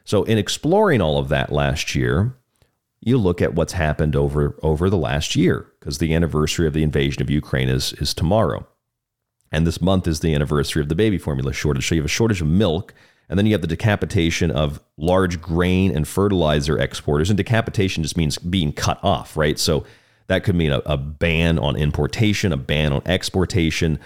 So 0.04 0.24
in 0.24 0.38
exploring 0.38 1.00
all 1.00 1.18
of 1.18 1.28
that 1.28 1.52
last 1.52 1.94
year, 1.94 2.34
you 3.00 3.18
look 3.18 3.42
at 3.42 3.54
what's 3.54 3.74
happened 3.74 4.16
over 4.16 4.58
over 4.62 4.88
the 4.88 4.96
last 4.96 5.36
year 5.36 5.70
because 5.78 5.98
the 5.98 6.14
anniversary 6.14 6.66
of 6.66 6.72
the 6.72 6.82
invasion 6.82 7.22
of 7.22 7.30
Ukraine 7.30 7.68
is 7.68 7.92
is 7.94 8.14
tomorrow. 8.14 8.66
And 9.50 9.66
this 9.66 9.82
month 9.82 10.08
is 10.08 10.20
the 10.20 10.34
anniversary 10.34 10.80
of 10.80 10.88
the 10.88 10.94
baby 10.94 11.18
formula 11.18 11.52
shortage. 11.52 11.86
So 11.86 11.94
you 11.94 12.00
have 12.00 12.06
a 12.06 12.08
shortage 12.08 12.40
of 12.40 12.46
milk 12.46 12.94
and 13.32 13.38
then 13.38 13.46
you 13.46 13.52
have 13.52 13.62
the 13.62 13.66
decapitation 13.66 14.50
of 14.50 14.78
large 14.98 15.40
grain 15.40 15.96
and 15.96 16.06
fertilizer 16.06 16.78
exporters. 16.78 17.30
And 17.30 17.36
decapitation 17.38 18.02
just 18.02 18.14
means 18.14 18.36
being 18.36 18.74
cut 18.74 19.02
off, 19.02 19.38
right? 19.38 19.58
So 19.58 19.86
that 20.26 20.44
could 20.44 20.54
mean 20.54 20.70
a, 20.70 20.82
a 20.84 20.98
ban 20.98 21.58
on 21.58 21.74
importation, 21.74 22.52
a 22.52 22.58
ban 22.58 22.92
on 22.92 23.00
exportation. 23.06 23.98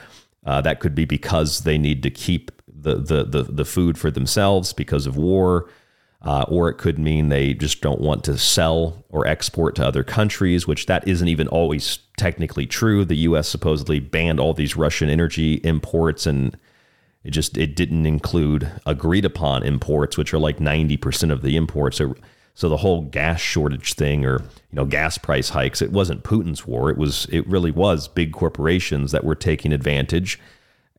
Uh, 0.44 0.60
that 0.60 0.78
could 0.78 0.94
be 0.94 1.06
because 1.06 1.64
they 1.64 1.76
need 1.76 2.04
to 2.04 2.10
keep 2.10 2.52
the, 2.72 2.98
the, 2.98 3.24
the, 3.24 3.42
the 3.42 3.64
food 3.64 3.98
for 3.98 4.12
themselves 4.12 4.72
because 4.72 5.08
of 5.08 5.16
war. 5.16 5.68
Uh, 6.22 6.44
or 6.46 6.68
it 6.68 6.74
could 6.74 6.96
mean 6.96 7.28
they 7.28 7.52
just 7.52 7.80
don't 7.80 8.00
want 8.00 8.22
to 8.22 8.38
sell 8.38 9.04
or 9.08 9.26
export 9.26 9.74
to 9.74 9.84
other 9.84 10.04
countries, 10.04 10.68
which 10.68 10.86
that 10.86 11.06
isn't 11.08 11.26
even 11.26 11.48
always 11.48 11.98
technically 12.16 12.64
true. 12.64 13.04
The 13.04 13.16
U.S. 13.16 13.48
supposedly 13.48 13.98
banned 13.98 14.38
all 14.38 14.54
these 14.54 14.76
Russian 14.76 15.10
energy 15.10 15.54
imports 15.64 16.26
and 16.26 16.56
it 17.26 17.32
just 17.32 17.58
it 17.58 17.74
didn't 17.74 18.06
include 18.06 18.70
agreed 18.86 19.24
upon 19.24 19.64
imports, 19.64 20.16
which 20.16 20.32
are 20.32 20.38
like 20.38 20.58
90% 20.58 21.32
of 21.32 21.42
the 21.42 21.56
imports. 21.56 21.96
So, 21.96 22.14
so 22.54 22.68
the 22.68 22.76
whole 22.76 23.02
gas 23.02 23.40
shortage 23.40 23.94
thing 23.94 24.24
or 24.24 24.38
you 24.38 24.76
know 24.76 24.84
gas 24.84 25.18
price 25.18 25.48
hikes, 25.48 25.82
it 25.82 25.90
wasn't 25.90 26.22
Putin's 26.22 26.68
war. 26.68 26.88
It 26.88 26.96
was 26.96 27.26
it 27.32 27.44
really 27.48 27.72
was 27.72 28.06
big 28.06 28.32
corporations 28.32 29.10
that 29.10 29.24
were 29.24 29.34
taking 29.34 29.72
advantage. 29.72 30.38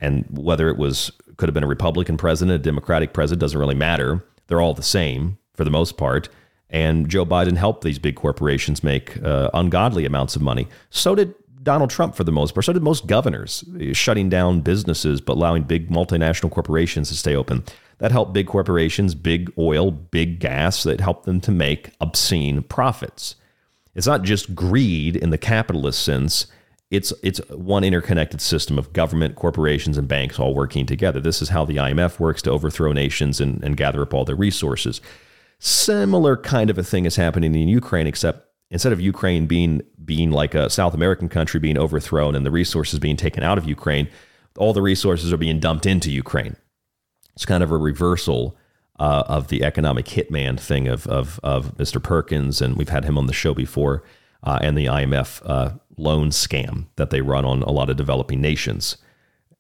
And 0.02 0.26
whether 0.30 0.68
it 0.68 0.78
was 0.78 1.14
could 1.38 1.48
have 1.48 1.54
been 1.54 1.64
a 1.64 1.68
Republican 1.68 2.18
president, 2.18 2.56
a 2.56 2.62
Democratic 2.62 3.14
president, 3.14 3.40
doesn't 3.40 3.60
really 3.60 3.74
matter. 3.74 4.22
They're 4.48 4.62
all 4.62 4.74
the 4.74 4.84
same 4.84 5.38
for 5.54 5.64
the 5.64 5.72
most 5.72 5.96
part. 5.96 6.28
And 6.70 7.08
Joe 7.08 7.26
Biden 7.26 7.56
helped 7.56 7.86
these 7.86 8.00
big 8.00 8.18
corporations 8.18 8.84
make 8.84 9.24
uh, 9.24 9.50
ungodly 9.54 10.06
amounts 10.06 10.36
of 10.36 10.42
money. 10.42 10.68
So 10.90 11.16
did 11.16 11.34
Donald 11.68 11.89
Trump 11.89 12.15
for 12.15 12.24
the 12.24 12.32
most 12.32 12.53
part. 12.53 12.63
So 12.63 12.72
did 12.72 12.82
most 12.82 13.07
governors, 13.07 13.61
eh, 13.78 13.91
shutting 13.91 14.30
down 14.30 14.61
businesses 14.61 15.20
but 15.20 15.34
allowing 15.34 15.63
big 15.63 15.89
multinational 15.89 16.49
corporations 16.49 17.09
to 17.09 17.15
stay 17.15 17.36
open. 17.36 17.65
That 17.97 18.13
helped 18.13 18.32
big 18.32 18.47
corporations, 18.47 19.13
big 19.13 19.51
oil, 19.57 19.91
big 19.91 20.39
gas, 20.39 20.84
that 20.84 21.01
helped 21.01 21.26
them 21.26 21.41
to 21.41 21.51
make 21.51 21.89
obscene 21.99 22.61
profits. 22.61 23.36
It's 23.95 24.07
not 24.07 24.22
just 24.22 24.55
greed 24.55 25.18
in 25.18 25.32
the 25.32 25.38
capitalist 25.38 26.01
sense. 26.03 26.47
It's 26.89 27.11
it's 27.22 27.41
one 27.49 27.84
interconnected 27.84 28.39
system 28.39 28.80
of 28.80 28.93
government, 28.93 29.36
corporations, 29.36 29.97
and 29.97 30.07
banks 30.07 30.39
all 30.39 30.55
working 30.55 30.86
together. 30.86 31.20
This 31.20 31.41
is 31.41 31.49
how 31.49 31.65
the 31.65 31.76
IMF 31.76 32.18
works 32.18 32.41
to 32.43 32.51
overthrow 32.51 32.93
nations 32.93 33.41
and, 33.41 33.61
and 33.61 33.76
gather 33.76 34.01
up 34.01 34.13
all 34.13 34.24
their 34.24 34.38
resources. 34.38 35.01
Similar 35.59 36.38
kind 36.38 36.70
of 36.70 36.78
a 36.78 36.84
thing 36.84 37.05
is 37.05 37.18
happening 37.18 37.53
in 37.53 37.68
Ukraine, 37.68 38.07
except 38.07 38.47
instead 38.70 38.93
of 38.93 39.01
Ukraine 39.01 39.47
being 39.47 39.82
being 40.03 40.32
like 40.32 40.53
a 40.55 40.70
South 40.70 40.93
American 40.93 41.30
country 41.30 41.59
being 41.59 41.78
overthrown 41.78 42.36
and 42.36 42.45
the 42.45 42.51
resources 42.51 42.99
being 42.99 43.18
taken 43.18 43.43
out 43.43 43.57
of 43.57 43.65
Ukraine, 43.65 44.09
all 44.57 44.74
the 44.74 44.82
resources 44.82 45.32
are 45.32 45.38
being 45.38 45.59
dumped 45.59 45.86
into 45.86 46.11
Ukraine. 46.11 46.55
It's 47.36 47.45
kind 47.45 47.63
of 47.63 47.72
a 47.72 47.78
reversal 47.78 48.57
uh, 48.99 49.24
of 49.28 49.49
the 49.49 49.63
economic 49.63 50.05
hitman 50.05 50.59
thing 50.59 50.88
of, 50.88 51.05
of, 51.07 51.39
of 51.43 51.78
Mr. 51.78 52.01
Perkins, 52.01 52.61
and 52.61 52.76
we've 52.76 52.89
had 52.89 53.05
him 53.05 53.18
on 53.18 53.28
the 53.28 53.34
show 53.34 53.53
before, 53.53 54.03
uh, 54.43 54.57
and 54.61 54.76
the 54.78 54.86
IMF 54.86 55.41
uh, 55.45 55.72
loan 55.97 56.30
scam 56.30 56.88
that 56.95 57.11
they 57.11 57.22
run 57.22 57.45
on 57.45 57.61
a 57.61 57.72
lot 57.72 57.89
of 57.89 57.97
developing 57.97 58.41
nations. 58.41 58.97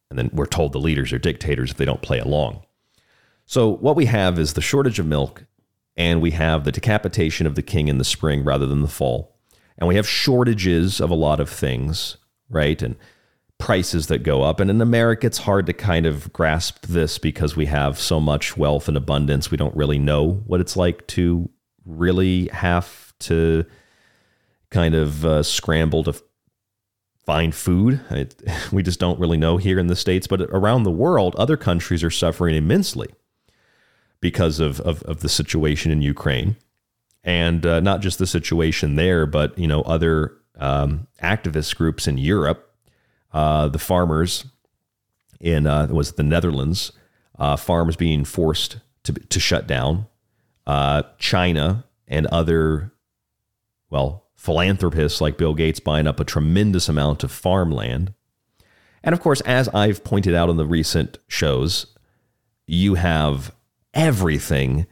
And 0.09 0.17
then 0.17 0.29
we're 0.33 0.45
told 0.45 0.71
the 0.71 0.79
leaders 0.79 1.13
are 1.13 1.19
dictators 1.19 1.71
if 1.71 1.77
they 1.77 1.85
don't 1.85 2.01
play 2.01 2.19
along. 2.19 2.63
So 3.45 3.69
what 3.69 3.95
we 3.95 4.05
have 4.05 4.39
is 4.39 4.53
the 4.53 4.61
shortage 4.61 4.99
of 4.99 5.05
milk 5.05 5.45
and 5.97 6.21
we 6.21 6.31
have 6.31 6.63
the 6.63 6.71
decapitation 6.71 7.47
of 7.47 7.55
the 7.55 7.63
king 7.63 7.87
in 7.87 7.97
the 7.97 8.05
spring 8.05 8.43
rather 8.43 8.67
than 8.67 8.81
the 8.81 8.87
fall. 8.87 9.35
And 9.77 9.87
we 9.87 9.95
have 9.95 10.07
shortages 10.07 11.01
of 11.01 11.09
a 11.09 11.15
lot 11.15 11.39
of 11.39 11.49
things, 11.49 12.17
right? 12.49 12.79
And 12.81 12.95
prices 13.57 14.07
that 14.07 14.19
go 14.19 14.43
up. 14.43 14.59
And 14.59 14.69
in 14.69 14.81
America, 14.81 15.25
it's 15.25 15.39
hard 15.39 15.65
to 15.65 15.73
kind 15.73 16.05
of 16.05 16.31
grasp 16.31 16.85
this 16.85 17.17
because 17.17 17.55
we 17.55 17.65
have 17.65 17.99
so 17.99 18.19
much 18.19 18.55
wealth 18.55 18.87
and 18.87 18.95
abundance. 18.95 19.49
We 19.49 19.57
don't 19.57 19.75
really 19.75 19.97
know 19.97 20.43
what 20.45 20.61
it's 20.61 20.77
like 20.77 21.07
to 21.07 21.49
really 21.85 22.47
have 22.47 23.13
to 23.19 23.65
kind 24.69 24.93
of 24.93 25.25
uh, 25.25 25.41
scramble 25.43 26.03
to 26.03 26.13
find 27.25 27.53
food. 27.55 27.99
We 28.71 28.83
just 28.83 28.99
don't 28.99 29.19
really 29.19 29.37
know 29.37 29.57
here 29.57 29.79
in 29.79 29.87
the 29.87 29.95
States, 29.95 30.27
but 30.27 30.41
around 30.41 30.83
the 30.83 30.91
world, 30.91 31.35
other 31.35 31.57
countries 31.57 32.03
are 32.03 32.11
suffering 32.11 32.55
immensely 32.55 33.09
because 34.19 34.59
of, 34.59 34.79
of, 34.81 35.03
of 35.03 35.19
the 35.21 35.29
situation 35.29 35.91
in 35.91 36.01
Ukraine. 36.01 36.55
And 37.23 37.65
uh, 37.65 37.79
not 37.79 38.01
just 38.01 38.19
the 38.19 38.27
situation 38.27 38.95
there, 38.95 39.25
but 39.25 39.57
you 39.57 39.67
know 39.67 39.81
other 39.81 40.37
um, 40.57 41.07
activist 41.21 41.75
groups 41.75 42.07
in 42.07 42.17
Europe, 42.17 42.73
uh, 43.33 43.67
the 43.67 43.79
farmers 43.79 44.45
in 45.39 45.67
uh, 45.67 45.87
was 45.87 46.13
the 46.13 46.23
Netherlands, 46.23 46.91
uh, 47.37 47.57
farms 47.57 47.95
being 47.95 48.23
forced 48.23 48.79
to 49.03 49.13
to 49.13 49.39
shut 49.39 49.67
down, 49.67 50.07
uh, 50.65 51.03
China 51.19 51.85
and 52.07 52.27
other, 52.27 52.93
well, 53.89 54.27
philanthropists 54.35 55.19
like 55.19 55.37
Bill 55.37 55.53
Gates 55.53 55.79
buying 55.79 56.07
up 56.07 56.19
a 56.19 56.25
tremendous 56.25 56.87
amount 56.87 57.23
of 57.23 57.31
farmland. 57.31 58.13
And 59.03 59.13
of 59.13 59.21
course, 59.21 59.41
as 59.41 59.67
I've 59.69 60.03
pointed 60.03 60.33
out 60.33 60.49
in 60.49 60.57
the 60.57 60.65
recent 60.65 61.17
shows, 61.27 61.87
you 62.65 62.95
have 62.95 63.53
everything 63.97 64.85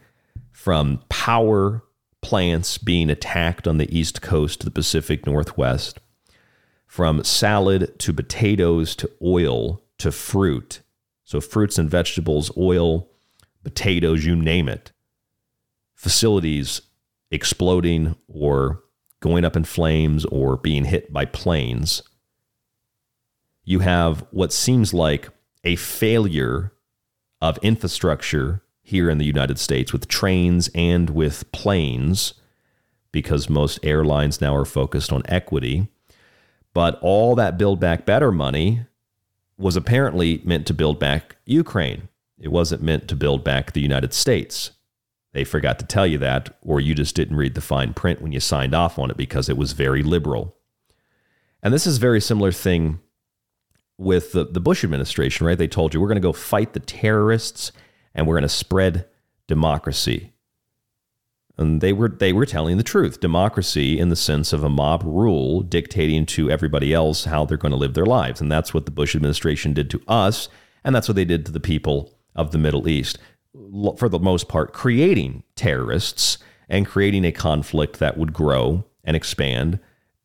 from 0.50 1.00
power 1.08 1.82
plants 2.20 2.76
being 2.76 3.08
attacked 3.08 3.68
on 3.68 3.78
the 3.78 3.96
East 3.96 4.20
Coast 4.20 4.60
to 4.60 4.64
the 4.66 4.70
Pacific 4.70 5.24
Northwest, 5.24 6.00
from 6.86 7.22
salad 7.22 7.98
to 8.00 8.12
potatoes 8.12 8.96
to 8.96 9.10
oil 9.22 9.80
to 9.98 10.10
fruit. 10.10 10.80
So, 11.24 11.40
fruits 11.40 11.78
and 11.78 11.88
vegetables, 11.88 12.50
oil, 12.56 13.08
potatoes, 13.62 14.24
you 14.24 14.34
name 14.34 14.68
it. 14.68 14.92
Facilities 15.94 16.82
exploding 17.30 18.16
or 18.28 18.82
going 19.20 19.44
up 19.44 19.56
in 19.56 19.64
flames 19.64 20.24
or 20.26 20.56
being 20.56 20.84
hit 20.84 21.12
by 21.12 21.24
planes. 21.24 22.02
You 23.64 23.80
have 23.80 24.24
what 24.30 24.52
seems 24.52 24.92
like 24.92 25.30
a 25.64 25.76
failure 25.76 26.72
of 27.40 27.58
infrastructure 27.58 28.62
here 28.86 29.10
in 29.10 29.18
the 29.18 29.24
United 29.24 29.58
States 29.58 29.92
with 29.92 30.06
trains 30.06 30.70
and 30.72 31.10
with 31.10 31.50
planes 31.50 32.34
because 33.10 33.50
most 33.50 33.80
airlines 33.82 34.40
now 34.40 34.54
are 34.54 34.64
focused 34.64 35.12
on 35.12 35.24
equity. 35.26 35.88
But 36.72 36.96
all 37.02 37.34
that 37.34 37.58
Build 37.58 37.80
Back 37.80 38.06
Better 38.06 38.30
money 38.30 38.86
was 39.58 39.74
apparently 39.74 40.40
meant 40.44 40.68
to 40.68 40.74
build 40.74 41.00
back 41.00 41.34
Ukraine. 41.46 42.08
It 42.38 42.52
wasn't 42.52 42.80
meant 42.80 43.08
to 43.08 43.16
build 43.16 43.42
back 43.42 43.72
the 43.72 43.80
United 43.80 44.14
States. 44.14 44.70
They 45.32 45.42
forgot 45.42 45.80
to 45.80 45.84
tell 45.84 46.06
you 46.06 46.18
that, 46.18 46.56
or 46.62 46.80
you 46.80 46.94
just 46.94 47.16
didn't 47.16 47.36
read 47.36 47.56
the 47.56 47.60
fine 47.60 47.92
print 47.92 48.22
when 48.22 48.30
you 48.30 48.38
signed 48.38 48.74
off 48.74 49.00
on 49.00 49.10
it 49.10 49.16
because 49.16 49.48
it 49.48 49.56
was 49.56 49.72
very 49.72 50.04
liberal. 50.04 50.54
And 51.60 51.74
this 51.74 51.88
is 51.88 51.96
a 51.96 52.00
very 52.00 52.20
similar 52.20 52.52
thing 52.52 53.00
with 53.98 54.30
the, 54.30 54.44
the 54.44 54.60
Bush 54.60 54.84
administration, 54.84 55.44
right? 55.44 55.58
They 55.58 55.66
told 55.66 55.92
you 55.92 56.00
we're 56.00 56.06
going 56.06 56.16
to 56.16 56.20
go 56.20 56.32
fight 56.32 56.72
the 56.72 56.78
terrorists 56.80 57.72
and 58.16 58.26
we're 58.26 58.34
going 58.34 58.42
to 58.42 58.48
spread 58.48 59.06
democracy. 59.46 60.32
And 61.58 61.80
they 61.80 61.92
were 61.92 62.08
they 62.08 62.32
were 62.32 62.44
telling 62.44 62.76
the 62.76 62.82
truth. 62.82 63.20
Democracy 63.20 63.98
in 63.98 64.08
the 64.08 64.16
sense 64.16 64.52
of 64.52 64.64
a 64.64 64.68
mob 64.68 65.02
rule 65.04 65.62
dictating 65.62 66.26
to 66.26 66.50
everybody 66.50 66.92
else 66.92 67.24
how 67.24 67.44
they're 67.44 67.56
going 67.56 67.72
to 67.72 67.78
live 67.78 67.94
their 67.94 68.04
lives. 68.04 68.40
And 68.40 68.50
that's 68.50 68.74
what 68.74 68.84
the 68.84 68.90
Bush 68.90 69.14
administration 69.14 69.72
did 69.72 69.88
to 69.90 70.02
us, 70.08 70.48
and 70.82 70.94
that's 70.94 71.08
what 71.08 71.14
they 71.14 71.24
did 71.24 71.46
to 71.46 71.52
the 71.52 71.60
people 71.60 72.12
of 72.34 72.50
the 72.50 72.58
Middle 72.58 72.88
East. 72.88 73.18
For 73.96 74.08
the 74.08 74.18
most 74.18 74.48
part, 74.48 74.74
creating 74.74 75.44
terrorists 75.54 76.38
and 76.68 76.86
creating 76.86 77.24
a 77.24 77.32
conflict 77.32 78.00
that 78.00 78.18
would 78.18 78.32
grow 78.34 78.84
and 79.04 79.16
expand 79.16 79.78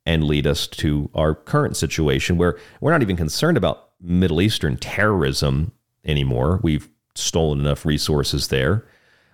and 0.05 0.23
lead 0.25 0.47
us 0.47 0.67
to 0.67 1.09
our 1.13 1.33
current 1.35 1.77
situation 1.77 2.37
where 2.37 2.57
we're 2.81 2.91
not 2.91 3.03
even 3.03 3.15
concerned 3.15 3.55
about 3.55 3.91
Middle 4.01 4.41
Eastern 4.41 4.75
terrorism 4.75 5.71
anymore. 6.03 6.59
We've 6.61 6.89
stolen 7.15 7.59
enough 7.59 7.85
resources 7.85 8.47
there. 8.47 8.85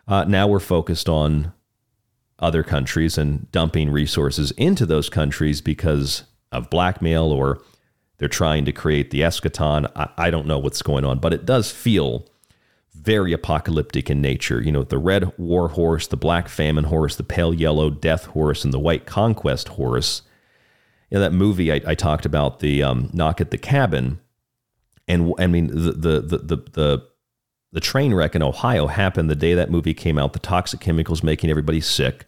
Uh, 0.08 0.24
now 0.24 0.48
we're 0.48 0.60
focused 0.60 1.10
on 1.10 1.54
other 2.40 2.64
countries 2.64 3.18
and 3.18 3.52
dumping 3.52 3.90
resources 3.90 4.52
into 4.52 4.86
those 4.86 5.10
countries 5.10 5.62
because 5.62 6.24
of 6.52 6.70
blackmail 6.70 7.26
or 7.26 7.62
they're 8.18 8.28
trying 8.28 8.66
to 8.66 8.72
create 8.72 9.12
the 9.12 9.22
eschaton. 9.22 9.92
I, 9.96 10.10
I 10.18 10.30
don't 10.30 10.48
know 10.48 10.60
what's 10.60 10.82
going 10.82 11.06
on, 11.06 11.20
but 11.20 11.34
it 11.34 11.46
does 11.46 11.72
feel 11.72 12.28
very 12.94 13.32
apocalyptic 13.32 14.10
in 14.10 14.22
nature. 14.22 14.62
You 14.62 14.72
know, 14.72 14.84
the 14.84 14.98
red 14.98 15.38
war 15.38 15.70
horse, 15.70 16.08
the 16.08 16.18
black 16.18 16.50
famine 16.50 16.86
horse, 16.86 17.16
the 17.16 17.24
pale 17.24 17.54
yellow 17.54 17.90
death 17.90 18.26
horse, 18.26 18.64
and 18.64 18.74
the 18.74 18.80
white 18.80 19.06
conquest 19.06 19.70
horse. 19.70 20.24
In 21.10 21.22
that 21.22 21.32
movie, 21.32 21.72
I, 21.72 21.82
I 21.86 21.96
talked 21.96 22.26
about 22.26 22.60
the 22.60 22.84
um, 22.84 23.10
knock 23.14 23.40
at 23.40 23.52
the 23.52 23.58
cabin, 23.58 24.20
and 25.08 25.34
I 25.40 25.48
mean 25.48 25.68
the 25.68 25.92
the 25.92 26.22
the 26.22 26.38
the, 26.38 26.58
the 26.74 27.08
the 27.72 27.80
train 27.80 28.14
wreck 28.14 28.36
in 28.36 28.42
Ohio 28.42 28.88
happened 28.88 29.30
the 29.30 29.36
day 29.36 29.54
that 29.54 29.72
movie 29.72 29.94
came 29.94 30.18
out. 30.18 30.34
The 30.34 30.40
toxic 30.40 30.80
chemicals 30.80 31.24
making 31.24 31.50
everybody 31.50 31.82
sick. 31.82 32.26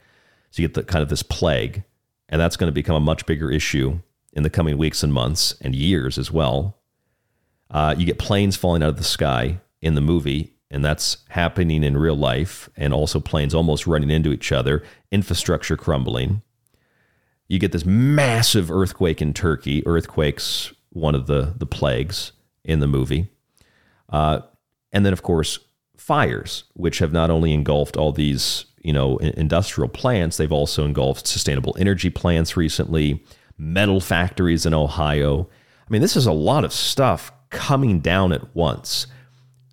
So 0.51 0.61
you 0.61 0.67
get 0.67 0.75
the 0.75 0.83
kind 0.83 1.03
of 1.03 1.09
this 1.09 1.23
plague, 1.23 1.83
and 2.27 2.41
that's 2.41 2.57
going 2.57 2.69
to 2.69 2.73
become 2.73 2.95
a 2.95 2.99
much 2.99 3.25
bigger 3.25 3.51
issue 3.51 3.99
in 4.33 4.43
the 4.43 4.49
coming 4.49 4.77
weeks 4.77 5.03
and 5.03 5.13
months 5.13 5.55
and 5.61 5.75
years 5.75 6.17
as 6.17 6.31
well. 6.31 6.77
Uh, 7.71 7.95
you 7.97 8.05
get 8.05 8.17
planes 8.17 8.55
falling 8.55 8.83
out 8.83 8.89
of 8.89 8.97
the 8.97 9.03
sky 9.03 9.59
in 9.81 9.95
the 9.95 10.01
movie, 10.01 10.53
and 10.71 10.83
that's 10.83 11.17
happening 11.29 11.83
in 11.83 11.97
real 11.97 12.17
life, 12.17 12.69
and 12.75 12.93
also 12.93 13.19
planes 13.19 13.53
almost 13.53 13.87
running 13.87 14.09
into 14.09 14.31
each 14.31 14.51
other, 14.51 14.83
infrastructure 15.11 15.77
crumbling. 15.77 16.41
You 17.47 17.59
get 17.59 17.71
this 17.71 17.85
massive 17.85 18.69
earthquake 18.71 19.21
in 19.21 19.33
Turkey. 19.33 19.85
Earthquakes, 19.85 20.71
one 20.89 21.15
of 21.15 21.27
the 21.27 21.55
the 21.57 21.65
plagues 21.65 22.31
in 22.63 22.79
the 22.79 22.87
movie. 22.87 23.29
Uh, 24.09 24.41
and 24.91 25.05
then, 25.05 25.13
of 25.13 25.23
course, 25.23 25.59
fires, 25.97 26.63
which 26.73 26.99
have 26.99 27.11
not 27.11 27.29
only 27.29 27.53
engulfed 27.53 27.97
all 27.97 28.11
these 28.11 28.65
you 28.81 28.93
know 28.93 29.17
industrial 29.17 29.89
plants, 29.89 30.37
they've 30.37 30.51
also 30.51 30.85
engulfed 30.85 31.27
sustainable 31.27 31.75
energy 31.79 32.09
plants 32.09 32.57
recently, 32.57 33.23
metal 33.57 33.99
factories 33.99 34.65
in 34.65 34.73
Ohio. 34.73 35.49
I 35.87 35.91
mean, 35.91 36.01
this 36.01 36.15
is 36.15 36.25
a 36.25 36.31
lot 36.31 36.63
of 36.63 36.73
stuff 36.73 37.31
coming 37.49 37.99
down 37.99 38.31
at 38.31 38.55
once. 38.55 39.07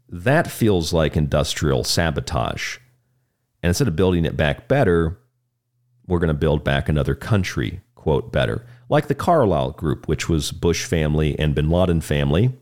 That 0.08 0.50
feels 0.50 0.92
like 0.92 1.16
industrial 1.16 1.84
sabotage. 1.84 2.78
And 3.62 3.70
instead 3.70 3.88
of 3.88 3.96
building 3.96 4.24
it 4.24 4.36
back 4.36 4.68
better, 4.68 5.18
we're 6.06 6.20
going 6.20 6.28
to 6.28 6.34
build 6.34 6.64
back 6.64 6.88
another 6.88 7.14
country, 7.14 7.80
quote, 7.94 8.32
better. 8.32 8.64
Like 8.88 9.08
the 9.08 9.14
Carlyle 9.14 9.72
Group, 9.72 10.06
which 10.06 10.28
was 10.28 10.52
Bush 10.52 10.84
family 10.84 11.38
and 11.38 11.54
bin 11.54 11.68
Laden 11.68 12.00
family. 12.00 12.52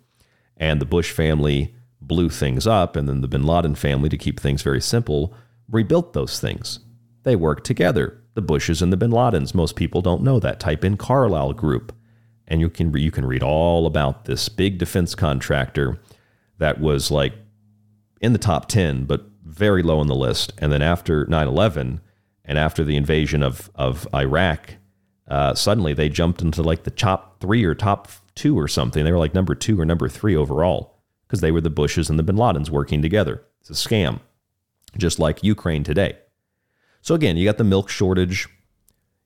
And 0.56 0.80
the 0.80 0.86
Bush 0.86 1.10
family 1.12 1.74
blew 2.06 2.28
things 2.28 2.66
up, 2.66 2.96
and 2.96 3.08
then 3.08 3.20
the 3.20 3.28
bin 3.28 3.44
Laden 3.44 3.74
family, 3.74 4.08
to 4.08 4.16
keep 4.16 4.40
things 4.40 4.62
very 4.62 4.80
simple, 4.80 5.34
rebuilt 5.68 6.12
those 6.12 6.40
things. 6.40 6.80
They 7.22 7.36
worked 7.36 7.64
together, 7.64 8.22
the 8.34 8.42
Bushes 8.42 8.82
and 8.82 8.92
the 8.92 8.96
bin 8.96 9.10
Ladens. 9.10 9.54
Most 9.54 9.76
people 9.76 10.02
don't 10.02 10.22
know 10.22 10.38
that. 10.40 10.60
Type 10.60 10.84
in 10.84 10.96
Carlyle 10.96 11.52
Group, 11.52 11.94
and 12.46 12.60
you 12.60 12.68
can, 12.68 12.94
you 12.96 13.10
can 13.10 13.26
read 13.26 13.42
all 13.42 13.86
about 13.86 14.26
this 14.26 14.48
big 14.48 14.78
defense 14.78 15.14
contractor 15.14 16.00
that 16.58 16.80
was 16.80 17.10
like 17.10 17.34
in 18.20 18.32
the 18.32 18.38
top 18.38 18.68
10, 18.68 19.04
but 19.04 19.26
very 19.44 19.82
low 19.82 19.98
on 19.98 20.06
the 20.06 20.14
list. 20.14 20.52
And 20.58 20.72
then 20.72 20.82
after 20.82 21.26
9 21.26 21.46
11 21.46 22.00
and 22.44 22.58
after 22.58 22.84
the 22.84 22.96
invasion 22.96 23.42
of, 23.42 23.70
of 23.74 24.06
Iraq, 24.14 24.74
uh, 25.28 25.54
suddenly 25.54 25.94
they 25.94 26.08
jumped 26.08 26.42
into 26.42 26.62
like 26.62 26.84
the 26.84 26.90
top 26.90 27.40
three 27.40 27.64
or 27.64 27.74
top 27.74 28.08
two 28.34 28.58
or 28.58 28.68
something. 28.68 29.04
They 29.04 29.12
were 29.12 29.18
like 29.18 29.34
number 29.34 29.54
two 29.54 29.80
or 29.80 29.84
number 29.84 30.08
three 30.08 30.36
overall 30.36 30.93
because 31.34 31.40
they 31.40 31.50
were 31.50 31.60
the 31.60 31.68
Bushes 31.68 32.08
and 32.08 32.16
the 32.16 32.22
bin 32.22 32.36
Ladens 32.36 32.70
working 32.70 33.02
together. 33.02 33.42
It's 33.60 33.68
a 33.68 33.72
scam, 33.72 34.20
just 34.96 35.18
like 35.18 35.42
Ukraine 35.42 35.82
today. 35.82 36.16
So 37.02 37.16
again, 37.16 37.36
you 37.36 37.44
got 37.44 37.58
the 37.58 37.64
milk 37.64 37.88
shortage, 37.88 38.48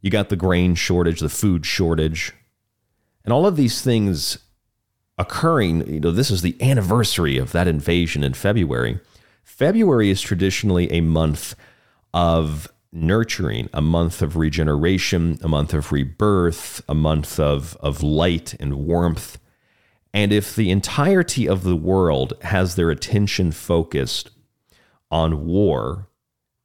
you 0.01 0.11
got 0.11 0.31
the 0.31 0.37
grain 0.37 0.75
shortage, 0.75 1.21
the 1.21 1.29
food 1.29 1.67
shortage, 1.67 2.33
and 3.27 3.33
all 3.35 3.45
of 3.45 3.57
these 3.57 3.83
things 3.83 4.39
occurring. 5.19 5.87
You 5.87 6.01
know, 6.01 6.11
this 6.11 6.31
is 6.31 6.41
the 6.41 6.57
anniversary 6.63 7.37
of 7.37 7.53
that 7.53 7.69
invasion 7.69 8.25
in 8.25 8.33
February. 8.33 9.01
February 9.45 10.09
is 10.09 10.23
traditionally 10.23 10.91
a 10.91 11.03
month 11.03 11.55
of 12.15 12.73
nurturing, 12.91 13.69
a 13.75 13.83
month 13.83 14.23
of 14.23 14.35
regeneration, 14.35 15.39
a 15.43 15.49
month 15.49 15.75
of 15.75 15.93
rebirth, 15.93 16.81
a 16.89 16.95
month 16.95 17.39
of, 17.39 17.77
of 17.81 18.03
light 18.03 18.55
and 18.59 18.87
warmth 18.87 19.39
and 20.13 20.33
if 20.33 20.57
the 20.57 20.71
entirety 20.71 21.49
of 21.49 21.63
the 21.63 21.77
world 21.77 22.33
has 22.43 22.75
their 22.75 22.91
attention 22.91 23.53
focused 23.53 24.31
on 25.11 25.47
war 25.47 26.09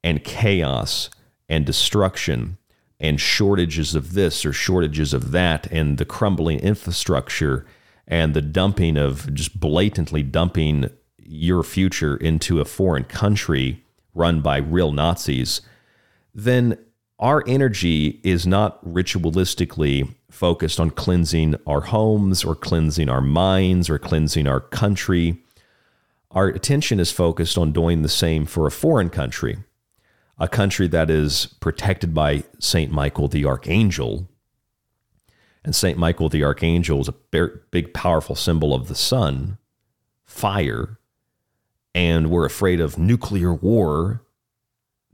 and 0.04 0.24
chaos 0.24 1.10
and 1.50 1.66
destruction 1.66 2.58
and 3.00 3.20
shortages 3.20 3.96
of 3.96 4.14
this 4.14 4.46
or 4.46 4.54
shortages 4.54 5.14
of 5.14 5.32
that 5.32 5.68
and 5.72 5.98
the 5.98 6.06
crumbling 6.06 6.60
infrastructure 6.60 7.66
and 8.08 8.34
the 8.34 8.42
dumping 8.42 8.98
of 8.98 9.34
just 9.34 9.60
blatantly 9.60 10.24
dumping 10.24 10.90
your 11.18 11.64
future 11.64 12.16
into 12.18 12.60
a 12.60 12.66
foreign 12.66 13.04
country 13.04 13.84
run 14.14 14.42
by 14.42 14.58
real 14.58 14.92
Nazis, 14.92 15.62
then 16.34 16.78
our 17.20 17.44
energy 17.48 18.20
is 18.24 18.46
not 18.46 18.84
ritualistically 18.86 20.14
focused 20.34 20.80
on 20.80 20.90
cleansing 20.90 21.56
our 21.68 21.82
homes 21.82 22.44
or 22.44 22.56
cleansing 22.56 23.08
our 23.08 23.22
minds 23.22 23.90
or 23.90 24.00
cleansing 24.00 24.48
our 24.48 24.60
country. 24.60 25.42
Our 26.32 26.48
attention 26.48 27.00
is 27.00 27.12
focused 27.12 27.58
on 27.58 27.72
doing 27.72 28.02
the 28.02 28.10
same 28.10 28.46
for 28.46 28.66
a 28.66 28.72
foreign 28.72 29.10
country, 29.10 29.60
a 30.40 30.48
country 30.48 30.88
that 30.88 31.12
is 31.12 31.46
protected 31.60 32.14
by 32.14 32.44
St. 32.60 32.92
Michael 32.92 33.28
the 33.28 33.46
Archangel. 33.46 34.28
And 35.64 35.76
St. 35.76 35.98
Michael 35.98 36.30
the 36.30 36.44
Archangel 36.44 37.00
is 37.00 37.08
a 37.08 37.52
big, 37.72 37.94
powerful 37.94 38.36
symbol 38.36 38.74
of 38.74 38.88
the 38.88 38.96
sun, 38.96 39.60
fire, 40.26 40.98
and 41.94 42.32
we're 42.32 42.46
afraid 42.46 42.82
of 42.82 42.98
nuclear 42.98 43.54
war, 43.54 44.24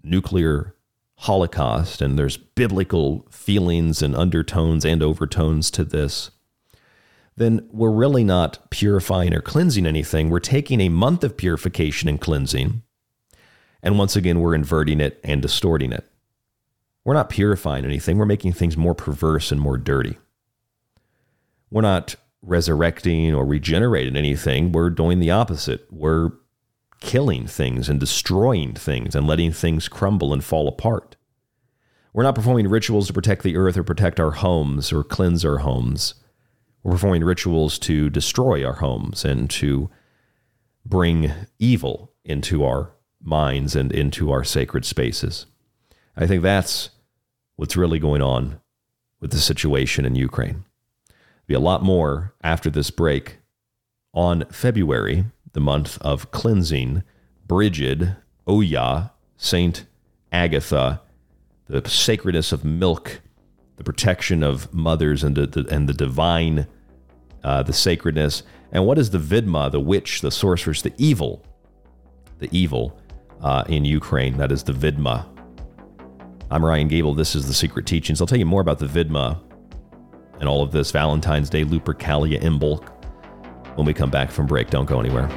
nuclear 0.01 0.75
holocaust, 1.23 2.01
and 2.01 2.17
there's 2.17 2.37
biblical 2.37 3.27
feelings 3.29 4.01
and 4.01 4.15
undertones 4.15 4.85
and 4.85 5.03
overtones 5.03 5.69
to 5.69 5.83
this, 5.83 6.31
then 7.35 7.67
we're 7.73 7.91
really 7.91 8.23
not 8.23 8.69
purifying 8.69 9.33
or 9.33 9.41
cleansing 9.41 9.85
anything. 9.85 10.29
We're 10.29 10.39
taking 10.39 10.79
a 10.79 10.87
month 10.87 11.25
of 11.25 11.35
purification 11.35 12.07
and 12.07 12.21
cleansing, 12.21 12.83
and 13.83 13.97
once 13.99 14.15
again, 14.15 14.39
we're 14.39 14.55
inverting 14.55 15.01
it 15.01 15.19
and 15.23 15.41
distorting 15.41 15.91
it. 15.91 16.09
We're 17.03 17.15
not 17.15 17.29
purifying 17.29 17.83
anything, 17.83 18.17
we're 18.17 18.25
making 18.25 18.53
things 18.53 18.77
more 18.77 18.95
perverse 18.95 19.51
and 19.51 19.59
more 19.59 19.77
dirty. 19.77 20.17
We're 21.69 21.81
not 21.81 22.15
resurrecting 22.41 23.35
or 23.35 23.45
regenerating 23.45 24.15
anything, 24.15 24.71
we're 24.71 24.89
doing 24.89 25.19
the 25.19 25.31
opposite. 25.31 25.85
We're 25.91 26.31
killing 26.99 27.47
things 27.47 27.89
and 27.89 27.99
destroying 27.99 28.73
things 28.73 29.15
and 29.15 29.27
letting 29.27 29.51
things 29.51 29.87
crumble 29.87 30.33
and 30.33 30.43
fall 30.43 30.67
apart. 30.67 31.15
We're 32.13 32.23
not 32.23 32.35
performing 32.35 32.67
rituals 32.67 33.07
to 33.07 33.13
protect 33.13 33.43
the 33.43 33.55
earth 33.55 33.77
or 33.77 33.83
protect 33.83 34.19
our 34.19 34.31
homes 34.31 34.91
or 34.91 35.03
cleanse 35.03 35.45
our 35.45 35.59
homes. 35.59 36.15
We're 36.83 36.93
performing 36.93 37.23
rituals 37.23 37.77
to 37.79 38.09
destroy 38.09 38.65
our 38.65 38.75
homes 38.75 39.23
and 39.23 39.49
to 39.51 39.89
bring 40.85 41.31
evil 41.59 42.13
into 42.23 42.63
our 42.63 42.91
minds 43.21 43.75
and 43.75 43.91
into 43.91 44.31
our 44.31 44.43
sacred 44.43 44.85
spaces. 44.85 45.45
I 46.15 46.25
think 46.25 46.41
that's 46.41 46.89
what's 47.55 47.77
really 47.77 47.99
going 47.99 48.21
on 48.21 48.59
with 49.19 49.31
the 49.31 49.39
situation 49.39 50.05
in 50.05 50.15
Ukraine. 50.15 50.63
Be 51.47 51.53
a 51.53 51.59
lot 51.59 51.83
more 51.83 52.33
after 52.43 52.69
this 52.69 52.91
break 52.91 53.37
on 54.13 54.45
February 54.51 55.25
the 55.53 55.59
month 55.59 55.97
of 56.01 56.31
cleansing, 56.31 57.03
Brigid, 57.47 58.15
Oya, 58.47 59.11
Saint 59.37 59.85
Agatha, 60.31 61.01
the 61.67 61.87
sacredness 61.87 62.51
of 62.51 62.65
milk, 62.65 63.21
the 63.77 63.83
protection 63.83 64.43
of 64.43 64.73
mothers 64.73 65.23
and 65.23 65.35
the, 65.35 65.65
and 65.69 65.87
the 65.87 65.93
divine, 65.93 66.67
uh, 67.43 67.63
the 67.63 67.73
sacredness. 67.73 68.43
And 68.71 68.85
what 68.85 68.97
is 68.97 69.09
the 69.09 69.17
Vidma, 69.17 69.71
the 69.71 69.79
witch, 69.79 70.21
the 70.21 70.31
sorceress, 70.31 70.81
the 70.81 70.93
evil, 70.97 71.43
the 72.39 72.49
evil 72.51 72.99
uh, 73.41 73.63
in 73.67 73.85
Ukraine? 73.85 74.37
That 74.37 74.51
is 74.51 74.63
the 74.63 74.73
Vidma. 74.73 75.25
I'm 76.51 76.65
Ryan 76.65 76.87
Gable. 76.87 77.13
This 77.13 77.35
is 77.35 77.47
The 77.47 77.53
Secret 77.53 77.85
Teachings. 77.85 78.19
I'll 78.19 78.27
tell 78.27 78.39
you 78.39 78.45
more 78.45 78.61
about 78.61 78.79
the 78.79 78.87
Vidma 78.87 79.39
and 80.39 80.49
all 80.49 80.63
of 80.63 80.71
this 80.71 80.91
Valentine's 80.91 81.49
Day 81.49 81.63
Lupercalia 81.63 82.41
Imbolc 82.41 82.98
when 83.79 83.85
we 83.85 83.93
come 83.93 84.09
back 84.11 84.29
from 84.29 84.45
break. 84.45 84.69
Don't 84.69 84.85
go 84.85 84.99
anywhere. 84.99 85.29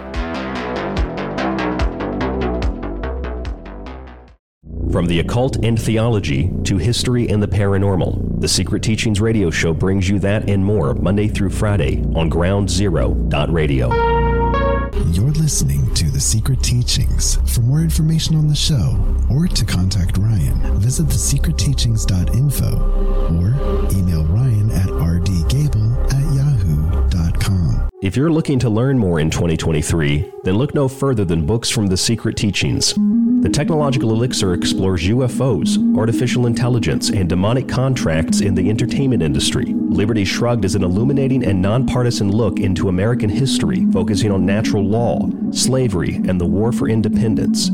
From 4.90 5.06
the 5.06 5.20
occult 5.20 5.64
and 5.64 5.80
theology 5.80 6.50
to 6.64 6.76
history 6.76 7.28
and 7.28 7.42
the 7.42 7.46
paranormal, 7.46 8.40
the 8.40 8.48
Secret 8.48 8.82
Teachings 8.82 9.22
radio 9.22 9.48
show 9.50 9.72
brings 9.72 10.06
you 10.08 10.18
that 10.18 10.50
and 10.50 10.62
more 10.62 10.92
Monday 10.94 11.28
through 11.28 11.50
Friday 11.50 12.02
on 12.14 12.28
Ground 12.28 12.68
Zero 12.68 13.10
Radio. 13.48 13.88
You're 15.12 15.30
listening 15.30 15.94
to 15.94 16.10
The 16.10 16.20
Secret 16.20 16.62
Teachings. 16.62 17.38
For 17.54 17.62
more 17.62 17.80
information 17.80 18.36
on 18.36 18.48
the 18.48 18.54
show 18.54 18.98
or 19.30 19.46
to 19.48 19.64
contact 19.64 20.18
Ryan, 20.18 20.78
visit 20.78 21.06
thesecretteachings.info 21.06 22.68
or 23.38 23.54
email 23.96 24.24
Ryan 24.26 24.70
at 24.72 24.88
rdgable. 24.88 25.81
If 28.02 28.16
you're 28.16 28.32
looking 28.32 28.58
to 28.58 28.68
learn 28.68 28.98
more 28.98 29.20
in 29.20 29.30
2023, 29.30 30.32
then 30.42 30.56
look 30.56 30.74
no 30.74 30.88
further 30.88 31.24
than 31.24 31.46
books 31.46 31.70
from 31.70 31.86
The 31.86 31.96
Secret 31.96 32.36
Teachings. 32.36 32.94
The 33.42 33.48
Technological 33.48 34.12
Elixir 34.12 34.54
explores 34.54 35.02
UFOs, 35.02 35.98
artificial 35.98 36.46
intelligence, 36.46 37.10
and 37.10 37.28
demonic 37.28 37.68
contracts 37.68 38.40
in 38.40 38.54
the 38.54 38.70
entertainment 38.70 39.20
industry. 39.20 39.64
Liberty 39.64 40.24
Shrugged 40.24 40.64
is 40.64 40.76
an 40.76 40.84
illuminating 40.84 41.44
and 41.44 41.60
nonpartisan 41.60 42.30
look 42.30 42.60
into 42.60 42.88
American 42.88 43.28
history, 43.28 43.84
focusing 43.86 44.30
on 44.30 44.46
natural 44.46 44.84
law, 44.84 45.28
slavery, 45.50 46.20
and 46.28 46.40
the 46.40 46.46
war 46.46 46.70
for 46.70 46.88
independence. 46.88 47.68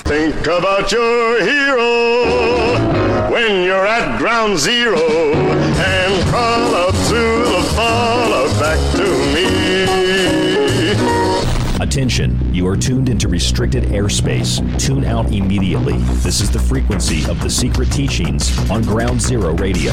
Think 0.07 0.47
about 0.47 0.93
your 0.93 1.43
hero 1.43 2.25
when 3.29 3.65
you're 3.65 3.87
at 3.87 4.19
ground 4.19 4.57
zero 4.57 5.33
and 5.35 6.29
crawl 6.29 6.75
up 6.75 6.95
to 6.95 7.45
the 7.45 7.63
fall 7.75 8.49
back 8.61 8.79
to 8.95 9.05
me. 9.35 9.47
Attention, 11.81 12.55
you 12.55 12.69
are 12.69 12.77
tuned 12.77 13.09
into 13.09 13.27
restricted 13.27 13.83
airspace. 13.85 14.61
Tune 14.79 15.05
out 15.05 15.33
immediately. 15.33 15.99
This 16.23 16.41
is 16.41 16.53
the 16.53 16.61
frequency 16.61 17.29
of 17.29 17.43
the 17.43 17.51
secret 17.51 17.91
teachings 17.91 18.71
on 18.71 18.83
Ground 18.83 19.21
Zero 19.21 19.55
Radio. 19.55 19.93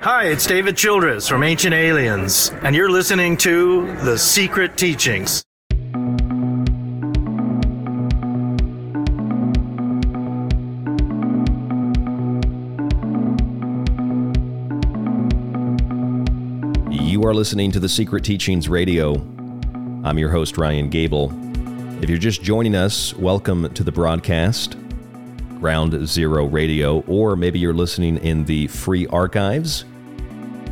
Hi, 0.00 0.26
it's 0.26 0.46
David 0.46 0.76
Childress 0.76 1.26
from 1.26 1.42
Ancient 1.42 1.74
Aliens, 1.74 2.52
and 2.62 2.76
you're 2.76 2.90
listening 2.90 3.36
to 3.38 3.86
The 4.04 4.18
Secret 4.18 4.76
Teachings. 4.76 5.42
Are 17.28 17.34
listening 17.34 17.70
to 17.70 17.78
the 17.78 17.88
Secret 17.90 18.24
Teachings 18.24 18.70
Radio. 18.70 19.16
I'm 20.02 20.16
your 20.16 20.30
host, 20.30 20.56
Ryan 20.56 20.88
Gable. 20.88 21.30
If 22.02 22.08
you're 22.08 22.16
just 22.16 22.42
joining 22.42 22.74
us, 22.74 23.12
welcome 23.12 23.70
to 23.74 23.84
the 23.84 23.92
broadcast, 23.92 24.78
Ground 25.60 26.08
Zero 26.08 26.46
Radio, 26.46 27.00
or 27.00 27.36
maybe 27.36 27.58
you're 27.58 27.74
listening 27.74 28.16
in 28.16 28.46
the 28.46 28.66
free 28.68 29.06
archives. 29.08 29.84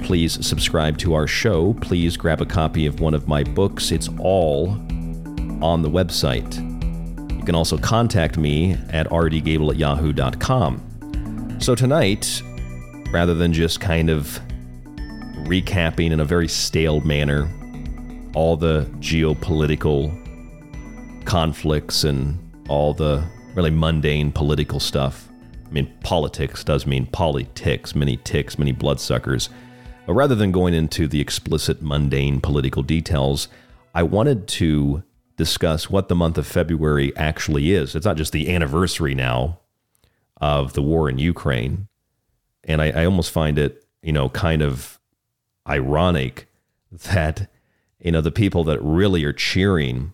Please 0.05 0.47
subscribe 0.47 0.97
to 0.99 1.14
our 1.14 1.28
show. 1.28 1.74
Please 1.82 2.16
grab 2.16 2.39
a 2.39 2.45
copy 2.45 2.86
of 2.86 3.01
one 3.01 3.14
of 3.14 3.28
my 3.28 3.43
books. 3.43 3.91
It's 3.91 4.07
all 4.18 4.70
on 5.62 5.82
the 5.82 5.89
website. 5.89 6.70
You 7.42 7.46
can 7.48 7.56
also 7.56 7.76
contact 7.76 8.38
me 8.38 8.74
at 8.89 9.10
rdgable 9.10 9.72
at 9.72 9.78
yahoo.com. 9.78 11.58
So 11.60 11.74
tonight, 11.74 12.39
rather 13.12 13.34
than 13.34 13.52
just 13.52 13.82
kind 13.82 14.12
of 14.12 14.39
recapping 15.48 16.12
in 16.12 16.20
a 16.20 16.24
very 16.24 16.48
stale 16.48 17.02
manner 17.02 17.52
all 18.36 18.56
the 18.56 18.84
geopolitical 19.00 20.16
conflicts 21.26 22.04
and 22.04 22.38
all 22.70 22.94
the 22.94 23.28
really 23.56 23.72
mundane 23.72 24.32
political 24.32 24.80
stuff. 24.80 25.28
I 25.68 25.72
mean, 25.72 25.92
politics 26.04 26.64
does 26.64 26.86
mean 26.86 27.08
politics, 27.08 27.96
many 27.96 28.18
ticks, 28.18 28.60
many 28.60 28.72
bloodsuckers. 28.72 29.50
But 30.06 30.14
rather 30.14 30.36
than 30.36 30.52
going 30.52 30.76
into 30.76 31.08
the 31.08 31.20
explicit 31.20 31.82
mundane 31.82 32.39
political 32.39 32.84
details, 32.84 33.48
I 33.96 34.04
wanted 34.04 34.48
to 34.48 35.02
discuss 35.42 35.89
what 35.89 36.08
the 36.08 36.14
month 36.14 36.38
of 36.38 36.46
February 36.46 37.12
actually 37.18 37.72
is. 37.72 37.96
It's 37.96 38.06
not 38.06 38.16
just 38.16 38.32
the 38.32 38.54
anniversary 38.54 39.16
now 39.16 39.58
of 40.39 40.74
the 40.74 40.84
war 40.84 41.10
in 41.10 41.18
Ukraine. 41.18 41.88
And 42.66 42.80
I, 42.80 42.92
I 42.92 43.06
almost 43.06 43.32
find 43.32 43.58
it, 43.58 43.84
you 44.04 44.14
know, 44.14 44.30
kind 44.30 44.62
of 44.62 45.00
ironic 45.68 46.48
that, 46.92 47.50
you 48.00 48.12
know, 48.12 48.22
the 48.22 48.30
people 48.30 48.64
that 48.66 48.80
really 48.84 49.24
are 49.24 49.34
cheering 49.34 50.14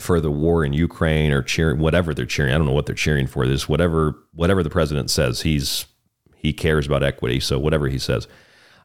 for 0.00 0.20
the 0.20 0.32
war 0.32 0.64
in 0.64 0.72
Ukraine 0.72 1.30
or 1.30 1.42
cheering 1.42 1.78
whatever 1.78 2.12
they're 2.12 2.26
cheering, 2.26 2.52
I 2.52 2.58
don't 2.58 2.66
know 2.66 2.72
what 2.72 2.86
they're 2.86 2.94
cheering 2.96 3.28
for. 3.28 3.46
This 3.46 3.68
whatever 3.68 4.16
whatever 4.34 4.64
the 4.64 4.70
president 4.70 5.12
says, 5.12 5.42
he's 5.42 5.86
he 6.34 6.52
cares 6.52 6.88
about 6.88 7.04
equity. 7.04 7.38
So 7.38 7.56
whatever 7.56 7.86
he 7.86 8.00
says. 8.00 8.26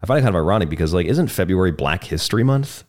I 0.04 0.06
find 0.06 0.20
it 0.20 0.22
kind 0.22 0.36
of 0.36 0.44
ironic 0.44 0.70
because 0.70 0.94
like 0.94 1.08
isn't 1.08 1.30
February 1.30 1.72
Black 1.72 2.04
History 2.04 2.44
Month? 2.44 2.84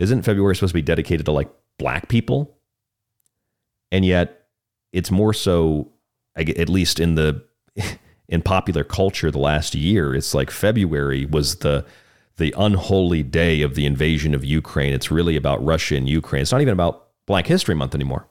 Isn't 0.00 0.22
February 0.22 0.56
supposed 0.56 0.72
to 0.72 0.78
be 0.78 0.82
dedicated 0.82 1.26
to 1.26 1.32
like 1.32 1.50
black 1.78 2.08
people? 2.08 2.56
And 3.92 4.04
yet 4.04 4.46
it's 4.92 5.10
more 5.10 5.34
so 5.34 5.92
at 6.36 6.68
least 6.68 6.98
in 6.98 7.16
the 7.16 7.44
in 8.28 8.42
popular 8.42 8.84
culture 8.84 9.30
the 9.30 9.38
last 9.38 9.74
year, 9.74 10.14
it's 10.14 10.34
like 10.34 10.50
February 10.50 11.26
was 11.26 11.56
the 11.56 11.84
the 12.36 12.54
unholy 12.56 13.22
day 13.22 13.60
of 13.60 13.74
the 13.74 13.84
invasion 13.84 14.34
of 14.34 14.42
Ukraine. 14.42 14.94
It's 14.94 15.10
really 15.10 15.36
about 15.36 15.62
Russia 15.62 15.96
and 15.96 16.08
Ukraine. 16.08 16.42
It's 16.42 16.52
not 16.52 16.62
even 16.62 16.72
about 16.72 17.08
Black 17.26 17.46
History 17.46 17.74
Month 17.74 17.94
anymore. 17.94 18.28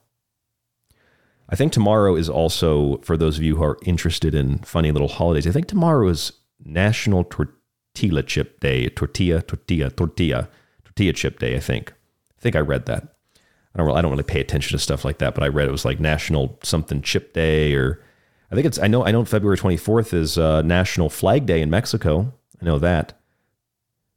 I 1.47 1.55
think 1.55 1.71
tomorrow 1.71 2.15
is 2.15 2.27
also, 2.27 2.97
for 3.03 3.17
those 3.17 3.37
of 3.37 3.43
you 3.43 3.57
who 3.57 3.63
are 3.63 3.77
interested 3.83 4.33
in 4.33 4.59
funny 4.59 4.91
little 4.91 5.07
holidays, 5.07 5.45
I 5.45 5.51
think 5.51 5.67
tomorrow 5.67 6.07
is 6.07 6.31
National 6.63 7.23
Tortilla 7.23 8.23
Chip 8.23 8.59
Day. 8.59 8.89
Tortilla, 8.89 9.43
tortilla, 9.43 9.91
tortilla, 9.91 10.49
tortilla 10.99 11.13
chip 11.13 11.39
day, 11.39 11.55
I 11.55 11.59
think. 11.59 11.93
I 12.37 12.41
think 12.41 12.55
I 12.55 12.59
read 12.59 12.85
that. 12.85 13.03
I 13.73 13.77
don't, 13.77 13.87
really, 13.87 13.99
I 13.99 14.01
don't 14.01 14.11
really 14.11 14.23
pay 14.23 14.41
attention 14.41 14.77
to 14.77 14.83
stuff 14.83 15.05
like 15.05 15.19
that, 15.19 15.33
but 15.33 15.43
I 15.43 15.47
read 15.47 15.67
it 15.67 15.71
was 15.71 15.85
like 15.85 15.99
National 15.99 16.59
something 16.63 17.01
chip 17.01 17.33
day 17.33 17.73
or 17.73 18.03
I 18.51 18.55
think 18.55 18.65
it's, 18.65 18.79
I 18.79 18.87
know, 18.87 19.05
I 19.05 19.11
know 19.11 19.23
February 19.25 19.57
24th 19.57 20.13
is 20.13 20.37
uh, 20.37 20.63
National 20.63 21.09
Flag 21.09 21.45
Day 21.45 21.61
in 21.61 21.69
Mexico. 21.69 22.33
I 22.61 22.65
know 22.65 22.79
that. 22.79 23.13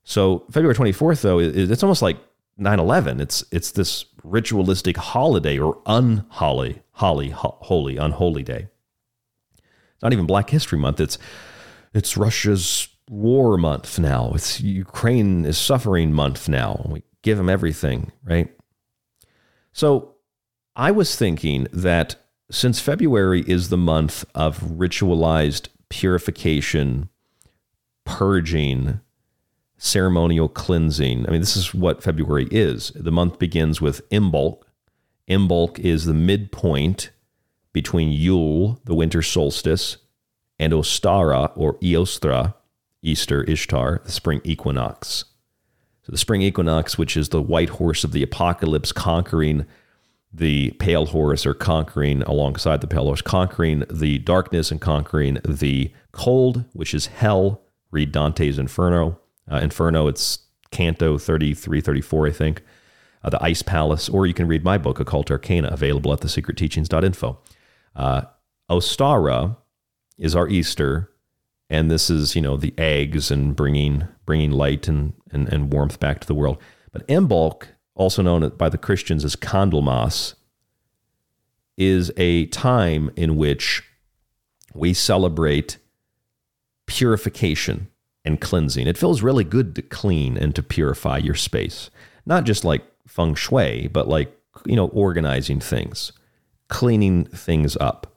So 0.05 0.45
February 0.51 0.75
24th, 0.75 1.21
though, 1.21 1.39
it's 1.39 1.83
almost 1.83 2.03
like 2.03 2.17
9/11. 2.59 3.21
It's 3.21 3.45
it's 3.53 3.71
this 3.71 4.07
ritualistic 4.25 4.97
holiday 4.97 5.59
or 5.59 5.81
unholy, 5.87 6.83
holly, 6.93 7.29
holy, 7.31 7.97
unholy 7.99 8.43
day. 8.43 8.67
It's 9.59 10.03
not 10.03 10.13
even 10.13 10.27
Black 10.27 10.51
History 10.51 10.79
Month. 10.79 10.99
It's 10.99 11.19
it's 11.95 12.17
Russia's 12.17 12.89
war 13.13 13.59
month 13.59 13.99
now. 13.99 14.33
It's 14.35 14.61
Ukraine 14.61 15.45
is 15.45 15.59
suffering 15.59 16.15
month 16.15 16.49
now. 16.49 16.87
We 16.89 17.03
give 17.21 17.37
them 17.37 17.51
everything, 17.51 18.11
right? 18.25 18.51
So 19.73 20.15
I 20.75 20.93
was 20.93 21.15
thinking 21.15 21.69
that 21.73 22.17
since 22.51 22.81
February 22.81 23.45
is 23.47 23.69
the 23.69 23.77
month 23.77 24.25
of 24.35 24.61
ritualized 24.61 25.69
purification, 25.91 27.11
purging, 28.05 29.01
ceremonial 29.77 30.49
cleansing. 30.49 31.27
I 31.27 31.33
mean, 31.33 31.41
this 31.41 31.57
is 31.57 31.75
what 31.75 32.03
February 32.03 32.49
is. 32.51 32.93
The 32.95 33.13
month 33.13 33.39
begins 33.39 33.81
with 33.81 34.09
Imbolc. 34.09 34.63
Imbolc 35.29 35.79
is 35.79 36.07
the 36.07 36.15
midpoint 36.15 37.11
between 37.75 38.11
Yule, 38.11 38.81
the 38.85 38.95
winter 38.95 39.21
solstice, 39.21 39.99
and 40.59 40.73
Ostara 40.73 41.53
or 41.57 41.75
Eostra, 41.81 42.55
Easter, 43.03 43.43
Ishtar, 43.45 44.01
the 44.05 44.13
spring 44.13 44.41
equinox. 44.45 45.25
So 46.03 46.13
the 46.13 46.19
spring 46.19 46.43
equinox, 46.43 46.99
which 46.99 47.17
is 47.17 47.29
the 47.29 47.43
white 47.43 47.71
horse 47.71 48.05
of 48.05 48.13
the 48.13 48.23
apocalypse, 48.23 48.93
conquering 48.93 49.67
the 50.33 50.71
pale 50.73 51.07
horse 51.07 51.45
or 51.45 51.55
conquering 51.55 52.23
alongside 52.23 52.81
the 52.81 52.87
pale 52.87 53.05
horse, 53.05 53.21
conquering 53.21 53.85
the 53.91 54.19
darkness 54.19 54.71
and 54.71 54.81
conquering 54.81 55.39
the 55.45 55.93
cold, 56.13 56.65
which 56.73 56.95
is 56.95 57.07
hell. 57.07 57.63
Read 57.91 58.13
Dante's 58.13 58.59
Inferno. 58.59 59.19
Uh, 59.51 59.57
Inferno, 59.57 60.09
it's 60.09 60.39
Canto 60.71 61.19
33, 61.19 61.81
34, 61.81 62.27
I 62.27 62.31
think. 62.31 62.63
Uh, 63.23 63.31
the 63.31 63.43
Ice 63.43 63.63
Palace, 63.63 64.09
or 64.09 64.27
you 64.27 64.35
can 64.35 64.49
read 64.49 64.65
my 64.65 64.79
book, 64.79 64.99
Occult 64.99 65.31
Arcana, 65.31 65.69
available 65.69 66.13
at 66.13 66.21
thesecretteachings.info. 66.21 67.39
Uh, 67.95 68.23
Ostara 68.71 69.57
is 70.19 70.35
our 70.35 70.49
Easter, 70.49 71.12
and 71.73 71.91
this 71.91 72.11
is, 72.11 72.37
you 72.37 72.43
know, 72.43 72.59
the 72.59 72.75
eggs 72.77 73.31
and 73.31 73.57
bringing 73.57 74.07
bringing 74.27 74.53
light 74.53 74.87
and, 74.87 75.15
and, 75.33 75.49
and 75.49 75.73
warmth 75.73 75.99
back 75.99 76.21
to 76.21 76.27
the 76.27 76.35
world. 76.35 76.59
But 76.93 77.09
Imbolc, 77.09 77.65
also 77.95 78.23
known 78.23 78.47
by 78.51 78.69
the 78.69 78.79
Christians 78.79 79.25
as 79.25 79.35
Candlemas, 79.35 80.35
is 81.79 82.13
a 82.19 82.47
time 82.47 83.11
in 83.17 83.37
which 83.37 83.83
we 84.75 84.93
celebrate 84.93 85.79
purification 86.87 87.89
and 88.23 88.39
cleansing. 88.39 88.87
It 88.87 88.99
feels 88.99 89.23
really 89.23 89.45
good 89.45 89.75
to 89.77 89.83
clean 89.83 90.37
and 90.37 90.55
to 90.55 90.63
purify 90.63 91.17
your 91.17 91.35
space. 91.35 91.89
Not 92.27 92.45
just 92.45 92.67
like 92.67 92.83
feng 93.07 93.35
shui, 93.35 93.89
but 93.89 94.07
like, 94.07 94.39
you 94.67 94.77
know, 94.77 94.89
organizing 94.89 95.59
things, 95.59 96.13
cleaning 96.69 97.25
things 97.25 97.79
up. 97.79 98.15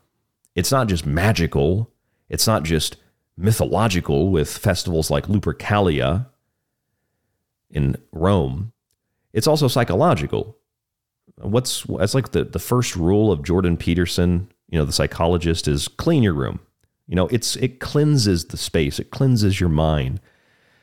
It's 0.55 0.73
not 0.73 0.87
just 0.87 1.05
magical, 1.05 1.89
it's 2.29 2.47
not 2.47 2.63
just 2.63 2.97
mythological 3.38 4.29
with 4.29 4.57
festivals 4.57 5.11
like 5.11 5.27
Lupercalia 5.27 6.27
in 7.69 7.97
Rome. 8.11 8.71
It's 9.33 9.47
also 9.47 9.67
psychological. 9.67 10.57
What's 11.38 11.83
that's 11.83 12.13
like 12.13 12.31
the, 12.31 12.45
the 12.45 12.59
first 12.59 12.95
rule 12.95 13.31
of 13.31 13.43
Jordan 13.43 13.75
Peterson, 13.75 14.51
you 14.69 14.79
know, 14.79 14.86
the 14.86 14.93
psychologist, 14.93 15.67
is 15.67 15.88
clean 15.88 16.23
your 16.23 16.33
room. 16.33 16.59
You 17.07 17.15
know, 17.15 17.27
it's 17.27 17.55
it 17.57 17.79
cleanses 17.79 18.45
the 18.45 18.57
space, 18.57 18.99
it 18.99 19.11
cleanses 19.11 19.59
your 19.59 19.69
mind. 19.69 20.21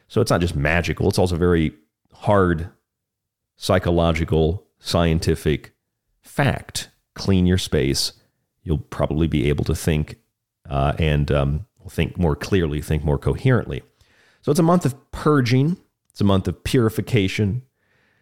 So 0.08 0.20
it's 0.20 0.30
not 0.30 0.42
just 0.42 0.54
magical, 0.54 1.08
it's 1.08 1.18
also 1.18 1.36
very 1.36 1.72
hard 2.12 2.68
psychological, 3.56 4.66
scientific 4.78 5.72
fact. 6.20 6.90
Clean 7.14 7.46
your 7.46 7.58
space, 7.58 8.12
you'll 8.62 8.78
probably 8.78 9.26
be 9.26 9.48
able 9.48 9.64
to 9.64 9.74
think 9.74 10.16
uh, 10.68 10.92
and 10.98 11.30
um, 11.30 11.66
think 11.88 12.18
more 12.18 12.36
clearly, 12.36 12.80
think 12.80 13.04
more 13.04 13.18
coherently. 13.18 13.82
So 14.42 14.50
it's 14.50 14.60
a 14.60 14.64
month 14.64 14.84
of 14.84 15.10
purging, 15.12 15.76
it's 16.10 16.20
a 16.20 16.24
month 16.24 16.48
of 16.48 16.64
purification, 16.64 17.62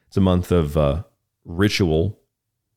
it's 0.09 0.17
a 0.17 0.21
month 0.21 0.53
of 0.53 0.77
uh, 0.77 1.03
ritual 1.45 2.19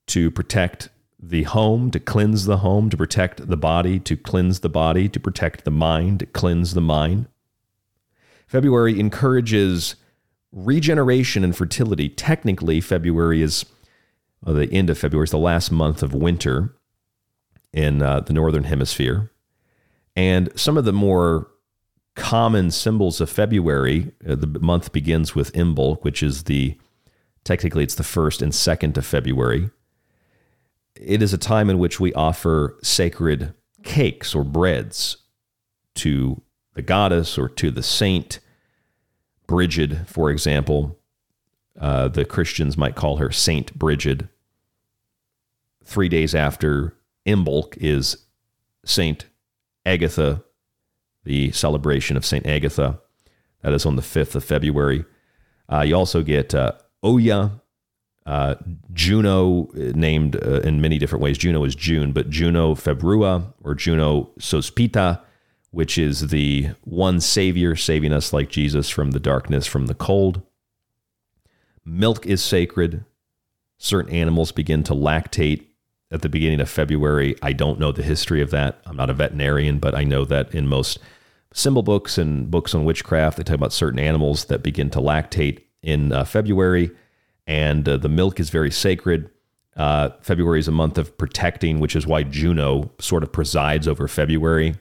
to 0.07 0.31
protect 0.31 0.89
the 1.19 1.43
home, 1.43 1.89
to 1.91 1.99
cleanse 1.99 2.45
the 2.45 2.57
home, 2.57 2.89
to 2.89 2.97
protect 2.97 3.47
the 3.47 3.57
body, 3.57 3.99
to 3.99 4.17
cleanse 4.17 4.59
the 4.59 4.69
body, 4.69 5.07
to 5.09 5.19
protect 5.19 5.63
the 5.63 5.71
mind, 5.71 6.19
to 6.19 6.25
cleanse 6.25 6.73
the 6.73 6.81
mind. 6.81 7.27
February 8.45 8.99
encourages 8.99 9.95
regeneration 10.51 11.43
and 11.43 11.55
fertility. 11.55 12.09
Technically, 12.09 12.81
February 12.81 13.41
is 13.41 13.65
well, 14.43 14.55
the 14.55 14.71
end 14.71 14.89
of 14.89 14.97
February 14.97 15.23
is 15.23 15.31
the 15.31 15.37
last 15.37 15.71
month 15.71 16.03
of 16.03 16.13
winter 16.13 16.75
in 17.71 18.01
uh, 18.01 18.19
the 18.19 18.33
northern 18.33 18.65
hemisphere. 18.65 19.31
And 20.15 20.49
some 20.55 20.77
of 20.77 20.85
the 20.85 20.93
more 20.93 21.49
common 22.15 22.71
symbols 22.71 23.19
of 23.19 23.29
February, 23.29 24.11
uh, 24.27 24.35
the 24.35 24.47
month 24.59 24.91
begins 24.91 25.33
with 25.33 25.53
Imbolc, 25.53 26.03
which 26.03 26.21
is 26.21 26.43
the 26.43 26.77
technically 27.43 27.83
it's 27.83 27.95
the 27.95 28.03
first 28.03 28.41
and 28.41 28.53
second 28.53 28.97
of 28.97 29.05
February. 29.05 29.69
It 30.95 31.21
is 31.21 31.33
a 31.33 31.37
time 31.37 31.69
in 31.69 31.79
which 31.79 31.99
we 31.99 32.13
offer 32.13 32.77
sacred 32.83 33.53
cakes 33.83 34.35
or 34.35 34.43
breads 34.43 35.17
to 35.95 36.41
the 36.75 36.81
goddess 36.81 37.37
or 37.37 37.49
to 37.49 37.71
the 37.71 37.83
saint. 37.83 38.39
Bridget, 39.45 40.07
for 40.07 40.31
example, 40.31 40.97
uh, 41.79 42.07
the 42.07 42.23
Christians 42.23 42.77
might 42.77 42.95
call 42.95 43.17
her 43.17 43.31
Saint 43.31 43.77
Bridget. 43.77 44.27
Three 45.83 46.07
days 46.07 46.33
after 46.33 46.95
Imbolc 47.25 47.75
is 47.77 48.17
Saint 48.85 49.25
Agatha, 49.85 50.43
the 51.23 51.51
celebration 51.51 52.17
of 52.17 52.25
Saint 52.25 52.45
Agatha. 52.45 52.99
That 53.61 53.73
is 53.73 53.85
on 53.85 53.95
the 53.95 54.01
5th 54.01 54.35
of 54.35 54.43
February. 54.43 55.05
Uh, 55.71 55.81
you 55.81 55.95
also 55.95 56.21
get 56.21 56.53
uh, 56.53 56.73
Oya, 57.03 57.61
uh, 58.25 58.55
Juno, 58.91 59.67
uh, 59.67 59.91
named 59.95 60.35
uh, 60.35 60.61
in 60.61 60.81
many 60.81 60.97
different 60.97 61.23
ways. 61.23 61.37
Juno 61.37 61.63
is 61.63 61.75
June, 61.75 62.11
but 62.11 62.29
Juno 62.29 62.75
Februa 62.75 63.53
or 63.63 63.75
Juno 63.75 64.31
Sospita, 64.39 65.21
which 65.71 65.97
is 65.97 66.27
the 66.27 66.69
one 66.83 67.19
Savior 67.19 67.75
saving 67.75 68.13
us 68.13 68.33
like 68.33 68.49
Jesus 68.49 68.89
from 68.89 69.11
the 69.11 69.19
darkness, 69.19 69.65
from 69.65 69.87
the 69.87 69.95
cold. 69.95 70.41
Milk 71.85 72.25
is 72.25 72.43
sacred. 72.43 73.05
Certain 73.77 74.13
animals 74.13 74.51
begin 74.51 74.83
to 74.83 74.93
lactate 74.93 75.65
at 76.13 76.21
the 76.21 76.29
beginning 76.29 76.61
of 76.61 76.69
February. 76.69 77.35
I 77.41 77.53
don't 77.53 77.79
know 77.79 77.91
the 77.91 78.03
history 78.03 78.41
of 78.41 78.51
that. 78.51 78.79
I'm 78.85 78.95
not 78.95 79.09
a 79.09 79.13
veterinarian, 79.13 79.79
but 79.79 79.95
I 79.95 80.03
know 80.03 80.23
that 80.25 80.53
in 80.53 80.67
most 80.67 80.99
symbol 81.53 81.83
books 81.83 82.17
and 82.17 82.49
books 82.49 82.73
on 82.73 82.85
witchcraft, 82.85 83.37
they 83.37 83.43
talk 83.43 83.55
about 83.55 83.73
certain 83.73 83.99
animals 83.99 84.45
that 84.45 84.63
begin 84.63 84.89
to 84.91 84.99
lactate 84.99 85.63
in 85.81 86.13
uh, 86.13 86.23
February, 86.23 86.91
and 87.47 87.89
uh, 87.89 87.97
the 87.97 88.09
milk 88.09 88.39
is 88.39 88.49
very 88.49 88.71
sacred. 88.71 89.29
Uh, 89.75 90.11
February 90.21 90.59
is 90.59 90.67
a 90.67 90.71
month 90.71 90.97
of 90.97 91.17
protecting, 91.17 91.79
which 91.79 91.95
is 91.95 92.07
why 92.07 92.23
Juno 92.23 92.91
sort 92.99 93.23
of 93.23 93.31
presides 93.31 93.87
over 93.87 94.07
February, 94.07 94.75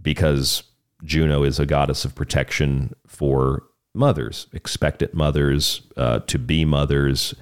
because 0.00 0.62
Juno 1.04 1.42
is 1.42 1.60
a 1.60 1.66
goddess 1.66 2.04
of 2.04 2.14
protection 2.14 2.94
for 3.06 3.62
mothers, 3.94 4.46
expectant 4.52 5.12
mothers, 5.14 5.82
uh, 5.96 6.20
to 6.20 6.38
be 6.38 6.64
mothers, 6.64 7.34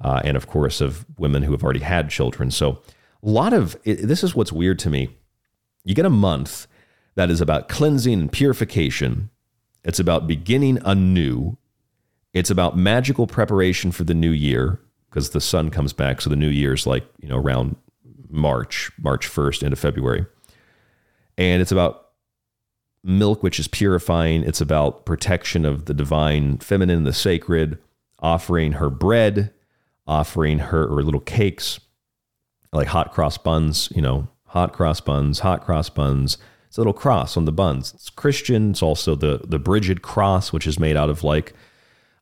uh, 0.00 0.20
and 0.24 0.36
of 0.36 0.46
course 0.46 0.80
of 0.80 1.04
women 1.18 1.42
who 1.42 1.52
have 1.52 1.62
already 1.62 1.80
had 1.80 2.10
children. 2.10 2.50
So 2.50 2.82
a 3.22 3.28
lot 3.28 3.52
of 3.52 3.76
it, 3.84 3.96
this 4.06 4.24
is 4.24 4.34
what's 4.34 4.52
weird 4.52 4.78
to 4.80 4.90
me. 4.90 5.16
You 5.84 5.94
get 5.94 6.06
a 6.06 6.10
month 6.10 6.66
that 7.14 7.30
is 7.30 7.40
about 7.40 7.68
cleansing 7.68 8.20
and 8.20 8.32
purification. 8.32 9.30
It's 9.84 9.98
about 9.98 10.26
beginning 10.26 10.78
anew. 10.84 11.56
It's 12.32 12.50
about 12.50 12.76
magical 12.76 13.26
preparation 13.26 13.92
for 13.92 14.04
the 14.04 14.14
new 14.14 14.30
year 14.30 14.80
because 15.08 15.30
the 15.30 15.40
sun 15.40 15.70
comes 15.70 15.92
back. 15.92 16.20
So 16.20 16.30
the 16.30 16.36
new 16.36 16.48
year 16.48 16.74
is 16.74 16.86
like, 16.86 17.04
you 17.20 17.28
know, 17.28 17.36
around 17.36 17.76
March, 18.28 18.90
March 18.98 19.28
1st 19.28 19.62
into 19.64 19.76
February. 19.76 20.24
And 21.36 21.60
it's 21.60 21.72
about 21.72 22.10
milk, 23.02 23.42
which 23.42 23.58
is 23.58 23.66
purifying. 23.66 24.44
It's 24.44 24.60
about 24.60 25.04
protection 25.04 25.64
of 25.64 25.86
the 25.86 25.94
divine 25.94 26.58
feminine, 26.58 27.04
the 27.04 27.12
sacred, 27.12 27.78
offering 28.20 28.72
her 28.72 28.90
bread 28.90 29.52
offering 30.06 30.58
her 30.58 30.86
or 30.86 31.02
little 31.02 31.20
cakes 31.20 31.80
like 32.72 32.88
hot 32.88 33.12
cross 33.12 33.36
buns, 33.38 33.88
you 33.94 34.02
know, 34.02 34.28
hot 34.46 34.72
cross 34.72 35.00
buns, 35.00 35.40
hot 35.40 35.64
cross 35.64 35.88
buns. 35.88 36.38
It's 36.68 36.76
a 36.76 36.80
little 36.80 36.92
cross 36.92 37.36
on 37.36 37.44
the 37.44 37.52
buns. 37.52 37.92
It's 37.94 38.10
Christian. 38.10 38.70
It's 38.70 38.82
also 38.82 39.14
the 39.14 39.40
the 39.44 39.58
Bridget 39.58 40.02
cross, 40.02 40.52
which 40.52 40.66
is 40.66 40.78
made 40.78 40.96
out 40.96 41.10
of 41.10 41.24
like, 41.24 41.52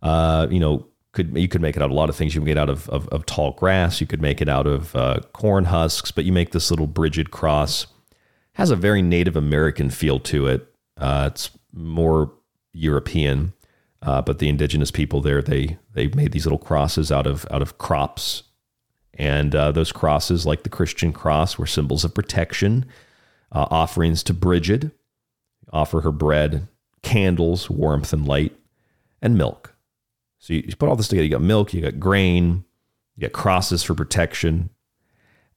uh, 0.03 0.47
you 0.51 0.59
know, 0.59 0.87
could 1.13 1.37
you 1.37 1.49
could 1.49 1.61
make 1.61 1.77
it 1.77 1.83
out 1.83 1.87
of 1.87 1.91
a 1.91 1.95
lot 1.95 2.09
of 2.09 2.17
things. 2.17 2.35
You 2.35 2.41
can 2.41 2.47
get 2.47 2.59
out 2.59 2.71
of, 2.71 2.89
of, 2.89 3.09
of 3.09 3.27
tall 3.27 3.53
grass. 3.53 4.01
You 4.01 4.07
could 4.07 4.23
make 4.23 4.41
it 4.41 4.49
out 4.49 4.67
of 4.67 4.97
uh, 4.97 5.21
corn 5.33 5.67
husks, 5.67 6.11
but 6.11 6.25
you 6.25 6.33
make 6.33 6.53
this 6.53 6.71
little 6.71 6.87
Bridget 6.87 7.31
cross. 7.31 7.87
Has 8.55 8.71
a 8.71 8.77
very 8.77 9.03
Native 9.03 9.37
American 9.37 9.91
feel 9.91 10.19
to 10.21 10.47
it. 10.47 10.75
Uh, 10.97 11.29
it's 11.31 11.51
more 11.73 12.33
European. 12.73 13.53
Uh, 14.01 14.23
but 14.23 14.39
the 14.39 14.49
indigenous 14.49 14.91
people 14.91 15.21
there, 15.21 15.43
they 15.43 15.77
they 15.93 16.09
made 16.09 16.33
these 16.33 16.47
little 16.47 16.59
crosses 16.59 17.11
out 17.11 17.27
of 17.27 17.47
out 17.51 17.63
of 17.63 17.79
crops, 17.79 18.45
and 19.15 19.55
uh, 19.55 19.73
those 19.73 19.91
crosses, 19.91 20.47
like 20.47 20.63
the 20.63 20.69
Christian 20.69 21.13
cross, 21.13 21.59
were 21.59 21.67
symbols 21.67 22.05
of 22.05 22.15
protection. 22.15 22.87
Uh, 23.51 23.67
offerings 23.71 24.23
to 24.23 24.35
Bridget, 24.35 24.91
offer 25.73 26.03
her 26.03 26.13
bread, 26.13 26.69
candles, 27.03 27.71
warmth 27.71 28.13
and 28.13 28.27
light, 28.27 28.55
and 29.23 29.39
milk. 29.39 29.75
So 30.39 30.53
you, 30.53 30.65
you 30.67 30.77
put 30.77 30.89
all 30.89 30.97
this 30.97 31.09
together. 31.09 31.25
You 31.25 31.31
got 31.31 31.41
milk, 31.41 31.73
you 31.73 31.81
got 31.81 31.99
grain, 31.99 32.65
you 33.17 33.23
got 33.23 33.33
crosses 33.33 33.83
for 33.83 33.95
protection. 33.95 34.71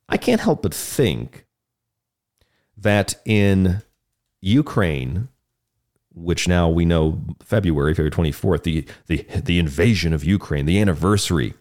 I 0.10 0.18
can't 0.18 0.42
help 0.42 0.64
but 0.64 0.74
think 0.74 1.46
that 2.78 3.16
in 3.26 3.82
Ukraine, 4.42 5.30
which 6.14 6.48
now 6.48 6.70
we 6.70 6.86
know 6.86 7.22
February, 7.42 7.94
February 7.94 8.12
24th, 8.12 8.64
the, 8.64 8.86
the, 9.08 9.26
the 9.42 9.60
invasion 9.60 10.14
of 10.14 10.24
Ukraine, 10.24 10.66
the 10.66 10.80
anniversary 10.80 11.54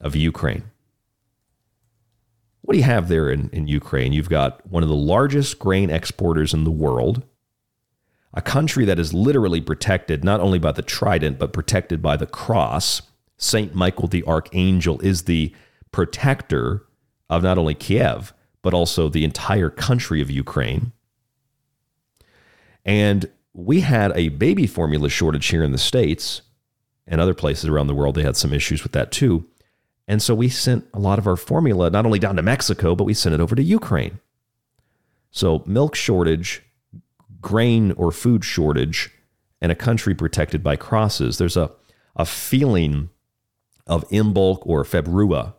of 0.00 0.16
Ukraine. 0.16 0.64
What 2.62 2.72
do 2.72 2.78
you 2.78 2.84
have 2.84 3.08
there 3.08 3.30
in, 3.30 3.48
in 3.50 3.68
Ukraine? 3.68 4.12
You've 4.12 4.28
got 4.28 4.66
one 4.68 4.82
of 4.82 4.88
the 4.88 4.94
largest 4.94 5.58
grain 5.58 5.90
exporters 5.90 6.52
in 6.52 6.64
the 6.64 6.70
world, 6.70 7.22
a 8.34 8.42
country 8.42 8.84
that 8.84 8.98
is 8.98 9.14
literally 9.14 9.60
protected 9.60 10.24
not 10.24 10.40
only 10.40 10.58
by 10.58 10.72
the 10.72 10.82
trident, 10.82 11.38
but 11.38 11.52
protected 11.52 12.02
by 12.02 12.16
the 12.16 12.26
cross. 12.26 13.02
St. 13.38 13.74
Michael 13.74 14.08
the 14.08 14.24
Archangel 14.24 14.98
is 15.00 15.24
the 15.24 15.54
protector 15.92 16.86
of 17.30 17.42
not 17.42 17.58
only 17.58 17.74
Kiev, 17.74 18.32
but 18.62 18.74
also 18.74 19.08
the 19.08 19.24
entire 19.24 19.70
country 19.70 20.20
of 20.20 20.30
Ukraine. 20.30 20.92
And 22.84 23.30
we 23.56 23.80
had 23.80 24.12
a 24.14 24.28
baby 24.28 24.66
formula 24.66 25.08
shortage 25.08 25.46
here 25.46 25.64
in 25.64 25.72
the 25.72 25.78
States 25.78 26.42
and 27.06 27.20
other 27.20 27.32
places 27.32 27.64
around 27.64 27.86
the 27.86 27.94
world. 27.94 28.14
They 28.14 28.22
had 28.22 28.36
some 28.36 28.52
issues 28.52 28.82
with 28.82 28.92
that 28.92 29.10
too. 29.10 29.46
And 30.06 30.22
so 30.22 30.34
we 30.34 30.50
sent 30.50 30.86
a 30.92 30.98
lot 30.98 31.18
of 31.18 31.26
our 31.26 31.36
formula 31.36 31.88
not 31.88 32.04
only 32.04 32.18
down 32.18 32.36
to 32.36 32.42
Mexico, 32.42 32.94
but 32.94 33.04
we 33.04 33.14
sent 33.14 33.34
it 33.34 33.40
over 33.40 33.56
to 33.56 33.62
Ukraine. 33.62 34.20
So, 35.30 35.62
milk 35.66 35.94
shortage, 35.94 36.62
grain 37.40 37.92
or 37.92 38.12
food 38.12 38.44
shortage, 38.44 39.10
and 39.60 39.72
a 39.72 39.74
country 39.74 40.14
protected 40.14 40.62
by 40.62 40.76
crosses. 40.76 41.38
There's 41.38 41.56
a, 41.56 41.70
a 42.14 42.24
feeling 42.24 43.08
of 43.86 44.08
Imbolc 44.10 44.58
or 44.62 44.84
Februa 44.84 45.54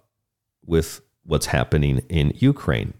with 0.65 1.01
what's 1.23 1.47
happening 1.47 2.03
in 2.09 2.31
Ukraine, 2.35 2.93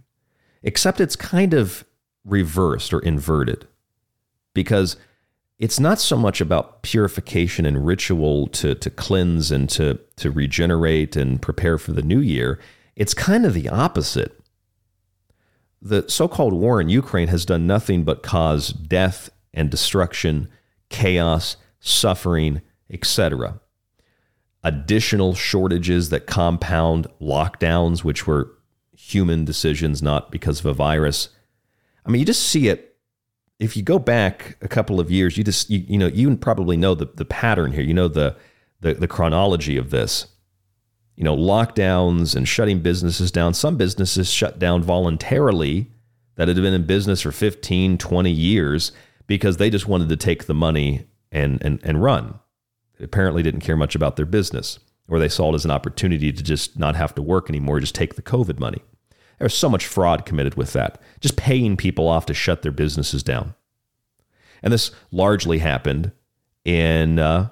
except 0.64 1.00
it's 1.00 1.16
kind 1.16 1.54
of 1.54 1.86
reversed 2.26 2.94
or 2.94 3.00
inverted 3.00 3.68
because 4.58 4.98
it's 5.60 5.80
not 5.80 6.00
so 6.00 6.18
much 6.18 6.42
about 6.42 6.82
purification 6.82 7.64
and 7.64 7.86
ritual 7.86 8.48
to, 8.48 8.74
to 8.74 8.90
cleanse 8.90 9.52
and 9.52 9.70
to, 9.70 10.00
to 10.16 10.32
regenerate 10.32 11.16
and 11.16 11.40
prepare 11.40 11.78
for 11.78 11.92
the 11.92 12.02
new 12.02 12.20
year. 12.20 12.60
It's 12.96 13.14
kind 13.14 13.46
of 13.46 13.54
the 13.54 13.70
opposite. 13.70 14.40
The 15.80 16.10
so 16.10 16.28
called 16.28 16.54
war 16.54 16.82
in 16.82 16.90
Ukraine 16.90 17.28
has 17.28 17.46
done 17.46 17.68
nothing 17.68 18.04
but 18.04 18.24
cause 18.24 18.70
death 18.70 19.30
and 19.54 19.70
destruction, 19.70 20.50
chaos, 20.90 21.58
suffering, 21.80 22.62
etc. 22.90 23.60
Additional 24.64 25.36
shortages 25.36 26.10
that 26.10 26.26
compound 26.26 27.06
lockdowns, 27.22 28.04
which 28.04 28.26
were 28.26 28.58
human 28.96 29.46
decisions, 29.46 30.02
not 30.02 30.32
because 30.32 30.62
of 30.62 30.66
a 30.66 30.74
virus. 30.74 31.30
I 32.04 32.10
mean, 32.10 32.22
you 32.22 32.26
just 32.26 32.50
see 32.50 32.70
it 32.70 32.87
if 33.60 33.76
you 33.76 33.84
go 33.84 33.98
back 33.98 34.58
a 34.62 34.68
couple 34.68 35.00
of 35.00 35.10
years, 35.10 35.38
you 35.38 35.44
just 35.44 35.70
you, 35.70 35.84
you 35.88 35.98
know 35.98 36.08
you 36.08 36.36
probably 36.38 36.78
know 36.78 36.94
the, 36.94 37.06
the 37.16 37.26
pattern 37.26 37.72
here. 37.72 37.84
You 37.84 37.94
know 37.94 38.08
the, 38.08 38.36
the 38.82 38.94
the 38.94 39.08
chronology 39.08 39.78
of 39.78 39.90
this. 39.90 40.28
You 41.16 41.24
know 41.24 41.36
lockdowns 41.36 42.36
and 42.36 42.48
shutting 42.48 42.80
businesses 42.80 43.32
down. 43.32 43.54
Some 43.54 43.78
businesses 43.78 44.32
shut 44.32 44.60
down 44.60 44.84
voluntarily 44.84 45.92
that 46.36 46.48
had 46.48 46.58
been 46.58 46.74
in 46.74 46.86
business 46.86 47.22
for 47.22 47.32
15, 47.32 47.98
20 47.98 48.32
years 48.32 48.92
because 49.26 49.58
they 49.58 49.72
just 49.72 49.88
wanted 49.88 50.10
to 50.10 50.16
take 50.16 50.46
the 50.46 50.54
money 50.54 51.08
and 51.32 51.62
and 51.64 51.80
and 51.84 52.02
run. 52.02 52.40
They 53.00 53.06
apparently 53.06 53.44
didn't 53.44 53.62
care 53.62 53.78
much 53.78 53.96
about 53.96 54.16
their 54.16 54.26
business, 54.26 54.80
or 55.08 55.18
they 55.18 55.30
saw 55.30 55.52
it 55.52 55.56
as 55.56 55.66
an 55.66 55.72
opportunity 55.72 56.32
to 56.32 56.44
just 56.44 56.78
not 56.78 56.96
have 56.96 57.16
to 57.16 57.22
work 57.24 57.50
anymore, 57.50 57.80
just 57.80 57.96
take 57.96 58.16
the 58.16 58.22
COVID 58.22 58.60
money. 58.60 58.84
There's 59.40 59.56
so 59.56 59.70
much 59.70 59.86
fraud 59.86 60.26
committed 60.26 60.56
with 60.56 60.74
that, 60.74 61.02
just 61.20 61.38
paying 61.38 61.78
people 61.78 62.08
off 62.08 62.26
to 62.28 62.34
shut 62.34 62.62
their 62.62 62.72
businesses 62.72 63.24
down. 63.24 63.54
And 64.64 64.74
this 64.74 64.92
largely 65.12 65.60
happened 65.60 66.12
in 66.66 67.20
uh, 67.20 67.50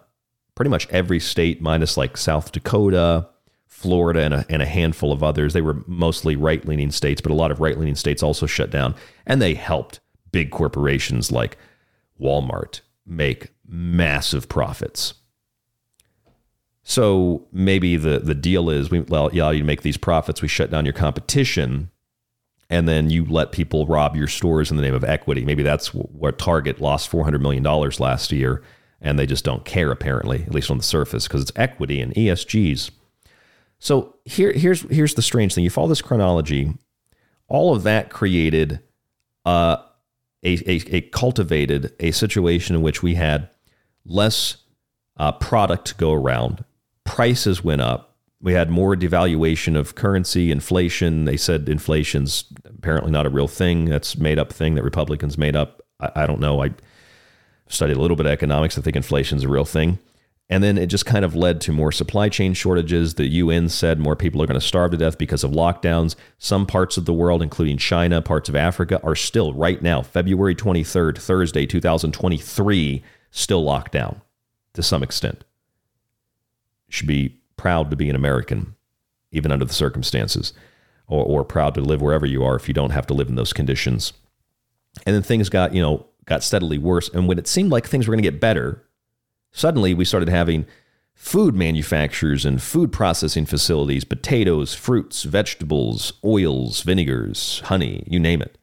pretty 0.55 0.69
much 0.69 0.89
every 0.89 1.19
state, 1.19 1.61
minus 1.61 1.97
like 1.97 2.17
South 2.17 2.51
Dakota, 2.51 3.29
Florida, 3.67 4.21
and 4.21 4.33
a, 4.33 4.45
and 4.49 4.61
a 4.61 4.65
handful 4.65 5.11
of 5.11 5.21
others. 5.21 5.53
They 5.53 5.61
were 5.61 5.83
mostly 5.85 6.35
right 6.35 6.65
leaning 6.65 6.91
states, 6.91 7.21
but 7.21 7.31
a 7.31 7.35
lot 7.35 7.51
of 7.51 7.59
right 7.59 7.77
leaning 7.77 7.95
states 7.95 8.23
also 8.23 8.45
shut 8.45 8.71
down. 8.71 8.95
And 9.25 9.41
they 9.41 9.53
helped 9.53 9.99
big 10.31 10.49
corporations 10.49 11.31
like 11.31 11.57
Walmart 12.19 12.81
make 13.05 13.49
massive 13.67 14.49
profits. 14.49 15.13
So 16.87 17.47
maybe 17.51 17.97
the, 17.97 18.19
the 18.19 18.35
deal 18.35 18.69
is 18.69 18.91
we 18.91 18.99
allow 18.99 19.29
you 19.31 19.59
to 19.59 19.65
make 19.65 19.81
these 19.81 19.97
profits, 19.97 20.43
we 20.43 20.47
shut 20.47 20.69
down 20.69 20.85
your 20.85 20.93
competition, 20.93 21.89
and 22.69 22.87
then 22.87 23.09
you 23.09 23.25
let 23.25 23.51
people 23.51 23.87
rob 23.87 24.15
your 24.15 24.27
stores 24.27 24.69
in 24.69 24.77
the 24.77 24.83
name 24.83 24.93
of 24.93 25.03
equity. 25.03 25.43
Maybe 25.43 25.63
that's 25.63 25.87
where 25.95 26.31
Target 26.31 26.79
lost 26.79 27.11
$400 27.11 27.41
million 27.41 27.63
last 27.63 28.31
year, 28.31 28.61
and 29.01 29.17
they 29.17 29.25
just 29.25 29.43
don't 29.43 29.65
care, 29.65 29.89
apparently, 29.89 30.43
at 30.43 30.53
least 30.53 30.69
on 30.69 30.77
the 30.77 30.83
surface, 30.83 31.27
because 31.27 31.41
it's 31.41 31.51
equity 31.55 31.99
and 32.01 32.13
ESGs. 32.13 32.91
So 33.79 34.17
here, 34.23 34.51
here's, 34.51 34.81
here's 34.81 35.15
the 35.15 35.23
strange 35.23 35.55
thing 35.55 35.63
you 35.63 35.71
follow 35.71 35.87
this 35.87 36.03
chronology, 36.03 36.71
all 37.47 37.75
of 37.75 37.81
that 37.81 38.11
created 38.11 38.79
uh, 39.43 39.77
a, 40.43 40.53
a, 40.69 40.95
a 40.95 41.01
cultivated 41.01 41.93
a 41.99 42.11
situation 42.11 42.75
in 42.75 42.83
which 42.83 43.01
we 43.01 43.15
had 43.15 43.49
less 44.05 44.57
uh, 45.17 45.31
product 45.31 45.87
to 45.87 45.95
go 45.95 46.13
around 46.13 46.63
prices 47.05 47.63
went 47.63 47.81
up. 47.81 48.15
We 48.41 48.53
had 48.53 48.69
more 48.69 48.95
devaluation 48.95 49.77
of 49.77 49.95
currency, 49.95 50.51
inflation. 50.51 51.25
They 51.25 51.37
said 51.37 51.69
inflation's 51.69 52.43
apparently 52.65 53.11
not 53.11 53.25
a 53.25 53.29
real 53.29 53.47
thing. 53.47 53.85
That's 53.85 54.17
made 54.17 54.37
up 54.37 54.51
thing 54.51 54.75
that 54.75 54.83
Republicans 54.83 55.37
made 55.37 55.55
up. 55.55 55.81
I, 55.99 56.11
I 56.15 56.25
don't 56.25 56.41
know. 56.41 56.61
I 56.61 56.71
studied 57.67 57.97
a 57.97 58.01
little 58.01 58.17
bit 58.17 58.25
of 58.25 58.31
economics. 58.31 58.77
I 58.77 58.81
think 58.81 58.95
inflation's 58.95 59.43
a 59.43 59.47
real 59.47 59.65
thing. 59.65 59.99
And 60.47 60.63
then 60.63 60.77
it 60.77 60.87
just 60.87 61.07
kind 61.07 61.25
of 61.25 61.33
led 61.33 61.59
to 61.61 61.71
more 61.71 61.91
supply 61.91 62.29
chain 62.29 62.53
shortages. 62.53 63.15
The 63.15 63.25
UN 63.25 63.67
said 63.67 63.97
more 63.97 64.15
people 64.15 64.43
are 64.43 64.45
going 64.45 64.59
to 64.59 64.65
starve 64.65 64.91
to 64.91 64.97
death 64.97 65.17
because 65.17 65.43
of 65.43 65.51
lockdowns. 65.51 66.15
Some 66.37 66.67
parts 66.67 66.97
of 66.97 67.05
the 67.05 67.13
world, 67.13 67.41
including 67.41 67.77
China, 67.77 68.21
parts 68.21 68.47
of 68.47 68.55
Africa, 68.55 69.01
are 69.03 69.15
still 69.15 69.53
right 69.53 69.81
now, 69.81 70.03
February 70.03 70.53
23rd, 70.53 71.17
Thursday, 71.17 71.65
2023, 71.65 73.03
still 73.31 73.63
locked 73.63 73.93
down 73.93 74.21
to 74.73 74.83
some 74.83 75.01
extent 75.01 75.43
should 76.95 77.07
be 77.07 77.37
proud 77.57 77.89
to 77.89 77.95
be 77.95 78.09
an 78.09 78.15
American, 78.15 78.75
even 79.31 79.51
under 79.51 79.65
the 79.65 79.73
circumstances, 79.73 80.53
or, 81.07 81.23
or 81.23 81.43
proud 81.43 81.73
to 81.75 81.81
live 81.81 82.01
wherever 82.01 82.25
you 82.25 82.43
are 82.43 82.55
if 82.55 82.67
you 82.67 82.73
don't 82.73 82.91
have 82.91 83.07
to 83.07 83.13
live 83.13 83.29
in 83.29 83.35
those 83.35 83.53
conditions. 83.53 84.13
And 85.05 85.15
then 85.15 85.23
things 85.23 85.49
got, 85.49 85.73
you 85.73 85.81
know, 85.81 86.05
got 86.25 86.43
steadily 86.43 86.77
worse. 86.77 87.09
And 87.09 87.27
when 87.27 87.37
it 87.37 87.47
seemed 87.47 87.71
like 87.71 87.87
things 87.87 88.07
were 88.07 88.13
going 88.13 88.23
to 88.23 88.31
get 88.31 88.41
better, 88.41 88.83
suddenly 89.51 89.93
we 89.93 90.05
started 90.05 90.29
having 90.29 90.65
food 91.13 91.55
manufacturers 91.55 92.45
and 92.45 92.61
food 92.61 92.91
processing 92.91 93.45
facilities, 93.45 94.03
potatoes, 94.03 94.73
fruits, 94.73 95.23
vegetables, 95.23 96.13
oils, 96.23 96.81
vinegars, 96.81 97.61
honey, 97.65 98.03
you 98.05 98.19
name 98.19 98.41
it, 98.41 98.57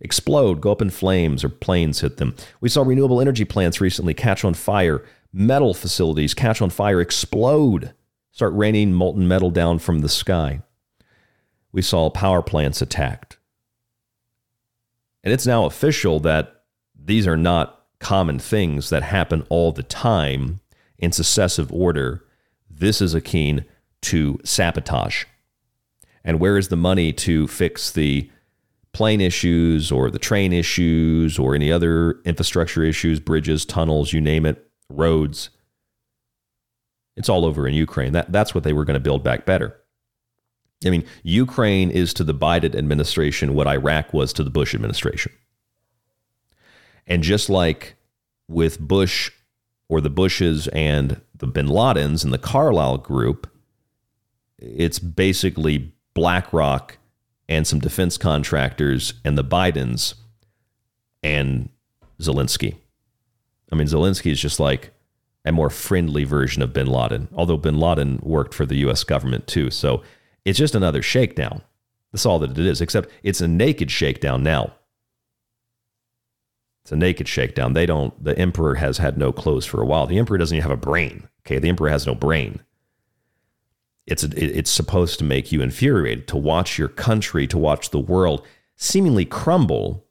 explode, 0.00 0.60
go 0.60 0.72
up 0.72 0.82
in 0.82 0.90
flames, 0.90 1.44
or 1.44 1.48
planes 1.48 2.00
hit 2.00 2.16
them. 2.16 2.34
We 2.60 2.68
saw 2.68 2.82
renewable 2.82 3.20
energy 3.20 3.44
plants 3.44 3.80
recently 3.80 4.14
catch 4.14 4.44
on 4.44 4.54
fire 4.54 5.04
metal 5.36 5.74
facilities 5.74 6.32
catch 6.32 6.62
on 6.62 6.70
fire, 6.70 7.00
explode, 7.00 7.92
start 8.30 8.54
raining 8.54 8.92
molten 8.92 9.26
metal 9.26 9.50
down 9.50 9.80
from 9.80 9.98
the 9.98 10.08
sky. 10.08 10.62
We 11.72 11.82
saw 11.82 12.08
power 12.08 12.40
plants 12.40 12.80
attacked. 12.80 13.36
And 15.24 15.34
it's 15.34 15.46
now 15.46 15.64
official 15.64 16.20
that 16.20 16.62
these 16.94 17.26
are 17.26 17.36
not 17.36 17.84
common 17.98 18.38
things 18.38 18.90
that 18.90 19.02
happen 19.02 19.44
all 19.48 19.72
the 19.72 19.82
time 19.82 20.60
in 20.98 21.10
successive 21.10 21.72
order. 21.72 22.24
This 22.70 23.02
is 23.02 23.12
akin 23.12 23.64
to 24.02 24.38
sabotage. 24.44 25.24
And 26.22 26.38
where 26.38 26.56
is 26.56 26.68
the 26.68 26.76
money 26.76 27.12
to 27.12 27.48
fix 27.48 27.90
the 27.90 28.30
plane 28.92 29.20
issues 29.20 29.90
or 29.90 30.12
the 30.12 30.18
train 30.20 30.52
issues 30.52 31.40
or 31.40 31.56
any 31.56 31.72
other 31.72 32.20
infrastructure 32.24 32.84
issues, 32.84 33.18
bridges, 33.18 33.64
tunnels, 33.64 34.12
you 34.12 34.20
name 34.20 34.46
it? 34.46 34.70
Roads. 34.90 35.50
It's 37.16 37.28
all 37.28 37.44
over 37.44 37.66
in 37.66 37.74
Ukraine. 37.74 38.12
That, 38.12 38.32
that's 38.32 38.54
what 38.54 38.64
they 38.64 38.72
were 38.72 38.84
going 38.84 38.94
to 38.94 39.00
build 39.00 39.22
back 39.22 39.46
better. 39.46 39.76
I 40.84 40.90
mean, 40.90 41.04
Ukraine 41.22 41.90
is 41.90 42.12
to 42.14 42.24
the 42.24 42.34
Biden 42.34 42.74
administration 42.74 43.54
what 43.54 43.66
Iraq 43.66 44.12
was 44.12 44.32
to 44.34 44.44
the 44.44 44.50
Bush 44.50 44.74
administration. 44.74 45.32
And 47.06 47.22
just 47.22 47.48
like 47.48 47.96
with 48.48 48.80
Bush 48.80 49.30
or 49.88 50.00
the 50.00 50.10
Bushes 50.10 50.68
and 50.68 51.20
the 51.34 51.46
bin 51.46 51.66
Ladens 51.66 52.24
and 52.24 52.32
the 52.32 52.38
Carlyle 52.38 52.98
group, 52.98 53.50
it's 54.58 54.98
basically 54.98 55.92
BlackRock 56.14 56.98
and 57.48 57.66
some 57.66 57.78
defense 57.78 58.16
contractors 58.16 59.14
and 59.24 59.36
the 59.36 59.44
Bidens 59.44 60.14
and 61.22 61.68
Zelensky. 62.20 62.76
I 63.74 63.76
mean, 63.76 63.88
Zelensky 63.88 64.30
is 64.30 64.40
just 64.40 64.60
like 64.60 64.92
a 65.44 65.50
more 65.50 65.68
friendly 65.68 66.22
version 66.22 66.62
of 66.62 66.72
bin 66.72 66.86
Laden, 66.86 67.28
although 67.34 67.56
bin 67.56 67.78
Laden 67.80 68.20
worked 68.22 68.54
for 68.54 68.64
the 68.64 68.76
US 68.86 69.02
government 69.02 69.48
too. 69.48 69.68
So 69.70 70.02
it's 70.44 70.58
just 70.58 70.76
another 70.76 71.02
shakedown. 71.02 71.60
That's 72.12 72.24
all 72.24 72.38
that 72.38 72.52
it 72.52 72.58
is, 72.58 72.80
except 72.80 73.10
it's 73.24 73.40
a 73.40 73.48
naked 73.48 73.90
shakedown 73.90 74.44
now. 74.44 74.74
It's 76.84 76.92
a 76.92 76.96
naked 76.96 77.26
shakedown. 77.26 77.72
They 77.72 77.84
don't, 77.84 78.22
the 78.22 78.38
emperor 78.38 78.76
has 78.76 78.98
had 78.98 79.18
no 79.18 79.32
clothes 79.32 79.66
for 79.66 79.82
a 79.82 79.86
while. 79.86 80.06
The 80.06 80.18
emperor 80.18 80.38
doesn't 80.38 80.56
even 80.56 80.68
have 80.68 80.78
a 80.78 80.80
brain. 80.80 81.28
Okay. 81.40 81.58
The 81.58 81.68
emperor 81.68 81.88
has 81.88 82.06
no 82.06 82.14
brain. 82.14 82.60
It's, 84.06 84.22
a, 84.22 84.58
it's 84.58 84.70
supposed 84.70 85.18
to 85.18 85.24
make 85.24 85.50
you 85.50 85.62
infuriated 85.62 86.28
to 86.28 86.36
watch 86.36 86.78
your 86.78 86.88
country, 86.88 87.48
to 87.48 87.58
watch 87.58 87.90
the 87.90 87.98
world 87.98 88.46
seemingly 88.76 89.24
crumble 89.24 90.03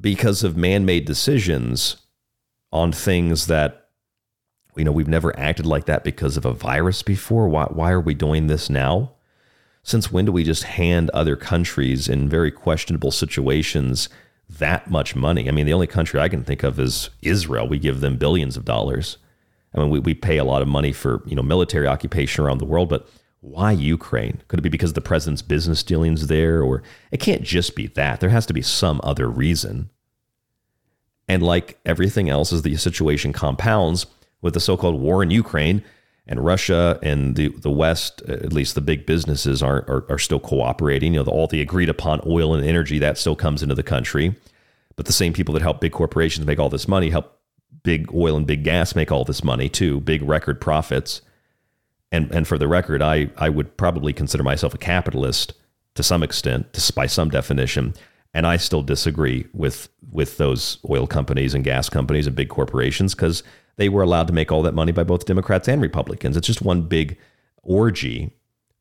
because 0.00 0.42
of 0.42 0.56
man-made 0.56 1.04
decisions 1.04 1.96
on 2.72 2.92
things 2.92 3.46
that 3.46 3.88
you 4.76 4.84
know 4.84 4.92
we've 4.92 5.08
never 5.08 5.38
acted 5.38 5.64
like 5.64 5.86
that 5.86 6.04
because 6.04 6.36
of 6.36 6.44
a 6.44 6.52
virus 6.52 7.02
before. 7.02 7.48
Why 7.48 7.64
why 7.66 7.92
are 7.92 8.00
we 8.00 8.14
doing 8.14 8.46
this 8.46 8.68
now? 8.68 9.12
Since 9.82 10.10
when 10.10 10.24
do 10.24 10.32
we 10.32 10.44
just 10.44 10.64
hand 10.64 11.10
other 11.10 11.36
countries 11.36 12.08
in 12.08 12.28
very 12.28 12.50
questionable 12.50 13.10
situations 13.10 14.08
that 14.48 14.90
much 14.90 15.14
money? 15.14 15.48
I 15.48 15.52
mean 15.52 15.66
the 15.66 15.74
only 15.74 15.86
country 15.86 16.18
i 16.20 16.28
can 16.28 16.42
think 16.42 16.62
of 16.62 16.80
is 16.80 17.10
israel. 17.22 17.68
We 17.68 17.78
give 17.78 18.00
them 18.00 18.16
billions 18.16 18.56
of 18.56 18.64
dollars. 18.64 19.18
I 19.74 19.80
mean 19.80 19.90
we, 19.90 20.00
we 20.00 20.14
pay 20.14 20.38
a 20.38 20.44
lot 20.44 20.62
of 20.62 20.68
money 20.68 20.92
for 20.92 21.22
you 21.26 21.36
know 21.36 21.42
military 21.42 21.86
occupation 21.86 22.44
around 22.44 22.58
the 22.58 22.64
world 22.64 22.88
but 22.88 23.08
why 23.44 23.72
Ukraine? 23.72 24.42
Could 24.48 24.58
it 24.58 24.62
be 24.62 24.68
because 24.70 24.94
the 24.94 25.00
president's 25.00 25.42
business 25.42 25.82
dealings 25.82 26.28
there? 26.28 26.62
Or 26.62 26.82
it 27.10 27.20
can't 27.20 27.42
just 27.42 27.76
be 27.76 27.88
that. 27.88 28.20
There 28.20 28.30
has 28.30 28.46
to 28.46 28.54
be 28.54 28.62
some 28.62 29.00
other 29.04 29.28
reason. 29.28 29.90
And 31.28 31.42
like 31.42 31.78
everything 31.84 32.30
else, 32.30 32.52
as 32.52 32.62
the 32.62 32.76
situation 32.76 33.32
compounds 33.32 34.06
with 34.40 34.54
the 34.54 34.60
so 34.60 34.76
called 34.76 35.00
war 35.00 35.22
in 35.22 35.30
Ukraine, 35.30 35.84
and 36.26 36.42
Russia 36.42 36.98
and 37.02 37.36
the, 37.36 37.48
the 37.48 37.70
West, 37.70 38.22
at 38.22 38.54
least 38.54 38.74
the 38.74 38.80
big 38.80 39.04
businesses, 39.04 39.62
are, 39.62 39.84
are, 39.88 40.06
are 40.08 40.18
still 40.18 40.40
cooperating. 40.40 41.12
You 41.12 41.20
know, 41.20 41.24
the, 41.24 41.30
all 41.30 41.46
the 41.46 41.60
agreed 41.60 41.90
upon 41.90 42.22
oil 42.26 42.54
and 42.54 42.64
energy 42.64 42.98
that 43.00 43.18
still 43.18 43.36
comes 43.36 43.62
into 43.62 43.74
the 43.74 43.82
country. 43.82 44.34
But 44.96 45.04
the 45.04 45.12
same 45.12 45.34
people 45.34 45.52
that 45.52 45.60
help 45.62 45.82
big 45.82 45.92
corporations 45.92 46.46
make 46.46 46.58
all 46.58 46.70
this 46.70 46.88
money 46.88 47.10
help 47.10 47.38
big 47.82 48.10
oil 48.14 48.38
and 48.38 48.46
big 48.46 48.64
gas 48.64 48.94
make 48.94 49.12
all 49.12 49.24
this 49.24 49.44
money 49.44 49.68
too, 49.68 50.00
big 50.00 50.22
record 50.22 50.62
profits 50.62 51.20
and 52.14 52.30
and 52.32 52.46
for 52.46 52.58
the 52.58 52.68
record, 52.68 53.02
I 53.02 53.30
I 53.36 53.48
would 53.48 53.76
probably 53.76 54.12
consider 54.12 54.44
myself 54.44 54.74
a 54.74 54.78
capitalist 54.78 55.52
to 55.94 56.02
some 56.02 56.22
extent, 56.22 56.92
by 56.94 57.06
some 57.06 57.28
definition, 57.28 57.94
and 58.32 58.46
I 58.46 58.56
still 58.56 58.82
disagree 58.82 59.46
with 59.52 59.88
with 60.10 60.38
those 60.38 60.78
oil 60.88 61.06
companies 61.06 61.54
and 61.54 61.64
gas 61.64 61.88
companies 61.88 62.26
and 62.26 62.36
big 62.36 62.48
corporations 62.48 63.14
because 63.14 63.42
they 63.76 63.88
were 63.88 64.02
allowed 64.02 64.28
to 64.28 64.32
make 64.32 64.52
all 64.52 64.62
that 64.62 64.74
money 64.74 64.92
by 64.92 65.02
both 65.02 65.26
Democrats 65.26 65.68
and 65.68 65.82
Republicans. 65.82 66.36
It's 66.36 66.46
just 66.46 66.62
one 66.62 66.82
big 66.82 67.18
orgy, 67.64 68.32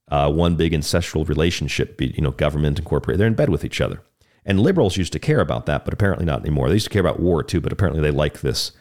uh, 0.09 0.31
one 0.31 0.55
big 0.55 0.73
ancestral 0.73 1.25
relationship. 1.25 1.99
You 1.99 2.21
know, 2.21 2.31
government 2.31 2.77
and 2.77 2.87
corporate 2.87 3.17
they're 3.17 3.27
in 3.27 3.33
bed 3.33 3.49
with 3.49 3.65
each 3.65 3.81
other. 3.81 4.01
And 4.45 4.59
liberals 4.59 4.97
used 4.97 5.13
to 5.13 5.19
care 5.19 5.39
about 5.39 5.65
that, 5.67 5.85
but 5.85 5.93
apparently 5.93 6.25
not 6.25 6.41
anymore. 6.41 6.67
They 6.67 6.75
used 6.75 6.87
to 6.87 6.91
care 6.91 7.07
about 7.07 7.19
war 7.19 7.43
too, 7.43 7.61
but 7.61 7.71
apparently 7.71 8.01
they 8.01 8.11
like 8.11 8.41
this 8.41 8.73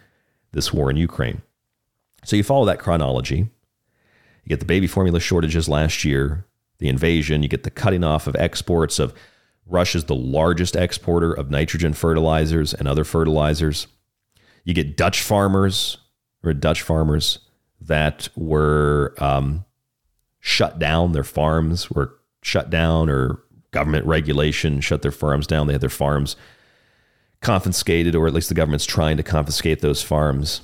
this 0.53 0.73
war 0.75 0.91
in 0.91 0.99
Ukraine. 0.99 1.41
So 2.25 2.37
you 2.37 2.45
follow 2.45 2.67
that 2.67 2.79
chronology. 2.79 3.49
You 4.45 4.49
get 4.49 4.61
the 4.61 4.67
baby 4.67 4.87
formula 4.87 5.21
shortages 5.21 5.69
last 5.69 6.05
year, 6.05 6.47
the 6.79 6.89
invasion, 6.89 7.43
you 7.43 7.49
get 7.49 7.63
the 7.63 7.71
cutting 7.71 8.05
off 8.05 8.27
of 8.27 8.37
exports 8.37 8.99
of 8.99 9.15
Russia's 9.67 10.05
the 10.05 10.15
largest 10.15 10.75
exporter 10.75 11.33
of 11.33 11.51
nitrogen 11.51 11.93
fertilizers 11.93 12.75
and 12.75 12.89
other 12.89 13.05
fertilizers. 13.05 13.87
You 14.65 14.75
get 14.75 14.97
Dutch 14.97 15.23
farmers 15.23 15.99
or 16.43 16.53
Dutch 16.53 16.83
farmers 16.83 17.39
that 17.81 18.29
were 18.37 19.15
um, 19.19 19.65
shut 20.41 20.79
down. 20.79 21.13
Their 21.13 21.25
farms 21.25 21.91
were 21.91 22.17
shut 22.43 22.71
down 22.71 23.09
or 23.09 23.43
government 23.71 24.07
regulation 24.07 24.81
shut 24.81 25.03
their 25.03 25.11
farms 25.11 25.47
down. 25.47 25.67
They 25.67 25.73
had 25.73 25.81
their 25.81 25.89
farms 25.89 26.37
confiscated, 27.41 28.15
or 28.15 28.27
at 28.27 28.35
least 28.35 28.49
the 28.49 28.55
government's 28.55 28.87
trying 28.87 29.17
to 29.17 29.23
confiscate 29.23 29.81
those 29.81 30.03
farms. 30.03 30.63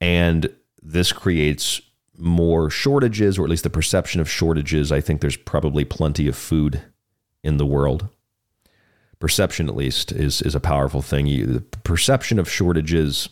And 0.00 0.54
this 0.82 1.12
creates 1.12 1.80
more 2.20 2.70
shortages, 2.70 3.38
or 3.38 3.44
at 3.44 3.50
least 3.50 3.64
the 3.64 3.70
perception 3.70 4.20
of 4.20 4.30
shortages. 4.30 4.92
I 4.92 5.00
think 5.00 5.20
there's 5.20 5.36
probably 5.36 5.84
plenty 5.84 6.28
of 6.28 6.36
food 6.36 6.82
in 7.42 7.56
the 7.56 7.66
world. 7.66 8.08
Perception, 9.18 9.68
at 9.68 9.76
least, 9.76 10.12
is 10.12 10.40
is 10.42 10.54
a 10.54 10.60
powerful 10.60 11.02
thing. 11.02 11.26
You, 11.26 11.46
the 11.46 11.60
perception 11.60 12.38
of 12.38 12.50
shortages 12.50 13.28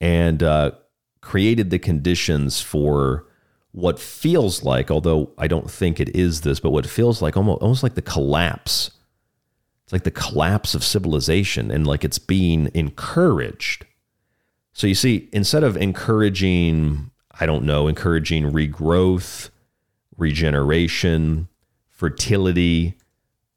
and 0.00 0.42
uh, 0.42 0.72
created 1.20 1.70
the 1.70 1.78
conditions 1.78 2.60
for 2.60 3.26
what 3.72 3.98
feels 3.98 4.62
like, 4.62 4.90
although 4.90 5.30
I 5.38 5.46
don't 5.46 5.70
think 5.70 6.00
it 6.00 6.14
is 6.14 6.40
this, 6.42 6.60
but 6.60 6.70
what 6.70 6.86
feels 6.86 7.22
like 7.22 7.36
almost 7.36 7.62
almost 7.62 7.82
like 7.82 7.94
the 7.94 8.02
collapse. 8.02 8.90
It's 9.84 9.92
like 9.92 10.04
the 10.04 10.10
collapse 10.10 10.74
of 10.74 10.84
civilization, 10.84 11.70
and 11.70 11.86
like 11.86 12.04
it's 12.04 12.18
being 12.18 12.70
encouraged. 12.74 13.86
So 14.72 14.86
you 14.86 14.94
see, 14.94 15.28
instead 15.32 15.64
of 15.64 15.76
encouraging, 15.76 17.10
I 17.38 17.46
don't 17.46 17.64
know, 17.64 17.88
encouraging 17.88 18.50
regrowth, 18.52 19.50
regeneration, 20.16 21.48
fertility, 21.88 22.98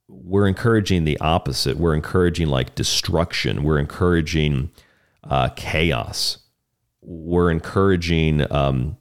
we're 0.07 0.47
encouraging 0.47 1.03
the 1.03 1.19
opposite. 1.19 1.77
We're 1.77 1.95
encouraging 1.95 2.47
like 2.47 2.75
destruction. 2.75 3.63
We're 3.63 3.79
encouraging 3.79 4.71
uh, 5.23 5.49
chaos. 5.55 6.37
We're 7.01 7.51
encouraging 7.51 8.51
um, 8.51 8.97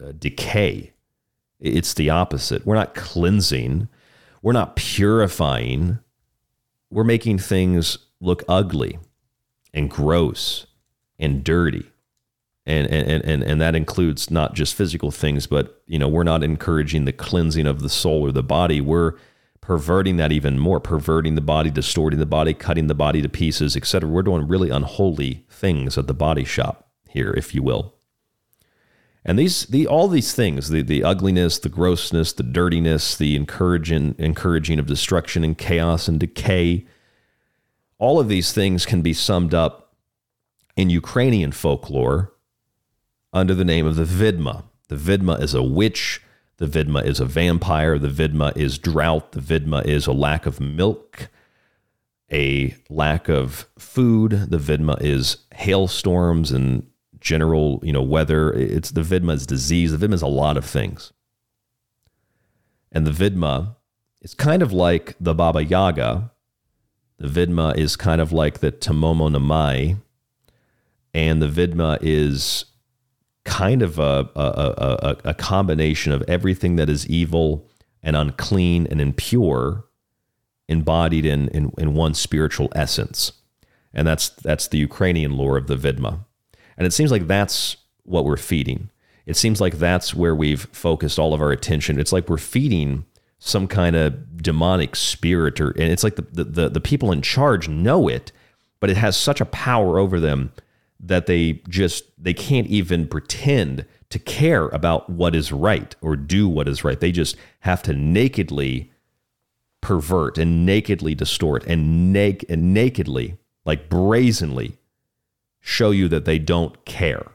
uh, 0.00 0.12
decay. 0.18 0.92
It's 1.60 1.94
the 1.94 2.10
opposite. 2.10 2.66
We're 2.66 2.74
not 2.74 2.94
cleansing. 2.94 3.88
We're 4.42 4.52
not 4.52 4.74
purifying. 4.74 6.00
We're 6.90 7.04
making 7.04 7.38
things 7.38 7.98
look 8.20 8.42
ugly 8.48 8.98
and 9.72 9.88
gross 9.88 10.66
and 11.18 11.44
dirty. 11.44 11.91
And, 12.64 12.86
and, 12.88 13.24
and, 13.24 13.42
and 13.42 13.60
that 13.60 13.74
includes 13.74 14.30
not 14.30 14.54
just 14.54 14.74
physical 14.74 15.10
things, 15.10 15.46
but 15.48 15.82
you 15.86 15.98
know, 15.98 16.06
we're 16.06 16.22
not 16.22 16.44
encouraging 16.44 17.04
the 17.04 17.12
cleansing 17.12 17.66
of 17.66 17.80
the 17.80 17.88
soul 17.88 18.22
or 18.22 18.30
the 18.30 18.42
body. 18.42 18.80
We're 18.80 19.14
perverting 19.60 20.16
that 20.18 20.30
even 20.30 20.58
more, 20.58 20.78
perverting 20.78 21.34
the 21.34 21.40
body, 21.40 21.70
distorting 21.70 22.20
the 22.20 22.26
body, 22.26 22.54
cutting 22.54 22.86
the 22.86 22.94
body 22.94 23.20
to 23.22 23.28
pieces, 23.28 23.76
etc. 23.76 24.08
We're 24.08 24.22
doing 24.22 24.46
really 24.46 24.70
unholy 24.70 25.44
things 25.50 25.98
at 25.98 26.06
the 26.06 26.14
body 26.14 26.44
shop 26.44 26.90
here, 27.08 27.32
if 27.32 27.54
you 27.54 27.62
will. 27.62 27.94
And 29.24 29.38
these, 29.38 29.66
the, 29.66 29.86
all 29.86 30.08
these 30.08 30.34
things, 30.34 30.68
the, 30.68 30.82
the 30.82 31.04
ugliness, 31.04 31.58
the 31.58 31.68
grossness, 31.68 32.32
the 32.32 32.42
dirtiness, 32.42 33.16
the 33.16 33.36
encouraging, 33.36 34.16
encouraging 34.18 34.80
of 34.80 34.86
destruction 34.86 35.44
and 35.44 35.56
chaos 35.56 36.08
and 36.08 36.18
decay, 36.18 36.86
all 37.98 38.18
of 38.18 38.28
these 38.28 38.52
things 38.52 38.84
can 38.84 39.00
be 39.00 39.12
summed 39.12 39.54
up 39.54 39.94
in 40.76 40.90
Ukrainian 40.90 41.52
folklore 41.52 42.32
under 43.32 43.54
the 43.54 43.64
name 43.64 43.86
of 43.86 43.96
the 43.96 44.04
Vidma. 44.04 44.64
The 44.88 44.96
Vidma 44.96 45.40
is 45.40 45.54
a 45.54 45.62
witch. 45.62 46.20
The 46.58 46.66
Vidma 46.66 47.04
is 47.04 47.18
a 47.18 47.24
vampire. 47.24 47.98
The 47.98 48.08
Vidma 48.08 48.56
is 48.56 48.78
drought. 48.78 49.32
The 49.32 49.40
Vidma 49.40 49.84
is 49.84 50.06
a 50.06 50.12
lack 50.12 50.46
of 50.46 50.60
milk, 50.60 51.28
a 52.30 52.76
lack 52.90 53.28
of 53.28 53.68
food. 53.78 54.50
The 54.50 54.58
Vidma 54.58 55.00
is 55.00 55.38
hailstorms 55.52 56.52
and 56.52 56.86
general, 57.20 57.80
you 57.82 57.92
know, 57.92 58.02
weather. 58.02 58.52
It's 58.52 58.90
the 58.90 59.00
Vidma 59.00 59.32
is 59.32 59.46
disease. 59.46 59.96
The 59.96 60.06
Vidma 60.06 60.14
is 60.14 60.22
a 60.22 60.26
lot 60.26 60.56
of 60.56 60.64
things. 60.64 61.12
And 62.90 63.06
the 63.06 63.10
Vidma 63.10 63.76
is 64.20 64.34
kind 64.34 64.62
of 64.62 64.72
like 64.72 65.16
the 65.18 65.34
Baba 65.34 65.64
Yaga. 65.64 66.30
The 67.16 67.28
Vidma 67.28 67.76
is 67.76 67.96
kind 67.96 68.20
of 68.20 68.32
like 68.32 68.58
the 68.58 68.70
Tomomo 68.70 69.34
Namai. 69.34 69.96
And 71.14 71.40
the 71.40 71.48
Vidma 71.48 71.98
is 72.02 72.66
kind 73.44 73.82
of 73.82 73.98
a, 73.98 74.28
a, 74.36 74.40
a, 74.40 75.16
a 75.30 75.34
combination 75.34 76.12
of 76.12 76.22
everything 76.28 76.76
that 76.76 76.88
is 76.88 77.06
evil 77.08 77.68
and 78.02 78.16
unclean 78.16 78.86
and 78.90 79.00
impure 79.00 79.84
embodied 80.68 81.26
in, 81.26 81.48
in, 81.48 81.72
in 81.76 81.94
one 81.94 82.14
spiritual 82.14 82.70
essence. 82.74 83.32
And 83.92 84.06
that's, 84.06 84.30
that's 84.30 84.68
the 84.68 84.78
Ukrainian 84.78 85.36
lore 85.36 85.56
of 85.58 85.66
the 85.66 85.76
Vidma. 85.76 86.24
And 86.76 86.86
it 86.86 86.92
seems 86.92 87.10
like 87.10 87.26
that's 87.26 87.76
what 88.04 88.24
we're 88.24 88.36
feeding. 88.36 88.90
It 89.26 89.36
seems 89.36 89.60
like 89.60 89.78
that's 89.78 90.14
where 90.14 90.34
we've 90.34 90.66
focused 90.72 91.18
all 91.18 91.34
of 91.34 91.42
our 91.42 91.52
attention. 91.52 92.00
It's 92.00 92.12
like 92.12 92.28
we're 92.28 92.38
feeding 92.38 93.04
some 93.38 93.66
kind 93.66 93.96
of 93.96 94.40
demonic 94.42 94.96
spirit, 94.96 95.60
or 95.60 95.70
and 95.72 95.92
it's 95.92 96.04
like 96.04 96.16
the, 96.16 96.22
the, 96.32 96.44
the, 96.44 96.68
the 96.70 96.80
people 96.80 97.12
in 97.12 97.22
charge 97.22 97.68
know 97.68 98.08
it, 98.08 98.32
but 98.80 98.88
it 98.88 98.96
has 98.96 99.16
such 99.16 99.40
a 99.40 99.44
power 99.46 99.98
over 99.98 100.18
them 100.18 100.52
that 101.02 101.26
they 101.26 101.60
just 101.68 102.04
they 102.16 102.32
can't 102.32 102.68
even 102.68 103.06
pretend 103.06 103.84
to 104.08 104.18
care 104.18 104.68
about 104.68 105.10
what 105.10 105.34
is 105.34 105.52
right 105.52 105.96
or 106.00 106.16
do 106.16 106.48
what 106.48 106.68
is 106.68 106.84
right. 106.84 107.00
They 107.00 107.12
just 107.12 107.36
have 107.60 107.82
to 107.84 107.92
nakedly 107.92 108.92
pervert 109.80 110.38
and 110.38 110.64
nakedly 110.64 111.14
distort 111.14 111.64
and, 111.64 112.12
neg- 112.12 112.44
and 112.48 112.72
nakedly, 112.72 113.36
like 113.64 113.88
brazenly, 113.88 114.78
show 115.60 115.90
you 115.90 116.08
that 116.08 116.24
they 116.24 116.38
don't 116.38 116.84
care. 116.84 117.32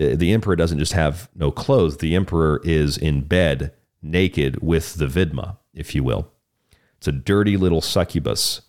Uh, 0.00 0.16
the 0.16 0.32
emperor 0.32 0.56
doesn't 0.56 0.78
just 0.78 0.94
have 0.94 1.28
no 1.34 1.50
clothes, 1.50 1.98
the 1.98 2.14
emperor 2.14 2.60
is 2.64 2.96
in 2.96 3.20
bed 3.20 3.72
naked 4.00 4.60
with 4.62 4.94
the 4.94 5.06
Vidma, 5.06 5.58
if 5.74 5.94
you 5.94 6.02
will. 6.02 6.28
It's 6.96 7.08
a 7.08 7.12
dirty 7.12 7.56
little 7.56 7.80
succubus 7.80 8.62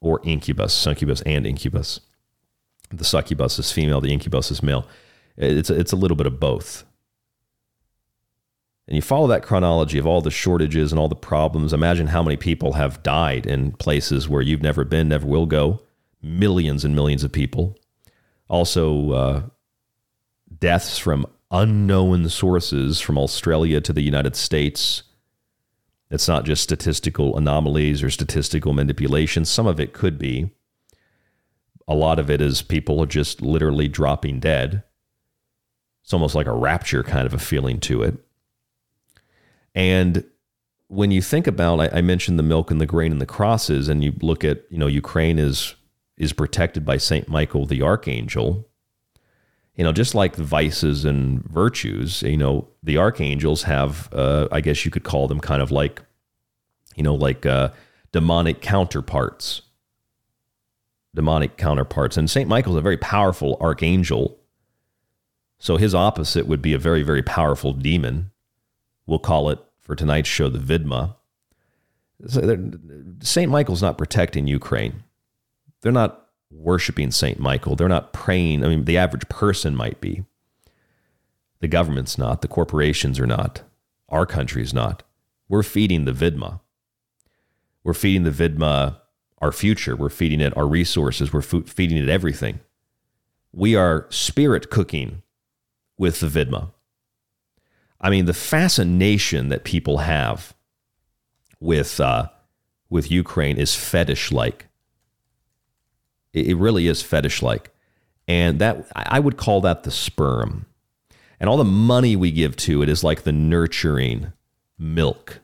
or 0.00 0.20
incubus, 0.24 0.74
succubus 0.74 1.22
and 1.22 1.46
incubus. 1.46 2.00
The 2.90 3.04
succubus 3.04 3.58
is 3.58 3.72
female, 3.72 4.00
the 4.00 4.12
incubus 4.12 4.50
is 4.50 4.62
male. 4.62 4.86
It's 5.36 5.70
a, 5.70 5.78
it's 5.78 5.92
a 5.92 5.96
little 5.96 6.16
bit 6.16 6.26
of 6.26 6.40
both. 6.40 6.84
And 8.88 8.94
you 8.94 9.02
follow 9.02 9.26
that 9.26 9.42
chronology 9.42 9.98
of 9.98 10.06
all 10.06 10.20
the 10.20 10.30
shortages 10.30 10.92
and 10.92 10.98
all 10.98 11.08
the 11.08 11.16
problems. 11.16 11.72
Imagine 11.72 12.06
how 12.06 12.22
many 12.22 12.36
people 12.36 12.74
have 12.74 13.02
died 13.02 13.44
in 13.44 13.72
places 13.72 14.28
where 14.28 14.42
you've 14.42 14.62
never 14.62 14.84
been, 14.84 15.08
never 15.08 15.26
will 15.26 15.46
go 15.46 15.80
millions 16.22 16.84
and 16.84 16.94
millions 16.94 17.24
of 17.24 17.32
people. 17.32 17.76
Also, 18.48 19.12
uh, 19.12 19.42
deaths 20.58 20.98
from 20.98 21.26
unknown 21.50 22.28
sources 22.28 23.00
from 23.00 23.18
Australia 23.18 23.80
to 23.80 23.92
the 23.92 24.02
United 24.02 24.36
States. 24.36 25.02
It's 26.10 26.28
not 26.28 26.44
just 26.44 26.62
statistical 26.62 27.36
anomalies 27.36 28.02
or 28.02 28.10
statistical 28.10 28.72
manipulation. 28.72 29.44
Some 29.44 29.66
of 29.66 29.80
it 29.80 29.92
could 29.92 30.18
be. 30.18 30.50
A 31.88 31.94
lot 31.94 32.18
of 32.18 32.30
it 32.30 32.40
is 32.40 32.62
people 32.62 33.04
just 33.06 33.40
literally 33.40 33.88
dropping 33.88 34.40
dead. 34.40 34.82
It's 36.02 36.12
almost 36.12 36.34
like 36.34 36.46
a 36.46 36.52
rapture 36.52 37.02
kind 37.02 37.26
of 37.26 37.34
a 37.34 37.38
feeling 37.38 37.80
to 37.80 38.02
it. 38.02 38.16
And 39.74 40.24
when 40.88 41.10
you 41.10 41.20
think 41.20 41.46
about, 41.46 41.80
I, 41.80 41.98
I 41.98 42.00
mentioned 42.00 42.38
the 42.38 42.44
milk 42.44 42.70
and 42.70 42.80
the 42.80 42.86
grain 42.86 43.12
and 43.12 43.20
the 43.20 43.26
crosses, 43.26 43.88
and 43.88 44.02
you 44.04 44.12
look 44.22 44.44
at, 44.44 44.64
you 44.70 44.78
know, 44.78 44.86
Ukraine 44.86 45.38
is 45.38 45.74
is 46.16 46.32
protected 46.32 46.84
by 46.84 46.96
Saint 46.96 47.28
Michael 47.28 47.66
the 47.66 47.82
archangel. 47.82 48.68
You 49.74 49.84
know, 49.84 49.92
just 49.92 50.14
like 50.14 50.34
vices 50.36 51.04
and 51.04 51.44
virtues, 51.44 52.22
you 52.22 52.38
know, 52.38 52.68
the 52.82 52.96
archangels 52.96 53.64
have, 53.64 54.08
uh, 54.14 54.48
I 54.50 54.62
guess 54.62 54.86
you 54.86 54.90
could 54.90 55.04
call 55.04 55.28
them 55.28 55.38
kind 55.38 55.60
of 55.60 55.70
like, 55.70 56.00
you 56.94 57.02
know, 57.02 57.14
like 57.14 57.44
uh, 57.44 57.68
demonic 58.10 58.62
counterparts. 58.62 59.60
Demonic 61.16 61.56
counterparts. 61.56 62.16
And 62.16 62.30
Saint 62.30 62.48
Michael's 62.48 62.76
a 62.76 62.80
very 62.80 62.98
powerful 62.98 63.56
archangel. 63.60 64.38
So 65.58 65.78
his 65.78 65.94
opposite 65.94 66.46
would 66.46 66.62
be 66.62 66.74
a 66.74 66.78
very, 66.78 67.02
very 67.02 67.22
powerful 67.22 67.72
demon. 67.72 68.30
We'll 69.06 69.18
call 69.18 69.50
it 69.50 69.58
for 69.80 69.96
tonight's 69.96 70.28
show 70.28 70.48
the 70.48 70.58
Vidma. 70.58 71.16
Saint 73.20 73.50
Michael's 73.50 73.82
not 73.82 73.98
protecting 73.98 74.46
Ukraine. 74.46 75.02
They're 75.80 75.92
not 75.92 76.26
worshiping 76.50 77.10
St. 77.10 77.38
Michael. 77.38 77.76
They're 77.76 77.88
not 77.88 78.12
praying. 78.12 78.64
I 78.64 78.68
mean, 78.68 78.84
the 78.84 78.98
average 78.98 79.28
person 79.28 79.74
might 79.74 80.00
be. 80.00 80.24
The 81.60 81.68
government's 81.68 82.18
not. 82.18 82.42
The 82.42 82.48
corporations 82.48 83.18
are 83.18 83.26
not. 83.26 83.62
Our 84.08 84.26
country's 84.26 84.74
not. 84.74 85.02
We're 85.48 85.62
feeding 85.62 86.04
the 86.04 86.12
Vidma. 86.12 86.60
We're 87.82 87.94
feeding 87.94 88.24
the 88.24 88.30
Vidma 88.30 88.98
our 89.38 89.52
future. 89.52 89.96
We're 89.96 90.08
feeding 90.08 90.40
it 90.40 90.56
our 90.56 90.66
resources. 90.66 91.32
We're 91.32 91.42
feeding 91.42 91.98
it 91.98 92.08
everything. 92.08 92.60
We 93.52 93.74
are 93.74 94.06
spirit 94.10 94.70
cooking 94.70 95.22
with 95.98 96.20
the 96.20 96.26
Vidma. 96.26 96.70
I 98.00 98.10
mean, 98.10 98.26
the 98.26 98.34
fascination 98.34 99.48
that 99.48 99.64
people 99.64 99.98
have 99.98 100.54
with 101.60 102.00
uh, 102.00 102.28
with 102.90 103.10
Ukraine 103.10 103.56
is 103.56 103.74
fetish 103.74 104.30
like. 104.30 104.66
It 106.32 106.56
really 106.56 106.86
is 106.86 107.02
fetish 107.02 107.42
like. 107.42 107.70
And 108.28 108.58
that 108.58 108.86
I 108.94 109.20
would 109.20 109.36
call 109.36 109.60
that 109.62 109.84
the 109.84 109.90
sperm. 109.90 110.66
And 111.40 111.48
all 111.48 111.56
the 111.56 111.64
money 111.64 112.16
we 112.16 112.30
give 112.30 112.56
to 112.56 112.82
it 112.82 112.88
is 112.88 113.04
like 113.04 113.22
the 113.22 113.32
nurturing 113.32 114.32
milk. 114.78 115.40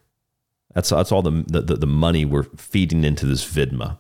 That's 0.75 0.91
that's 0.91 1.13
all 1.13 1.23
the, 1.23 1.45
the 1.47 1.77
the 1.77 1.87
money 1.87 2.25
we're 2.25 2.45
feeding 2.45 3.05
into 3.05 3.27
this 3.27 3.45
vidma. 3.45 3.99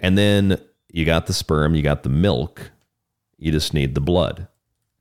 And 0.00 0.18
then 0.18 0.60
you 0.90 1.04
got 1.04 1.26
the 1.26 1.32
sperm, 1.32 1.74
you 1.74 1.82
got 1.82 2.02
the 2.02 2.08
milk, 2.08 2.70
you 3.38 3.52
just 3.52 3.74
need 3.74 3.94
the 3.94 4.00
blood. 4.00 4.48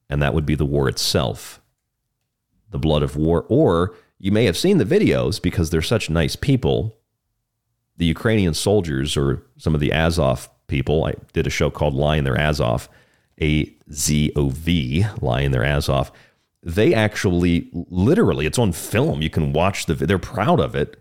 And 0.10 0.22
that 0.22 0.34
would 0.34 0.46
be 0.46 0.56
the 0.56 0.66
war 0.66 0.90
itself. 0.90 1.62
The 2.70 2.80
blood 2.80 3.04
of 3.04 3.16
war. 3.16 3.46
Or 3.50 3.96
you 4.20 4.32
may 4.32 4.46
have 4.46 4.58
seen 4.58 4.78
the 4.78 4.86
videos 4.86 5.42
because 5.42 5.70
they're 5.70 5.82
such 5.82 6.10
nice 6.10 6.36
people. 6.36 6.98
The 7.98 8.06
Ukrainian 8.06 8.54
soldiers 8.54 9.16
or 9.16 9.44
some 9.58 9.74
of 9.74 9.80
the 9.80 9.94
Azov 9.94 10.50
people, 10.68 11.06
I 11.06 11.14
did 11.34 11.48
a 11.48 11.52
show 11.52 11.70
called 11.70 11.94
Lying 11.94 12.24
Their 12.24 12.38
Azov, 12.38 12.90
A 13.42 13.74
Z 13.92 14.32
O 14.36 14.50
V, 14.50 15.06
Lying 15.22 15.52
Their 15.52 15.64
Azov 15.64 16.12
they 16.64 16.94
actually 16.94 17.70
literally 17.74 18.46
it's 18.46 18.60
on 18.60 18.72
film. 18.72 19.22
You 19.22 19.30
can 19.30 19.54
watch 19.54 19.86
the 19.86 19.96
they're 19.96 20.20
proud 20.20 20.60
of 20.60 20.76
it. 20.76 20.98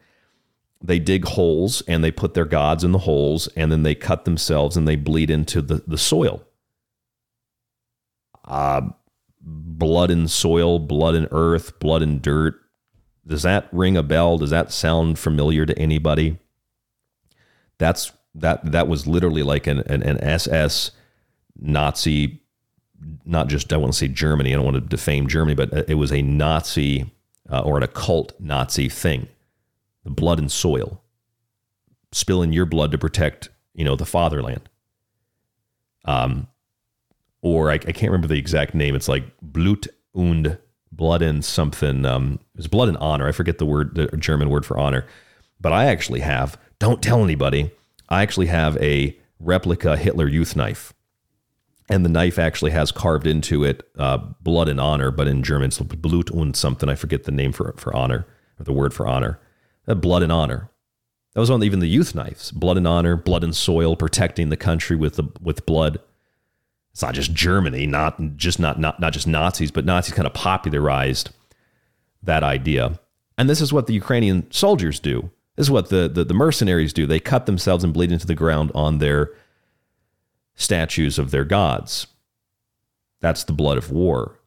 They 0.83 0.99
dig 0.99 1.27
holes 1.27 1.83
and 1.87 2.03
they 2.03 2.11
put 2.11 2.33
their 2.33 2.47
gods 2.47 2.83
in 2.83 2.93
the 2.93 3.01
holes 3.01 3.49
and 3.49 3.71
then 3.71 3.83
they 3.83 3.95
cut 3.95 4.25
themselves 4.25 4.77
and 4.77 4.89
they 4.89 4.97
bleed 4.97 5.29
into 5.29 5.61
the, 5.61 5.83
the 5.87 5.99
soil. 5.99 6.43
Uh, 8.45 8.89
blood 9.43 10.11
in 10.11 10.29
soil 10.29 10.79
blood 10.79 11.15
in 11.15 11.29
earth 11.31 11.79
blood 11.79 12.03
in 12.03 12.21
dirt. 12.21 12.61
Does 13.27 13.43
that 13.43 13.69
ring 13.73 13.97
a 13.97 14.03
bell? 14.03 14.39
Does 14.39 14.51
that 14.51 14.73
sound 14.73 15.19
familiar 15.19 15.67
to 15.67 15.79
anybody? 15.79 16.39
That's 17.79 18.13
that 18.35 18.73
that 18.73 18.89
was 18.89 19.07
literally 19.07 19.43
like 19.43 19.67
an, 19.67 19.81
an, 19.81 20.03
an 20.03 20.19
ss 20.23 20.93
nazi 21.59 22.40
not 23.25 23.49
just 23.49 23.73
I 23.73 23.77
want 23.77 23.93
to 23.93 23.99
say 23.99 24.09
Germany. 24.09 24.53
I 24.53 24.57
don't 24.57 24.65
want 24.65 24.77
to 24.77 24.81
defame 24.81 25.29
Germany, 25.29 25.55
but 25.55 25.89
it 25.89 25.95
was 25.95 26.13
a 26.13 26.23
Nazi 26.23 27.13
uh, 27.51 27.61
or 27.61 27.77
an 27.77 27.83
occult 27.83 28.33
Nazi 28.39 28.89
thing. 28.89 29.29
The 30.05 30.11
blood 30.11 30.39
and 30.39 30.51
soil, 30.51 31.03
spilling 32.13 32.53
your 32.53 32.67
blood 32.67 32.91
to 32.93 32.99
protect 32.99 33.49
you 33.75 33.85
know 33.85 33.97
the 33.97 34.07
fatherland. 34.07 34.69
Um, 36.05 36.49
or 37.43 37.71
I, 37.71 37.75
I 37.75 37.79
can't 37.79 38.11
remember 38.11 38.29
the 38.29 38.39
exact 38.39 38.75
name. 38.75 38.95
It's 38.95 39.09
like 39.09 39.25
Blut 39.41 39.87
und 40.15 40.59
blood 40.93 41.23
and 41.23 41.45
something. 41.45 42.05
Um, 42.05 42.41
it 42.55 42.59
was 42.59 42.67
blood 42.67 42.89
and 42.89 42.99
honor. 42.99 43.27
I 43.27 43.33
forget 43.33 43.59
the 43.59 43.67
word, 43.67 43.95
the 43.95 44.07
German 44.17 44.51
word 44.51 44.67
for 44.67 44.79
honor. 44.79 45.07
But 45.61 45.73
I 45.73 45.87
actually 45.87 46.21
have. 46.21 46.59
Don't 46.79 47.03
tell 47.03 47.23
anybody. 47.23 47.71
I 48.09 48.23
actually 48.23 48.47
have 48.47 48.77
a 48.79 49.17
replica 49.39 49.97
Hitler 49.97 50.29
youth 50.29 50.57
knife 50.57 50.93
and 51.91 52.05
the 52.05 52.09
knife 52.09 52.39
actually 52.39 52.71
has 52.71 52.93
carved 52.93 53.27
into 53.27 53.65
it 53.65 53.87
uh, 53.99 54.19
blood 54.41 54.69
and 54.69 54.81
honor, 54.81 55.11
but 55.11 55.27
in 55.27 55.43
German 55.43 55.69
it's 55.69 55.79
Blut 55.79 56.31
und 56.31 56.57
something. 56.57 56.89
I 56.89 56.95
forget 56.95 57.25
the 57.25 57.33
name 57.33 57.53
for 57.53 57.75
for 57.77 57.95
honor 57.95 58.27
or 58.59 58.65
the 58.65 58.73
word 58.73 58.95
for 58.95 59.07
honor. 59.07 59.41
Uh, 59.87 59.95
blood 59.95 60.23
and 60.23 60.33
honor. 60.33 60.71
That 61.35 61.41
was 61.41 61.51
on 61.51 61.63
even 61.63 61.81
the 61.81 61.89
youth 61.89 62.15
knives. 62.15 62.51
Blood 62.53 62.77
and 62.77 62.87
honor, 62.87 63.17
blood 63.17 63.45
and 63.45 63.55
soil, 63.55 63.97
protecting 63.97 64.49
the 64.49 64.57
country 64.57 64.97
with 64.97 65.17
the 65.17 65.25
with 65.41 65.67
blood. 65.67 66.01
It's 66.93 67.03
not 67.03 67.15
just 67.15 67.35
Germany, 67.35 67.87
not 67.87 68.37
just 68.37 68.59
not 68.59 68.79
not 68.81 69.01
not 69.01 69.13
just 69.13 69.27
Nazis, 69.27 69.71
but 69.71 69.85
Nazis 69.85 70.15
kind 70.15 70.27
of 70.27 70.35
popularized 70.35 71.31
that 72.23 72.43
idea. 72.43 73.01
And 73.37 73.49
this 73.49 73.61
is 73.61 73.73
what 73.73 73.87
the 73.87 73.95
Ukrainian 73.95 74.51
soldiers 74.51 75.01
do. 75.01 75.31
This 75.57 75.67
is 75.67 75.71
what 75.71 75.89
the, 75.89 76.09
the, 76.09 76.25
the 76.25 76.35
mercenaries 76.35 76.93
do. 76.93 77.07
They 77.07 77.21
cut 77.21 77.47
themselves 77.47 77.85
and 77.85 77.93
bleed 77.93 78.13
into 78.13 78.27
the 78.27 78.35
ground 78.35 78.71
on 78.75 78.99
their 78.99 79.31
statues 80.61 81.19
of 81.19 81.31
their 81.31 81.45
gods. 81.45 82.07
That's 83.21 83.45
the 83.45 83.53
blood 83.53 83.79
of 83.79 83.91
war. 83.91 84.39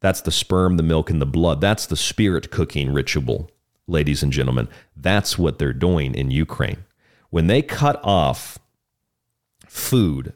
That's 0.00 0.20
the 0.20 0.32
sperm, 0.32 0.76
the 0.76 0.82
milk, 0.82 1.10
and 1.10 1.20
the 1.20 1.26
blood. 1.26 1.60
That's 1.60 1.86
the 1.86 1.96
spirit 1.96 2.50
cooking 2.50 2.92
ritual, 2.92 3.50
ladies 3.86 4.22
and 4.22 4.32
gentlemen. 4.32 4.68
That's 4.96 5.38
what 5.38 5.58
they're 5.58 5.72
doing 5.72 6.14
in 6.14 6.30
Ukraine. 6.30 6.84
When 7.30 7.46
they 7.46 7.62
cut 7.62 8.00
off 8.02 8.58
food, 9.66 10.32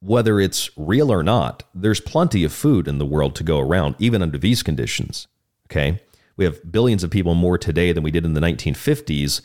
whether 0.00 0.40
it's 0.40 0.70
real 0.76 1.12
or 1.12 1.22
not, 1.22 1.64
there's 1.74 2.00
plenty 2.00 2.44
of 2.44 2.52
food 2.52 2.88
in 2.88 2.98
the 2.98 3.06
world 3.06 3.34
to 3.36 3.44
go 3.44 3.58
around, 3.58 3.96
even 3.98 4.22
under 4.22 4.38
these 4.38 4.62
conditions. 4.62 5.26
Okay. 5.70 6.00
We 6.36 6.44
have 6.44 6.72
billions 6.72 7.04
of 7.04 7.10
people 7.10 7.34
more 7.34 7.58
today 7.58 7.92
than 7.92 8.02
we 8.02 8.10
did 8.10 8.24
in 8.24 8.32
the 8.32 8.40
1950s, 8.40 9.42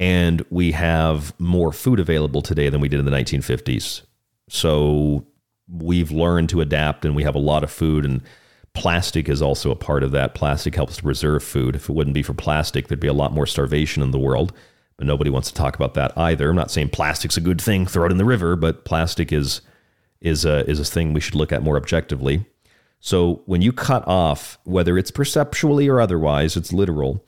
and 0.00 0.44
we 0.50 0.72
have 0.72 1.38
more 1.38 1.72
food 1.72 2.00
available 2.00 2.42
today 2.42 2.68
than 2.68 2.80
we 2.80 2.88
did 2.88 2.98
in 2.98 3.06
the 3.06 3.12
1950s. 3.12 4.02
So 4.54 5.26
we've 5.68 6.12
learned 6.12 6.48
to 6.50 6.60
adapt 6.60 7.04
and 7.04 7.16
we 7.16 7.24
have 7.24 7.34
a 7.34 7.40
lot 7.40 7.64
of 7.64 7.72
food 7.72 8.04
and 8.04 8.22
plastic 8.72 9.28
is 9.28 9.42
also 9.42 9.72
a 9.72 9.76
part 9.76 10.04
of 10.04 10.12
that. 10.12 10.34
Plastic 10.34 10.76
helps 10.76 10.96
to 10.96 11.02
preserve 11.02 11.42
food. 11.42 11.74
If 11.74 11.88
it 11.88 11.92
wouldn't 11.92 12.14
be 12.14 12.22
for 12.22 12.34
plastic, 12.34 12.86
there'd 12.86 13.00
be 13.00 13.08
a 13.08 13.12
lot 13.12 13.32
more 13.32 13.46
starvation 13.46 14.00
in 14.00 14.12
the 14.12 14.18
world. 14.18 14.52
But 14.96 15.08
nobody 15.08 15.28
wants 15.28 15.48
to 15.48 15.54
talk 15.54 15.74
about 15.74 15.94
that 15.94 16.16
either. 16.16 16.50
I'm 16.50 16.56
not 16.56 16.70
saying 16.70 16.90
plastic's 16.90 17.36
a 17.36 17.40
good 17.40 17.60
thing, 17.60 17.84
throw 17.84 18.06
it 18.06 18.12
in 18.12 18.18
the 18.18 18.24
river, 18.24 18.54
but 18.54 18.84
plastic 18.84 19.32
is 19.32 19.60
is 20.20 20.44
a 20.44 20.68
is 20.70 20.78
a 20.78 20.84
thing 20.84 21.12
we 21.12 21.20
should 21.20 21.34
look 21.34 21.50
at 21.50 21.62
more 21.62 21.76
objectively. 21.76 22.46
So 23.00 23.42
when 23.46 23.60
you 23.60 23.72
cut 23.72 24.06
off, 24.06 24.58
whether 24.62 24.96
it's 24.96 25.10
perceptually 25.10 25.88
or 25.88 26.00
otherwise, 26.00 26.56
it's 26.56 26.72
literal. 26.72 27.24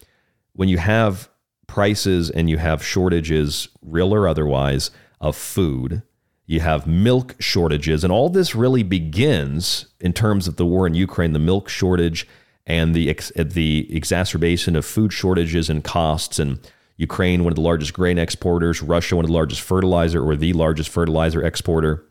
When 0.53 0.69
you 0.69 0.79
have 0.79 1.29
prices 1.67 2.31
and 2.31 2.49
you 2.49 2.59
have 2.59 2.85
shortages, 2.85 3.69
real 3.83 4.15
or 4.15 4.29
otherwise, 4.29 4.93
of 5.21 5.35
food, 5.35 6.03
you 6.47 6.61
have 6.61 6.87
milk 6.87 7.35
shortages, 7.41 8.05
and 8.05 8.13
all 8.13 8.29
this 8.29 8.55
really 8.55 8.85
begins 8.85 9.87
in 10.01 10.13
terms 10.13 10.47
of 10.47 10.57
the 10.57 10.67
war 10.67 10.87
in 10.87 10.95
Ukraine, 10.95 11.33
the 11.33 11.39
milk 11.39 11.69
shortage 11.69 12.27
and 12.67 12.95
the 12.95 13.11
ex- 13.11 13.33
the 13.37 13.87
exacerbation 13.95 14.77
of 14.77 14.85
food 14.85 15.13
shortages 15.13 15.69
and 15.69 15.83
costs 15.83 16.39
and 16.39 16.59
Ukraine, 16.97 17.45
one 17.45 17.53
of 17.53 17.57
the 17.57 17.63
largest 17.63 17.93
grain 17.93 18.17
exporters, 18.17 18.83
Russia, 18.83 19.17
one 19.17 19.25
of 19.25 19.29
the 19.29 19.35
largest 19.35 19.61
fertilizer 19.61 20.25
or 20.25 20.35
the 20.35 20.53
largest 20.53 20.89
fertilizer 20.89 21.45
exporter. 21.45 22.07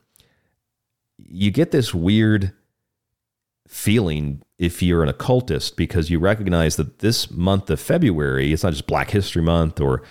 You 1.17 1.49
get 1.49 1.71
this 1.71 1.93
weird 1.93 2.53
feeling 3.67 4.43
if 4.59 4.83
you're 4.83 5.01
an 5.01 5.09
occultist 5.09 5.75
because 5.75 6.09
you 6.09 6.19
recognize 6.19 6.75
that 6.75 6.99
this 6.99 7.31
month 7.31 7.69
of 7.69 7.79
February, 7.79 8.53
it's 8.53 8.63
not 8.63 8.73
just 8.73 8.85
Black 8.85 9.09
History 9.09 9.41
Month 9.41 9.81
or 9.81 10.03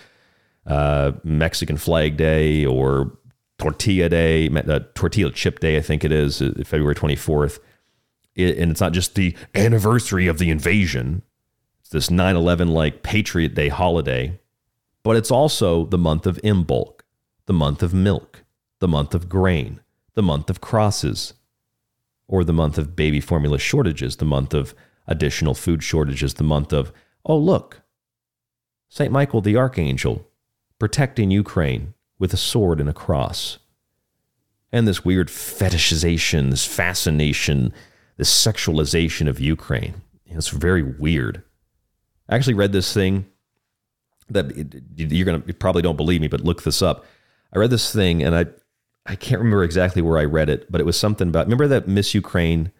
uh, 0.66 1.12
Mexican 1.22 1.76
Flag 1.76 2.16
Day 2.16 2.64
or 2.64 3.16
Tortilla 3.58 4.08
Day, 4.08 4.48
uh, 4.48 4.80
Tortilla 4.94 5.30
Chip 5.30 5.60
Day, 5.60 5.76
I 5.76 5.80
think 5.80 6.04
it 6.04 6.12
is, 6.12 6.42
uh, 6.42 6.52
February 6.64 6.94
24th. 6.94 7.58
It, 8.34 8.58
and 8.58 8.70
it's 8.70 8.80
not 8.80 8.92
just 8.92 9.14
the 9.14 9.36
anniversary 9.54 10.26
of 10.26 10.38
the 10.38 10.50
invasion, 10.50 11.22
it's 11.80 11.90
this 11.90 12.10
9 12.10 12.34
11 12.34 12.68
like 12.68 13.02
Patriot 13.02 13.54
Day 13.54 13.68
holiday, 13.68 14.40
but 15.02 15.16
it's 15.16 15.30
also 15.30 15.84
the 15.84 15.98
month 15.98 16.26
of 16.26 16.40
Imbolc, 16.42 17.00
the 17.46 17.52
month 17.52 17.82
of 17.82 17.94
milk, 17.94 18.44
the 18.80 18.88
month 18.88 19.14
of 19.14 19.28
grain, 19.28 19.80
the 20.14 20.22
month 20.22 20.50
of 20.50 20.60
crosses, 20.60 21.34
or 22.26 22.42
the 22.42 22.52
month 22.52 22.78
of 22.78 22.96
baby 22.96 23.20
formula 23.20 23.58
shortages, 23.58 24.16
the 24.16 24.24
month 24.24 24.54
of 24.54 24.74
additional 25.06 25.54
food 25.54 25.82
shortages, 25.82 26.34
the 26.34 26.44
month 26.44 26.72
of, 26.72 26.92
oh, 27.24 27.36
look, 27.36 27.82
St. 28.88 29.12
Michael 29.12 29.40
the 29.40 29.56
Archangel 29.56 30.28
protecting 30.78 31.30
Ukraine 31.30 31.94
with 32.24 32.32
a 32.32 32.38
sword 32.38 32.80
and 32.80 32.88
a 32.88 32.94
cross. 32.94 33.58
And 34.72 34.88
this 34.88 35.04
weird 35.04 35.28
fetishization, 35.28 36.48
this 36.48 36.64
fascination, 36.64 37.70
this 38.16 38.32
sexualization 38.32 39.28
of 39.28 39.38
Ukraine. 39.38 40.00
It's 40.24 40.48
very 40.48 40.82
weird. 40.82 41.42
I 42.30 42.34
actually 42.34 42.54
read 42.54 42.72
this 42.72 42.94
thing 42.94 43.26
that 44.30 44.56
you're 44.96 45.26
going 45.26 45.42
to 45.42 45.46
you 45.46 45.52
probably 45.52 45.82
don't 45.82 45.98
believe 45.98 46.22
me, 46.22 46.28
but 46.28 46.40
look 46.40 46.62
this 46.62 46.80
up. 46.80 47.04
I 47.52 47.58
read 47.58 47.68
this 47.68 47.92
thing 47.92 48.22
and 48.22 48.34
I 48.34 48.46
I 49.04 49.14
can't 49.14 49.40
remember 49.40 49.62
exactly 49.62 50.00
where 50.00 50.18
I 50.18 50.24
read 50.24 50.48
it, 50.48 50.72
but 50.72 50.80
it 50.80 50.84
was 50.84 50.98
something 50.98 51.28
about 51.28 51.44
remember 51.44 51.68
that 51.68 51.88
Miss 51.88 52.14
Ukraine 52.14 52.72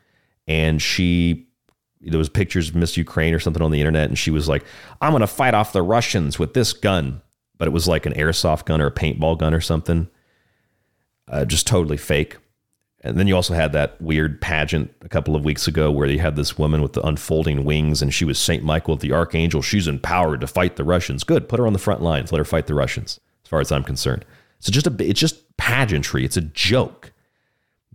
and 0.48 0.80
she 0.80 1.48
there 2.00 2.16
was 2.16 2.30
pictures 2.30 2.70
of 2.70 2.76
Miss 2.76 2.96
Ukraine 2.96 3.34
or 3.34 3.40
something 3.40 3.62
on 3.62 3.72
the 3.72 3.80
internet 3.82 4.08
and 4.08 4.18
she 4.18 4.30
was 4.30 4.48
like, 4.48 4.64
"I'm 5.02 5.10
going 5.10 5.20
to 5.20 5.26
fight 5.26 5.52
off 5.52 5.74
the 5.74 5.82
Russians 5.82 6.38
with 6.38 6.54
this 6.54 6.72
gun." 6.72 7.20
But 7.58 7.68
it 7.68 7.72
was 7.72 7.88
like 7.88 8.06
an 8.06 8.14
airsoft 8.14 8.66
gun 8.66 8.80
or 8.80 8.86
a 8.86 8.92
paintball 8.92 9.38
gun 9.38 9.54
or 9.54 9.60
something. 9.60 10.08
Uh, 11.28 11.44
just 11.44 11.66
totally 11.66 11.96
fake. 11.96 12.36
And 13.02 13.18
then 13.18 13.26
you 13.26 13.36
also 13.36 13.52
had 13.52 13.72
that 13.72 14.00
weird 14.00 14.40
pageant 14.40 14.90
a 15.02 15.08
couple 15.10 15.36
of 15.36 15.44
weeks 15.44 15.68
ago 15.68 15.90
where 15.90 16.08
you 16.08 16.20
had 16.20 16.36
this 16.36 16.56
woman 16.56 16.80
with 16.80 16.94
the 16.94 17.06
unfolding 17.06 17.64
wings 17.64 18.00
and 18.00 18.14
she 18.14 18.24
was 18.24 18.38
St. 18.38 18.64
Michael 18.64 18.96
the 18.96 19.12
Archangel. 19.12 19.60
She's 19.60 19.86
empowered 19.86 20.40
to 20.40 20.46
fight 20.46 20.76
the 20.76 20.84
Russians. 20.84 21.22
Good. 21.22 21.48
Put 21.48 21.58
her 21.58 21.66
on 21.66 21.74
the 21.74 21.78
front 21.78 22.02
lines. 22.02 22.32
Let 22.32 22.38
her 22.38 22.44
fight 22.46 22.66
the 22.66 22.74
Russians, 22.74 23.20
as 23.44 23.50
far 23.50 23.60
as 23.60 23.70
I'm 23.70 23.84
concerned. 23.84 24.24
So 24.60 24.72
just 24.72 24.86
a 24.86 24.96
it's 24.98 25.20
just 25.20 25.54
pageantry. 25.58 26.24
It's 26.24 26.38
a 26.38 26.42
joke. 26.42 27.12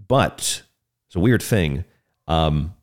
But 0.07 0.61
it's 1.07 1.15
a 1.15 1.19
weird 1.19 1.41
thing. 1.41 1.85
Um, 2.27 2.75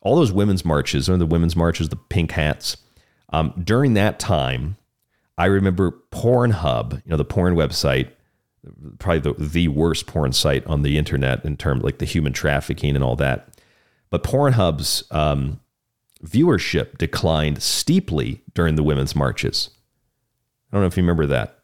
all 0.00 0.16
those 0.16 0.32
women's 0.32 0.64
marches, 0.64 1.08
or 1.08 1.18
the 1.18 1.26
women's 1.26 1.56
marches, 1.56 1.90
the 1.90 1.96
pink 1.96 2.32
hats, 2.32 2.78
um, 3.30 3.52
during 3.62 3.92
that 3.94 4.18
time, 4.18 4.76
I 5.36 5.46
remember 5.46 5.92
Pornhub, 6.10 6.94
you 7.04 7.10
know, 7.10 7.16
the 7.16 7.24
porn 7.24 7.54
website, 7.54 8.10
probably 8.98 9.32
the, 9.32 9.34
the 9.42 9.68
worst 9.68 10.06
porn 10.06 10.32
site 10.32 10.66
on 10.66 10.82
the 10.82 10.96
internet 10.96 11.44
in 11.44 11.56
terms 11.56 11.82
like 11.82 11.98
the 11.98 12.04
human 12.04 12.32
trafficking 12.32 12.94
and 12.94 13.04
all 13.04 13.16
that. 13.16 13.48
But 14.10 14.22
Pornhub's 14.22 15.04
um, 15.10 15.60
viewership 16.24 16.98
declined 16.98 17.62
steeply 17.62 18.42
during 18.54 18.76
the 18.76 18.82
women's 18.82 19.16
marches. 19.16 19.70
I 20.70 20.76
don't 20.76 20.82
know 20.82 20.86
if 20.86 20.96
you 20.96 21.02
remember 21.02 21.26
that. 21.26 21.58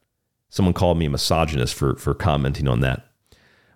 Someone 0.48 0.74
called 0.74 0.98
me 0.98 1.06
a 1.06 1.10
misogynist 1.10 1.74
for 1.74 1.94
for 1.96 2.12
commenting 2.12 2.66
on 2.66 2.80
that. 2.80 3.06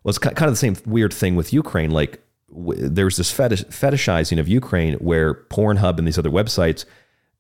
Well, 0.03 0.11
it's 0.11 0.19
kind 0.19 0.43
of 0.43 0.51
the 0.51 0.57
same 0.57 0.77
weird 0.85 1.13
thing 1.13 1.37
with 1.37 1.53
Ukraine. 1.53 1.93
Like 1.93 2.21
w- 2.53 2.89
there's 2.89 3.17
this 3.17 3.31
fetish, 3.31 3.65
fetishizing 3.65 4.39
of 4.41 4.49
Ukraine 4.49 4.95
where 4.95 5.35
Pornhub 5.35 5.99
and 5.99 6.07
these 6.07 6.19
other 6.19 6.31
websites, 6.31 6.85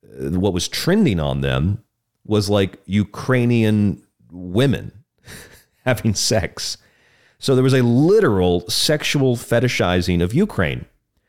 uh, 0.05 0.39
what 0.39 0.53
was 0.55 0.69
trending 0.69 1.21
on 1.21 1.41
them 1.41 1.84
was 2.25 2.49
like 2.49 2.79
Ukrainian 2.87 4.03
women 4.31 4.93
having 5.85 6.15
sex. 6.15 6.79
So 7.39 7.55
there 7.55 7.65
was 7.65 7.75
a 7.75 7.83
literal 7.83 8.69
sexual 8.69 9.37
fetishizing 9.37 10.23
of 10.23 10.33
Ukraine. 10.33 10.87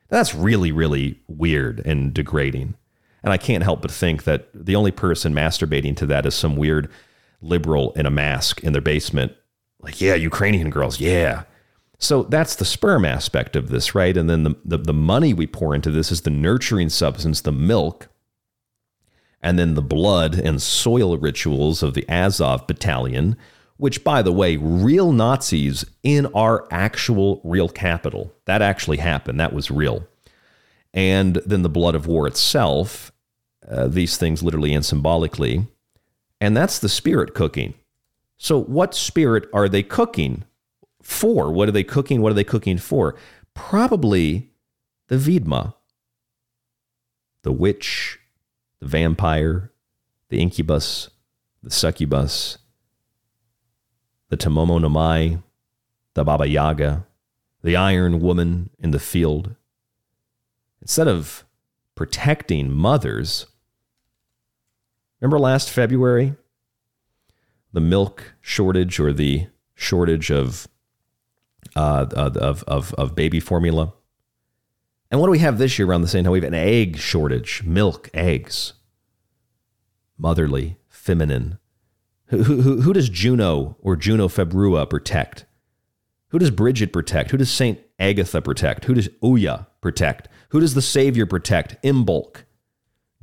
That's 0.10 0.36
really, 0.36 0.72
really 0.72 1.20
weird 1.28 1.82
and 1.86 2.14
degrading. 2.14 2.76
And 3.24 3.34
I 3.34 3.38
can't 3.38 3.64
help 3.64 3.82
but 3.82 3.92
think 3.92 4.24
that 4.24 4.48
the 4.54 4.76
only 4.76 4.92
person 4.92 5.34
masturbating 5.34 5.98
to 5.98 6.06
that 6.06 6.26
is 6.26 6.36
some 6.36 6.56
weird 6.56 6.90
liberal 7.42 7.92
in 7.94 8.06
a 8.06 8.12
mask 8.12 8.64
in 8.64 8.72
their 8.72 8.82
basement. 8.82 9.34
Like, 9.82 10.00
yeah, 10.00 10.16
Ukrainian 10.16 10.70
girls, 10.70 11.00
yeah. 11.00 11.44
So 11.98 12.24
that's 12.24 12.56
the 12.56 12.66
sperm 12.66 13.04
aspect 13.04 13.56
of 13.56 13.70
this, 13.70 13.96
right? 13.96 14.16
And 14.16 14.30
then 14.30 14.44
the, 14.44 14.56
the, 14.64 14.78
the 14.78 14.94
money 14.94 15.34
we 15.34 15.48
pour 15.48 15.74
into 15.74 15.92
this 15.92 16.12
is 16.12 16.22
the 16.22 16.30
nurturing 16.30 16.90
substance, 16.90 17.42
the 17.42 17.52
milk, 17.52 18.10
and 19.42 19.60
then 19.60 19.76
the 19.76 19.82
blood 19.82 20.36
and 20.36 20.62
soil 20.62 21.18
rituals 21.18 21.84
of 21.84 21.94
the 21.94 22.08
Azov 22.10 22.68
battalion, 22.68 23.38
which, 23.78 24.04
by 24.04 24.22
the 24.22 24.32
way, 24.32 24.58
real 24.58 25.12
Nazis 25.12 25.86
in 26.04 26.26
our 26.28 26.68
actual 26.72 27.42
real 27.44 27.70
capital, 27.70 28.34
that 28.46 28.62
actually 28.62 28.98
happened, 28.98 29.40
that 29.40 29.54
was 29.54 29.70
real. 29.70 30.08
And 30.94 31.36
then 31.46 31.62
the 31.62 31.70
blood 31.70 31.94
of 31.94 32.08
war 32.08 32.26
itself, 32.26 33.12
uh, 33.70 33.88
these 33.88 34.18
things 34.18 34.42
literally 34.42 34.74
and 34.74 34.86
symbolically. 34.86 35.68
And 36.40 36.56
that's 36.56 36.80
the 36.80 36.90
spirit 36.90 37.34
cooking. 37.34 37.74
So, 38.38 38.62
what 38.62 38.94
spirit 38.94 39.50
are 39.54 39.70
they 39.70 39.84
cooking 39.84 40.44
for? 41.02 41.52
What 41.52 41.68
are 41.68 41.74
they 41.74 41.84
cooking? 41.84 42.22
What 42.22 42.32
are 42.32 42.36
they 42.36 42.44
cooking 42.44 42.78
for? 42.78 43.16
Probably 43.54 44.52
the 45.08 45.16
Vidma, 45.16 45.74
the 47.44 47.52
witch, 47.52 48.20
the 48.86 48.90
vampire, 48.90 49.72
the 50.30 50.40
incubus, 50.40 51.10
the 51.64 51.72
succubus, 51.72 52.60
the 54.30 54.38
Tomomo 54.38 54.80
no 54.80 54.90
Mai, 54.90 55.40
the 56.14 56.24
Baba 56.24 56.48
Yaga, 56.48 57.08
the 57.64 57.76
Iron 57.76 58.20
Woman 58.20 58.70
in 58.78 58.92
the 58.92 59.00
field. 59.00 59.56
Instead 60.84 61.08
of 61.08 61.46
protecting 61.96 62.72
mothers, 62.72 63.48
remember 65.20 65.40
last 65.40 65.72
February? 65.72 66.36
The 67.74 67.82
milk 67.82 68.36
shortage 68.40 69.00
or 69.00 69.12
the 69.12 69.48
shortage 69.74 70.30
of, 70.30 70.68
uh, 71.76 72.06
of, 72.12 72.64
of, 72.64 72.94
of 72.94 73.16
baby 73.16 73.40
formula. 73.40 73.94
And 75.12 75.20
what 75.20 75.28
do 75.28 75.32
we 75.32 75.40
have 75.40 75.58
this 75.58 75.78
year 75.78 75.88
around 75.88 76.02
the 76.02 76.08
same 76.08 76.24
time? 76.24 76.32
We 76.32 76.40
have 76.40 76.48
an 76.48 76.54
egg 76.54 76.98
shortage, 76.98 77.64
milk, 77.64 78.10
eggs. 78.14 78.74
Motherly, 80.18 80.78
feminine, 80.88 81.60
who, 82.28 82.44
who, 82.44 82.82
who 82.82 82.94
does 82.94 83.10
Juno 83.10 83.78
or 83.80 83.96
Juno 83.96 84.28
Februa 84.28 84.90
protect? 84.90 85.46
Who 86.30 86.40
does 86.40 86.52
Bridget 86.52 86.92
protect? 86.92 87.32
Who 87.32 87.38
does 87.38 87.52
Saint 87.52 87.80
Agatha 88.00 88.42
protect? 88.42 88.86
Who 88.86 88.96
does 88.96 89.10
Uya 89.22 89.68
protect? 89.82 90.28
Who 90.50 90.60
does 90.60 90.74
the 90.74 90.82
Savior 90.82 91.26
protect? 91.26 91.82
Imbolc. 91.84 92.44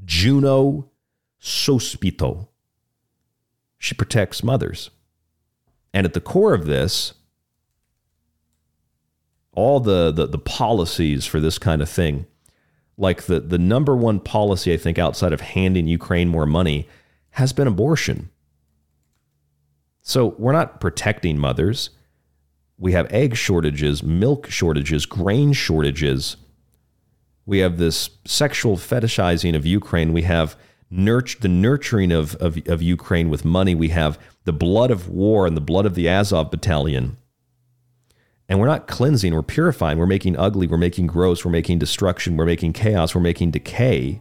Juno 0.04 0.90
Sospita. 1.40 2.48
She 3.78 3.94
protects 3.94 4.44
mothers. 4.44 4.90
And 5.92 6.06
at 6.06 6.14
the 6.14 6.20
core 6.20 6.54
of 6.54 6.66
this, 6.66 7.14
all 9.54 9.80
the, 9.80 10.10
the, 10.10 10.26
the 10.26 10.38
policies 10.38 11.26
for 11.26 11.40
this 11.40 11.58
kind 11.58 11.82
of 11.82 11.88
thing, 11.88 12.26
like 12.96 13.24
the, 13.24 13.40
the 13.40 13.58
number 13.58 13.96
one 13.96 14.20
policy, 14.20 14.72
I 14.72 14.76
think, 14.76 14.98
outside 14.98 15.32
of 15.32 15.40
handing 15.40 15.86
Ukraine 15.86 16.28
more 16.28 16.46
money, 16.46 16.88
has 17.30 17.52
been 17.52 17.66
abortion. 17.66 18.30
So 20.02 20.34
we're 20.38 20.52
not 20.52 20.80
protecting 20.80 21.38
mothers. 21.38 21.90
We 22.78 22.92
have 22.92 23.12
egg 23.12 23.36
shortages, 23.36 24.02
milk 24.02 24.50
shortages, 24.50 25.06
grain 25.06 25.52
shortages. 25.52 26.36
We 27.46 27.58
have 27.58 27.78
this 27.78 28.10
sexual 28.24 28.76
fetishizing 28.76 29.54
of 29.54 29.66
Ukraine. 29.66 30.12
We 30.12 30.22
have 30.22 30.56
nurt- 30.90 31.40
the 31.40 31.48
nurturing 31.48 32.12
of, 32.12 32.34
of, 32.36 32.58
of 32.66 32.82
Ukraine 32.82 33.30
with 33.30 33.44
money. 33.44 33.74
We 33.74 33.88
have 33.88 34.18
the 34.44 34.52
blood 34.52 34.90
of 34.90 35.08
war 35.08 35.46
and 35.46 35.56
the 35.56 35.60
blood 35.60 35.86
of 35.86 35.94
the 35.94 36.08
Azov 36.08 36.50
battalion. 36.50 37.16
And 38.52 38.60
we're 38.60 38.66
not 38.66 38.86
cleansing, 38.86 39.32
we're 39.32 39.40
purifying. 39.40 39.96
We're 39.96 40.04
making 40.04 40.36
ugly, 40.36 40.66
we're 40.66 40.76
making 40.76 41.06
gross, 41.06 41.42
we're 41.42 41.50
making 41.50 41.78
destruction, 41.78 42.36
we're 42.36 42.44
making 42.44 42.74
chaos, 42.74 43.14
we're 43.14 43.22
making 43.22 43.52
decay. 43.52 44.20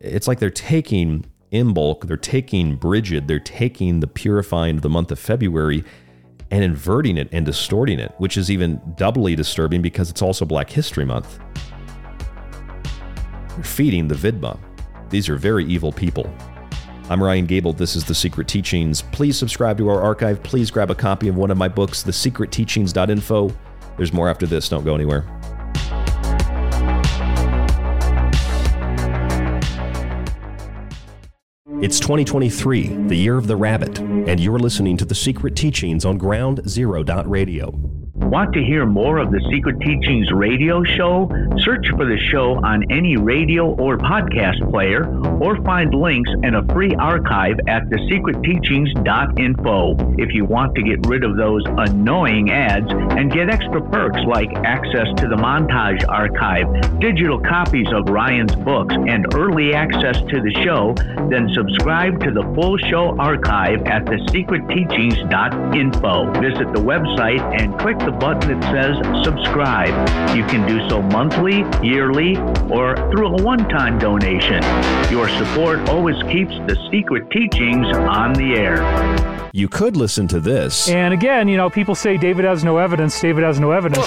It's 0.00 0.28
like 0.28 0.38
they're 0.38 0.50
taking 0.50 1.24
Imbolc, 1.50 2.06
they're 2.06 2.18
taking 2.18 2.76
Bridget, 2.76 3.26
they're 3.26 3.40
taking 3.40 4.00
the 4.00 4.06
purifying 4.06 4.76
of 4.76 4.82
the 4.82 4.90
month 4.90 5.10
of 5.10 5.18
February 5.18 5.82
and 6.50 6.62
inverting 6.62 7.16
it 7.16 7.30
and 7.32 7.46
distorting 7.46 7.98
it, 7.98 8.12
which 8.18 8.36
is 8.36 8.50
even 8.50 8.82
doubly 8.98 9.34
disturbing 9.34 9.80
because 9.80 10.10
it's 10.10 10.20
also 10.20 10.44
Black 10.44 10.68
History 10.68 11.06
Month. 11.06 11.38
They're 13.54 13.64
feeding 13.64 14.08
the 14.08 14.14
Vidma. 14.14 14.60
These 15.08 15.30
are 15.30 15.36
very 15.36 15.64
evil 15.64 15.90
people. 15.90 16.30
I'm 17.10 17.20
Ryan 17.20 17.44
Gable. 17.46 17.72
This 17.72 17.96
is 17.96 18.04
The 18.04 18.14
Secret 18.14 18.46
Teachings. 18.46 19.02
Please 19.02 19.36
subscribe 19.36 19.76
to 19.78 19.88
our 19.88 20.00
archive. 20.00 20.40
Please 20.44 20.70
grab 20.70 20.92
a 20.92 20.94
copy 20.94 21.26
of 21.26 21.34
one 21.34 21.50
of 21.50 21.58
my 21.58 21.66
books, 21.66 22.04
thesecretteachings.info. 22.04 23.52
There's 23.96 24.12
more 24.12 24.28
after 24.28 24.46
this. 24.46 24.68
Don't 24.68 24.84
go 24.84 24.94
anywhere. 24.94 25.26
It's 31.82 31.98
2023, 31.98 33.08
the 33.08 33.16
year 33.16 33.36
of 33.36 33.48
the 33.48 33.56
rabbit, 33.56 33.98
and 33.98 34.38
you're 34.38 34.60
listening 34.60 34.96
to 34.98 35.04
The 35.04 35.16
Secret 35.16 35.56
Teachings 35.56 36.04
on 36.04 36.16
Ground 36.16 36.60
Zero 36.68 37.02
Radio. 37.24 37.72
Want 38.22 38.52
to 38.52 38.62
hear 38.62 38.84
more 38.86 39.18
of 39.18 39.32
the 39.32 39.40
Secret 39.50 39.80
Teachings 39.80 40.30
radio 40.30 40.84
show? 40.84 41.28
Search 41.58 41.88
for 41.90 42.04
the 42.04 42.16
show 42.30 42.60
on 42.64 42.84
any 42.90 43.16
radio 43.16 43.74
or 43.74 43.98
podcast 43.98 44.70
player, 44.70 45.12
or 45.40 45.56
find 45.64 45.92
links 45.92 46.30
and 46.44 46.54
a 46.54 46.62
free 46.72 46.94
archive 46.94 47.58
at 47.66 47.88
thesecretteachings.info. 47.88 50.14
If 50.18 50.32
you 50.32 50.44
want 50.44 50.76
to 50.76 50.82
get 50.82 51.04
rid 51.06 51.24
of 51.24 51.36
those 51.36 51.64
annoying 51.66 52.52
ads 52.52 52.86
and 52.90 53.32
get 53.32 53.50
extra 53.50 53.82
perks 53.90 54.20
like 54.26 54.54
access 54.58 55.08
to 55.16 55.26
the 55.26 55.36
montage 55.36 56.08
archive, 56.08 57.00
digital 57.00 57.40
copies 57.40 57.88
of 57.92 58.08
Ryan's 58.08 58.54
books, 58.54 58.94
and 58.94 59.26
early 59.34 59.74
access 59.74 60.20
to 60.20 60.40
the 60.40 60.52
show, 60.62 60.94
then 61.30 61.48
subscribe 61.52 62.20
to 62.20 62.30
the 62.30 62.44
full 62.54 62.78
show 62.78 63.18
archive 63.18 63.82
at 63.86 64.04
thesecretteachings.info. 64.04 66.30
Visit 66.40 66.72
the 66.72 66.80
website 66.80 67.40
and 67.60 67.76
click 67.78 67.98
the 67.98 68.09
button 68.12 68.60
that 68.60 68.72
says 68.72 69.24
subscribe. 69.24 69.90
You 70.36 70.44
can 70.44 70.66
do 70.66 70.88
so 70.88 71.02
monthly, 71.02 71.64
yearly, 71.82 72.36
or 72.70 72.96
through 73.10 73.36
a 73.36 73.42
one 73.42 73.68
time 73.68 73.98
donation. 73.98 74.62
Your 75.10 75.28
support 75.28 75.88
always 75.88 76.22
keeps 76.24 76.52
the 76.66 76.76
secret 76.90 77.30
teachings 77.30 77.86
on 77.96 78.32
the 78.34 78.54
air. 78.54 79.50
You 79.52 79.68
could 79.68 79.96
listen 79.96 80.28
to 80.28 80.40
this. 80.40 80.88
And 80.88 81.12
again, 81.12 81.48
you 81.48 81.56
know, 81.56 81.70
people 81.70 81.94
say 81.94 82.16
David 82.16 82.44
has 82.44 82.62
no 82.62 82.78
evidence, 82.78 83.20
David 83.20 83.44
has 83.44 83.58
no 83.58 83.72
evidence. 83.72 84.06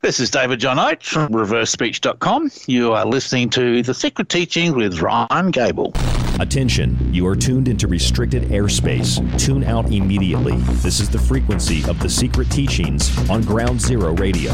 This 0.00 0.20
is 0.20 0.30
David 0.30 0.60
John 0.60 0.78
Oates 0.78 1.08
from 1.08 1.32
ReverseSpeech.com. 1.32 2.52
You 2.68 2.92
are 2.92 3.04
listening 3.04 3.50
to 3.50 3.82
The 3.82 3.92
Secret 3.92 4.28
Teachings 4.28 4.72
with 4.72 5.00
Ryan 5.00 5.50
Gable. 5.50 5.92
Attention, 6.38 7.12
you 7.12 7.26
are 7.26 7.34
tuned 7.34 7.66
into 7.66 7.88
restricted 7.88 8.44
airspace. 8.44 9.18
Tune 9.40 9.64
out 9.64 9.90
immediately. 9.90 10.56
This 10.84 11.00
is 11.00 11.10
the 11.10 11.18
frequency 11.18 11.82
of 11.90 11.98
The 11.98 12.08
Secret 12.08 12.48
Teachings 12.48 13.28
on 13.28 13.42
Ground 13.42 13.80
Zero 13.80 14.14
Radio. 14.14 14.52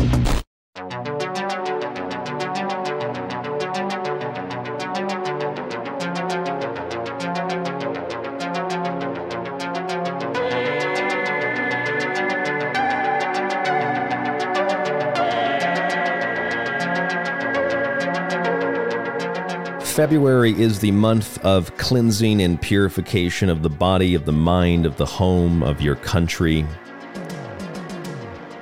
February 19.95 20.61
is 20.61 20.81
the 20.81 20.91
month 20.91 21.39
of 21.45 21.77
cleansing 21.77 22.43
and 22.43 22.61
purification 22.61 23.49
of 23.49 23.63
the 23.63 23.71
body, 23.71 24.17
of 24.17 24.25
the 24.25 24.33
mind, 24.33 24.87
of 24.87 24.97
the 24.97 25.07
home, 25.07 25.63
of 25.63 25.81
your 25.81 25.95
country. 25.95 26.67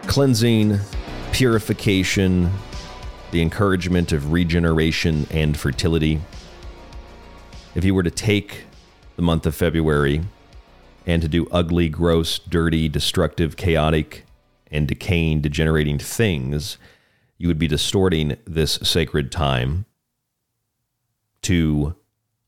Cleansing, 0.02 0.78
purification, 1.32 2.50
the 3.30 3.40
encouragement 3.40 4.12
of 4.12 4.30
regeneration 4.30 5.26
and 5.30 5.56
fertility. 5.56 6.20
If 7.74 7.82
you 7.82 7.94
were 7.94 8.02
to 8.02 8.10
take 8.10 8.66
the 9.16 9.22
month 9.22 9.46
of 9.46 9.54
February 9.54 10.20
and 11.06 11.22
to 11.22 11.28
do 11.28 11.48
ugly, 11.50 11.88
gross, 11.88 12.40
dirty, 12.40 12.90
destructive, 12.90 13.56
chaotic, 13.56 14.26
and 14.70 14.86
decaying, 14.86 15.40
degenerating 15.40 15.98
things, 15.98 16.76
you 17.38 17.48
would 17.48 17.58
be 17.58 17.68
distorting 17.68 18.36
this 18.44 18.72
sacred 18.82 19.32
time 19.32 19.86
to 21.42 21.94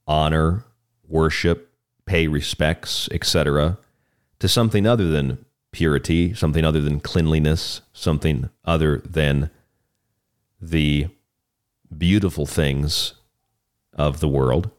honor, 0.07 0.65
worship, 1.09 1.73
pay 2.07 2.27
respects, 2.27 3.09
etc., 3.11 3.79
to 4.39 4.49
something 4.49 4.87
other 4.87 5.09
than 5.09 5.45
purity, 5.73 6.35
something 6.35 6.65
other 6.65 6.81
than 6.81 7.01
cleanliness, 7.01 7.81
something 7.93 8.51
other 8.65 8.99
than 8.99 9.51
the 10.61 11.09
beautiful 11.97 12.47
things 12.47 13.15
of 13.93 14.21
the 14.21 14.29
world. 14.29 14.71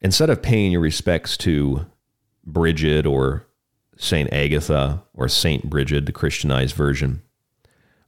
Instead 0.00 0.30
of 0.30 0.42
paying 0.42 0.72
your 0.72 0.80
respects 0.80 1.36
to 1.38 1.86
Brigid 2.44 3.06
or 3.06 3.46
Saint 3.96 4.32
Agatha 4.32 5.02
or 5.14 5.28
Saint 5.28 5.70
Brigid, 5.70 6.06
the 6.06 6.12
Christianized 6.12 6.74
version, 6.74 7.22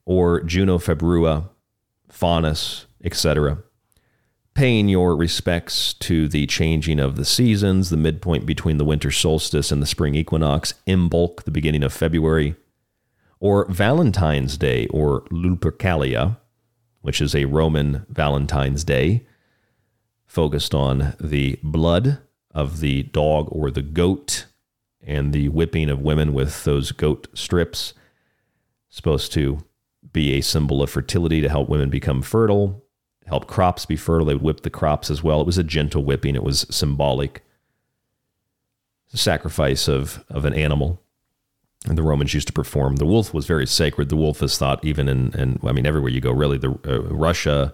or 0.05 0.43
Juno 0.43 0.79
Februa, 0.79 1.49
Faunus, 2.09 2.87
etc., 3.03 3.59
paying 4.57 4.89
your 4.89 5.15
respects 5.15 5.93
to 5.93 6.29
the 6.29 6.47
changing 6.47 6.99
of 6.99 7.17
the 7.17 7.27
seasons, 7.27 7.91
the 7.91 7.97
midpoint 7.97 8.47
between 8.47 8.79
the 8.79 8.87
winter 8.87 9.11
solstice 9.11 9.71
and 9.71 9.83
the 9.83 9.87
spring 9.87 10.15
equinox, 10.15 10.73
Imbolc, 10.87 11.43
the 11.45 11.51
beginning 11.51 11.83
of 11.83 11.93
February, 11.93 12.57
or 13.39 13.67
Valentine's 13.67 14.57
Day, 14.57 14.87
or 14.87 15.25
Lupercalia, 15.25 16.39
which 17.03 17.21
is 17.21 17.35
a 17.35 17.45
Roman 17.45 18.07
Valentine's 18.09 18.83
Day, 18.83 19.27
focused 20.25 20.75
on 20.75 21.15
the 21.21 21.61
blood 21.63 22.21
of 22.51 22.81
the 22.81 23.03
dog 23.03 23.49
or 23.51 23.71
the 23.71 23.83
goat 23.83 24.47
and 25.03 25.35
the 25.35 25.51
whipping 25.51 25.91
of 25.91 26.01
women 26.01 26.33
with 26.33 26.65
those 26.65 26.93
goat 26.93 27.29
strips, 27.35 27.93
supposed 28.89 29.35
to 29.35 29.59
be 30.15 30.33
a 30.33 30.41
symbol 30.41 30.83
of 30.83 30.89
fertility 30.89 31.43
to 31.43 31.51
help 31.51 31.69
women 31.69 31.91
become 31.91 32.23
fertile 32.23 32.86
help 33.27 33.47
crops 33.47 33.87
be 33.87 33.97
fertile. 33.97 34.27
They 34.27 34.35
would 34.35 34.43
whip 34.43 34.61
the 34.63 34.71
crops 34.71 35.11
as 35.11 35.23
well. 35.23 35.41
It 35.41 35.47
was 35.47 35.59
a 35.59 35.65
gentle 35.65 36.05
whipping, 36.05 36.35
it 36.35 36.43
was 36.43 36.67
symbolic. 36.71 37.43
The 39.11 39.19
sacrifice 39.19 39.89
of, 39.89 40.25
of 40.29 40.45
an 40.45 40.55
animal. 40.55 41.01
And 41.87 41.97
the 41.97 42.03
Romans 42.03 42.35
used 42.35 42.49
to 42.49 42.53
perform. 42.53 42.97
The 42.97 43.07
wolf 43.07 43.33
was 43.33 43.47
very 43.47 43.67
sacred. 43.67 44.09
The 44.09 44.17
wolf 44.17 44.43
is 44.43 44.59
thought 44.59 44.85
even 44.85 45.09
in, 45.09 45.33
in 45.39 45.61
I 45.63 45.71
mean, 45.73 45.87
everywhere 45.87 46.11
you 46.11 46.21
go, 46.21 46.33
really, 46.33 46.59
the 46.59 46.71
uh, 46.85 47.03
Russia, 47.15 47.73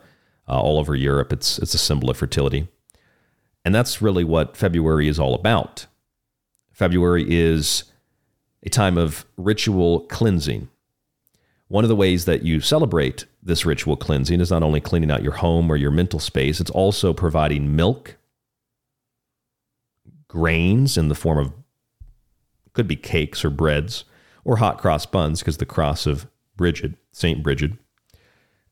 uh, 0.48 0.60
all 0.60 0.78
over 0.78 0.94
Europe, 0.94 1.32
it's, 1.32 1.58
it's 1.58 1.72
a 1.72 1.78
symbol 1.78 2.10
of 2.10 2.18
fertility. 2.18 2.68
And 3.64 3.74
that's 3.74 4.02
really 4.02 4.24
what 4.24 4.56
February 4.56 5.08
is 5.08 5.18
all 5.18 5.34
about. 5.34 5.86
February 6.72 7.24
is 7.28 7.84
a 8.62 8.68
time 8.68 8.98
of 8.98 9.24
ritual 9.36 10.00
cleansing. 10.00 10.68
One 11.72 11.84
of 11.84 11.88
the 11.88 11.96
ways 11.96 12.26
that 12.26 12.42
you 12.42 12.60
celebrate 12.60 13.24
this 13.42 13.64
ritual 13.64 13.96
cleansing 13.96 14.42
is 14.42 14.50
not 14.50 14.62
only 14.62 14.78
cleaning 14.78 15.10
out 15.10 15.22
your 15.22 15.32
home 15.32 15.70
or 15.70 15.76
your 15.76 15.90
mental 15.90 16.18
space, 16.18 16.60
it's 16.60 16.70
also 16.70 17.14
providing 17.14 17.74
milk, 17.74 18.18
grains 20.28 20.98
in 20.98 21.08
the 21.08 21.14
form 21.14 21.38
of 21.38 21.54
could 22.74 22.86
be 22.86 22.94
cakes 22.94 23.42
or 23.42 23.48
breads 23.48 24.04
or 24.44 24.58
hot 24.58 24.76
cross 24.76 25.06
buns 25.06 25.38
because 25.38 25.56
the 25.56 25.64
cross 25.64 26.04
of 26.04 26.26
Brigid, 26.58 26.94
Saint 27.10 27.42
Brigid, 27.42 27.78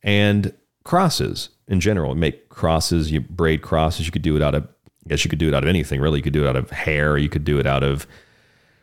and 0.03 0.53
crosses 0.85 1.49
in 1.67 1.81
general. 1.81 2.15
Make 2.15 2.51
crosses, 2.51 3.11
you 3.11 3.23
braid 3.23 3.63
crosses. 3.63 4.05
You 4.05 4.13
could 4.13 4.21
do 4.21 4.37
it 4.37 4.43
out 4.43 4.55
of, 4.55 4.65
I 4.65 5.09
guess 5.09 5.25
you 5.25 5.31
could 5.31 5.39
do 5.39 5.49
it 5.49 5.55
out 5.55 5.63
of 5.63 5.71
anything 5.71 6.03
really. 6.03 6.19
You 6.19 6.23
could 6.23 6.35
do 6.35 6.45
it 6.45 6.49
out 6.51 6.57
of 6.57 6.69
hair. 6.69 7.17
You 7.17 7.31
could 7.31 7.45
do 7.45 7.59
it 7.59 7.67
out 7.67 7.83
of 7.83 8.07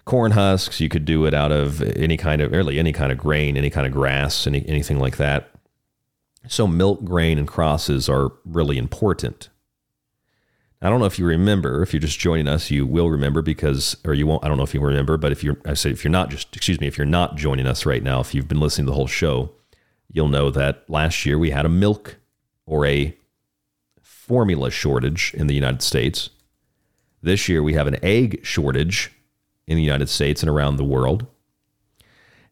corn 0.07 0.31
husks. 0.31 0.79
You 0.79 0.89
could 0.89 1.05
do 1.05 1.25
it 1.25 1.33
out 1.33 1.51
of 1.51 1.81
any 1.81 2.17
kind 2.17 2.41
of, 2.41 2.51
really 2.51 2.79
any 2.79 2.93
kind 2.93 3.11
of 3.11 3.17
grain, 3.17 3.57
any 3.57 3.69
kind 3.69 3.85
of 3.85 3.93
grass, 3.93 4.47
any, 4.47 4.67
anything 4.67 4.99
like 4.99 5.17
that. 5.17 5.51
So 6.47 6.65
milk, 6.65 7.03
grain, 7.03 7.37
and 7.37 7.47
crosses 7.47 8.07
are 8.07 8.31
really 8.45 8.77
important. 8.77 9.49
I 10.81 10.89
don't 10.89 10.99
know 10.99 11.07
if 11.07 11.19
you 11.19 11.25
remember. 11.25 11.83
If 11.83 11.91
you're 11.91 11.99
just 11.99 12.19
joining 12.19 12.47
us, 12.47 12.71
you 12.71 12.85
will 12.85 13.09
remember 13.09 13.41
because, 13.41 13.97
or 14.05 14.13
you 14.13 14.25
won't. 14.25 14.45
I 14.45 14.47
don't 14.47 14.57
know 14.57 14.63
if 14.63 14.73
you 14.73 14.79
remember, 14.79 15.17
but 15.17 15.31
if 15.31 15.43
you're, 15.43 15.57
I 15.65 15.73
say 15.73 15.89
if 15.89 16.03
you're 16.03 16.11
not 16.11 16.29
just, 16.29 16.55
excuse 16.55 16.79
me, 16.79 16.87
if 16.87 16.97
you're 16.97 17.05
not 17.05 17.35
joining 17.35 17.67
us 17.67 17.85
right 17.85 18.01
now, 18.01 18.21
if 18.21 18.33
you've 18.33 18.47
been 18.47 18.59
listening 18.59 18.85
to 18.85 18.91
the 18.91 18.95
whole 18.95 19.07
show, 19.07 19.51
you'll 20.09 20.29
know 20.29 20.49
that 20.51 20.89
last 20.89 21.25
year 21.25 21.37
we 21.37 21.49
had 21.49 21.65
a 21.65 21.69
milk 21.69 22.17
or 22.65 22.85
a 22.85 23.17
formula 24.01 24.69
shortage 24.71 25.33
in 25.33 25.47
the 25.47 25.55
United 25.55 25.81
States. 25.81 26.29
This 27.21 27.49
year 27.49 27.61
we 27.61 27.73
have 27.73 27.87
an 27.87 27.97
egg 28.03 28.45
shortage 28.45 29.11
in 29.67 29.75
the 29.75 29.83
United 29.83 30.09
States 30.09 30.41
and 30.41 30.49
around 30.49 30.77
the 30.77 30.83
world. 30.83 31.27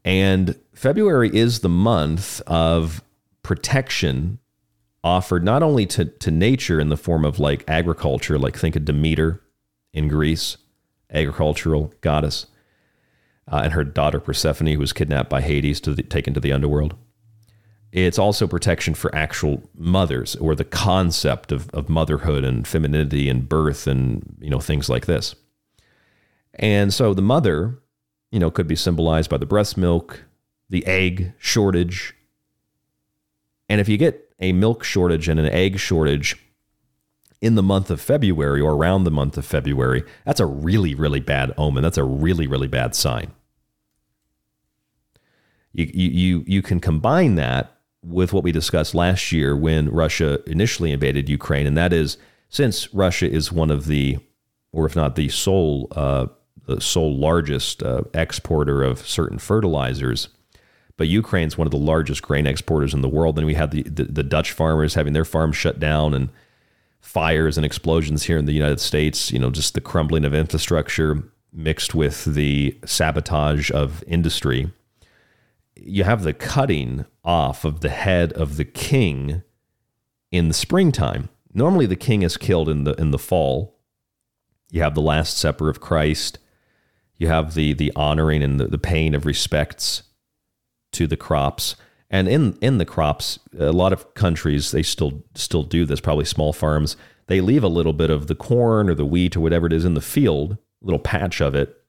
And 0.04 0.60
February 0.74 1.36
is 1.36 1.60
the 1.60 1.70
month 1.70 2.42
of 2.42 3.04
protection 3.42 4.40
offered 5.04 5.44
not 5.44 5.64
only 5.64 5.86
to, 5.86 6.06
to 6.06 6.32
nature 6.32 6.80
in 6.80 6.90
the 6.90 6.98
form 6.98 7.24
of 7.24 7.40
like 7.40 7.64
agriculture, 7.68 8.38
like 8.38 8.58
think 8.58 8.76
of 8.76 8.86
Demeter 8.86 9.42
in 9.94 10.08
Greece, 10.08 10.58
agricultural 11.12 11.94
goddess, 12.02 12.48
uh, 13.52 13.62
and 13.64 13.74
her 13.74 13.84
daughter 13.84 14.20
Persephone, 14.20 14.68
who 14.68 14.80
was 14.80 14.94
kidnapped 14.94 15.30
by 15.30 15.42
Hades 15.42 15.80
to 15.82 15.94
the, 15.94 16.04
taken 16.04 16.34
to 16.34 16.40
the 16.40 16.52
underworld. 16.52 16.96
It's 17.92 18.20
also 18.20 18.48
protection 18.48 18.94
for 18.94 19.14
actual 19.16 19.64
mothers 19.74 20.36
or 20.36 20.54
the 20.54 20.66
concept 20.66 21.52
of, 21.52 21.70
of 21.70 21.88
motherhood 21.88 22.44
and 22.44 22.68
femininity 22.68 23.30
and 23.30 23.48
birth 23.48 23.88
and 23.88 24.38
you 24.42 24.50
know 24.50 24.60
things 24.60 24.90
like 24.90 25.06
this. 25.06 25.36
And 26.56 26.94
so 26.94 27.14
the 27.14 27.22
mother, 27.22 27.80
you 28.32 28.40
know, 28.40 28.52
could 28.52 28.68
be 28.68 28.76
symbolized 28.76 29.30
by 29.30 29.38
the 29.38 29.46
breast 29.46 29.78
milk, 29.78 30.26
the 30.70 30.86
egg 30.86 31.34
shortage, 31.38 32.16
and 33.70 33.82
if 33.82 33.90
you 33.90 33.98
get 33.98 34.34
a 34.40 34.54
milk 34.54 34.84
shortage 34.84 35.28
and 35.28 35.40
an 35.40 35.48
egg 35.48 35.80
shortage 35.80 36.38
in 37.42 37.56
the 37.56 37.64
month 37.64 37.90
of 37.90 38.02
February 38.02 38.62
or 38.62 38.74
around 38.74 39.04
the 39.04 39.12
month 39.12 39.38
of 39.38 39.46
February, 39.46 40.04
that's 40.26 40.40
a 40.40 40.46
really, 40.46 40.96
really 40.96 41.20
bad 41.20 41.54
omen. 41.58 41.84
That's 41.84 41.98
a 41.98 42.04
really, 42.04 42.48
really 42.48 42.68
bad 42.68 42.96
sign. 42.96 43.32
You, 45.74 45.90
you, 45.94 46.44
you 46.48 46.62
can 46.62 46.80
combine 46.80 47.36
that 47.36 47.80
with 48.02 48.32
what 48.32 48.44
we 48.44 48.52
discussed 48.52 48.96
last 48.96 49.32
year 49.32 49.58
when 49.58 49.90
Russia 49.90 50.40
initially 50.50 50.92
invaded 50.92 51.28
Ukraine, 51.28 51.68
and 51.68 51.78
that 51.78 51.92
is 51.92 52.18
since 52.50 52.94
Russia 52.94 53.30
is 53.30 53.52
one 53.52 53.72
of 53.72 53.86
the, 53.88 54.20
or 54.72 54.86
if 54.86 54.96
not 54.96 55.16
the 55.16 55.28
sole, 55.30 55.88
uh, 55.92 56.28
the 56.66 56.82
sole 56.82 57.16
largest 57.16 57.84
uh, 57.84 58.02
exporter 58.14 58.84
of 58.84 59.06
certain 59.08 59.38
fertilizers, 59.38 60.30
But 60.98 61.08
Ukraine's 61.08 61.58
one 61.58 61.68
of 61.68 61.72
the 61.72 61.78
largest 61.78 62.22
grain 62.22 62.48
exporters 62.48 62.94
in 62.94 63.02
the 63.02 63.10
world. 63.10 63.38
And 63.38 63.46
we 63.46 63.56
had 63.56 63.72
the, 63.72 63.84
the, 63.84 64.06
the 64.06 64.24
Dutch 64.24 64.52
farmers 64.52 64.94
having 64.94 65.14
their 65.14 65.26
farms 65.26 65.58
shut 65.58 65.80
down 65.80 66.14
and 66.14 66.30
fires 67.02 67.58
and 67.58 67.66
explosions 67.66 68.24
here 68.24 68.38
in 68.38 68.46
the 68.46 68.54
United 68.54 68.80
States. 68.80 69.32
You 69.32 69.40
know, 69.40 69.52
just 69.52 69.74
the 69.74 69.82
crumbling 69.82 70.26
of 70.26 70.34
infrastructure 70.34 71.24
mixed 71.52 71.94
with 71.96 72.26
the 72.26 72.78
sabotage 72.86 73.72
of 73.72 74.04
industry. 74.08 74.72
You 75.76 76.06
have 76.06 76.24
the 76.24 76.34
cutting 76.34 77.06
off 77.24 77.66
of 77.66 77.82
the 77.82 77.90
head 77.90 78.32
of 78.34 78.56
the 78.56 78.66
king 78.66 79.44
in 80.32 80.48
the 80.48 80.54
springtime. 80.54 81.30
Normally, 81.54 81.86
the 81.86 81.96
king 81.96 82.22
is 82.22 82.38
killed 82.38 82.70
in 82.70 82.86
the 82.86 82.94
in 82.94 83.12
the 83.12 83.20
fall. 83.20 83.78
You 84.72 84.82
have 84.82 84.96
the 84.96 85.02
Last 85.02 85.38
Supper 85.38 85.70
of 85.70 85.80
Christ. 85.80 86.40
You 87.18 87.28
have 87.28 87.54
the 87.54 87.74
the 87.74 87.92
honoring 87.96 88.44
and 88.44 88.60
the, 88.60 88.68
the 88.68 88.78
paying 88.78 89.16
of 89.16 89.26
respects 89.26 90.04
to 90.94 91.08
the 91.08 91.18
crops. 91.18 91.76
And 92.10 92.28
in 92.28 92.58
in 92.62 92.78
the 92.78 92.86
crops, 92.86 93.40
a 93.58 93.72
lot 93.72 93.94
of 93.94 94.14
countries 94.14 94.72
they 94.72 94.84
still 94.84 95.24
still 95.34 95.64
do 95.64 95.86
this. 95.86 96.00
Probably 96.00 96.26
small 96.26 96.54
farms 96.54 96.98
they 97.28 97.42
leave 97.42 97.64
a 97.64 97.70
little 97.70 97.94
bit 97.94 98.10
of 98.10 98.28
the 98.28 98.36
corn 98.36 98.90
or 98.90 98.94
the 98.94 99.06
wheat 99.06 99.36
or 99.36 99.40
whatever 99.40 99.68
it 99.68 99.74
is 99.74 99.86
in 99.86 99.96
the 99.96 100.02
field, 100.02 100.54
a 100.54 100.86
little 100.86 101.00
patch 101.00 101.42
of 101.42 101.56
it, 101.56 101.82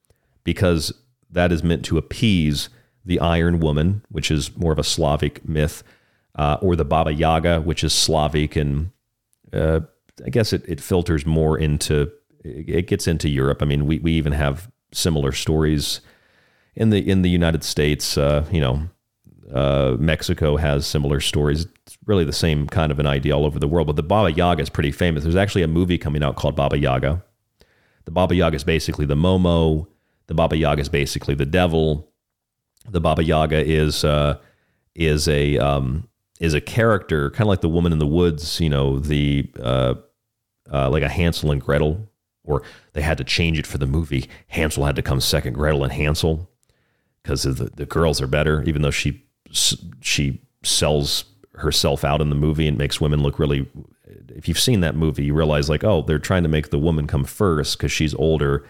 because 0.43 0.93
that 1.29 1.51
is 1.51 1.63
meant 1.63 1.85
to 1.85 1.97
appease 1.97 2.69
the 3.05 3.19
Iron 3.19 3.59
Woman, 3.59 4.03
which 4.09 4.31
is 4.31 4.55
more 4.57 4.71
of 4.71 4.79
a 4.79 4.83
Slavic 4.83 5.47
myth, 5.47 5.83
uh, 6.35 6.57
or 6.61 6.75
the 6.75 6.85
Baba 6.85 7.13
Yaga, 7.13 7.61
which 7.61 7.83
is 7.83 7.93
Slavic, 7.93 8.55
and 8.55 8.91
uh, 9.53 9.81
I 10.25 10.29
guess 10.29 10.53
it, 10.53 10.67
it 10.67 10.81
filters 10.81 11.25
more 11.25 11.57
into 11.57 12.11
it 12.43 12.87
gets 12.87 13.07
into 13.07 13.29
Europe. 13.29 13.61
I 13.61 13.65
mean, 13.65 13.85
we, 13.85 13.99
we 13.99 14.13
even 14.13 14.31
have 14.31 14.71
similar 14.91 15.31
stories 15.31 16.01
in 16.75 16.89
the 16.89 17.09
in 17.09 17.21
the 17.21 17.29
United 17.29 17.63
States. 17.63 18.17
Uh, 18.17 18.45
you 18.51 18.61
know, 18.61 18.89
uh, 19.53 19.95
Mexico 19.99 20.57
has 20.57 20.85
similar 20.85 21.19
stories. 21.19 21.67
It's 21.85 21.97
really 22.05 22.23
the 22.23 22.33
same 22.33 22.67
kind 22.67 22.91
of 22.91 22.99
an 22.99 23.07
idea 23.07 23.35
all 23.35 23.45
over 23.45 23.59
the 23.59 23.67
world. 23.67 23.87
But 23.87 23.95
the 23.95 24.03
Baba 24.03 24.31
Yaga 24.31 24.61
is 24.61 24.69
pretty 24.69 24.91
famous. 24.91 25.23
There's 25.23 25.35
actually 25.35 25.63
a 25.63 25.67
movie 25.67 25.97
coming 25.97 26.23
out 26.23 26.35
called 26.35 26.55
Baba 26.55 26.77
Yaga. 26.77 27.23
The 28.05 28.11
Baba 28.11 28.35
Yaga 28.35 28.55
is 28.55 28.63
basically 28.63 29.05
the 29.05 29.15
Momo. 29.15 29.87
The 30.27 30.33
Baba 30.33 30.57
Yaga 30.57 30.81
is 30.81 30.89
basically 30.89 31.35
the 31.35 31.45
devil. 31.45 32.09
The 32.89 33.01
Baba 33.01 33.23
Yaga 33.23 33.65
is 33.65 34.03
uh, 34.03 34.37
is 34.95 35.27
a 35.27 35.57
um, 35.57 36.07
is 36.39 36.53
a 36.53 36.61
character, 36.61 37.29
kind 37.31 37.41
of 37.41 37.47
like 37.47 37.61
the 37.61 37.69
woman 37.69 37.91
in 37.91 37.99
the 37.99 38.07
woods. 38.07 38.59
You 38.59 38.69
know, 38.69 38.99
the 38.99 39.49
uh, 39.59 39.95
uh, 40.71 40.89
like 40.89 41.03
a 41.03 41.09
Hansel 41.09 41.51
and 41.51 41.61
Gretel, 41.61 42.09
or 42.47 42.63
they 42.93 43.01
had 43.01 43.19
to 43.19 43.23
change 43.23 43.59
it 43.59 43.67
for 43.67 43.77
the 43.77 43.85
movie. 43.85 44.27
Hansel 44.47 44.85
had 44.85 44.95
to 44.95 45.03
come 45.03 45.21
second, 45.21 45.53
Gretel 45.53 45.83
and 45.83 45.93
Hansel, 45.93 46.49
because 47.21 47.43
the 47.43 47.51
the 47.51 47.85
girls 47.85 48.19
are 48.21 48.27
better, 48.27 48.63
even 48.63 48.81
though 48.81 48.91
she 48.91 49.23
she 50.01 50.41
sells 50.63 51.25
herself 51.57 52.03
out 52.03 52.21
in 52.21 52.29
the 52.29 52.35
movie 52.35 52.67
and 52.67 52.77
makes 52.77 53.01
women 53.01 53.21
look 53.21 53.39
really 53.39 53.67
if 54.29 54.47
you've 54.47 54.59
seen 54.59 54.81
that 54.81 54.95
movie 54.95 55.25
you 55.25 55.33
realize 55.33 55.69
like 55.69 55.83
oh 55.83 56.03
they're 56.03 56.19
trying 56.19 56.43
to 56.43 56.49
make 56.49 56.69
the 56.69 56.77
woman 56.77 57.07
come 57.07 57.23
first 57.23 57.77
because 57.77 57.91
she's 57.91 58.13
older 58.15 58.63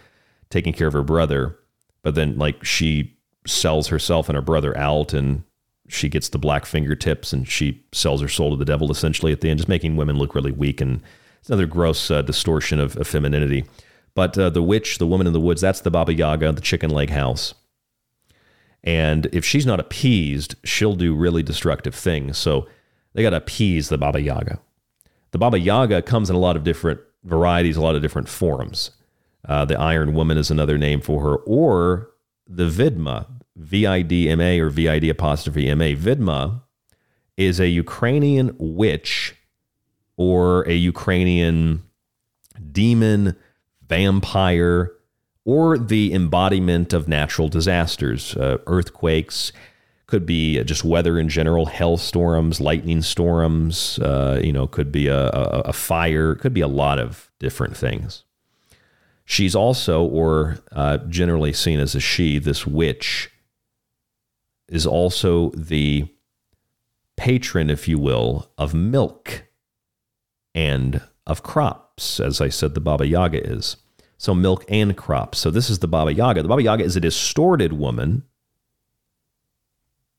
taking 0.50 0.72
care 0.72 0.88
of 0.88 0.94
her 0.94 1.04
brother 1.04 1.58
but 2.02 2.16
then 2.16 2.38
like 2.38 2.64
she 2.64 3.18
sells 3.46 3.88
herself 3.88 4.30
and 4.30 4.36
her 4.36 4.42
brother 4.42 4.78
out 4.78 5.14
and 5.14 5.44
she 5.90 6.08
gets 6.08 6.30
the 6.30 6.38
black 6.38 6.66
fingertips 6.66 7.34
and 7.34 7.48
she 7.48 7.84
sells 7.92 8.22
her 8.22 8.28
soul 8.28 8.52
to 8.52 8.56
the 8.56 8.66
devil 8.66 8.90
essentially 8.90 9.32
at 9.32 9.42
the 9.42 9.50
end 9.50 9.60
just 9.60 9.70
making 9.70 9.96
women 9.96 10.18
look 10.18 10.34
really 10.34 10.52
weak 10.52 10.80
and 10.80 11.02
it's 11.40 11.50
another 11.50 11.66
gross 11.66 12.12
uh, 12.12 12.22
distortion 12.22 12.80
of, 12.80 12.96
of, 12.98 13.08
femininity 13.08 13.66
but 14.14 14.38
uh, 14.38 14.50
the 14.50 14.64
witch 14.64 14.98
the 14.98 15.08
woman 15.08 15.28
in 15.28 15.34
the 15.34 15.40
woods 15.40 15.62
that's 15.62 15.82
the 15.82 15.92
baba 15.92 16.14
yaga 16.14 16.52
the 16.52 16.62
chicken 16.62 16.90
leg 16.90 17.10
house 17.10 17.54
and 18.84 19.28
if 19.34 19.44
she's 19.44 19.66
not 19.66 19.82
appeased, 19.82 20.56
she'll 20.64 20.96
do 20.96 21.14
really 21.14 21.44
destructive 21.44 21.94
things. 21.94 22.38
So 22.38 22.68
they 23.14 23.22
got 23.22 23.32
to 23.32 23.38
appease 23.38 23.90
the 23.90 23.98
Baba 23.98 24.22
Yaga. 24.22 24.60
The 25.32 25.38
Baba 25.38 25.60
Yaga 25.60 26.02
comes 26.02 26.30
in 26.30 26.38
a 26.38 26.40
lot 26.40 26.56
of 26.56 26.64
different 26.64 27.02
varieties, 27.26 27.76
a 27.76 27.82
lot 27.82 27.96
of 27.96 28.02
different 28.02 28.30
forms. 28.30 28.92
Uh, 29.46 29.66
the 29.66 29.78
Iron 29.78 30.14
Woman 30.14 30.38
is 30.38 30.50
another 30.50 30.78
name 30.78 31.02
for 31.02 31.22
her, 31.22 31.36
or 31.36 32.12
the 32.48 32.70
Vidma, 32.70 33.28
V 33.58 33.86
I 33.86 34.04
D 34.04 34.30
M 34.30 34.40
A 34.40 34.60
or 34.60 34.70
V 34.70 34.88
I 34.88 35.00
D 35.00 35.10
apostrophe 35.10 35.68
M 35.68 35.82
A. 35.82 35.96
Vidma 35.96 36.62
is 37.36 37.60
a 37.60 37.68
Ukrainian 37.68 38.56
witch 38.58 39.36
or 40.18 40.68
a 40.68 40.74
Ukrainian 40.74 41.84
demon, 42.72 43.36
vampire, 43.88 44.92
or 45.46 45.78
the 45.78 46.14
embodiment 46.14 46.92
of 46.92 47.08
natural 47.08 47.48
disasters, 47.48 48.36
uh, 48.36 48.58
earthquakes, 48.68 49.54
could 50.08 50.26
be 50.26 50.64
just 50.64 50.84
weather 50.84 51.20
in 51.20 51.30
general, 51.30 51.66
hailstorms, 51.66 52.60
lightning 52.62 53.02
storms, 53.02 54.00
uh, 54.00 54.40
you 54.44 54.54
know, 54.54 54.66
could 54.66 54.92
be 54.92 55.08
a, 55.08 55.28
a, 55.28 55.62
a, 55.66 55.74
fire, 55.74 56.34
could 56.36 56.54
be 56.54 56.62
a 56.62 56.68
lot 56.68 56.98
of 56.98 57.30
different 57.40 57.76
things. 57.76 58.24
She's 59.26 59.54
also, 59.54 60.04
or 60.04 60.60
uh, 60.72 61.00
generally 61.10 61.52
seen 61.52 61.82
as 61.82 61.94
a 61.94 62.00
she, 62.00 62.40
this 62.40 62.66
witch, 62.66 63.30
is 64.70 64.88
also 64.88 65.50
the 65.52 66.08
patron, 67.18 67.70
if 67.70 67.90
you 67.90 68.00
will, 68.00 68.50
of 68.58 68.74
milk 68.74 69.47
and 70.58 71.02
of 71.28 71.44
crops, 71.44 72.20
as 72.20 72.42
I 72.42 72.50
said 72.50 72.74
the 72.74 72.80
Baba 72.80 73.06
Yaga 73.06 73.48
is. 73.48 73.78
So 74.18 74.34
milk 74.34 74.66
and 74.68 74.98
crops. 74.98 75.38
So 75.38 75.52
this 75.52 75.70
is 75.70 75.80
the 75.80 75.88
Baba 75.88 76.12
Yaga. 76.12 76.42
The 76.42 76.48
Baba 76.48 76.64
Yaga 76.64 76.84
is 76.84 76.96
a 76.96 77.00
distorted 77.00 77.74
woman. 77.74 78.24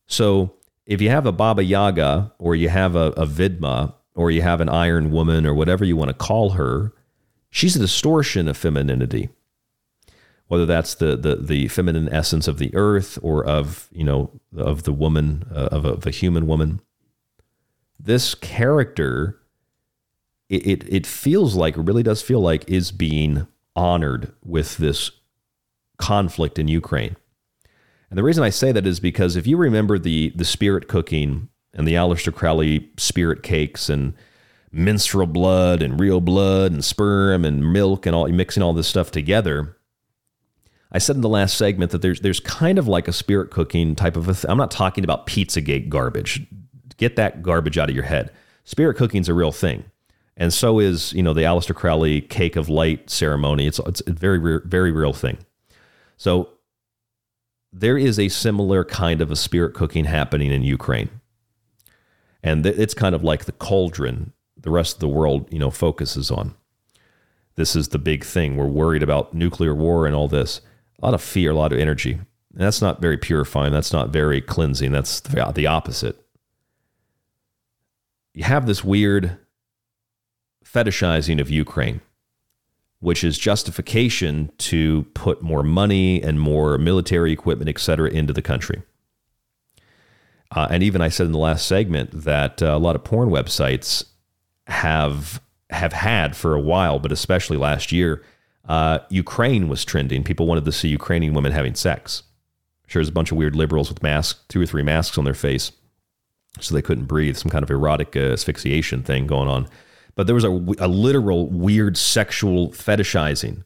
So 0.06 0.54
if 0.86 1.00
you 1.00 1.10
have 1.10 1.26
a 1.26 1.32
Baba 1.32 1.64
Yaga 1.64 2.32
or 2.38 2.54
you 2.54 2.68
have 2.68 2.94
a, 2.94 3.08
a 3.16 3.26
Vidma 3.26 3.94
or 4.14 4.30
you 4.30 4.42
have 4.42 4.60
an 4.60 4.68
Iron 4.68 5.10
Woman 5.10 5.44
or 5.44 5.54
whatever 5.54 5.84
you 5.84 5.96
want 5.96 6.10
to 6.10 6.14
call 6.14 6.50
her, 6.50 6.92
she's 7.50 7.74
a 7.74 7.80
distortion 7.80 8.46
of 8.46 8.56
femininity. 8.56 9.30
Whether 10.46 10.66
that's 10.66 10.94
the, 10.94 11.16
the, 11.16 11.34
the 11.34 11.66
feminine 11.66 12.08
essence 12.10 12.46
of 12.46 12.58
the 12.58 12.72
earth 12.76 13.18
or 13.22 13.44
of, 13.44 13.88
you 13.90 14.04
know, 14.04 14.30
of 14.56 14.84
the 14.84 14.92
woman, 14.92 15.44
uh, 15.52 15.68
of, 15.72 15.84
a, 15.84 15.88
of 15.94 16.06
a 16.06 16.10
human 16.10 16.46
woman. 16.46 16.80
This 17.98 18.36
character, 18.36 19.40
it, 20.48 20.66
it, 20.66 20.84
it 20.88 21.06
feels 21.06 21.54
like, 21.54 21.74
really 21.76 22.02
does 22.02 22.22
feel 22.22 22.40
like, 22.40 22.68
is 22.68 22.90
being 22.90 23.46
honored 23.76 24.32
with 24.44 24.76
this 24.78 25.10
conflict 25.98 26.58
in 26.58 26.68
Ukraine. 26.68 27.16
And 28.10 28.18
the 28.18 28.22
reason 28.22 28.42
I 28.42 28.50
say 28.50 28.72
that 28.72 28.86
is 28.86 29.00
because 29.00 29.36
if 29.36 29.46
you 29.46 29.56
remember 29.56 29.98
the 29.98 30.32
the 30.34 30.44
spirit 30.44 30.88
cooking 30.88 31.50
and 31.74 31.86
the 31.86 31.92
Aleister 31.92 32.34
Crowley 32.34 32.90
spirit 32.96 33.42
cakes 33.42 33.90
and 33.90 34.14
menstrual 34.72 35.26
blood 35.26 35.82
and 35.82 36.00
real 36.00 36.20
blood 36.20 36.72
and 36.72 36.84
sperm 36.84 37.44
and 37.44 37.72
milk 37.72 38.06
and 38.06 38.14
all 38.14 38.28
mixing 38.28 38.62
all 38.62 38.72
this 38.72 38.88
stuff 38.88 39.10
together. 39.10 39.76
I 40.90 40.98
said 40.98 41.16
in 41.16 41.22
the 41.22 41.28
last 41.28 41.56
segment 41.58 41.90
that 41.90 42.00
there's 42.02 42.20
there's 42.20 42.40
kind 42.40 42.78
of 42.78 42.88
like 42.88 43.08
a 43.08 43.12
spirit 43.12 43.50
cooking 43.50 43.94
type 43.94 44.16
of 44.16 44.28
a 44.28 44.34
th- 44.34 44.46
I'm 44.48 44.58
not 44.58 44.70
talking 44.70 45.04
about 45.04 45.26
Pizzagate 45.26 45.88
garbage. 45.88 46.46
Get 46.96 47.16
that 47.16 47.42
garbage 47.42 47.78
out 47.78 47.90
of 47.90 47.94
your 47.94 48.04
head. 48.04 48.32
Spirit 48.64 48.96
cooking's 48.96 49.28
a 49.28 49.34
real 49.34 49.52
thing 49.52 49.84
and 50.38 50.54
so 50.54 50.78
is 50.78 51.12
you 51.12 51.22
know 51.22 51.34
the 51.34 51.42
Aleister 51.42 51.74
Crowley 51.74 52.22
Cake 52.22 52.56
of 52.56 52.70
Light 52.70 53.10
ceremony. 53.10 53.66
It's 53.66 53.80
it's 53.80 54.00
a 54.06 54.12
very 54.12 54.60
very 54.64 54.92
real 54.92 55.12
thing. 55.12 55.38
So 56.16 56.50
there 57.72 57.98
is 57.98 58.18
a 58.18 58.28
similar 58.28 58.84
kind 58.84 59.20
of 59.20 59.30
a 59.30 59.36
spirit 59.36 59.74
cooking 59.74 60.06
happening 60.06 60.50
in 60.50 60.62
Ukraine, 60.62 61.10
and 62.42 62.64
it's 62.64 62.94
kind 62.94 63.14
of 63.14 63.22
like 63.22 63.44
the 63.44 63.52
cauldron 63.52 64.32
the 64.60 64.70
rest 64.70 64.94
of 64.94 65.00
the 65.00 65.08
world 65.08 65.52
you 65.52 65.58
know 65.58 65.70
focuses 65.70 66.30
on. 66.30 66.54
This 67.56 67.74
is 67.74 67.88
the 67.88 67.98
big 67.98 68.24
thing. 68.24 68.56
We're 68.56 68.66
worried 68.66 69.02
about 69.02 69.34
nuclear 69.34 69.74
war 69.74 70.06
and 70.06 70.14
all 70.14 70.28
this. 70.28 70.60
A 71.02 71.04
lot 71.04 71.14
of 71.14 71.20
fear, 71.20 71.50
a 71.50 71.54
lot 71.54 71.72
of 71.72 71.80
energy. 71.80 72.12
And 72.12 72.22
that's 72.54 72.80
not 72.80 73.00
very 73.00 73.18
purifying. 73.18 73.72
That's 73.72 73.92
not 73.92 74.10
very 74.10 74.40
cleansing. 74.40 74.92
That's 74.92 75.20
the 75.20 75.66
opposite. 75.66 76.24
You 78.34 78.44
have 78.44 78.66
this 78.66 78.84
weird 78.84 79.36
fetishizing 80.72 81.40
of 81.40 81.50
Ukraine, 81.50 82.00
which 83.00 83.24
is 83.24 83.38
justification 83.38 84.50
to 84.58 85.06
put 85.14 85.42
more 85.42 85.62
money 85.62 86.22
and 86.22 86.40
more 86.40 86.78
military 86.78 87.32
equipment, 87.32 87.68
et 87.68 87.78
cetera, 87.78 88.10
into 88.10 88.32
the 88.32 88.42
country. 88.42 88.82
Uh, 90.54 90.66
and 90.70 90.82
even 90.82 91.00
I 91.00 91.08
said 91.08 91.26
in 91.26 91.32
the 91.32 91.38
last 91.38 91.66
segment 91.66 92.10
that 92.24 92.62
uh, 92.62 92.66
a 92.66 92.78
lot 92.78 92.96
of 92.96 93.04
porn 93.04 93.28
websites 93.28 94.04
have 94.66 95.40
have 95.70 95.92
had 95.92 96.34
for 96.34 96.54
a 96.54 96.60
while, 96.60 96.98
but 96.98 97.12
especially 97.12 97.58
last 97.58 97.92
year, 97.92 98.22
uh, 98.66 99.00
Ukraine 99.10 99.68
was 99.68 99.84
trending. 99.84 100.24
People 100.24 100.46
wanted 100.46 100.64
to 100.64 100.72
see 100.72 100.88
Ukrainian 100.88 101.34
women 101.34 101.52
having 101.52 101.74
sex. 101.74 102.22
Sure, 102.86 103.00
there's 103.00 103.10
a 103.10 103.12
bunch 103.12 103.30
of 103.30 103.36
weird 103.36 103.54
liberals 103.54 103.90
with 103.90 104.02
masks, 104.02 104.40
two 104.48 104.62
or 104.62 104.66
three 104.66 104.82
masks 104.82 105.18
on 105.18 105.24
their 105.24 105.34
face, 105.34 105.72
so 106.58 106.74
they 106.74 106.80
couldn't 106.80 107.04
breathe. 107.04 107.36
Some 107.36 107.50
kind 107.50 107.62
of 107.62 107.70
erotic 107.70 108.16
uh, 108.16 108.32
asphyxiation 108.32 109.02
thing 109.02 109.26
going 109.26 109.48
on 109.48 109.68
but 110.18 110.26
there 110.26 110.34
was 110.34 110.42
a, 110.42 110.50
a 110.80 110.88
literal 110.88 111.46
weird 111.46 111.96
sexual 111.96 112.70
fetishizing. 112.70 113.62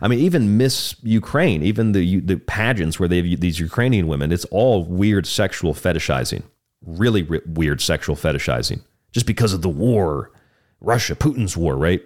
I 0.00 0.06
mean, 0.06 0.20
even 0.20 0.56
Miss 0.56 0.94
Ukraine, 1.02 1.64
even 1.64 1.90
the 1.90 2.20
the 2.20 2.36
pageants 2.36 3.00
where 3.00 3.08
they 3.08 3.16
have 3.16 3.40
these 3.40 3.58
Ukrainian 3.58 4.06
women, 4.06 4.30
it's 4.30 4.44
all 4.46 4.84
weird 4.84 5.26
sexual 5.26 5.74
fetishizing, 5.74 6.44
really 6.86 7.24
re- 7.24 7.40
weird 7.44 7.80
sexual 7.80 8.14
fetishizing, 8.14 8.84
just 9.10 9.26
because 9.26 9.52
of 9.52 9.62
the 9.62 9.68
war, 9.68 10.30
Russia, 10.80 11.16
Putin's 11.16 11.56
war, 11.56 11.76
right? 11.76 12.02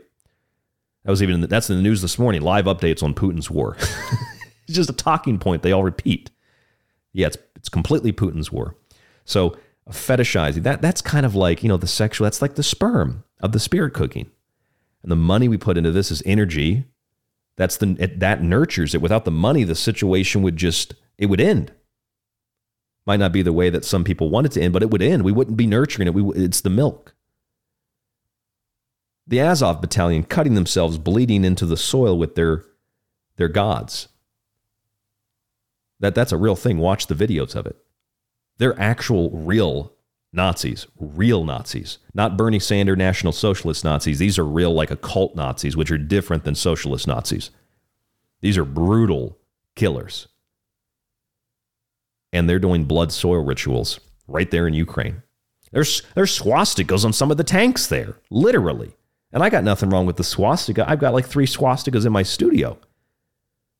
That 1.04 1.10
was 1.10 1.22
even 1.22 1.42
the, 1.42 1.46
that's 1.46 1.68
in 1.68 1.76
the 1.76 1.82
news 1.82 2.00
this 2.00 2.18
morning. 2.18 2.40
Live 2.40 2.64
updates 2.64 3.02
on 3.02 3.12
Putin's 3.12 3.50
war. 3.50 3.76
it's 4.66 4.76
just 4.76 4.88
a 4.88 4.94
talking 4.94 5.38
point 5.38 5.62
they 5.62 5.72
all 5.72 5.84
repeat. 5.84 6.30
Yeah, 7.12 7.26
it's 7.26 7.38
it's 7.54 7.68
completely 7.68 8.14
Putin's 8.14 8.50
war. 8.50 8.76
So 9.26 9.58
fetishizing 9.90 10.62
that 10.62 10.80
that's 10.80 11.02
kind 11.02 11.26
of 11.26 11.34
like 11.34 11.62
you 11.62 11.68
know 11.68 11.76
the 11.76 11.86
sexual. 11.86 12.24
That's 12.24 12.40
like 12.40 12.54
the 12.54 12.62
sperm 12.62 13.24
of 13.40 13.52
the 13.52 13.58
spirit 13.60 13.94
cooking, 13.94 14.30
and 15.02 15.10
the 15.10 15.16
money 15.16 15.48
we 15.48 15.56
put 15.56 15.78
into 15.78 15.90
this 15.90 16.10
is 16.10 16.22
energy. 16.26 16.84
That's 17.56 17.76
the 17.76 17.96
it, 17.98 18.20
that 18.20 18.42
nurtures 18.42 18.94
it. 18.94 19.02
Without 19.02 19.24
the 19.24 19.30
money, 19.30 19.64
the 19.64 19.74
situation 19.74 20.42
would 20.42 20.56
just 20.56 20.94
it 21.18 21.26
would 21.26 21.40
end. 21.40 21.72
Might 23.06 23.20
not 23.20 23.32
be 23.32 23.42
the 23.42 23.52
way 23.52 23.70
that 23.70 23.84
some 23.84 24.04
people 24.04 24.30
want 24.30 24.46
it 24.46 24.52
to 24.52 24.62
end, 24.62 24.72
but 24.72 24.82
it 24.82 24.90
would 24.90 25.02
end. 25.02 25.24
We 25.24 25.32
wouldn't 25.32 25.56
be 25.56 25.66
nurturing 25.66 26.08
it. 26.08 26.14
We 26.14 26.22
it's 26.42 26.60
the 26.60 26.70
milk. 26.70 27.14
The 29.26 29.40
Azov 29.40 29.80
battalion 29.80 30.24
cutting 30.24 30.54
themselves, 30.54 30.98
bleeding 30.98 31.44
into 31.44 31.66
the 31.66 31.76
soil 31.76 32.18
with 32.18 32.34
their 32.34 32.64
their 33.36 33.48
gods. 33.48 34.08
That 36.00 36.14
that's 36.14 36.32
a 36.32 36.36
real 36.36 36.56
thing. 36.56 36.78
Watch 36.78 37.06
the 37.06 37.14
videos 37.14 37.54
of 37.54 37.66
it. 37.66 37.76
They're 38.58 38.78
actual 38.78 39.30
real 39.30 39.94
Nazis, 40.32 40.86
real 40.98 41.44
Nazis, 41.44 41.98
not 42.14 42.36
Bernie 42.36 42.60
Sanders 42.60 42.96
National 42.96 43.32
Socialist 43.32 43.84
Nazis. 43.84 44.18
These 44.18 44.38
are 44.38 44.44
real, 44.44 44.72
like 44.72 44.90
occult 44.90 45.34
Nazis, 45.34 45.76
which 45.76 45.90
are 45.90 45.98
different 45.98 46.44
than 46.44 46.54
socialist 46.54 47.06
Nazis. 47.06 47.50
These 48.40 48.56
are 48.56 48.64
brutal 48.64 49.38
killers. 49.74 50.28
And 52.32 52.48
they're 52.48 52.60
doing 52.60 52.84
blood 52.84 53.10
soil 53.10 53.44
rituals 53.44 53.98
right 54.28 54.50
there 54.50 54.68
in 54.68 54.74
Ukraine. 54.74 55.22
There's, 55.72 56.02
there's 56.14 56.38
swastikas 56.38 57.04
on 57.04 57.12
some 57.12 57.30
of 57.30 57.36
the 57.36 57.44
tanks 57.44 57.88
there, 57.88 58.16
literally. 58.30 58.92
And 59.32 59.42
I 59.42 59.50
got 59.50 59.64
nothing 59.64 59.90
wrong 59.90 60.06
with 60.06 60.16
the 60.16 60.24
swastika. 60.24 60.88
I've 60.88 61.00
got 61.00 61.14
like 61.14 61.26
three 61.26 61.46
swastikas 61.46 62.06
in 62.06 62.12
my 62.12 62.22
studio. 62.22 62.78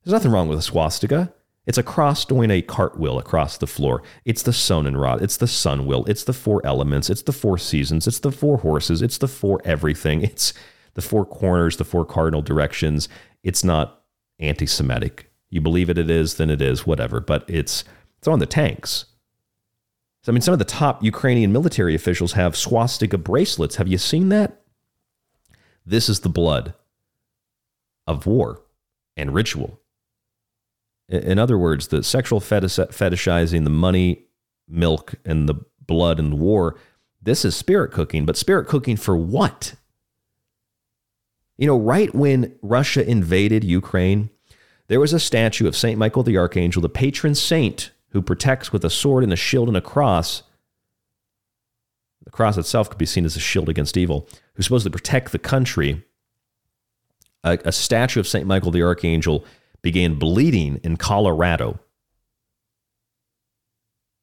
There's 0.04 0.12
nothing 0.12 0.32
wrong 0.32 0.48
with 0.48 0.58
a 0.58 0.62
swastika. 0.62 1.32
It's 1.70 1.78
a 1.78 1.84
cross 1.84 2.24
doing 2.24 2.50
a 2.50 2.62
cartwheel 2.62 3.20
across 3.20 3.56
the 3.56 3.68
floor. 3.68 4.02
It's 4.24 4.42
the 4.42 4.50
Sonnenrad. 4.50 5.22
It's 5.22 5.36
the 5.36 5.46
sun 5.46 5.86
wheel. 5.86 6.04
It's 6.08 6.24
the 6.24 6.32
four 6.32 6.60
elements. 6.66 7.08
It's 7.08 7.22
the 7.22 7.32
four 7.32 7.58
seasons. 7.58 8.08
It's 8.08 8.18
the 8.18 8.32
four 8.32 8.58
horses. 8.58 9.02
It's 9.02 9.18
the 9.18 9.28
four 9.28 9.60
everything. 9.64 10.22
It's 10.30 10.52
the 10.94 11.00
four 11.00 11.24
corners, 11.24 11.76
the 11.76 11.84
four 11.84 12.04
cardinal 12.04 12.42
directions. 12.42 13.08
It's 13.44 13.62
not 13.62 14.02
anti 14.40 14.66
Semitic. 14.66 15.30
You 15.48 15.60
believe 15.60 15.88
it, 15.88 15.96
it 15.96 16.10
is, 16.10 16.34
then 16.38 16.50
it 16.50 16.60
is, 16.60 16.88
whatever. 16.88 17.20
But 17.20 17.48
it's 17.48 17.84
it's 18.18 18.26
on 18.26 18.40
the 18.40 18.46
tanks. 18.46 19.04
So, 20.24 20.32
I 20.32 20.34
mean, 20.34 20.42
some 20.42 20.52
of 20.54 20.58
the 20.58 20.64
top 20.64 21.04
Ukrainian 21.04 21.52
military 21.52 21.94
officials 21.94 22.32
have 22.32 22.56
swastika 22.56 23.16
bracelets. 23.16 23.76
Have 23.76 23.86
you 23.86 23.96
seen 23.96 24.28
that? 24.30 24.60
This 25.86 26.08
is 26.08 26.18
the 26.18 26.28
blood 26.28 26.74
of 28.08 28.26
war 28.26 28.60
and 29.16 29.32
ritual. 29.32 29.79
In 31.10 31.40
other 31.40 31.58
words, 31.58 31.88
the 31.88 32.04
sexual 32.04 32.40
fetishizing, 32.40 33.64
the 33.64 33.70
money, 33.70 34.26
milk, 34.68 35.16
and 35.24 35.48
the 35.48 35.56
blood 35.84 36.20
and 36.20 36.32
the 36.32 36.36
war, 36.36 36.78
this 37.20 37.44
is 37.44 37.56
spirit 37.56 37.90
cooking, 37.90 38.24
but 38.24 38.36
spirit 38.36 38.68
cooking 38.68 38.96
for 38.96 39.16
what? 39.16 39.74
You 41.58 41.66
know, 41.66 41.78
right 41.78 42.14
when 42.14 42.54
Russia 42.62 43.06
invaded 43.06 43.64
Ukraine, 43.64 44.30
there 44.86 45.00
was 45.00 45.12
a 45.12 45.20
statue 45.20 45.66
of 45.66 45.76
St. 45.76 45.98
Michael 45.98 46.22
the 46.22 46.38
Archangel, 46.38 46.80
the 46.80 46.88
patron 46.88 47.34
saint 47.34 47.90
who 48.10 48.22
protects 48.22 48.72
with 48.72 48.84
a 48.84 48.90
sword 48.90 49.24
and 49.24 49.32
a 49.32 49.36
shield 49.36 49.68
and 49.68 49.76
a 49.76 49.82
cross. 49.82 50.44
The 52.24 52.30
cross 52.30 52.56
itself 52.56 52.88
could 52.88 52.98
be 52.98 53.06
seen 53.06 53.24
as 53.24 53.36
a 53.36 53.40
shield 53.40 53.68
against 53.68 53.96
evil, 53.96 54.28
who's 54.54 54.66
supposed 54.66 54.84
to 54.84 54.90
protect 54.90 55.32
the 55.32 55.38
country. 55.38 56.04
A, 57.42 57.58
a 57.64 57.72
statue 57.72 58.20
of 58.20 58.28
St. 58.28 58.46
Michael 58.46 58.70
the 58.70 58.82
Archangel 58.82 59.44
began 59.82 60.14
bleeding 60.14 60.80
in 60.82 60.96
Colorado. 60.96 61.80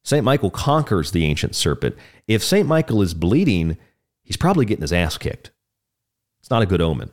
St. 0.04 0.24
Michael 0.24 0.50
conquers 0.50 1.10
the 1.10 1.24
ancient 1.24 1.54
serpent. 1.54 1.94
If 2.26 2.42
St. 2.42 2.66
Michael 2.66 3.02
is 3.02 3.12
bleeding, 3.14 3.76
he's 4.22 4.36
probably 4.36 4.64
getting 4.64 4.82
his 4.82 4.92
ass 4.92 5.18
kicked. 5.18 5.50
It's 6.40 6.50
not 6.50 6.62
a 6.62 6.66
good 6.66 6.80
omen. 6.80 7.12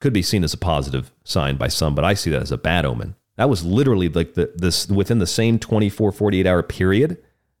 Could 0.00 0.12
be 0.12 0.22
seen 0.22 0.44
as 0.44 0.52
a 0.52 0.58
positive 0.58 1.10
sign 1.24 1.56
by 1.56 1.68
some, 1.68 1.94
but 1.94 2.04
I 2.04 2.14
see 2.14 2.30
that 2.30 2.42
as 2.42 2.52
a 2.52 2.58
bad 2.58 2.84
omen. 2.84 3.14
That 3.36 3.48
was 3.48 3.64
literally 3.64 4.08
like 4.08 4.34
the 4.34 4.52
this 4.56 4.88
within 4.88 5.20
the 5.20 5.26
same 5.26 5.58
24 5.58 6.12
48 6.12 6.46
hour 6.46 6.62
period. 6.62 7.16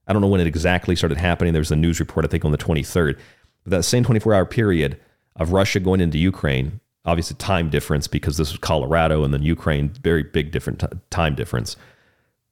I 0.06 0.12
don't 0.12 0.22
know 0.22 0.28
when 0.28 0.40
it 0.40 0.46
exactly 0.46 0.96
started 0.96 1.18
happening. 1.18 1.52
There 1.52 1.60
was 1.60 1.70
a 1.70 1.76
news 1.76 2.00
report 2.00 2.24
I 2.26 2.28
think 2.28 2.44
on 2.44 2.52
the 2.52 2.58
23rd. 2.58 3.18
But 3.64 3.70
that 3.70 3.82
same 3.84 4.04
24 4.04 4.34
hour 4.34 4.44
period 4.44 5.00
of 5.36 5.52
Russia 5.52 5.80
going 5.80 6.00
into 6.00 6.18
Ukraine, 6.18 6.80
obviously 7.04 7.36
time 7.36 7.70
difference 7.70 8.06
because 8.06 8.36
this 8.36 8.50
was 8.50 8.58
Colorado 8.58 9.24
and 9.24 9.32
then 9.32 9.42
Ukraine, 9.42 9.90
very 10.02 10.22
big 10.22 10.50
different 10.50 10.80
t- 10.80 10.86
time 11.10 11.34
difference. 11.34 11.76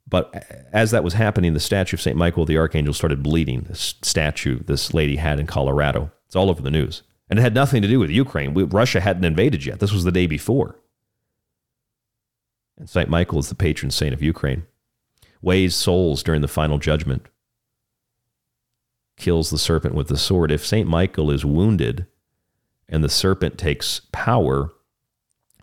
But 0.09 0.68
as 0.73 0.93
that 0.93 1.05
was 1.05 1.14
happening, 1.14 1.52
the 1.52 1.60
statue 1.60 1.97
of 1.97 2.01
St. 2.01 2.16
Michael 2.16 2.44
the 2.44 2.59
Archangel 2.59 2.94
started 2.94 3.23
bleeding. 3.23 3.62
This 3.62 3.94
statue 4.02 4.60
this 4.62 4.94
lady 4.94 5.16
had 5.16 5.40
in 5.40 5.47
Colorado. 5.47 6.12
It's 6.27 6.36
all 6.36 6.51
over 6.51 6.62
the 6.62 6.70
news. 6.70 7.02
And 7.28 7.39
it 7.39 7.43
had 7.43 7.55
nothing 7.55 7.82
to 7.82 7.89
do 7.89 7.98
with 7.98 8.10
Ukraine. 8.10 8.55
We, 8.55 8.62
Russia 8.62 9.01
hadn't 9.01 9.24
invaded 9.24 9.66
yet. 9.66 9.81
This 9.81 9.93
was 9.93 10.05
the 10.05 10.12
day 10.12 10.27
before. 10.27 10.78
And 12.78 12.89
St. 12.89 13.09
Michael 13.09 13.40
is 13.40 13.48
the 13.48 13.55
patron 13.55 13.90
saint 13.90 14.14
of 14.14 14.23
Ukraine. 14.23 14.64
Weighs 15.43 15.74
souls 15.74 16.23
during 16.23 16.40
the 16.40 16.48
final 16.48 16.78
judgment. 16.78 17.27
Kills 19.16 19.51
the 19.51 19.59
serpent 19.59 19.94
with 19.94 20.09
the 20.09 20.16
sword. 20.16 20.52
If 20.52 20.64
St. 20.64 20.89
Michael 20.89 21.31
is 21.31 21.44
wounded, 21.44 22.06
and 22.88 23.02
the 23.02 23.08
serpent 23.08 23.58
takes 23.58 24.00
power, 24.12 24.72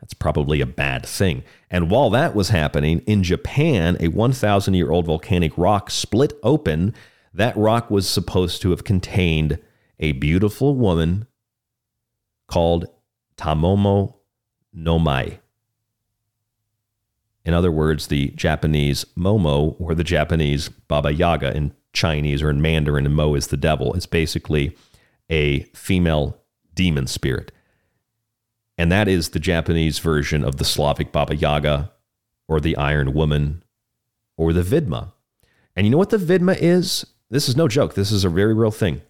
that's 0.02 0.14
probably 0.14 0.60
a 0.60 0.66
bad 0.66 1.06
thing. 1.06 1.44
And 1.72 1.90
while 1.90 2.10
that 2.10 2.36
was 2.36 2.50
happening, 2.50 3.00
in 3.08 3.24
Japan, 3.24 3.95
a 4.00 4.10
1,000 4.10 4.74
year 4.74 4.91
old 4.91 5.06
volcanic 5.06 5.58
rock 5.58 5.90
split 5.90 6.34
open. 6.44 6.94
That 7.34 7.58
rock 7.58 7.90
was 7.90 8.08
supposed 8.08 8.62
to 8.62 8.70
have 8.72 8.84
contained 8.84 9.60
a 10.00 10.12
beautiful 10.12 10.76
woman 10.76 11.26
called 12.48 12.86
Tamamo 13.38 14.16
no 14.74 15.00
Mae. 15.00 15.40
In 17.45 17.54
other 17.54 17.72
words, 17.72 18.08
the 18.08 18.30
Japanese 18.30 19.06
Momo 19.18 19.76
or 19.80 19.95
the 19.95 20.04
Japanese 20.04 20.70
Baba 20.70 21.14
Yaga 21.14 21.56
in 21.56 21.74
Chinese 21.94 22.41
or 22.41 22.50
in 22.50 22.62
Mandarin, 22.62 23.06
and 23.06 23.16
Mo 23.16 23.36
is 23.36 23.48
the 23.48 23.58
devil. 23.58 23.94
It's 23.94 24.06
basically 24.06 24.76
a 25.30 25.62
female 25.74 26.43
demon 26.76 27.08
spirit. 27.08 27.52
And 28.78 28.91
that 28.91 29.08
is 29.08 29.30
the 29.30 29.40
Japanese 29.40 30.00
version 30.00 30.44
of 30.44 30.58
the 30.58 30.66
Slavic 30.66 31.12
Baba 31.12 31.36
Yaga 31.36 31.91
or 32.48 32.60
the 32.60 32.76
Iron 32.78 33.14
Woman 33.14 33.64
or 34.38 34.54
the 34.54 34.64
Vidma. 34.64 35.12
And 35.76 35.86
you 35.86 35.91
know 35.91 35.98
what 35.98 36.10
the 36.10 36.18
Vidma 36.18 36.58
is? 36.60 37.06
This 37.30 37.48
is 37.48 37.56
no 37.56 37.68
joke. 37.68 37.94
This 37.94 38.12
is 38.12 38.24
a 38.24 38.30
very 38.30 38.54
real 38.54 38.72
thing. 38.72 39.02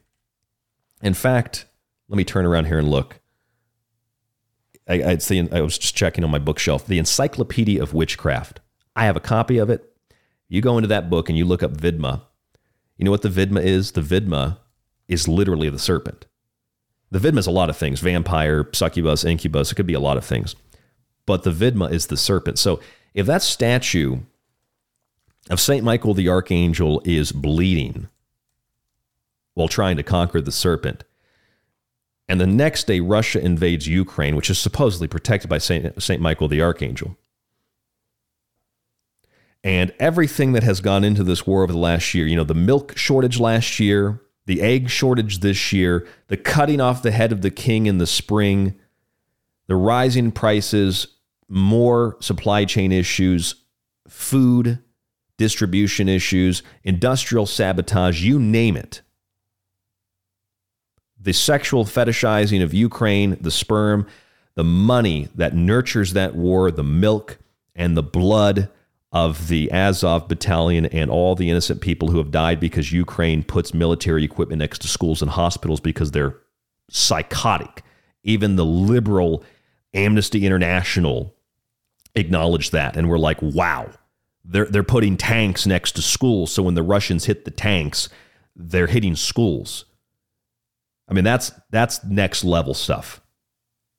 In 1.01 1.13
fact, 1.13 1.65
let 2.07 2.17
me 2.17 2.23
turn 2.23 2.45
around 2.45 2.65
here 2.65 2.79
and 2.79 2.89
look. 2.89 3.19
I, 4.87 4.95
I'd 5.03 5.53
I 5.53 5.61
was 5.61 5.77
just 5.77 5.95
checking 5.95 6.23
on 6.23 6.31
my 6.31 6.39
bookshelf, 6.39 6.85
the 6.85 6.99
Encyclopedia 6.99 7.81
of 7.81 7.93
Witchcraft. 7.93 8.59
I 8.95 9.05
have 9.05 9.15
a 9.15 9.21
copy 9.21 9.57
of 9.57 9.69
it. 9.69 9.93
You 10.49 10.61
go 10.61 10.77
into 10.77 10.87
that 10.89 11.09
book 11.09 11.29
and 11.29 11.37
you 11.37 11.45
look 11.45 11.63
up 11.63 11.77
Vidma. 11.77 12.21
You 12.97 13.05
know 13.05 13.11
what 13.11 13.21
the 13.21 13.29
Vidma 13.29 13.63
is? 13.63 13.93
The 13.93 14.01
Vidma 14.01 14.57
is 15.07 15.27
literally 15.27 15.69
the 15.69 15.79
serpent. 15.79 16.25
The 17.13 17.19
Vidma 17.19 17.37
is 17.37 17.45
a 17.45 17.51
lot 17.51 17.69
of 17.69 17.77
things 17.77 17.99
vampire, 17.99 18.67
succubus, 18.73 19.23
incubus. 19.23 19.71
It 19.71 19.75
could 19.75 19.85
be 19.85 19.93
a 19.93 19.99
lot 19.99 20.17
of 20.17 20.25
things. 20.25 20.55
But 21.27 21.43
the 21.43 21.51
Vidma 21.51 21.91
is 21.91 22.07
the 22.07 22.17
serpent. 22.17 22.57
So 22.57 22.79
if 23.13 23.27
that 23.27 23.43
statue 23.43 24.21
of 25.51 25.59
St. 25.59 25.83
Michael 25.83 26.15
the 26.15 26.27
Archangel 26.27 27.03
is 27.05 27.31
bleeding 27.31 28.09
while 29.53 29.67
trying 29.67 29.95
to 29.97 30.03
conquer 30.03 30.41
the 30.41 30.51
serpent, 30.51 31.03
and 32.27 32.41
the 32.41 32.47
next 32.47 32.87
day 32.87 32.99
Russia 32.99 33.39
invades 33.39 33.87
Ukraine, 33.87 34.35
which 34.35 34.49
is 34.49 34.57
supposedly 34.57 35.07
protected 35.07 35.47
by 35.51 35.59
St. 35.59 36.19
Michael 36.19 36.47
the 36.47 36.63
Archangel, 36.63 37.15
and 39.63 39.93
everything 39.99 40.53
that 40.53 40.63
has 40.63 40.81
gone 40.81 41.03
into 41.03 41.23
this 41.23 41.45
war 41.45 41.61
over 41.61 41.73
the 41.73 41.77
last 41.77 42.15
year, 42.15 42.25
you 42.25 42.35
know, 42.35 42.43
the 42.43 42.55
milk 42.55 42.97
shortage 42.97 43.39
last 43.39 43.79
year, 43.79 44.19
the 44.45 44.61
egg 44.61 44.89
shortage 44.89 45.39
this 45.39 45.71
year, 45.71 46.07
the 46.27 46.37
cutting 46.37 46.81
off 46.81 47.01
the 47.01 47.11
head 47.11 47.31
of 47.31 47.41
the 47.41 47.51
king 47.51 47.85
in 47.85 47.97
the 47.97 48.07
spring, 48.07 48.75
the 49.67 49.75
rising 49.75 50.31
prices, 50.31 51.07
more 51.47 52.17
supply 52.19 52.65
chain 52.65 52.91
issues, 52.91 53.55
food 54.07 54.79
distribution 55.37 56.07
issues, 56.09 56.61
industrial 56.83 57.45
sabotage, 57.45 58.21
you 58.21 58.39
name 58.39 58.75
it. 58.75 59.01
The 61.19 61.33
sexual 61.33 61.85
fetishizing 61.85 62.61
of 62.61 62.73
Ukraine, 62.73 63.37
the 63.39 63.51
sperm, 63.51 64.07
the 64.55 64.63
money 64.63 65.29
that 65.35 65.55
nurtures 65.55 66.13
that 66.13 66.35
war, 66.35 66.69
the 66.69 66.83
milk 66.83 67.39
and 67.75 67.97
the 67.97 68.03
blood 68.03 68.69
of 69.13 69.47
the 69.47 69.71
Azov 69.71 70.27
battalion 70.27 70.87
and 70.87 71.11
all 71.11 71.35
the 71.35 71.49
innocent 71.49 71.81
people 71.81 72.09
who 72.09 72.17
have 72.17 72.31
died 72.31 72.59
because 72.59 72.91
Ukraine 72.91 73.43
puts 73.43 73.73
military 73.73 74.23
equipment 74.23 74.59
next 74.59 74.79
to 74.81 74.87
schools 74.87 75.21
and 75.21 75.29
hospitals 75.29 75.79
because 75.79 76.11
they're 76.11 76.35
psychotic. 76.89 77.83
Even 78.23 78.55
the 78.55 78.65
liberal 78.65 79.43
Amnesty 79.93 80.45
International 80.45 81.35
acknowledged 82.15 82.71
that 82.71 82.97
and 82.97 83.07
we're 83.07 83.19
like, 83.19 83.39
wow, 83.41 83.91
they're, 84.43 84.65
they're 84.65 84.83
putting 84.83 85.15
tanks 85.15 85.67
next 85.67 85.91
to 85.91 86.01
schools. 86.01 86.51
So 86.51 86.63
when 86.63 86.73
the 86.73 86.83
Russians 86.83 87.25
hit 87.25 87.45
the 87.45 87.51
tanks, 87.51 88.09
they're 88.55 88.87
hitting 88.87 89.15
schools. 89.15 89.85
I 91.07 91.13
mean, 91.13 91.23
that's 91.23 91.51
that's 91.69 92.03
next 92.03 92.43
level 92.43 92.73
stuff. 92.73 93.21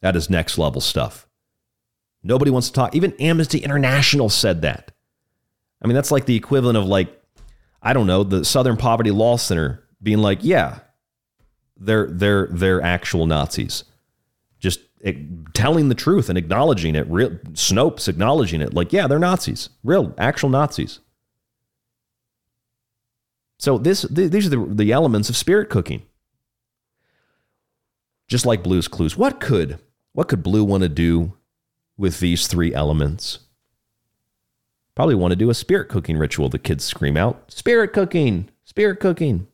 That 0.02 0.16
is 0.16 0.28
next 0.28 0.58
level 0.58 0.80
stuff. 0.80 1.28
Nobody 2.22 2.50
wants 2.50 2.68
to 2.68 2.74
talk. 2.74 2.94
Even 2.96 3.12
Amnesty 3.20 3.58
International 3.58 4.28
said 4.28 4.62
that. 4.62 4.90
I 5.84 5.86
mean, 5.86 5.94
that's 5.94 6.10
like 6.10 6.24
the 6.24 6.34
equivalent 6.34 6.78
of 6.78 6.86
like, 6.86 7.20
I 7.82 7.92
don't 7.92 8.06
know, 8.06 8.24
the 8.24 8.42
Southern 8.44 8.78
Poverty 8.78 9.10
Law 9.10 9.36
Center 9.36 9.84
being 10.02 10.18
like, 10.18 10.38
yeah, 10.40 10.78
they're 11.76 12.06
they're 12.06 12.48
they're 12.50 12.80
actual 12.80 13.26
Nazis. 13.26 13.84
Just 14.58 14.80
telling 15.52 15.90
the 15.90 15.94
truth 15.94 16.30
and 16.30 16.38
acknowledging 16.38 16.94
it. 16.94 17.06
Real 17.08 17.30
Snopes 17.52 18.08
acknowledging 18.08 18.62
it. 18.62 18.72
Like, 18.72 18.94
yeah, 18.94 19.06
they're 19.06 19.18
Nazis. 19.18 19.68
Real 19.82 20.14
actual 20.16 20.48
Nazis. 20.48 21.00
So 23.58 23.76
this 23.76 24.02
these 24.02 24.46
are 24.46 24.50
the, 24.50 24.66
the 24.74 24.92
elements 24.92 25.28
of 25.28 25.36
spirit 25.36 25.68
cooking. 25.68 26.02
Just 28.26 28.46
like 28.46 28.62
Blue's 28.62 28.88
Clues. 28.88 29.18
What 29.18 29.38
could 29.38 29.78
what 30.12 30.28
could 30.28 30.42
Blue 30.42 30.64
want 30.64 30.82
to 30.82 30.88
do 30.88 31.34
with 31.98 32.20
these 32.20 32.46
three 32.46 32.72
elements? 32.72 33.40
Probably 34.94 35.14
want 35.14 35.32
to 35.32 35.36
do 35.36 35.50
a 35.50 35.54
spirit 35.54 35.88
cooking 35.88 36.16
ritual. 36.16 36.48
The 36.48 36.58
kids 36.58 36.84
scream 36.84 37.16
out, 37.16 37.50
Spirit 37.50 37.92
cooking, 37.92 38.48
spirit 38.64 39.00
cooking. 39.00 39.48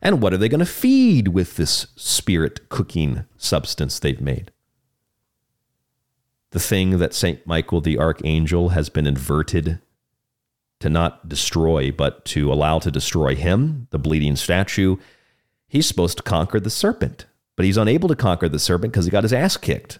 And 0.00 0.22
what 0.22 0.32
are 0.32 0.36
they 0.38 0.48
going 0.48 0.60
to 0.60 0.66
feed 0.66 1.28
with 1.28 1.56
this 1.56 1.88
spirit 1.96 2.68
cooking 2.68 3.24
substance 3.36 3.98
they've 3.98 4.20
made? 4.20 4.50
The 6.50 6.60
thing 6.60 6.98
that 6.98 7.14
St. 7.14 7.46
Michael 7.46 7.80
the 7.80 7.98
Archangel 7.98 8.70
has 8.70 8.88
been 8.88 9.06
inverted 9.06 9.80
to 10.80 10.88
not 10.88 11.28
destroy, 11.28 11.90
but 11.90 12.24
to 12.26 12.52
allow 12.52 12.78
to 12.78 12.90
destroy 12.90 13.34
him, 13.34 13.88
the 13.90 13.98
bleeding 13.98 14.36
statue, 14.36 14.96
he's 15.66 15.86
supposed 15.86 16.18
to 16.18 16.22
conquer 16.22 16.60
the 16.60 16.70
serpent. 16.70 17.26
But 17.56 17.64
he's 17.64 17.78
unable 17.78 18.08
to 18.08 18.16
conquer 18.16 18.48
the 18.48 18.58
serpent 18.58 18.92
because 18.92 19.06
he 19.06 19.10
got 19.10 19.24
his 19.24 19.32
ass 19.32 19.56
kicked. 19.56 19.98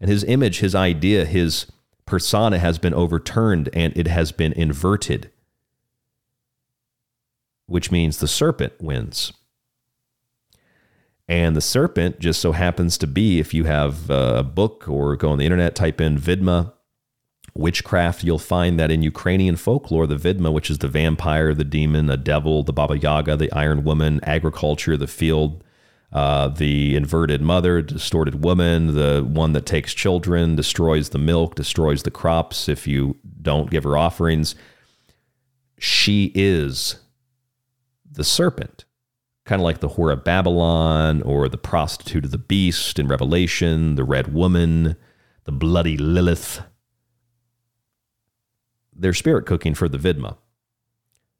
And 0.00 0.08
his 0.08 0.24
image, 0.24 0.60
his 0.60 0.74
idea, 0.74 1.24
his 1.24 1.66
persona 2.06 2.58
has 2.58 2.78
been 2.78 2.94
overturned 2.94 3.68
and 3.72 3.96
it 3.96 4.06
has 4.06 4.32
been 4.32 4.52
inverted, 4.52 5.30
which 7.66 7.90
means 7.90 8.18
the 8.18 8.28
serpent 8.28 8.72
wins. 8.80 9.32
And 11.28 11.56
the 11.56 11.60
serpent 11.60 12.20
just 12.20 12.40
so 12.40 12.52
happens 12.52 12.96
to 12.98 13.06
be, 13.06 13.40
if 13.40 13.52
you 13.52 13.64
have 13.64 14.08
a 14.08 14.44
book 14.44 14.88
or 14.88 15.16
go 15.16 15.30
on 15.30 15.38
the 15.38 15.44
internet, 15.44 15.74
type 15.74 16.00
in 16.00 16.18
Vidma, 16.18 16.72
witchcraft, 17.52 18.22
you'll 18.22 18.38
find 18.38 18.78
that 18.78 18.92
in 18.92 19.02
Ukrainian 19.02 19.56
folklore, 19.56 20.06
the 20.06 20.16
Vidma, 20.16 20.52
which 20.52 20.70
is 20.70 20.78
the 20.78 20.88
vampire, 20.88 21.52
the 21.52 21.64
demon, 21.64 22.06
the 22.06 22.16
devil, 22.16 22.62
the 22.62 22.72
Baba 22.72 22.96
Yaga, 22.96 23.36
the 23.36 23.50
Iron 23.52 23.82
Woman, 23.82 24.20
agriculture, 24.22 24.96
the 24.96 25.08
field, 25.08 25.64
uh, 26.12 26.48
the 26.48 26.94
inverted 26.96 27.42
mother, 27.42 27.82
distorted 27.82 28.42
woman, 28.44 28.94
the 28.94 29.26
one 29.28 29.52
that 29.52 29.66
takes 29.66 29.92
children, 29.92 30.56
destroys 30.56 31.10
the 31.10 31.18
milk, 31.18 31.54
destroys 31.56 32.04
the 32.04 32.10
crops 32.10 32.68
if 32.68 32.86
you 32.86 33.16
don't 33.42 33.70
give 33.70 33.84
her 33.84 33.96
offerings. 33.96 34.54
She 35.78 36.32
is 36.34 37.00
the 38.10 38.24
serpent, 38.24 38.84
kind 39.44 39.60
of 39.60 39.64
like 39.64 39.80
the 39.80 39.90
whore 39.90 40.12
of 40.12 40.24
Babylon 40.24 41.22
or 41.22 41.48
the 41.48 41.58
prostitute 41.58 42.24
of 42.24 42.30
the 42.30 42.38
beast 42.38 42.98
in 42.98 43.08
Revelation, 43.08 43.96
the 43.96 44.04
red 44.04 44.32
woman, 44.32 44.96
the 45.44 45.52
bloody 45.52 45.96
Lilith. 45.96 46.62
They're 48.94 49.12
spirit 49.12 49.44
cooking 49.44 49.74
for 49.74 49.88
the 49.88 49.98
Vidma, 49.98 50.38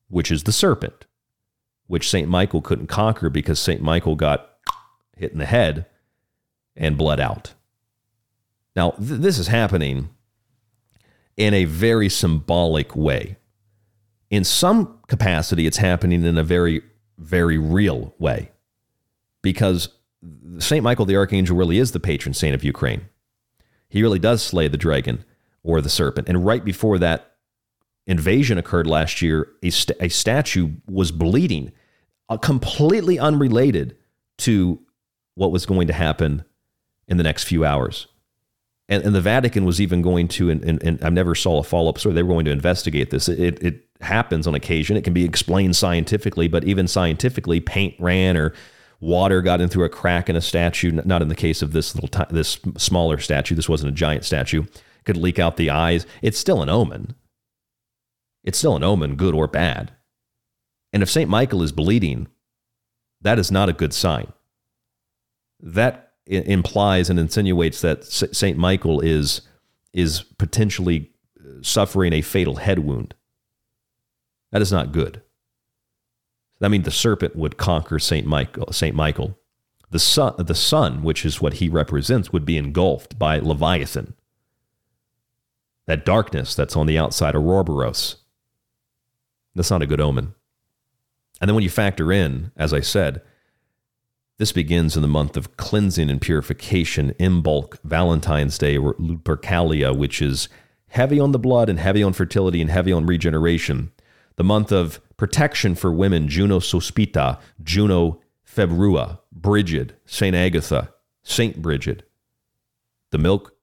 which 0.09 0.31
is 0.31 0.43
the 0.43 0.53
serpent, 0.53 1.07
which 1.87 2.11
St. 2.11 2.29
Michael 2.29 2.61
couldn't 2.61 2.89
conquer 2.89 3.31
because 3.31 3.59
St. 3.59 3.81
Michael 3.81 4.17
got 4.17 4.51
hit 5.17 5.33
in 5.33 5.39
the 5.39 5.47
head 5.47 5.87
and 6.77 6.97
bled 6.97 7.21
out. 7.21 7.55
Now, 8.75 8.91
th- 8.93 9.21
this 9.21 9.39
is 9.39 9.49
happening 9.49 10.11
in 11.37 11.55
a 11.55 11.65
very 11.65 12.09
symbolic 12.09 12.95
way. 12.95 13.37
In 14.31 14.45
some 14.45 14.99
capacity, 15.09 15.67
it's 15.67 15.79
happening 15.79 16.25
in 16.25 16.37
a 16.39 16.43
very, 16.43 16.83
very 17.19 17.59
real 17.59 18.15
way 18.19 18.51
because 19.43 19.89
St. 20.59 20.83
Michael 20.83 21.07
the 21.07 21.17
Archangel 21.17 21.57
really 21.57 21.79
is 21.79 21.93
the 21.93 22.01
patron 22.01 22.35
saint 22.35 22.55
of 22.55 22.65
Ukraine. 22.65 23.09
He 23.89 24.03
really 24.03 24.19
does 24.19 24.43
slay 24.43 24.69
the 24.69 24.77
dragon 24.77 25.25
or 25.63 25.81
the 25.81 25.89
serpent. 25.89 26.29
And 26.29 26.45
right 26.45 26.65
before 26.65 26.99
that 26.99 27.37
invasion 28.07 28.59
occurred 28.59 28.87
last 28.87 29.23
year, 29.23 29.49
a, 29.63 29.71
st- 29.71 29.99
a 30.01 30.09
statue 30.09 30.73
was 30.87 31.13
bleeding, 31.13 31.73
uh, 32.29 32.37
completely 32.37 33.19
unrelated 33.19 33.97
to 34.39 34.81
what 35.37 35.53
was 35.53 35.65
going 35.65 35.87
to 35.87 35.93
happen 35.93 36.45
in 37.07 37.19
the 37.19 37.23
next 37.23 37.45
few 37.45 37.65
hours. 37.65 38.09
And, 38.89 39.05
and 39.05 39.15
the 39.15 39.21
Vatican 39.21 39.65
was 39.65 39.81
even 39.81 40.03
going 40.03 40.29
to, 40.29 40.51
and, 40.51 40.65
and, 40.65 40.83
and 40.83 41.05
I 41.05 41.11
never 41.11 41.35
saw 41.35 41.59
a 41.59 41.63
follow 41.63 41.91
up 41.91 41.99
story, 41.99 42.15
they 42.15 42.23
were 42.23 42.33
going 42.33 42.47
to 42.47 42.51
investigate 42.51 43.11
this. 43.11 43.29
It, 43.29 43.63
it 43.63 43.89
happens 44.01 44.47
on 44.47 44.55
occasion. 44.55 44.97
It 44.97 45.05
can 45.05 45.13
be 45.13 45.25
explained 45.25 45.77
scientifically, 45.77 46.49
but 46.49 46.65
even 46.65 46.89
scientifically, 46.89 47.61
paint 47.61 47.95
ran 47.99 48.37
or 48.37 48.55
water 49.01 49.43
got 49.43 49.61
in 49.61 49.69
through 49.69 49.85
a 49.85 49.89
crack 49.89 50.29
in 50.29 50.37
a 50.37 50.41
statue. 50.41 50.91
Not 51.05 51.23
in 51.23 51.29
the 51.29 51.35
case 51.35 51.63
of 51.63 51.73
this 51.73 51.95
little, 51.95 52.09
t- 52.09 52.35
this 52.35 52.59
smaller 52.77 53.19
statue. 53.19 53.55
This 53.55 53.69
wasn't 53.69 53.93
a 53.93 53.97
giant 53.97 54.25
statue. 54.25 54.65
Could 55.05 55.17
leak 55.17 55.39
out 55.39 55.57
the 55.57 55.71
eyes. 55.71 56.07
It's 56.23 56.39
still 56.39 56.63
an 56.63 56.69
omen. 56.69 57.15
It's 58.43 58.59
still 58.59 58.77
an 58.77 58.85
omen, 58.85 59.17
good 59.17 59.35
or 59.35 59.49
bad. 59.49 59.93
And 60.93 61.03
if 61.03 61.11
St. 61.11 61.29
Michael 61.29 61.63
is 61.63 61.73
bleeding, 61.73 62.29
that 63.21 63.39
is 63.39 63.51
not 63.51 63.69
a 63.69 63.73
good 63.73 63.93
sign 63.93 64.33
that 65.67 66.13
implies 66.27 67.11
and 67.11 67.19
insinuates 67.19 67.81
that 67.81 68.05
Saint 68.05 68.57
Michael 68.57 69.01
is 69.01 69.43
is 69.93 70.23
potentially 70.39 71.11
uh, 71.41 71.63
suffering 71.63 72.13
a 72.13 72.21
fatal 72.21 72.57
head 72.57 72.81
wound. 72.81 73.15
That 74.53 74.63
is 74.63 74.71
not 74.71 74.93
good. 74.93 75.23
That 76.61 76.71
means 76.71 76.85
the 76.85 76.91
serpent 76.91 77.35
would 77.37 77.57
conquer 77.57 77.99
Saint 77.99 78.27
Michael. 78.27 78.73
Saint 78.73 78.95
Michael, 78.95 79.39
the 79.91 79.99
sun, 79.99 80.35
the 80.39 80.55
sun, 80.55 81.03
which 81.03 81.25
is 81.25 81.41
what 81.41 81.55
he 81.55 81.69
represents, 81.69 82.33
would 82.33 82.45
be 82.45 82.59
engulfed 82.59 83.19
by 83.19 83.39
Leviathan. 83.39 84.15
That 85.87 86.05
darkness 86.05 86.55
that's 86.55 86.77
on 86.77 86.87
the 86.87 86.99
outside 86.99 87.35
of 87.35 87.43
Ouroboros. 87.43 88.17
That's 89.55 89.71
not 89.71 89.83
a 89.83 89.87
good 89.87 90.01
omen. 90.01 90.35
And 91.41 91.49
then 91.49 91.55
when 91.55 91.65
you 91.65 91.71
factor 91.71 92.13
in, 92.13 92.53
as 92.57 92.73
I 92.73 92.81
said, 92.81 93.23
this 94.39 94.53
begins 94.53 94.97
in 94.97 95.03
the 95.03 95.09
month 95.09 95.37
of 95.37 95.57
cleansing 95.57 96.11
and 96.11 96.21
purification, 96.21 97.15
Imbolc, 97.19 97.79
Valentine's 97.85 98.59
Day, 98.59 98.77
or 98.77 98.95
Lupercalia, 98.95 99.97
which 99.97 100.21
is 100.21 100.49
heavy 100.89 101.19
on 101.19 101.33
the 101.33 101.39
blood 101.39 101.69
and 101.69 101.79
heavy 101.79 102.03
on 102.03 102.13
fertility 102.13 102.61
and 102.61 102.71
heavy 102.71 102.93
on 102.93 103.07
regeneration. 103.07 103.93
The 104.37 104.45
month 104.45 104.73
of 104.73 105.01
protection 105.17 105.75
for 105.75 105.91
women, 105.91 106.29
Juno 106.29 106.59
Sospita, 106.59 107.41
Juno 107.63 108.21
Februa, 108.47 109.21
Brigid, 109.33 109.95
St. 110.05 110.37
Agatha, 110.37 110.93
St. 111.23 111.61
Brigid. 111.63 112.05
The 113.11 113.19
milk 113.19 113.55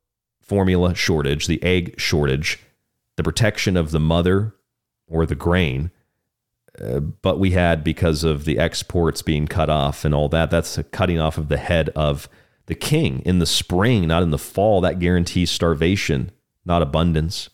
formula 0.42 0.96
shortage, 0.96 1.48
the 1.48 1.62
egg 1.64 1.96
shortage, 2.00 2.60
the 3.16 3.24
protection 3.24 3.78
of 3.78 3.92
the 3.92 4.00
mother 4.00 4.56
or 5.08 5.26
the 5.26 5.36
grain, 5.36 5.92
but 7.22 7.40
we 7.40 7.52
had 7.52 7.84
because 7.84 8.24
of 8.24 8.46
the 8.46 8.58
exports 8.58 9.22
being 9.22 9.48
cut 9.48 9.70
off 9.70 10.06
and 10.06 10.14
all 10.14 10.30
that. 10.30 10.50
That's 10.50 10.78
a 10.78 10.84
cutting 10.84 11.20
off 11.20 11.38
of 11.38 11.50
the 11.50 11.58
head 11.58 11.90
of 11.90 12.28
the 12.66 12.76
king 12.76 13.22
in 13.26 13.40
the 13.40 13.46
spring, 13.46 14.08
not 14.08 14.24
in 14.24 14.32
the 14.32 14.38
fall. 14.38 14.82
That 14.82 15.00
guarantees 15.00 15.52
starvation, 15.52 16.32
not 16.66 16.82
abundance. 16.82 17.50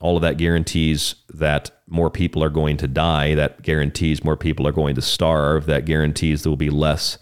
All 0.00 0.16
of 0.16 0.22
that 0.22 0.36
guarantees 0.36 1.16
that 1.28 1.70
more 1.88 2.10
people 2.10 2.44
are 2.44 2.50
going 2.50 2.76
to 2.76 2.86
die. 2.86 3.34
That 3.34 3.62
guarantees 3.62 4.22
more 4.22 4.36
people 4.36 4.66
are 4.66 4.72
going 4.72 4.94
to 4.94 5.02
starve. 5.02 5.66
That 5.66 5.86
guarantees 5.86 6.42
there 6.42 6.50
will 6.50 6.56
be 6.56 6.70
less 6.70 7.18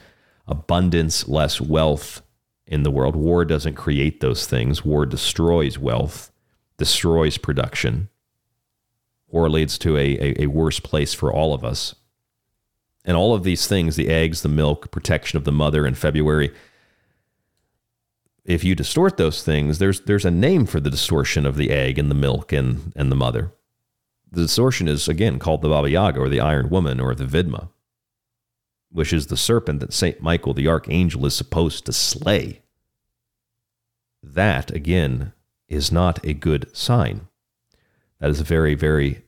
abundance, 0.46 1.26
less 1.26 1.58
wealth 1.58 2.20
in 2.66 2.82
the 2.82 2.90
world. 2.90 3.16
War 3.16 3.46
doesn't 3.46 3.76
create 3.76 4.20
those 4.20 4.46
things, 4.46 4.84
war 4.84 5.06
destroys 5.06 5.78
wealth, 5.78 6.30
destroys 6.76 7.38
production 7.38 8.10
or 9.28 9.48
leads 9.48 9.78
to 9.78 9.96
a, 9.96 10.16
a, 10.18 10.42
a 10.42 10.46
worse 10.46 10.80
place 10.80 11.12
for 11.14 11.32
all 11.32 11.52
of 11.54 11.64
us. 11.64 11.94
And 13.04 13.16
all 13.16 13.34
of 13.34 13.44
these 13.44 13.66
things 13.66 13.96
the 13.96 14.08
eggs, 14.08 14.42
the 14.42 14.48
milk, 14.48 14.90
protection 14.90 15.36
of 15.36 15.44
the 15.44 15.52
mother 15.52 15.86
in 15.86 15.94
February 15.94 16.52
if 18.46 18.62
you 18.62 18.74
distort 18.74 19.16
those 19.16 19.42
things, 19.42 19.78
there's 19.78 20.00
there's 20.02 20.24
a 20.24 20.30
name 20.30 20.66
for 20.66 20.80
the 20.80 20.90
distortion 20.90 21.44
of 21.44 21.56
the 21.56 21.70
egg 21.70 21.98
and 21.98 22.10
the 22.10 22.14
milk 22.14 22.52
and 22.52 22.92
and 22.96 23.10
the 23.10 23.16
mother. 23.16 23.52
The 24.30 24.42
distortion 24.42 24.88
is 24.88 25.08
again 25.08 25.38
called 25.38 25.62
the 25.62 25.68
Baba 25.68 25.90
Yaga 25.90 26.20
or 26.20 26.28
the 26.28 26.40
Iron 26.40 26.68
Woman 26.70 27.00
or 27.00 27.14
the 27.14 27.24
Vidma, 27.24 27.68
which 28.90 29.12
is 29.12 29.26
the 29.26 29.36
serpent 29.36 29.80
that 29.80 29.92
Saint 29.92 30.20
Michael 30.20 30.54
the 30.54 30.68
archangel 30.68 31.26
is 31.26 31.34
supposed 31.34 31.84
to 31.86 31.92
slay. 31.92 32.62
That 34.22 34.70
again 34.70 35.32
is 35.68 35.90
not 35.90 36.24
a 36.24 36.32
good 36.32 36.74
sign. 36.76 37.28
That 38.20 38.30
is 38.30 38.40
a 38.40 38.44
very 38.44 38.74
very 38.74 39.22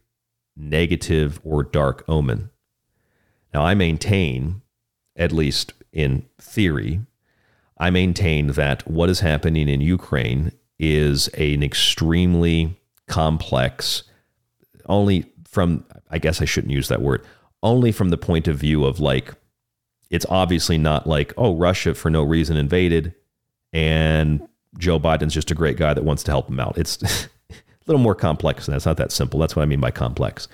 negative 0.57 1.41
or 1.45 1.63
dark 1.63 2.05
omen. 2.09 2.51
Now 3.55 3.63
I 3.63 3.75
maintain, 3.75 4.63
at 5.17 5.33
least 5.33 5.73
in 5.93 6.27
theory, 6.41 7.01
I 7.79 7.91
maintain 7.91 8.49
that 8.49 8.89
what 8.91 9.09
is 9.09 9.21
happening 9.21 9.69
in 9.69 9.81
Ukraine 9.81 10.53
is 10.79 11.29
an 11.29 11.63
extremely 11.63 12.79
complex, 13.07 14.03
only 14.87 15.33
from, 15.47 15.85
I 16.11 16.19
guess 16.19 16.43
I 16.43 16.45
shouldn't 16.45 16.73
use 16.73 16.89
that 16.89 17.03
word, 17.03 17.25
only 17.63 17.93
from 17.93 18.11
the 18.11 18.19
point 18.19 18.49
of 18.49 18.59
view 18.59 18.85
of 18.85 19.01
like, 19.01 19.33
it's 20.11 20.27
obviously 20.29 20.79
not 20.79 21.07
like, 21.07 21.33
oh, 21.37 21.55
Russia 21.55 21.95
for 21.95 22.11
no 22.11 22.23
reason 22.23 22.57
invaded 22.57 23.15
and 23.73 24.47
Joe 24.79 24.99
Biden's 24.99 25.35
just 25.35 25.51
a 25.51 25.55
great 25.55 25.77
guy 25.77 25.95
that 25.95 26.05
wants 26.05 26.23
to 26.25 26.31
help 26.31 26.49
him 26.49 26.61
out. 26.61 26.79
It's 26.79 26.99
little 27.89 28.03
more 28.03 28.15
complex 28.15 28.67
than 28.67 28.73
that. 28.73 28.77
It's 28.77 28.87
not 28.87 28.97
that 28.99 29.13
simple. 29.13 29.41
That's 29.41 29.57
what 29.57 29.63
I 29.63 29.67
mean 29.67 29.81
by 29.81 29.91
complex. 29.91 30.49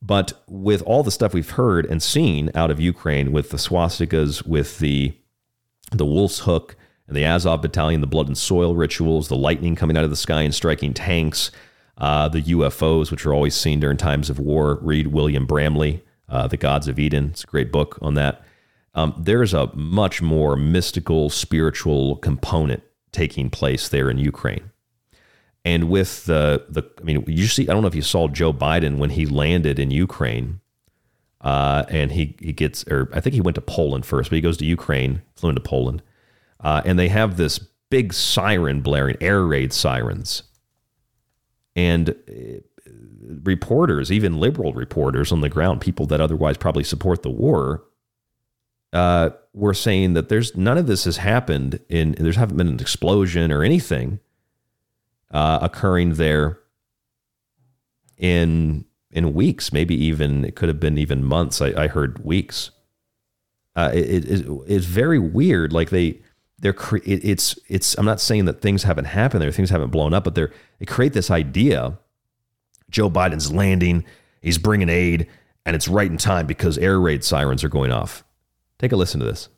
But 0.00 0.32
with 0.48 0.82
all 0.82 1.02
the 1.02 1.12
stuff 1.12 1.32
we've 1.32 1.50
heard 1.50 1.86
and 1.86 2.02
seen 2.02 2.50
out 2.54 2.70
of 2.70 2.80
Ukraine 2.80 3.30
with 3.30 3.50
the 3.50 3.56
swastikas, 3.56 4.46
with 4.46 4.78
the 4.78 5.14
the 5.92 6.06
wolf's 6.06 6.40
hook 6.40 6.76
and 7.06 7.16
the 7.16 7.24
Azov 7.24 7.62
battalion, 7.62 8.00
the 8.00 8.06
blood 8.06 8.26
and 8.26 8.36
soil 8.36 8.74
rituals, 8.74 9.28
the 9.28 9.36
lightning 9.36 9.76
coming 9.76 9.96
out 9.96 10.04
of 10.04 10.10
the 10.10 10.16
sky 10.16 10.42
and 10.42 10.54
striking 10.54 10.94
tanks, 10.94 11.50
uh, 11.98 12.28
the 12.28 12.42
UFOs, 12.42 13.10
which 13.10 13.26
are 13.26 13.34
always 13.34 13.54
seen 13.54 13.78
during 13.80 13.98
times 13.98 14.30
of 14.30 14.38
war. 14.38 14.78
Read 14.80 15.08
William 15.08 15.46
Bramley, 15.46 16.02
uh, 16.28 16.46
The 16.48 16.56
Gods 16.56 16.88
of 16.88 16.98
Eden. 16.98 17.30
It's 17.32 17.44
a 17.44 17.46
great 17.46 17.70
book 17.70 17.98
on 18.00 18.14
that. 18.14 18.42
Um, 18.94 19.14
there's 19.18 19.54
a 19.54 19.74
much 19.74 20.20
more 20.22 20.56
mystical, 20.56 21.30
spiritual 21.30 22.16
component 22.16 22.82
taking 23.10 23.50
place 23.50 23.88
there 23.88 24.10
in 24.10 24.18
Ukraine. 24.18 24.71
And 25.64 25.88
with 25.88 26.26
the 26.26 26.64
the, 26.68 26.82
I 27.00 27.04
mean, 27.04 27.24
you 27.26 27.46
see, 27.46 27.68
I 27.68 27.72
don't 27.72 27.82
know 27.82 27.88
if 27.88 27.94
you 27.94 28.02
saw 28.02 28.28
Joe 28.28 28.52
Biden 28.52 28.98
when 28.98 29.10
he 29.10 29.26
landed 29.26 29.78
in 29.78 29.90
Ukraine 29.90 30.60
uh, 31.42 31.84
and 31.88 32.12
he 32.12 32.36
he 32.40 32.52
gets, 32.52 32.84
or 32.88 33.08
I 33.12 33.20
think 33.20 33.34
he 33.34 33.40
went 33.40 33.56
to 33.56 33.60
Poland 33.60 34.06
first, 34.06 34.30
but 34.30 34.36
he 34.36 34.42
goes 34.42 34.56
to 34.58 34.64
Ukraine, 34.64 35.22
flew 35.34 35.50
into 35.50 35.60
Poland, 35.60 36.02
uh, 36.60 36.82
and 36.84 36.98
they 36.98 37.08
have 37.08 37.36
this 37.36 37.58
big 37.90 38.12
siren 38.12 38.80
blaring, 38.80 39.16
air 39.20 39.44
raid 39.44 39.72
sirens, 39.72 40.44
and 41.76 42.10
uh, 42.10 42.60
reporters, 43.42 44.12
even 44.12 44.38
liberal 44.38 44.72
reporters 44.72 45.32
on 45.32 45.40
the 45.40 45.48
ground, 45.48 45.80
people 45.80 46.06
that 46.06 46.20
otherwise 46.20 46.56
probably 46.56 46.84
support 46.84 47.22
the 47.22 47.30
war, 47.30 47.82
uh, 48.92 49.30
were 49.52 49.74
saying 49.74 50.14
that 50.14 50.28
there's 50.28 50.56
none 50.56 50.78
of 50.78 50.86
this 50.86 51.04
has 51.04 51.16
happened 51.16 51.80
in 51.88 52.12
there's 52.12 52.36
haven't 52.36 52.56
been 52.56 52.68
an 52.68 52.80
explosion 52.80 53.50
or 53.50 53.64
anything 53.64 54.20
uh, 55.32 55.58
occurring 55.62 56.14
there 56.14 56.58
in 58.18 58.84
in 59.10 59.34
weeks, 59.34 59.72
maybe 59.72 59.94
even 59.94 60.44
it 60.44 60.56
could 60.56 60.68
have 60.68 60.80
been 60.80 60.96
even 60.96 61.22
months. 61.24 61.60
I, 61.60 61.84
I 61.84 61.86
heard 61.88 62.24
weeks. 62.24 62.70
Uh, 63.76 63.90
it, 63.92 64.24
it, 64.24 64.46
it's 64.66 64.86
very 64.86 65.18
weird. 65.18 65.72
Like 65.72 65.90
they, 65.90 66.20
they're 66.58 66.72
cre- 66.72 66.96
it, 67.04 67.24
it's 67.24 67.58
it's. 67.68 67.96
I'm 67.98 68.06
not 68.06 68.20
saying 68.20 68.46
that 68.46 68.60
things 68.60 68.84
haven't 68.84 69.06
happened 69.06 69.42
there, 69.42 69.52
things 69.52 69.70
haven't 69.70 69.90
blown 69.90 70.14
up, 70.14 70.24
but 70.24 70.34
they're 70.34 70.52
they 70.78 70.86
create 70.86 71.12
this 71.12 71.30
idea. 71.30 71.98
Joe 72.90 73.08
Biden's 73.08 73.50
landing, 73.50 74.04
he's 74.42 74.58
bringing 74.58 74.90
aid, 74.90 75.26
and 75.64 75.74
it's 75.74 75.88
right 75.88 76.10
in 76.10 76.18
time 76.18 76.46
because 76.46 76.76
air 76.76 77.00
raid 77.00 77.24
sirens 77.24 77.64
are 77.64 77.70
going 77.70 77.90
off. 77.90 78.22
Take 78.78 78.92
a 78.92 78.96
listen 78.96 79.20
to 79.20 79.26
this. 79.26 79.48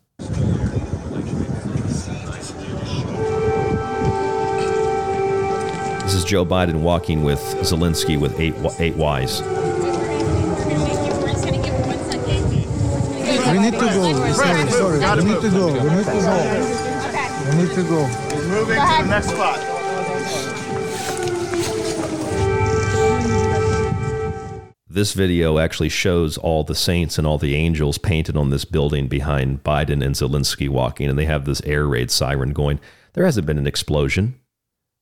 This 6.05 6.13
is 6.13 6.23
Joe 6.23 6.45
Biden 6.45 6.81
walking 6.81 7.23
with 7.23 7.39
Zelensky 7.61 8.15
with 8.19 8.39
eight 8.39 8.53
eight 8.79 8.93
Ys. 8.93 9.41
We 13.51 13.59
need 13.59 13.73
to 13.73 13.79
go. 13.79 14.13
Sorry, 14.33 14.69
sorry. 14.69 14.99
We 14.99 15.31
need 15.31 15.41
to 15.41 15.49
go. 15.49 15.65
We 15.73 15.79
need 15.89 16.05
to 16.05 16.21
go. 16.21 16.37
We 17.49 17.55
need 17.57 17.73
to 17.73 17.83
go. 17.83 18.07
We're 18.35 18.47
moving 18.49 18.75
to 18.75 18.85
the 19.01 19.05
next 19.09 19.29
spot. 19.29 19.59
This 24.87 25.13
video 25.13 25.57
actually 25.57 25.89
shows 25.89 26.37
all 26.37 26.63
the 26.63 26.75
saints 26.75 27.17
and 27.17 27.25
all 27.25 27.39
the 27.39 27.55
angels 27.55 27.97
painted 27.97 28.37
on 28.37 28.51
this 28.51 28.63
building 28.63 29.07
behind 29.07 29.63
Biden 29.63 30.05
and 30.05 30.13
Zelensky 30.13 30.69
walking, 30.69 31.09
and 31.09 31.17
they 31.17 31.25
have 31.25 31.45
this 31.45 31.61
air 31.63 31.87
raid 31.87 32.11
siren 32.11 32.53
going. 32.53 32.79
There 33.13 33.25
hasn't 33.25 33.47
been 33.47 33.57
an 33.57 33.65
explosion. 33.65 34.39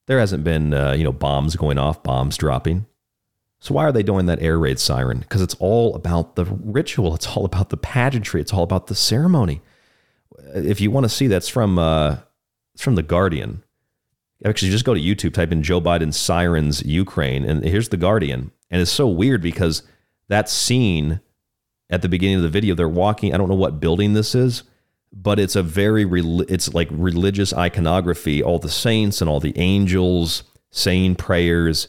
There 0.08 0.20
hasn't 0.20 0.44
been, 0.44 0.74
uh, 0.74 0.94
you 0.94 1.04
know, 1.04 1.12
bombs 1.12 1.56
going 1.56 1.78
off, 1.78 2.04
bombs 2.04 2.38
dropping. 2.38 2.86
So 3.60 3.74
why 3.74 3.86
are 3.86 3.94
they 3.94 4.04
doing 4.04 4.26
that 4.26 4.42
air 4.42 4.60
raid 4.60 4.78
siren? 4.78 5.20
Because 5.20 5.42
it's 5.42 5.56
all 5.56 5.96
about 5.96 6.36
the 6.36 6.44
ritual. 6.46 7.16
It's 7.16 7.28
all 7.28 7.46
about 7.46 7.70
the 7.70 7.78
pageantry. 7.78 8.42
It's 8.42 8.52
all 8.52 8.64
about 8.64 8.88
the 8.88 8.96
ceremony. 8.96 9.62
If 10.54 10.82
you 10.82 10.92
want 10.92 11.06
to 11.06 11.10
see, 11.10 11.28
that's 11.28 11.48
from 11.48 11.80
uh, 11.80 12.18
it's 12.74 12.84
from 12.84 12.96
the 12.96 13.04
Guardian. 13.04 13.64
Actually, 14.46 14.72
just 14.72 14.84
go 14.84 14.94
to 14.94 15.00
YouTube, 15.00 15.34
type 15.34 15.54
in 15.54 15.64
Joe 15.64 15.80
Biden 15.80 16.14
sirens 16.14 16.84
Ukraine, 16.84 17.46
and 17.46 17.64
here's 17.64 17.88
the 17.88 17.98
Guardian. 17.98 18.52
And 18.70 18.82
it's 18.82 18.92
so 18.92 19.08
weird 19.08 19.42
because 19.42 19.84
that 20.28 20.50
scene 20.50 21.22
at 21.90 22.02
the 22.02 22.10
beginning 22.10 22.38
of 22.38 22.42
the 22.42 22.50
video, 22.50 22.76
they're 22.76 22.90
walking. 22.90 23.34
I 23.34 23.38
don't 23.38 23.48
know 23.48 23.56
what 23.56 23.80
building 23.80 24.14
this 24.14 24.36
is, 24.36 24.64
but 25.14 25.40
it's 25.40 25.56
a 25.56 25.64
very 25.64 26.06
it's 26.49 26.73
like 26.73 26.88
religious 26.91 27.53
iconography 27.53 28.41
all 28.41 28.60
the 28.60 28.69
saints 28.69 29.22
and 29.22 29.30
all 29.30 29.40
the 29.40 29.57
angels 29.57 30.44
saying 30.72 31.15
prayers 31.15 31.88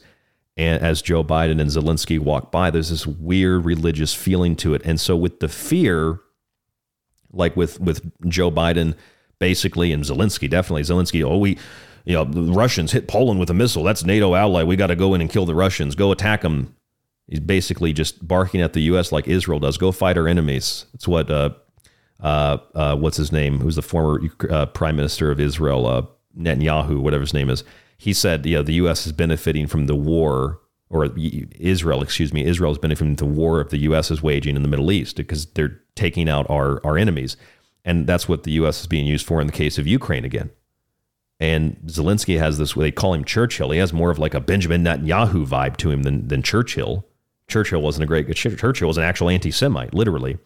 and 0.56 0.82
as 0.82 1.00
joe 1.00 1.24
biden 1.24 1.60
and 1.60 1.70
zelensky 1.70 2.18
walk 2.18 2.52
by 2.52 2.70
there's 2.70 2.90
this 2.90 3.06
weird 3.06 3.64
religious 3.64 4.12
feeling 4.12 4.54
to 4.54 4.74
it. 4.74 4.82
And 4.84 5.00
so 5.00 5.16
with 5.16 5.40
the 5.40 5.48
fear 5.48 6.20
like 7.32 7.56
with 7.56 7.80
with 7.80 8.02
joe 8.28 8.50
biden 8.50 8.94
basically 9.38 9.90
and 9.90 10.04
zelensky 10.04 10.48
definitely 10.48 10.82
zelensky 10.82 11.24
oh 11.24 11.38
we 11.38 11.58
you 12.04 12.12
know 12.12 12.24
the 12.24 12.52
russians 12.52 12.92
hit 12.92 13.08
poland 13.08 13.40
with 13.40 13.50
a 13.50 13.54
missile 13.54 13.82
that's 13.82 14.04
nato 14.04 14.34
ally 14.34 14.62
we 14.62 14.76
got 14.76 14.86
to 14.86 14.96
go 14.96 15.14
in 15.14 15.20
and 15.20 15.30
kill 15.30 15.44
the 15.44 15.54
russians 15.54 15.96
go 15.96 16.12
attack 16.12 16.42
them 16.42 16.76
he's 17.26 17.40
basically 17.40 17.92
just 17.92 18.26
barking 18.26 18.60
at 18.60 18.72
the 18.74 18.82
us 18.82 19.10
like 19.10 19.26
israel 19.26 19.58
does 19.58 19.78
go 19.78 19.90
fight 19.90 20.16
our 20.18 20.28
enemies. 20.28 20.86
That's 20.92 21.08
what 21.08 21.30
uh, 21.30 21.50
uh, 22.20 22.58
uh, 22.74 22.96
what's 22.96 23.16
his 23.16 23.32
name, 23.32 23.60
who's 23.60 23.76
the 23.76 23.82
former 23.82 24.20
uh, 24.50 24.66
prime 24.66 24.96
minister 24.96 25.30
of 25.30 25.40
Israel, 25.40 25.86
uh, 25.86 26.02
Netanyahu, 26.38 27.00
whatever 27.00 27.22
his 27.22 27.34
name 27.34 27.50
is. 27.50 27.64
He 27.96 28.12
said, 28.12 28.44
you 28.46 28.56
know, 28.56 28.62
the 28.62 28.74
U.S. 28.74 29.06
is 29.06 29.12
benefiting 29.12 29.66
from 29.66 29.86
the 29.86 29.94
war, 29.94 30.60
or 30.90 31.08
Israel, 31.16 32.02
excuse 32.02 32.32
me, 32.32 32.44
Israel 32.44 32.72
is 32.72 32.78
benefiting 32.78 33.16
from 33.16 33.28
the 33.28 33.34
war 33.34 33.60
of 33.60 33.70
the 33.70 33.78
U.S. 33.78 34.10
is 34.10 34.22
waging 34.22 34.56
in 34.56 34.62
the 34.62 34.68
Middle 34.68 34.92
East 34.92 35.16
because 35.16 35.46
they're 35.46 35.80
taking 35.94 36.28
out 36.28 36.48
our 36.50 36.84
our 36.84 36.98
enemies, 36.98 37.36
and 37.84 38.06
that's 38.06 38.28
what 38.28 38.42
the 38.42 38.52
U.S. 38.52 38.80
is 38.80 38.86
being 38.86 39.06
used 39.06 39.26
for 39.26 39.40
in 39.40 39.46
the 39.46 39.52
case 39.52 39.78
of 39.78 39.86
Ukraine 39.86 40.24
again. 40.24 40.50
And 41.40 41.76
Zelensky 41.86 42.38
has 42.38 42.58
this, 42.58 42.74
they 42.74 42.92
call 42.92 43.12
him 43.12 43.24
Churchill. 43.24 43.70
He 43.70 43.78
has 43.78 43.92
more 43.92 44.10
of 44.10 44.18
like 44.18 44.34
a 44.34 44.40
Benjamin 44.40 44.84
Netanyahu 44.84 45.46
vibe 45.46 45.76
to 45.78 45.90
him 45.90 46.02
than, 46.02 46.28
than 46.28 46.42
Churchill. 46.42 47.06
Churchill 47.48 47.82
wasn't 47.82 48.04
a 48.04 48.06
great, 48.06 48.32
Churchill 48.34 48.88
was 48.88 48.96
an 48.96 49.04
actual 49.04 49.28
anti 49.28 49.50
Semite, 49.50 49.92
literally. 49.92 50.38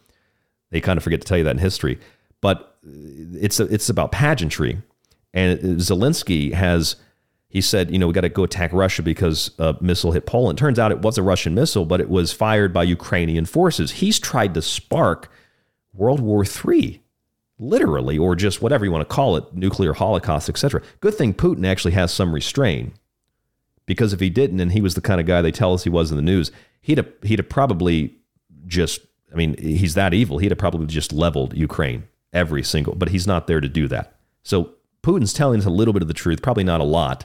They 0.70 0.80
kind 0.80 0.96
of 0.96 1.02
forget 1.02 1.20
to 1.20 1.26
tell 1.26 1.38
you 1.38 1.44
that 1.44 1.52
in 1.52 1.58
history. 1.58 1.98
But 2.40 2.76
uh, 2.86 2.90
it's, 3.40 3.60
it's 3.60 3.88
about 3.88 4.12
pageantry. 4.12 4.82
And 5.34 5.58
uh, 5.58 5.62
Zelensky 5.82 6.52
has, 6.52 6.96
he 7.48 7.60
said, 7.60 7.90
you 7.90 7.98
know, 7.98 8.06
we 8.06 8.12
got 8.12 8.22
to 8.22 8.28
go 8.28 8.44
attack 8.44 8.72
Russia 8.72 9.02
because 9.02 9.50
a 9.58 9.76
missile 9.80 10.12
hit 10.12 10.26
Poland. 10.26 10.58
Turns 10.58 10.78
out 10.78 10.92
it 10.92 11.00
was 11.00 11.18
a 11.18 11.22
Russian 11.22 11.54
missile, 11.54 11.84
but 11.84 12.00
it 12.00 12.08
was 12.08 12.32
fired 12.32 12.72
by 12.72 12.84
Ukrainian 12.84 13.46
forces. 13.46 13.92
He's 13.92 14.18
tried 14.18 14.54
to 14.54 14.62
spark 14.62 15.30
World 15.92 16.20
War 16.20 16.44
III, 16.44 17.02
literally, 17.58 18.18
or 18.18 18.36
just 18.36 18.62
whatever 18.62 18.84
you 18.84 18.92
want 18.92 19.08
to 19.08 19.14
call 19.14 19.36
it, 19.36 19.54
nuclear 19.54 19.94
holocaust, 19.94 20.48
etc. 20.48 20.82
Good 21.00 21.14
thing 21.14 21.34
Putin 21.34 21.66
actually 21.66 21.92
has 21.92 22.12
some 22.12 22.32
restraint. 22.32 22.94
Because 23.86 24.12
if 24.12 24.20
he 24.20 24.28
didn't, 24.28 24.60
and 24.60 24.72
he 24.72 24.82
was 24.82 24.94
the 24.94 25.00
kind 25.00 25.18
of 25.18 25.26
guy 25.26 25.40
they 25.40 25.50
tell 25.50 25.72
us 25.72 25.84
he 25.84 25.90
was 25.90 26.10
in 26.10 26.16
the 26.18 26.22
news, 26.22 26.52
he'd 26.82 26.98
have, 26.98 27.08
he'd 27.22 27.38
have 27.38 27.48
probably 27.48 28.14
just 28.66 29.00
I 29.32 29.36
mean, 29.36 29.56
he's 29.58 29.94
that 29.94 30.14
evil. 30.14 30.38
He'd 30.38 30.50
have 30.50 30.58
probably 30.58 30.86
just 30.86 31.12
leveled 31.12 31.54
Ukraine 31.56 32.04
every 32.32 32.62
single, 32.62 32.94
but 32.94 33.10
he's 33.10 33.26
not 33.26 33.46
there 33.46 33.60
to 33.60 33.68
do 33.68 33.88
that. 33.88 34.16
So 34.42 34.74
Putin's 35.02 35.32
telling 35.32 35.60
us 35.60 35.66
a 35.66 35.70
little 35.70 35.92
bit 35.92 36.02
of 36.02 36.08
the 36.08 36.14
truth, 36.14 36.42
probably 36.42 36.64
not 36.64 36.80
a 36.80 36.84
lot. 36.84 37.24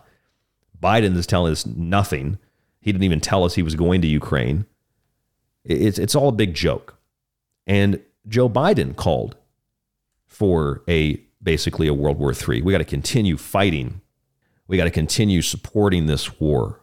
Biden 0.81 1.15
is 1.15 1.27
telling 1.27 1.51
us 1.51 1.65
nothing. 1.65 2.37
He 2.81 2.91
didn't 2.91 3.05
even 3.05 3.21
tell 3.21 3.43
us 3.43 3.55
he 3.55 3.63
was 3.63 3.75
going 3.75 4.01
to 4.01 4.07
Ukraine. 4.07 4.65
It's, 5.63 5.97
it's 5.97 6.15
all 6.15 6.29
a 6.29 6.33
big 6.33 6.53
joke. 6.53 6.97
And 7.65 8.01
Joe 8.27 8.49
Biden 8.49 8.95
called 8.95 9.37
for 10.27 10.83
a 10.89 11.21
basically 11.41 11.87
a 11.87 11.93
World 11.93 12.17
War 12.17 12.33
III. 12.33 12.61
We 12.61 12.71
got 12.71 12.79
to 12.79 12.85
continue 12.85 13.37
fighting. 13.37 14.01
We 14.67 14.77
got 14.77 14.85
to 14.85 14.91
continue 14.91 15.41
supporting 15.41 16.07
this 16.07 16.39
war. 16.39 16.81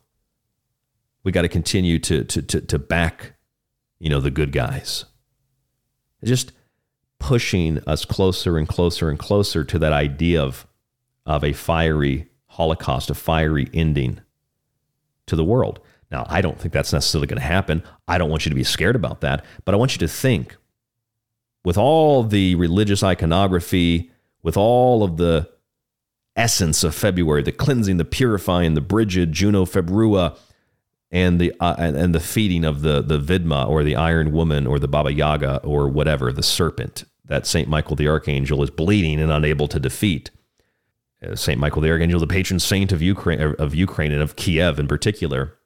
We 1.22 1.32
got 1.32 1.42
to 1.42 1.48
continue 1.48 1.98
to, 1.98 2.24
to, 2.24 2.42
to, 2.42 2.78
back, 2.78 3.34
you 3.98 4.08
know, 4.08 4.20
the 4.20 4.30
good 4.30 4.52
guys. 4.52 5.04
Just 6.24 6.52
pushing 7.18 7.78
us 7.86 8.04
closer 8.04 8.58
and 8.58 8.68
closer 8.68 9.08
and 9.08 9.18
closer 9.18 9.64
to 9.64 9.78
that 9.78 9.92
idea 9.92 10.42
of, 10.42 10.66
of 11.26 11.44
a 11.44 11.52
fiery 11.52 12.28
Holocaust, 12.46 13.10
a 13.10 13.14
fiery 13.14 13.68
ending 13.72 14.20
to 15.26 15.36
the 15.36 15.44
world. 15.44 15.80
Now, 16.10 16.26
I 16.28 16.40
don't 16.40 16.58
think 16.58 16.74
that's 16.74 16.92
necessarily 16.92 17.28
going 17.28 17.40
to 17.40 17.46
happen. 17.46 17.84
I 18.08 18.18
don't 18.18 18.30
want 18.30 18.44
you 18.44 18.50
to 18.50 18.56
be 18.56 18.64
scared 18.64 18.96
about 18.96 19.20
that, 19.20 19.44
but 19.64 19.74
I 19.74 19.78
want 19.78 19.94
you 19.94 19.98
to 20.00 20.08
think 20.08 20.56
with 21.64 21.78
all 21.78 22.24
the 22.24 22.56
religious 22.56 23.02
iconography, 23.02 24.10
with 24.42 24.56
all 24.56 25.04
of 25.04 25.16
the 25.18 25.48
essence 26.34 26.82
of 26.82 26.94
February, 26.94 27.42
the 27.42 27.52
cleansing, 27.52 27.98
the 27.98 28.04
purifying, 28.04 28.74
the 28.74 28.80
Brigid, 28.80 29.32
Juno 29.32 29.64
Februa, 29.64 30.36
and 31.10 31.40
the 31.40 31.52
uh, 31.60 31.74
and 31.78 32.14
the 32.14 32.20
feeding 32.20 32.64
of 32.64 32.82
the 32.82 33.02
the 33.02 33.18
Vidma 33.18 33.68
or 33.68 33.82
the 33.82 33.96
Iron 33.96 34.32
Woman 34.32 34.66
or 34.66 34.78
the 34.78 34.88
Baba 34.88 35.12
Yaga 35.12 35.58
or 35.64 35.88
whatever, 35.88 36.32
the 36.32 36.42
serpent 36.42 37.04
that 37.24 37.46
Saint 37.46 37.68
Michael 37.68 37.96
the 37.96 38.08
Archangel 38.08 38.62
is 38.62 38.70
bleeding 38.70 39.20
and 39.20 39.30
unable 39.30 39.68
to 39.68 39.80
defeat. 39.80 40.30
Uh, 41.24 41.34
Saint 41.34 41.60
Michael 41.60 41.82
the 41.82 41.90
Archangel, 41.90 42.20
the 42.20 42.26
patron 42.26 42.60
saint 42.60 42.92
of 42.92 43.02
Ukraine 43.02 43.40
of 43.40 43.74
Ukraine 43.74 44.12
and 44.12 44.22
of 44.22 44.36
Kiev 44.36 44.78
in 44.78 44.86
particular. 44.86 45.56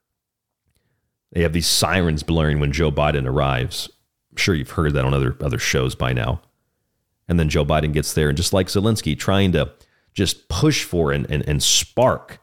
They 1.31 1.41
have 1.41 1.53
these 1.53 1.67
sirens 1.67 2.23
blaring 2.23 2.59
when 2.59 2.71
Joe 2.71 2.91
Biden 2.91 3.27
arrives. 3.27 3.89
I'm 4.31 4.37
sure 4.37 4.55
you've 4.55 4.71
heard 4.71 4.93
that 4.93 5.05
on 5.05 5.13
other 5.13 5.35
other 5.41 5.59
shows 5.59 5.95
by 5.95 6.13
now. 6.13 6.41
And 7.27 7.39
then 7.39 7.49
Joe 7.49 7.65
Biden 7.65 7.93
gets 7.93 8.13
there, 8.13 8.29
and 8.29 8.37
just 8.37 8.53
like 8.53 8.67
Zelensky, 8.67 9.17
trying 9.17 9.51
to 9.53 9.71
just 10.13 10.47
push 10.47 10.83
for 10.83 11.11
and, 11.11 11.29
and, 11.29 11.47
and 11.47 11.61
spark. 11.61 12.39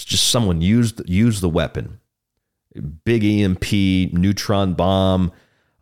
It's 0.00 0.06
just 0.06 0.28
someone 0.28 0.62
used 0.62 1.02
use 1.06 1.42
the 1.42 1.48
weapon. 1.50 2.00
Big 3.04 3.22
EMP, 3.22 4.14
neutron 4.14 4.72
bomb, 4.72 5.30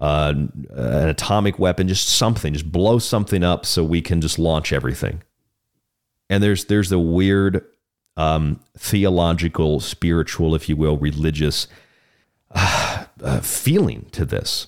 uh, 0.01 0.35
an 0.35 1.09
atomic 1.09 1.61
weapon, 1.61 1.87
just 1.87 2.09
something, 2.09 2.53
just 2.53 2.73
blow 2.73 2.99
something 2.99 3.45
up 3.45 3.65
so 3.65 3.85
we 3.85 4.03
can 4.03 4.21
just 4.21 4.37
launch 4.37 4.73
everything. 4.73 5.23
And 6.29 6.43
there's 6.43 6.65
there's 6.65 6.89
the 6.89 6.99
weird 6.99 7.65
um, 8.17 8.59
theological, 8.77 9.79
spiritual, 9.79 10.57
if 10.57 10.69
you 10.69 10.75
will, 10.75 10.97
religious 10.97 11.69
uh, 12.51 13.05
uh, 13.23 13.39
feeling 13.39 14.09
to 14.11 14.25
this. 14.25 14.67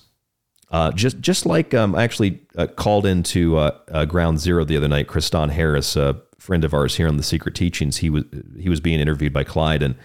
Uh, 0.71 0.89
just 0.93 1.19
just 1.19 1.45
like 1.45 1.73
um, 1.73 1.93
I 1.95 2.03
actually 2.03 2.41
uh, 2.57 2.65
called 2.65 3.05
into 3.05 3.57
uh, 3.57 3.77
uh, 3.91 4.05
Ground 4.05 4.39
Zero 4.39 4.63
the 4.63 4.77
other 4.77 4.87
night. 4.87 5.07
Kristan 5.07 5.49
Harris, 5.49 5.97
a 5.97 6.21
friend 6.39 6.63
of 6.63 6.73
ours 6.73 6.95
here 6.95 7.09
on 7.09 7.17
the 7.17 7.23
Secret 7.23 7.55
Teachings, 7.55 7.97
he 7.97 8.09
was 8.09 8.23
he 8.57 8.69
was 8.69 8.79
being 8.79 9.01
interviewed 9.01 9.33
by 9.33 9.43
Clyde, 9.43 9.83
and 9.83 9.95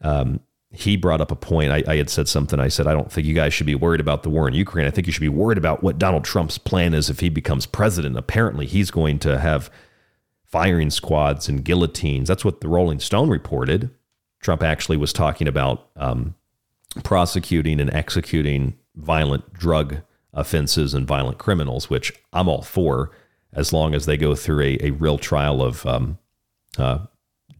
um, 0.00 0.38
he 0.70 0.96
brought 0.96 1.20
up 1.20 1.32
a 1.32 1.36
point. 1.36 1.72
I, 1.72 1.82
I, 1.88 1.96
had 1.96 2.08
said 2.08 2.28
something. 2.28 2.60
I 2.60 2.68
said 2.68 2.86
I 2.86 2.92
don't 2.92 3.10
think 3.10 3.26
you 3.26 3.34
guys 3.34 3.52
should 3.52 3.66
be 3.66 3.74
worried 3.74 4.00
about 4.00 4.22
the 4.22 4.30
war 4.30 4.46
in 4.46 4.54
Ukraine. 4.54 4.86
I 4.86 4.90
think 4.90 5.08
you 5.08 5.12
should 5.12 5.20
be 5.20 5.28
worried 5.28 5.58
about 5.58 5.82
what 5.82 5.98
Donald 5.98 6.24
Trump's 6.24 6.58
plan 6.58 6.94
is 6.94 7.10
if 7.10 7.18
he 7.18 7.28
becomes 7.28 7.66
president. 7.66 8.16
Apparently, 8.16 8.66
he's 8.66 8.92
going 8.92 9.18
to 9.20 9.40
have 9.40 9.68
firing 10.44 10.90
squads 10.90 11.48
and 11.48 11.64
guillotines. 11.64 12.28
That's 12.28 12.44
what 12.44 12.60
the 12.60 12.68
Rolling 12.68 13.00
Stone 13.00 13.30
reported. 13.30 13.90
Trump 14.40 14.62
actually 14.62 14.96
was 14.96 15.12
talking 15.12 15.48
about 15.48 15.88
um, 15.96 16.36
prosecuting 17.02 17.80
and 17.80 17.92
executing 17.92 18.78
violent 18.94 19.52
drug 19.52 19.98
offenses 20.34 20.94
and 20.94 21.06
violent 21.06 21.38
criminals, 21.38 21.90
which 21.90 22.12
I'm 22.32 22.48
all 22.48 22.62
for, 22.62 23.10
as 23.52 23.72
long 23.72 23.94
as 23.94 24.06
they 24.06 24.16
go 24.16 24.34
through 24.34 24.60
a, 24.62 24.78
a 24.80 24.90
real 24.90 25.18
trial 25.18 25.62
of 25.62 25.84
um, 25.84 26.18
uh, 26.78 27.00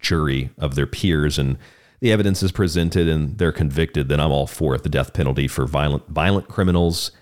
jury 0.00 0.50
of 0.59 0.74
their 0.74 0.86
peers 0.86 1.38
and 1.38 1.59
the 2.00 2.10
evidence 2.10 2.42
is 2.42 2.50
presented 2.50 3.06
and 3.09 3.38
they're 3.38 3.52
convicted, 3.52 4.09
then 4.09 4.18
I'm 4.18 4.32
all 4.32 4.48
for. 4.48 4.76
The 4.76 4.88
death 4.88 5.12
penalty 5.12 5.46
for 5.46 5.66
violent 5.66 6.09
violent 6.09 6.48
criminals 6.48 7.12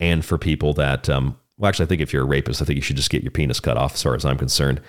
and 0.00 0.24
for 0.24 0.38
people 0.38 0.72
that, 0.74 1.08
um, 1.08 1.38
well, 1.56 1.68
actually, 1.68 1.84
I 1.84 1.88
think 1.88 2.02
if 2.02 2.12
you're 2.12 2.24
a 2.24 2.26
rapist, 2.26 2.60
I 2.60 2.64
think 2.64 2.74
you 2.74 2.82
should 2.82 2.96
just 2.96 3.10
get 3.10 3.22
your 3.22 3.30
penis 3.30 3.60
cut 3.60 3.76
off, 3.76 3.94
as 3.94 4.02
far 4.02 4.16
as 4.16 4.24
I'm 4.24 4.36
concerned. 4.36 4.80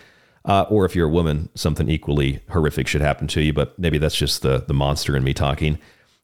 Uh, 0.46 0.66
or 0.70 0.84
if 0.86 0.96
you're 0.96 1.08
a 1.08 1.12
woman, 1.12 1.50
something 1.54 1.90
equally 1.90 2.42
horrific 2.50 2.88
should 2.88 3.02
happen 3.02 3.28
to 3.28 3.42
you. 3.42 3.54
But 3.54 3.78
maybe 3.78 4.00
that's 4.00 4.18
just 4.18 4.42
the 4.42 4.64
the 4.68 4.74
monster 4.74 5.16
in 5.16 5.24
me 5.24 5.36
talking. 5.36 5.78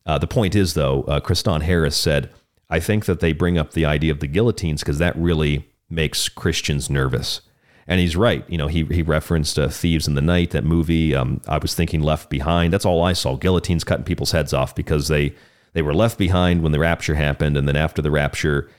Uh, 0.07 0.17
the 0.17 0.25
point 0.25 0.55
is, 0.55 0.73
though, 0.73 1.03
uh, 1.03 1.59
Harris 1.59 1.95
said 1.95 2.31
I 2.71 2.79
think 2.79 3.05
that 3.05 3.19
they 3.19 3.33
bring 3.33 3.57
up 3.57 3.73
the 3.73 3.85
idea 3.85 4.11
of 4.11 4.21
the 4.21 4.27
guillotines 4.27 4.81
because 4.81 4.97
that 4.97 5.15
really 5.17 5.69
makes 5.89 6.29
Christians 6.29 6.89
nervous. 6.89 7.41
And 7.85 7.99
he's 7.99 8.15
right. 8.15 8.49
You 8.49 8.57
know, 8.57 8.67
he, 8.67 8.85
he 8.85 9.01
referenced 9.01 9.59
uh, 9.59 9.67
Thieves 9.67 10.07
in 10.07 10.15
the 10.15 10.21
Night, 10.21 10.51
that 10.51 10.63
movie. 10.63 11.13
Um, 11.13 11.41
I 11.47 11.57
was 11.57 11.75
thinking 11.75 12.01
Left 12.01 12.29
Behind. 12.29 12.71
That's 12.71 12.85
all 12.85 13.03
I 13.03 13.11
saw. 13.11 13.35
Guillotines 13.35 13.83
cutting 13.83 14.05
people's 14.05 14.31
heads 14.31 14.53
off 14.53 14.73
because 14.73 15.09
they, 15.09 15.35
they 15.73 15.81
were 15.81 15.93
left 15.93 16.17
behind 16.17 16.63
when 16.63 16.71
the 16.71 16.79
rapture 16.79 17.15
happened. 17.15 17.57
And 17.57 17.67
then 17.67 17.75
after 17.75 18.01
the 18.01 18.11
rapture, 18.11 18.69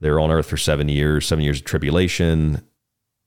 they're 0.00 0.20
on 0.20 0.30
earth 0.30 0.46
for 0.46 0.58
seven 0.58 0.90
years, 0.90 1.26
seven 1.26 1.42
years 1.42 1.60
of 1.60 1.64
tribulation. 1.64 2.62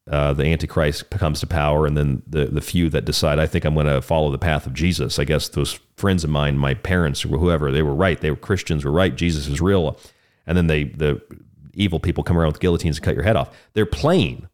Uh, 0.10 0.34
the 0.34 0.46
Antichrist 0.46 1.10
comes 1.12 1.40
to 1.40 1.48
power, 1.48 1.86
and 1.86 1.96
then 1.96 2.24
the 2.28 2.46
the 2.46 2.62
few 2.62 2.90
that 2.90 3.06
decide, 3.06 3.38
I 3.40 3.46
think 3.46 3.66
I'm 3.66 3.76
going 3.76 3.86
to 3.86 4.02
follow 4.02 4.32
the 4.32 4.40
path 4.40 4.66
of 4.66 4.74
Jesus. 4.74 5.20
I 5.20 5.26
guess 5.26 5.48
those 5.50 5.80
friends 5.96 6.24
of 6.24 6.30
mine, 6.30 6.58
my 6.58 6.74
parents 6.74 7.24
or 7.24 7.30
whoever, 7.38 7.72
they 7.72 7.84
were 7.84 7.94
right. 7.94 8.20
They 8.20 8.32
were 8.32 8.38
Christians, 8.38 8.84
were 8.84 8.92
right. 8.92 9.16
Jesus 9.16 9.48
is 9.48 9.62
real. 9.62 10.00
And 10.48 10.58
then 10.58 10.68
they 10.68 10.86
the 10.86 11.22
evil 11.74 12.00
people 12.00 12.24
come 12.24 12.38
around 12.38 12.52
with 12.52 12.60
guillotines 12.60 12.98
and 12.98 13.06
cut 13.06 13.16
your 13.16 13.24
head 13.24 13.36
off. 13.36 13.56
They're 13.74 13.86
playing 13.86 14.48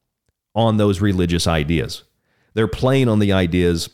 on 0.53 0.77
those 0.77 1.01
religious 1.01 1.47
ideas. 1.47 2.03
They're 2.53 2.67
playing 2.67 3.07
on 3.07 3.19
the 3.19 3.31
ideas, 3.31 3.89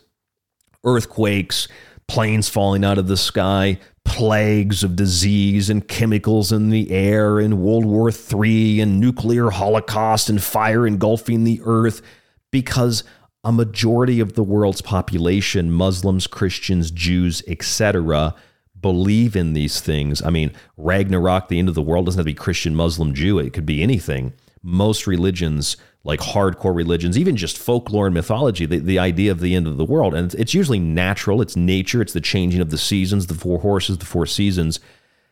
earthquakes, 0.84 1.68
planes 2.14 2.48
falling 2.48 2.86
out 2.86 3.00
of 3.00 3.08
the 3.08 3.18
sky, 3.18 3.76
plagues 4.06 4.84
of 4.84 4.96
disease 4.96 5.68
and 5.68 5.88
chemicals 5.88 6.52
in 6.52 6.70
the 6.70 6.92
air, 6.92 7.40
and 7.40 7.60
World 7.60 7.86
War 7.86 8.12
III, 8.12 8.82
and 8.82 9.00
nuclear 9.00 9.50
holocaust, 9.50 10.30
and 10.30 10.42
fire 10.42 10.86
engulfing 10.86 11.44
the 11.44 11.60
earth, 11.66 12.04
because 12.52 13.04
a 13.44 13.52
majority 13.52 14.20
of 14.20 14.34
the 14.34 14.44
world's 14.44 14.80
population, 14.80 15.72
Muslims, 15.72 16.28
Christians, 16.28 16.92
Jews, 16.92 17.42
etc., 17.48 18.36
believe 18.80 19.36
in 19.36 19.54
these 19.54 19.82
things. 19.82 20.22
I 20.22 20.30
mean, 20.30 20.52
Ragnarok, 20.78 21.48
the 21.48 21.58
end 21.58 21.68
of 21.68 21.74
the 21.74 21.82
world, 21.82 22.06
doesn't 22.06 22.20
have 22.20 22.26
to 22.26 22.32
be 22.32 22.36
Christian, 22.36 22.76
Muslim, 22.76 23.16
Jew. 23.16 23.40
It 23.40 23.54
could 23.54 23.66
be 23.66 23.82
anything. 23.82 24.34
Most 24.62 25.08
religions 25.08 25.78
like 26.04 26.20
hardcore 26.20 26.76
religions, 26.76 27.18
even 27.18 27.38
just 27.38 27.58
folklore 27.58 28.08
and 28.08 28.14
mythology, 28.14 28.66
the, 28.66 28.80
the 28.80 29.00
idea 29.00 29.32
of 29.32 29.40
the 29.40 29.56
end 29.56 29.68
of 29.68 29.78
the 29.78 29.86
world. 29.86 30.14
And 30.14 30.26
it's, 30.26 30.36
it's 30.36 30.54
usually 30.54 30.80
natural, 30.80 31.42
it's 31.42 31.56
nature, 31.56 32.02
it's 32.02 32.14
the 32.14 32.22
changing 32.22 32.60
of 32.60 32.72
the 32.72 32.78
seasons, 32.78 33.28
the 33.28 33.34
four 33.34 33.60
horses, 33.60 33.98
the 33.98 34.06
four 34.06 34.26
seasons. 34.26 34.80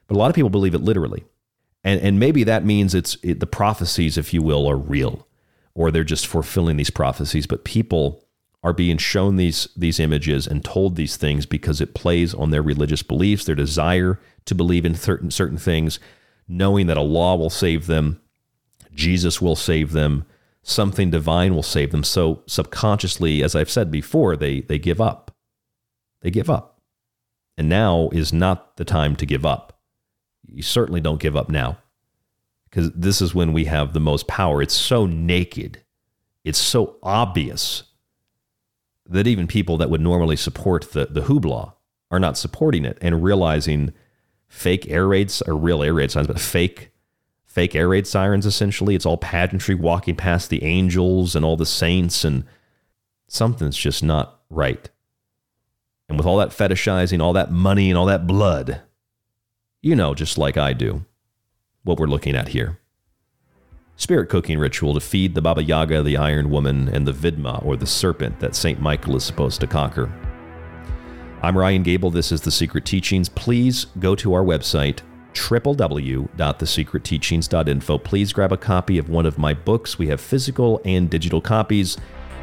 But 0.08 0.16
a 0.16 0.20
lot 0.20 0.30
of 0.30 0.36
people 0.36 0.50
believe 0.50 0.74
it 0.74 0.82
literally. 0.82 1.26
And, 1.84 2.00
and 2.02 2.20
maybe 2.20 2.44
that 2.46 2.64
means 2.64 2.96
it's 2.96 3.18
it, 3.22 3.40
the 3.40 3.48
prophecies, 3.48 4.18
if 4.18 4.34
you 4.34 4.42
will, 4.42 4.70
are 4.70 4.78
real, 4.78 5.28
or 5.74 5.92
they're 5.92 6.04
just 6.04 6.28
fulfilling 6.28 6.78
these 6.78 6.90
prophecies. 6.90 7.48
But 7.48 7.66
people 7.66 8.24
are 8.64 8.74
being 8.74 8.98
shown 8.98 9.36
these, 9.36 9.68
these 9.76 10.00
images 10.00 10.48
and 10.48 10.64
told 10.64 10.96
these 10.96 11.18
things 11.18 11.46
because 11.46 11.82
it 11.82 11.96
plays 11.96 12.34
on 12.34 12.52
their 12.52 12.62
religious 12.62 13.04
beliefs, 13.04 13.44
their 13.44 13.56
desire 13.56 14.20
to 14.46 14.56
believe 14.56 14.86
in 14.86 14.96
certain, 14.96 15.32
certain 15.32 15.58
things, 15.58 16.00
knowing 16.48 16.88
that 16.88 16.98
Allah 16.98 17.36
will 17.36 17.50
save 17.50 17.88
them, 17.88 18.22
Jesus 18.94 19.42
will 19.42 19.56
save 19.56 19.92
them 19.92 20.26
something 20.64 21.10
divine 21.10 21.56
will 21.56 21.64
save 21.64 21.92
them. 21.92 22.04
So 22.04 22.44
subconsciously, 22.48 23.44
as 23.44 23.56
I've 23.56 23.70
said 23.70 23.92
before, 23.92 24.36
they 24.36 24.62
they 24.62 24.80
give 24.80 25.02
up. 25.02 25.36
They 26.22 26.32
give 26.32 26.50
up. 26.50 26.80
And 27.58 27.68
now 27.68 28.10
is 28.12 28.32
not 28.32 28.78
the 28.78 28.86
time 28.86 29.16
to 29.18 29.26
give 29.26 29.46
up. 29.46 29.80
You 30.48 30.64
certainly 30.64 31.02
don't 31.02 31.20
give 31.20 31.36
up 31.36 31.50
now. 31.50 31.78
Because 32.70 32.92
this 32.94 33.22
is 33.22 33.36
when 33.36 33.52
we 33.54 33.66
have 33.66 33.94
the 33.94 34.00
most 34.00 34.28
power. 34.28 34.62
It's 34.62 34.74
so 34.74 35.06
naked. 35.06 35.84
It's 36.44 36.60
so 36.60 36.98
obvious 37.04 37.84
that 39.06 39.28
even 39.28 39.46
people 39.46 39.78
that 39.78 39.90
would 39.90 40.02
normally 40.02 40.38
support 40.38 40.92
the, 40.92 41.06
the 41.06 41.22
hoopla 41.22 41.74
are 42.10 42.20
not 42.20 42.38
supporting 42.38 42.86
it 42.86 42.98
and 43.02 43.24
realizing 43.24 43.94
fake 44.48 44.90
air 44.90 45.08
raids 45.08 45.42
are 45.44 45.56
real 45.56 45.84
air 45.84 45.94
raid 45.94 46.12
signs, 46.12 46.28
but 46.28 46.40
fake 46.40 46.91
fake 47.52 47.76
air 47.76 47.90
raid 47.90 48.08
sirens 48.08 48.46
essentially. 48.46 48.96
It's 48.96 49.06
all 49.06 49.18
pageantry 49.18 49.76
walking 49.76 50.16
past 50.16 50.50
the 50.50 50.64
angels 50.64 51.36
and 51.36 51.44
all 51.44 51.58
the 51.58 51.66
saints, 51.66 52.24
and 52.24 52.46
something's 53.28 53.76
just 53.76 54.02
not 54.02 54.40
right. 54.50 54.90
And 56.08 56.18
with 56.18 56.26
all 56.26 56.38
that 56.38 56.50
fetishizing, 56.50 57.22
all 57.22 57.34
that 57.34 57.52
money, 57.52 57.90
and 57.90 57.98
all 57.98 58.06
that 58.06 58.26
blood, 58.26 58.82
you 59.82 59.96
know, 59.96 60.14
just 60.14 60.38
like 60.38 60.56
I 60.56 60.72
do, 60.72 61.06
what 61.84 62.00
we're 62.00 62.08
looking 62.08 62.36
at 62.36 62.50
here. 62.50 62.80
Spirit 63.98 64.30
cooking 64.30 64.58
ritual 64.58 64.94
to 64.94 65.00
feed 65.02 65.36
the 65.36 65.42
Baba 65.42 65.62
Yaga, 65.62 66.02
the 66.04 66.18
Iron 66.18 66.50
Woman, 66.50 66.88
and 66.88 67.06
the 67.06 67.14
Vidma, 67.14 67.64
or 67.66 67.76
the 67.76 67.86
serpent 67.86 68.40
that 68.40 68.56
St. 68.56 68.80
Michael 68.80 69.18
is 69.18 69.26
supposed 69.26 69.60
to 69.60 69.68
conquer. 69.68 70.10
I'm 71.44 71.58
Ryan 71.58 71.84
Gable. 71.84 72.12
This 72.12 72.32
is 72.32 72.42
The 72.42 72.52
Secret 72.52 72.86
Teachings. 72.86 73.28
Please 73.28 73.86
go 74.00 74.16
to 74.16 74.34
our 74.34 74.44
website, 74.44 75.00
www.thesecretteachings.info. 75.34 77.98
Please 78.00 78.34
grab 78.34 78.52
a 78.52 78.58
copy 78.58 78.98
of 78.98 79.10
one 79.10 79.26
of 79.26 79.38
my 79.38 79.54
books. 79.54 79.98
We 79.98 80.08
have 80.08 80.22
physical 80.22 80.82
and 80.86 81.10
digital 81.10 81.42
copies. 81.42 81.98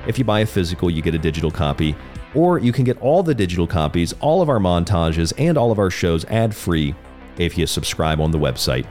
If 0.06 0.19
you 0.19 0.24
buy 0.24 0.40
a 0.40 0.47
physical, 0.47 0.90
you 0.90 1.02
get 1.02 1.15
a 1.15 1.19
digital 1.19 1.51
copy, 1.51 1.94
or 2.35 2.59
you 2.59 2.73
can 2.73 2.85
get 2.85 3.01
all 3.01 3.23
the 3.23 3.35
digital 3.35 3.66
copies, 3.66 4.12
all 4.20 4.43
of 4.43 4.48
our 4.48 4.59
montages, 4.59 5.32
and 5.39 5.59
all 5.59 5.70
of 5.70 5.78
our 5.78 5.90
shows 5.90 6.24
ad 6.27 6.55
free 6.55 6.94
if 7.36 7.59
you 7.59 7.66
subscribe 7.66 8.20
on 8.20 8.31
the 8.31 8.39
website. 8.39 8.86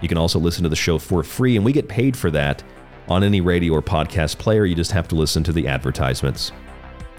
You 0.00 0.08
can 0.08 0.18
also 0.18 0.38
listen 0.38 0.62
to 0.62 0.68
the 0.68 0.76
show 0.76 0.98
for 0.98 1.22
free, 1.22 1.56
and 1.56 1.64
we 1.64 1.72
get 1.72 1.88
paid 1.88 2.16
for 2.16 2.30
that 2.30 2.62
on 3.08 3.24
any 3.24 3.40
radio 3.40 3.74
or 3.74 3.82
podcast 3.82 4.38
player. 4.38 4.64
You 4.64 4.74
just 4.74 4.92
have 4.92 5.08
to 5.08 5.16
listen 5.16 5.42
to 5.44 5.52
the 5.52 5.66
advertisements. 5.66 6.52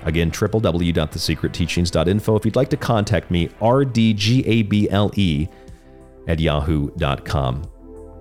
Again, 0.04 0.32
www.thesecretteachings.info. 0.32 2.36
If 2.36 2.46
you'd 2.46 2.56
like 2.56 2.70
to 2.70 2.78
contact 2.78 3.32
me, 3.32 3.48
rdgable 3.60 5.50
at 6.30 6.40
yahoo.com. 6.40 7.64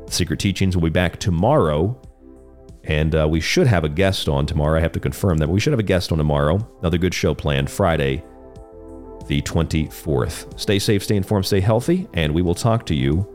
Secret 0.08 0.40
Teachings 0.40 0.74
will 0.74 0.82
be 0.82 0.90
back 0.90 1.20
tomorrow, 1.20 2.00
and 2.84 3.14
uh, 3.14 3.28
we 3.28 3.38
should 3.38 3.66
have 3.66 3.84
a 3.84 3.88
guest 3.88 4.28
on 4.28 4.46
tomorrow. 4.46 4.78
I 4.78 4.80
have 4.80 4.92
to 4.92 5.00
confirm 5.00 5.38
that. 5.38 5.48
We 5.48 5.60
should 5.60 5.74
have 5.74 5.80
a 5.80 5.84
guest 5.84 6.10
on 6.10 6.18
tomorrow. 6.18 6.66
Another 6.80 6.98
good 6.98 7.14
show 7.14 7.34
planned 7.34 7.70
Friday, 7.70 8.24
the 9.26 9.42
24th. 9.42 10.58
Stay 10.58 10.78
safe, 10.78 11.04
stay 11.04 11.16
informed, 11.16 11.46
stay 11.46 11.60
healthy, 11.60 12.08
and 12.14 12.34
we 12.34 12.42
will 12.42 12.54
talk 12.54 12.86
to 12.86 12.94
you 12.94 13.28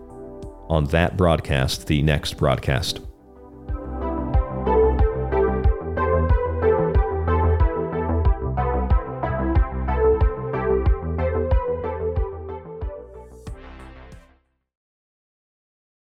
on 0.69 0.85
that 0.85 1.15
broadcast, 1.15 1.85
the 1.85 2.01
next 2.01 2.35
broadcast. 2.37 2.99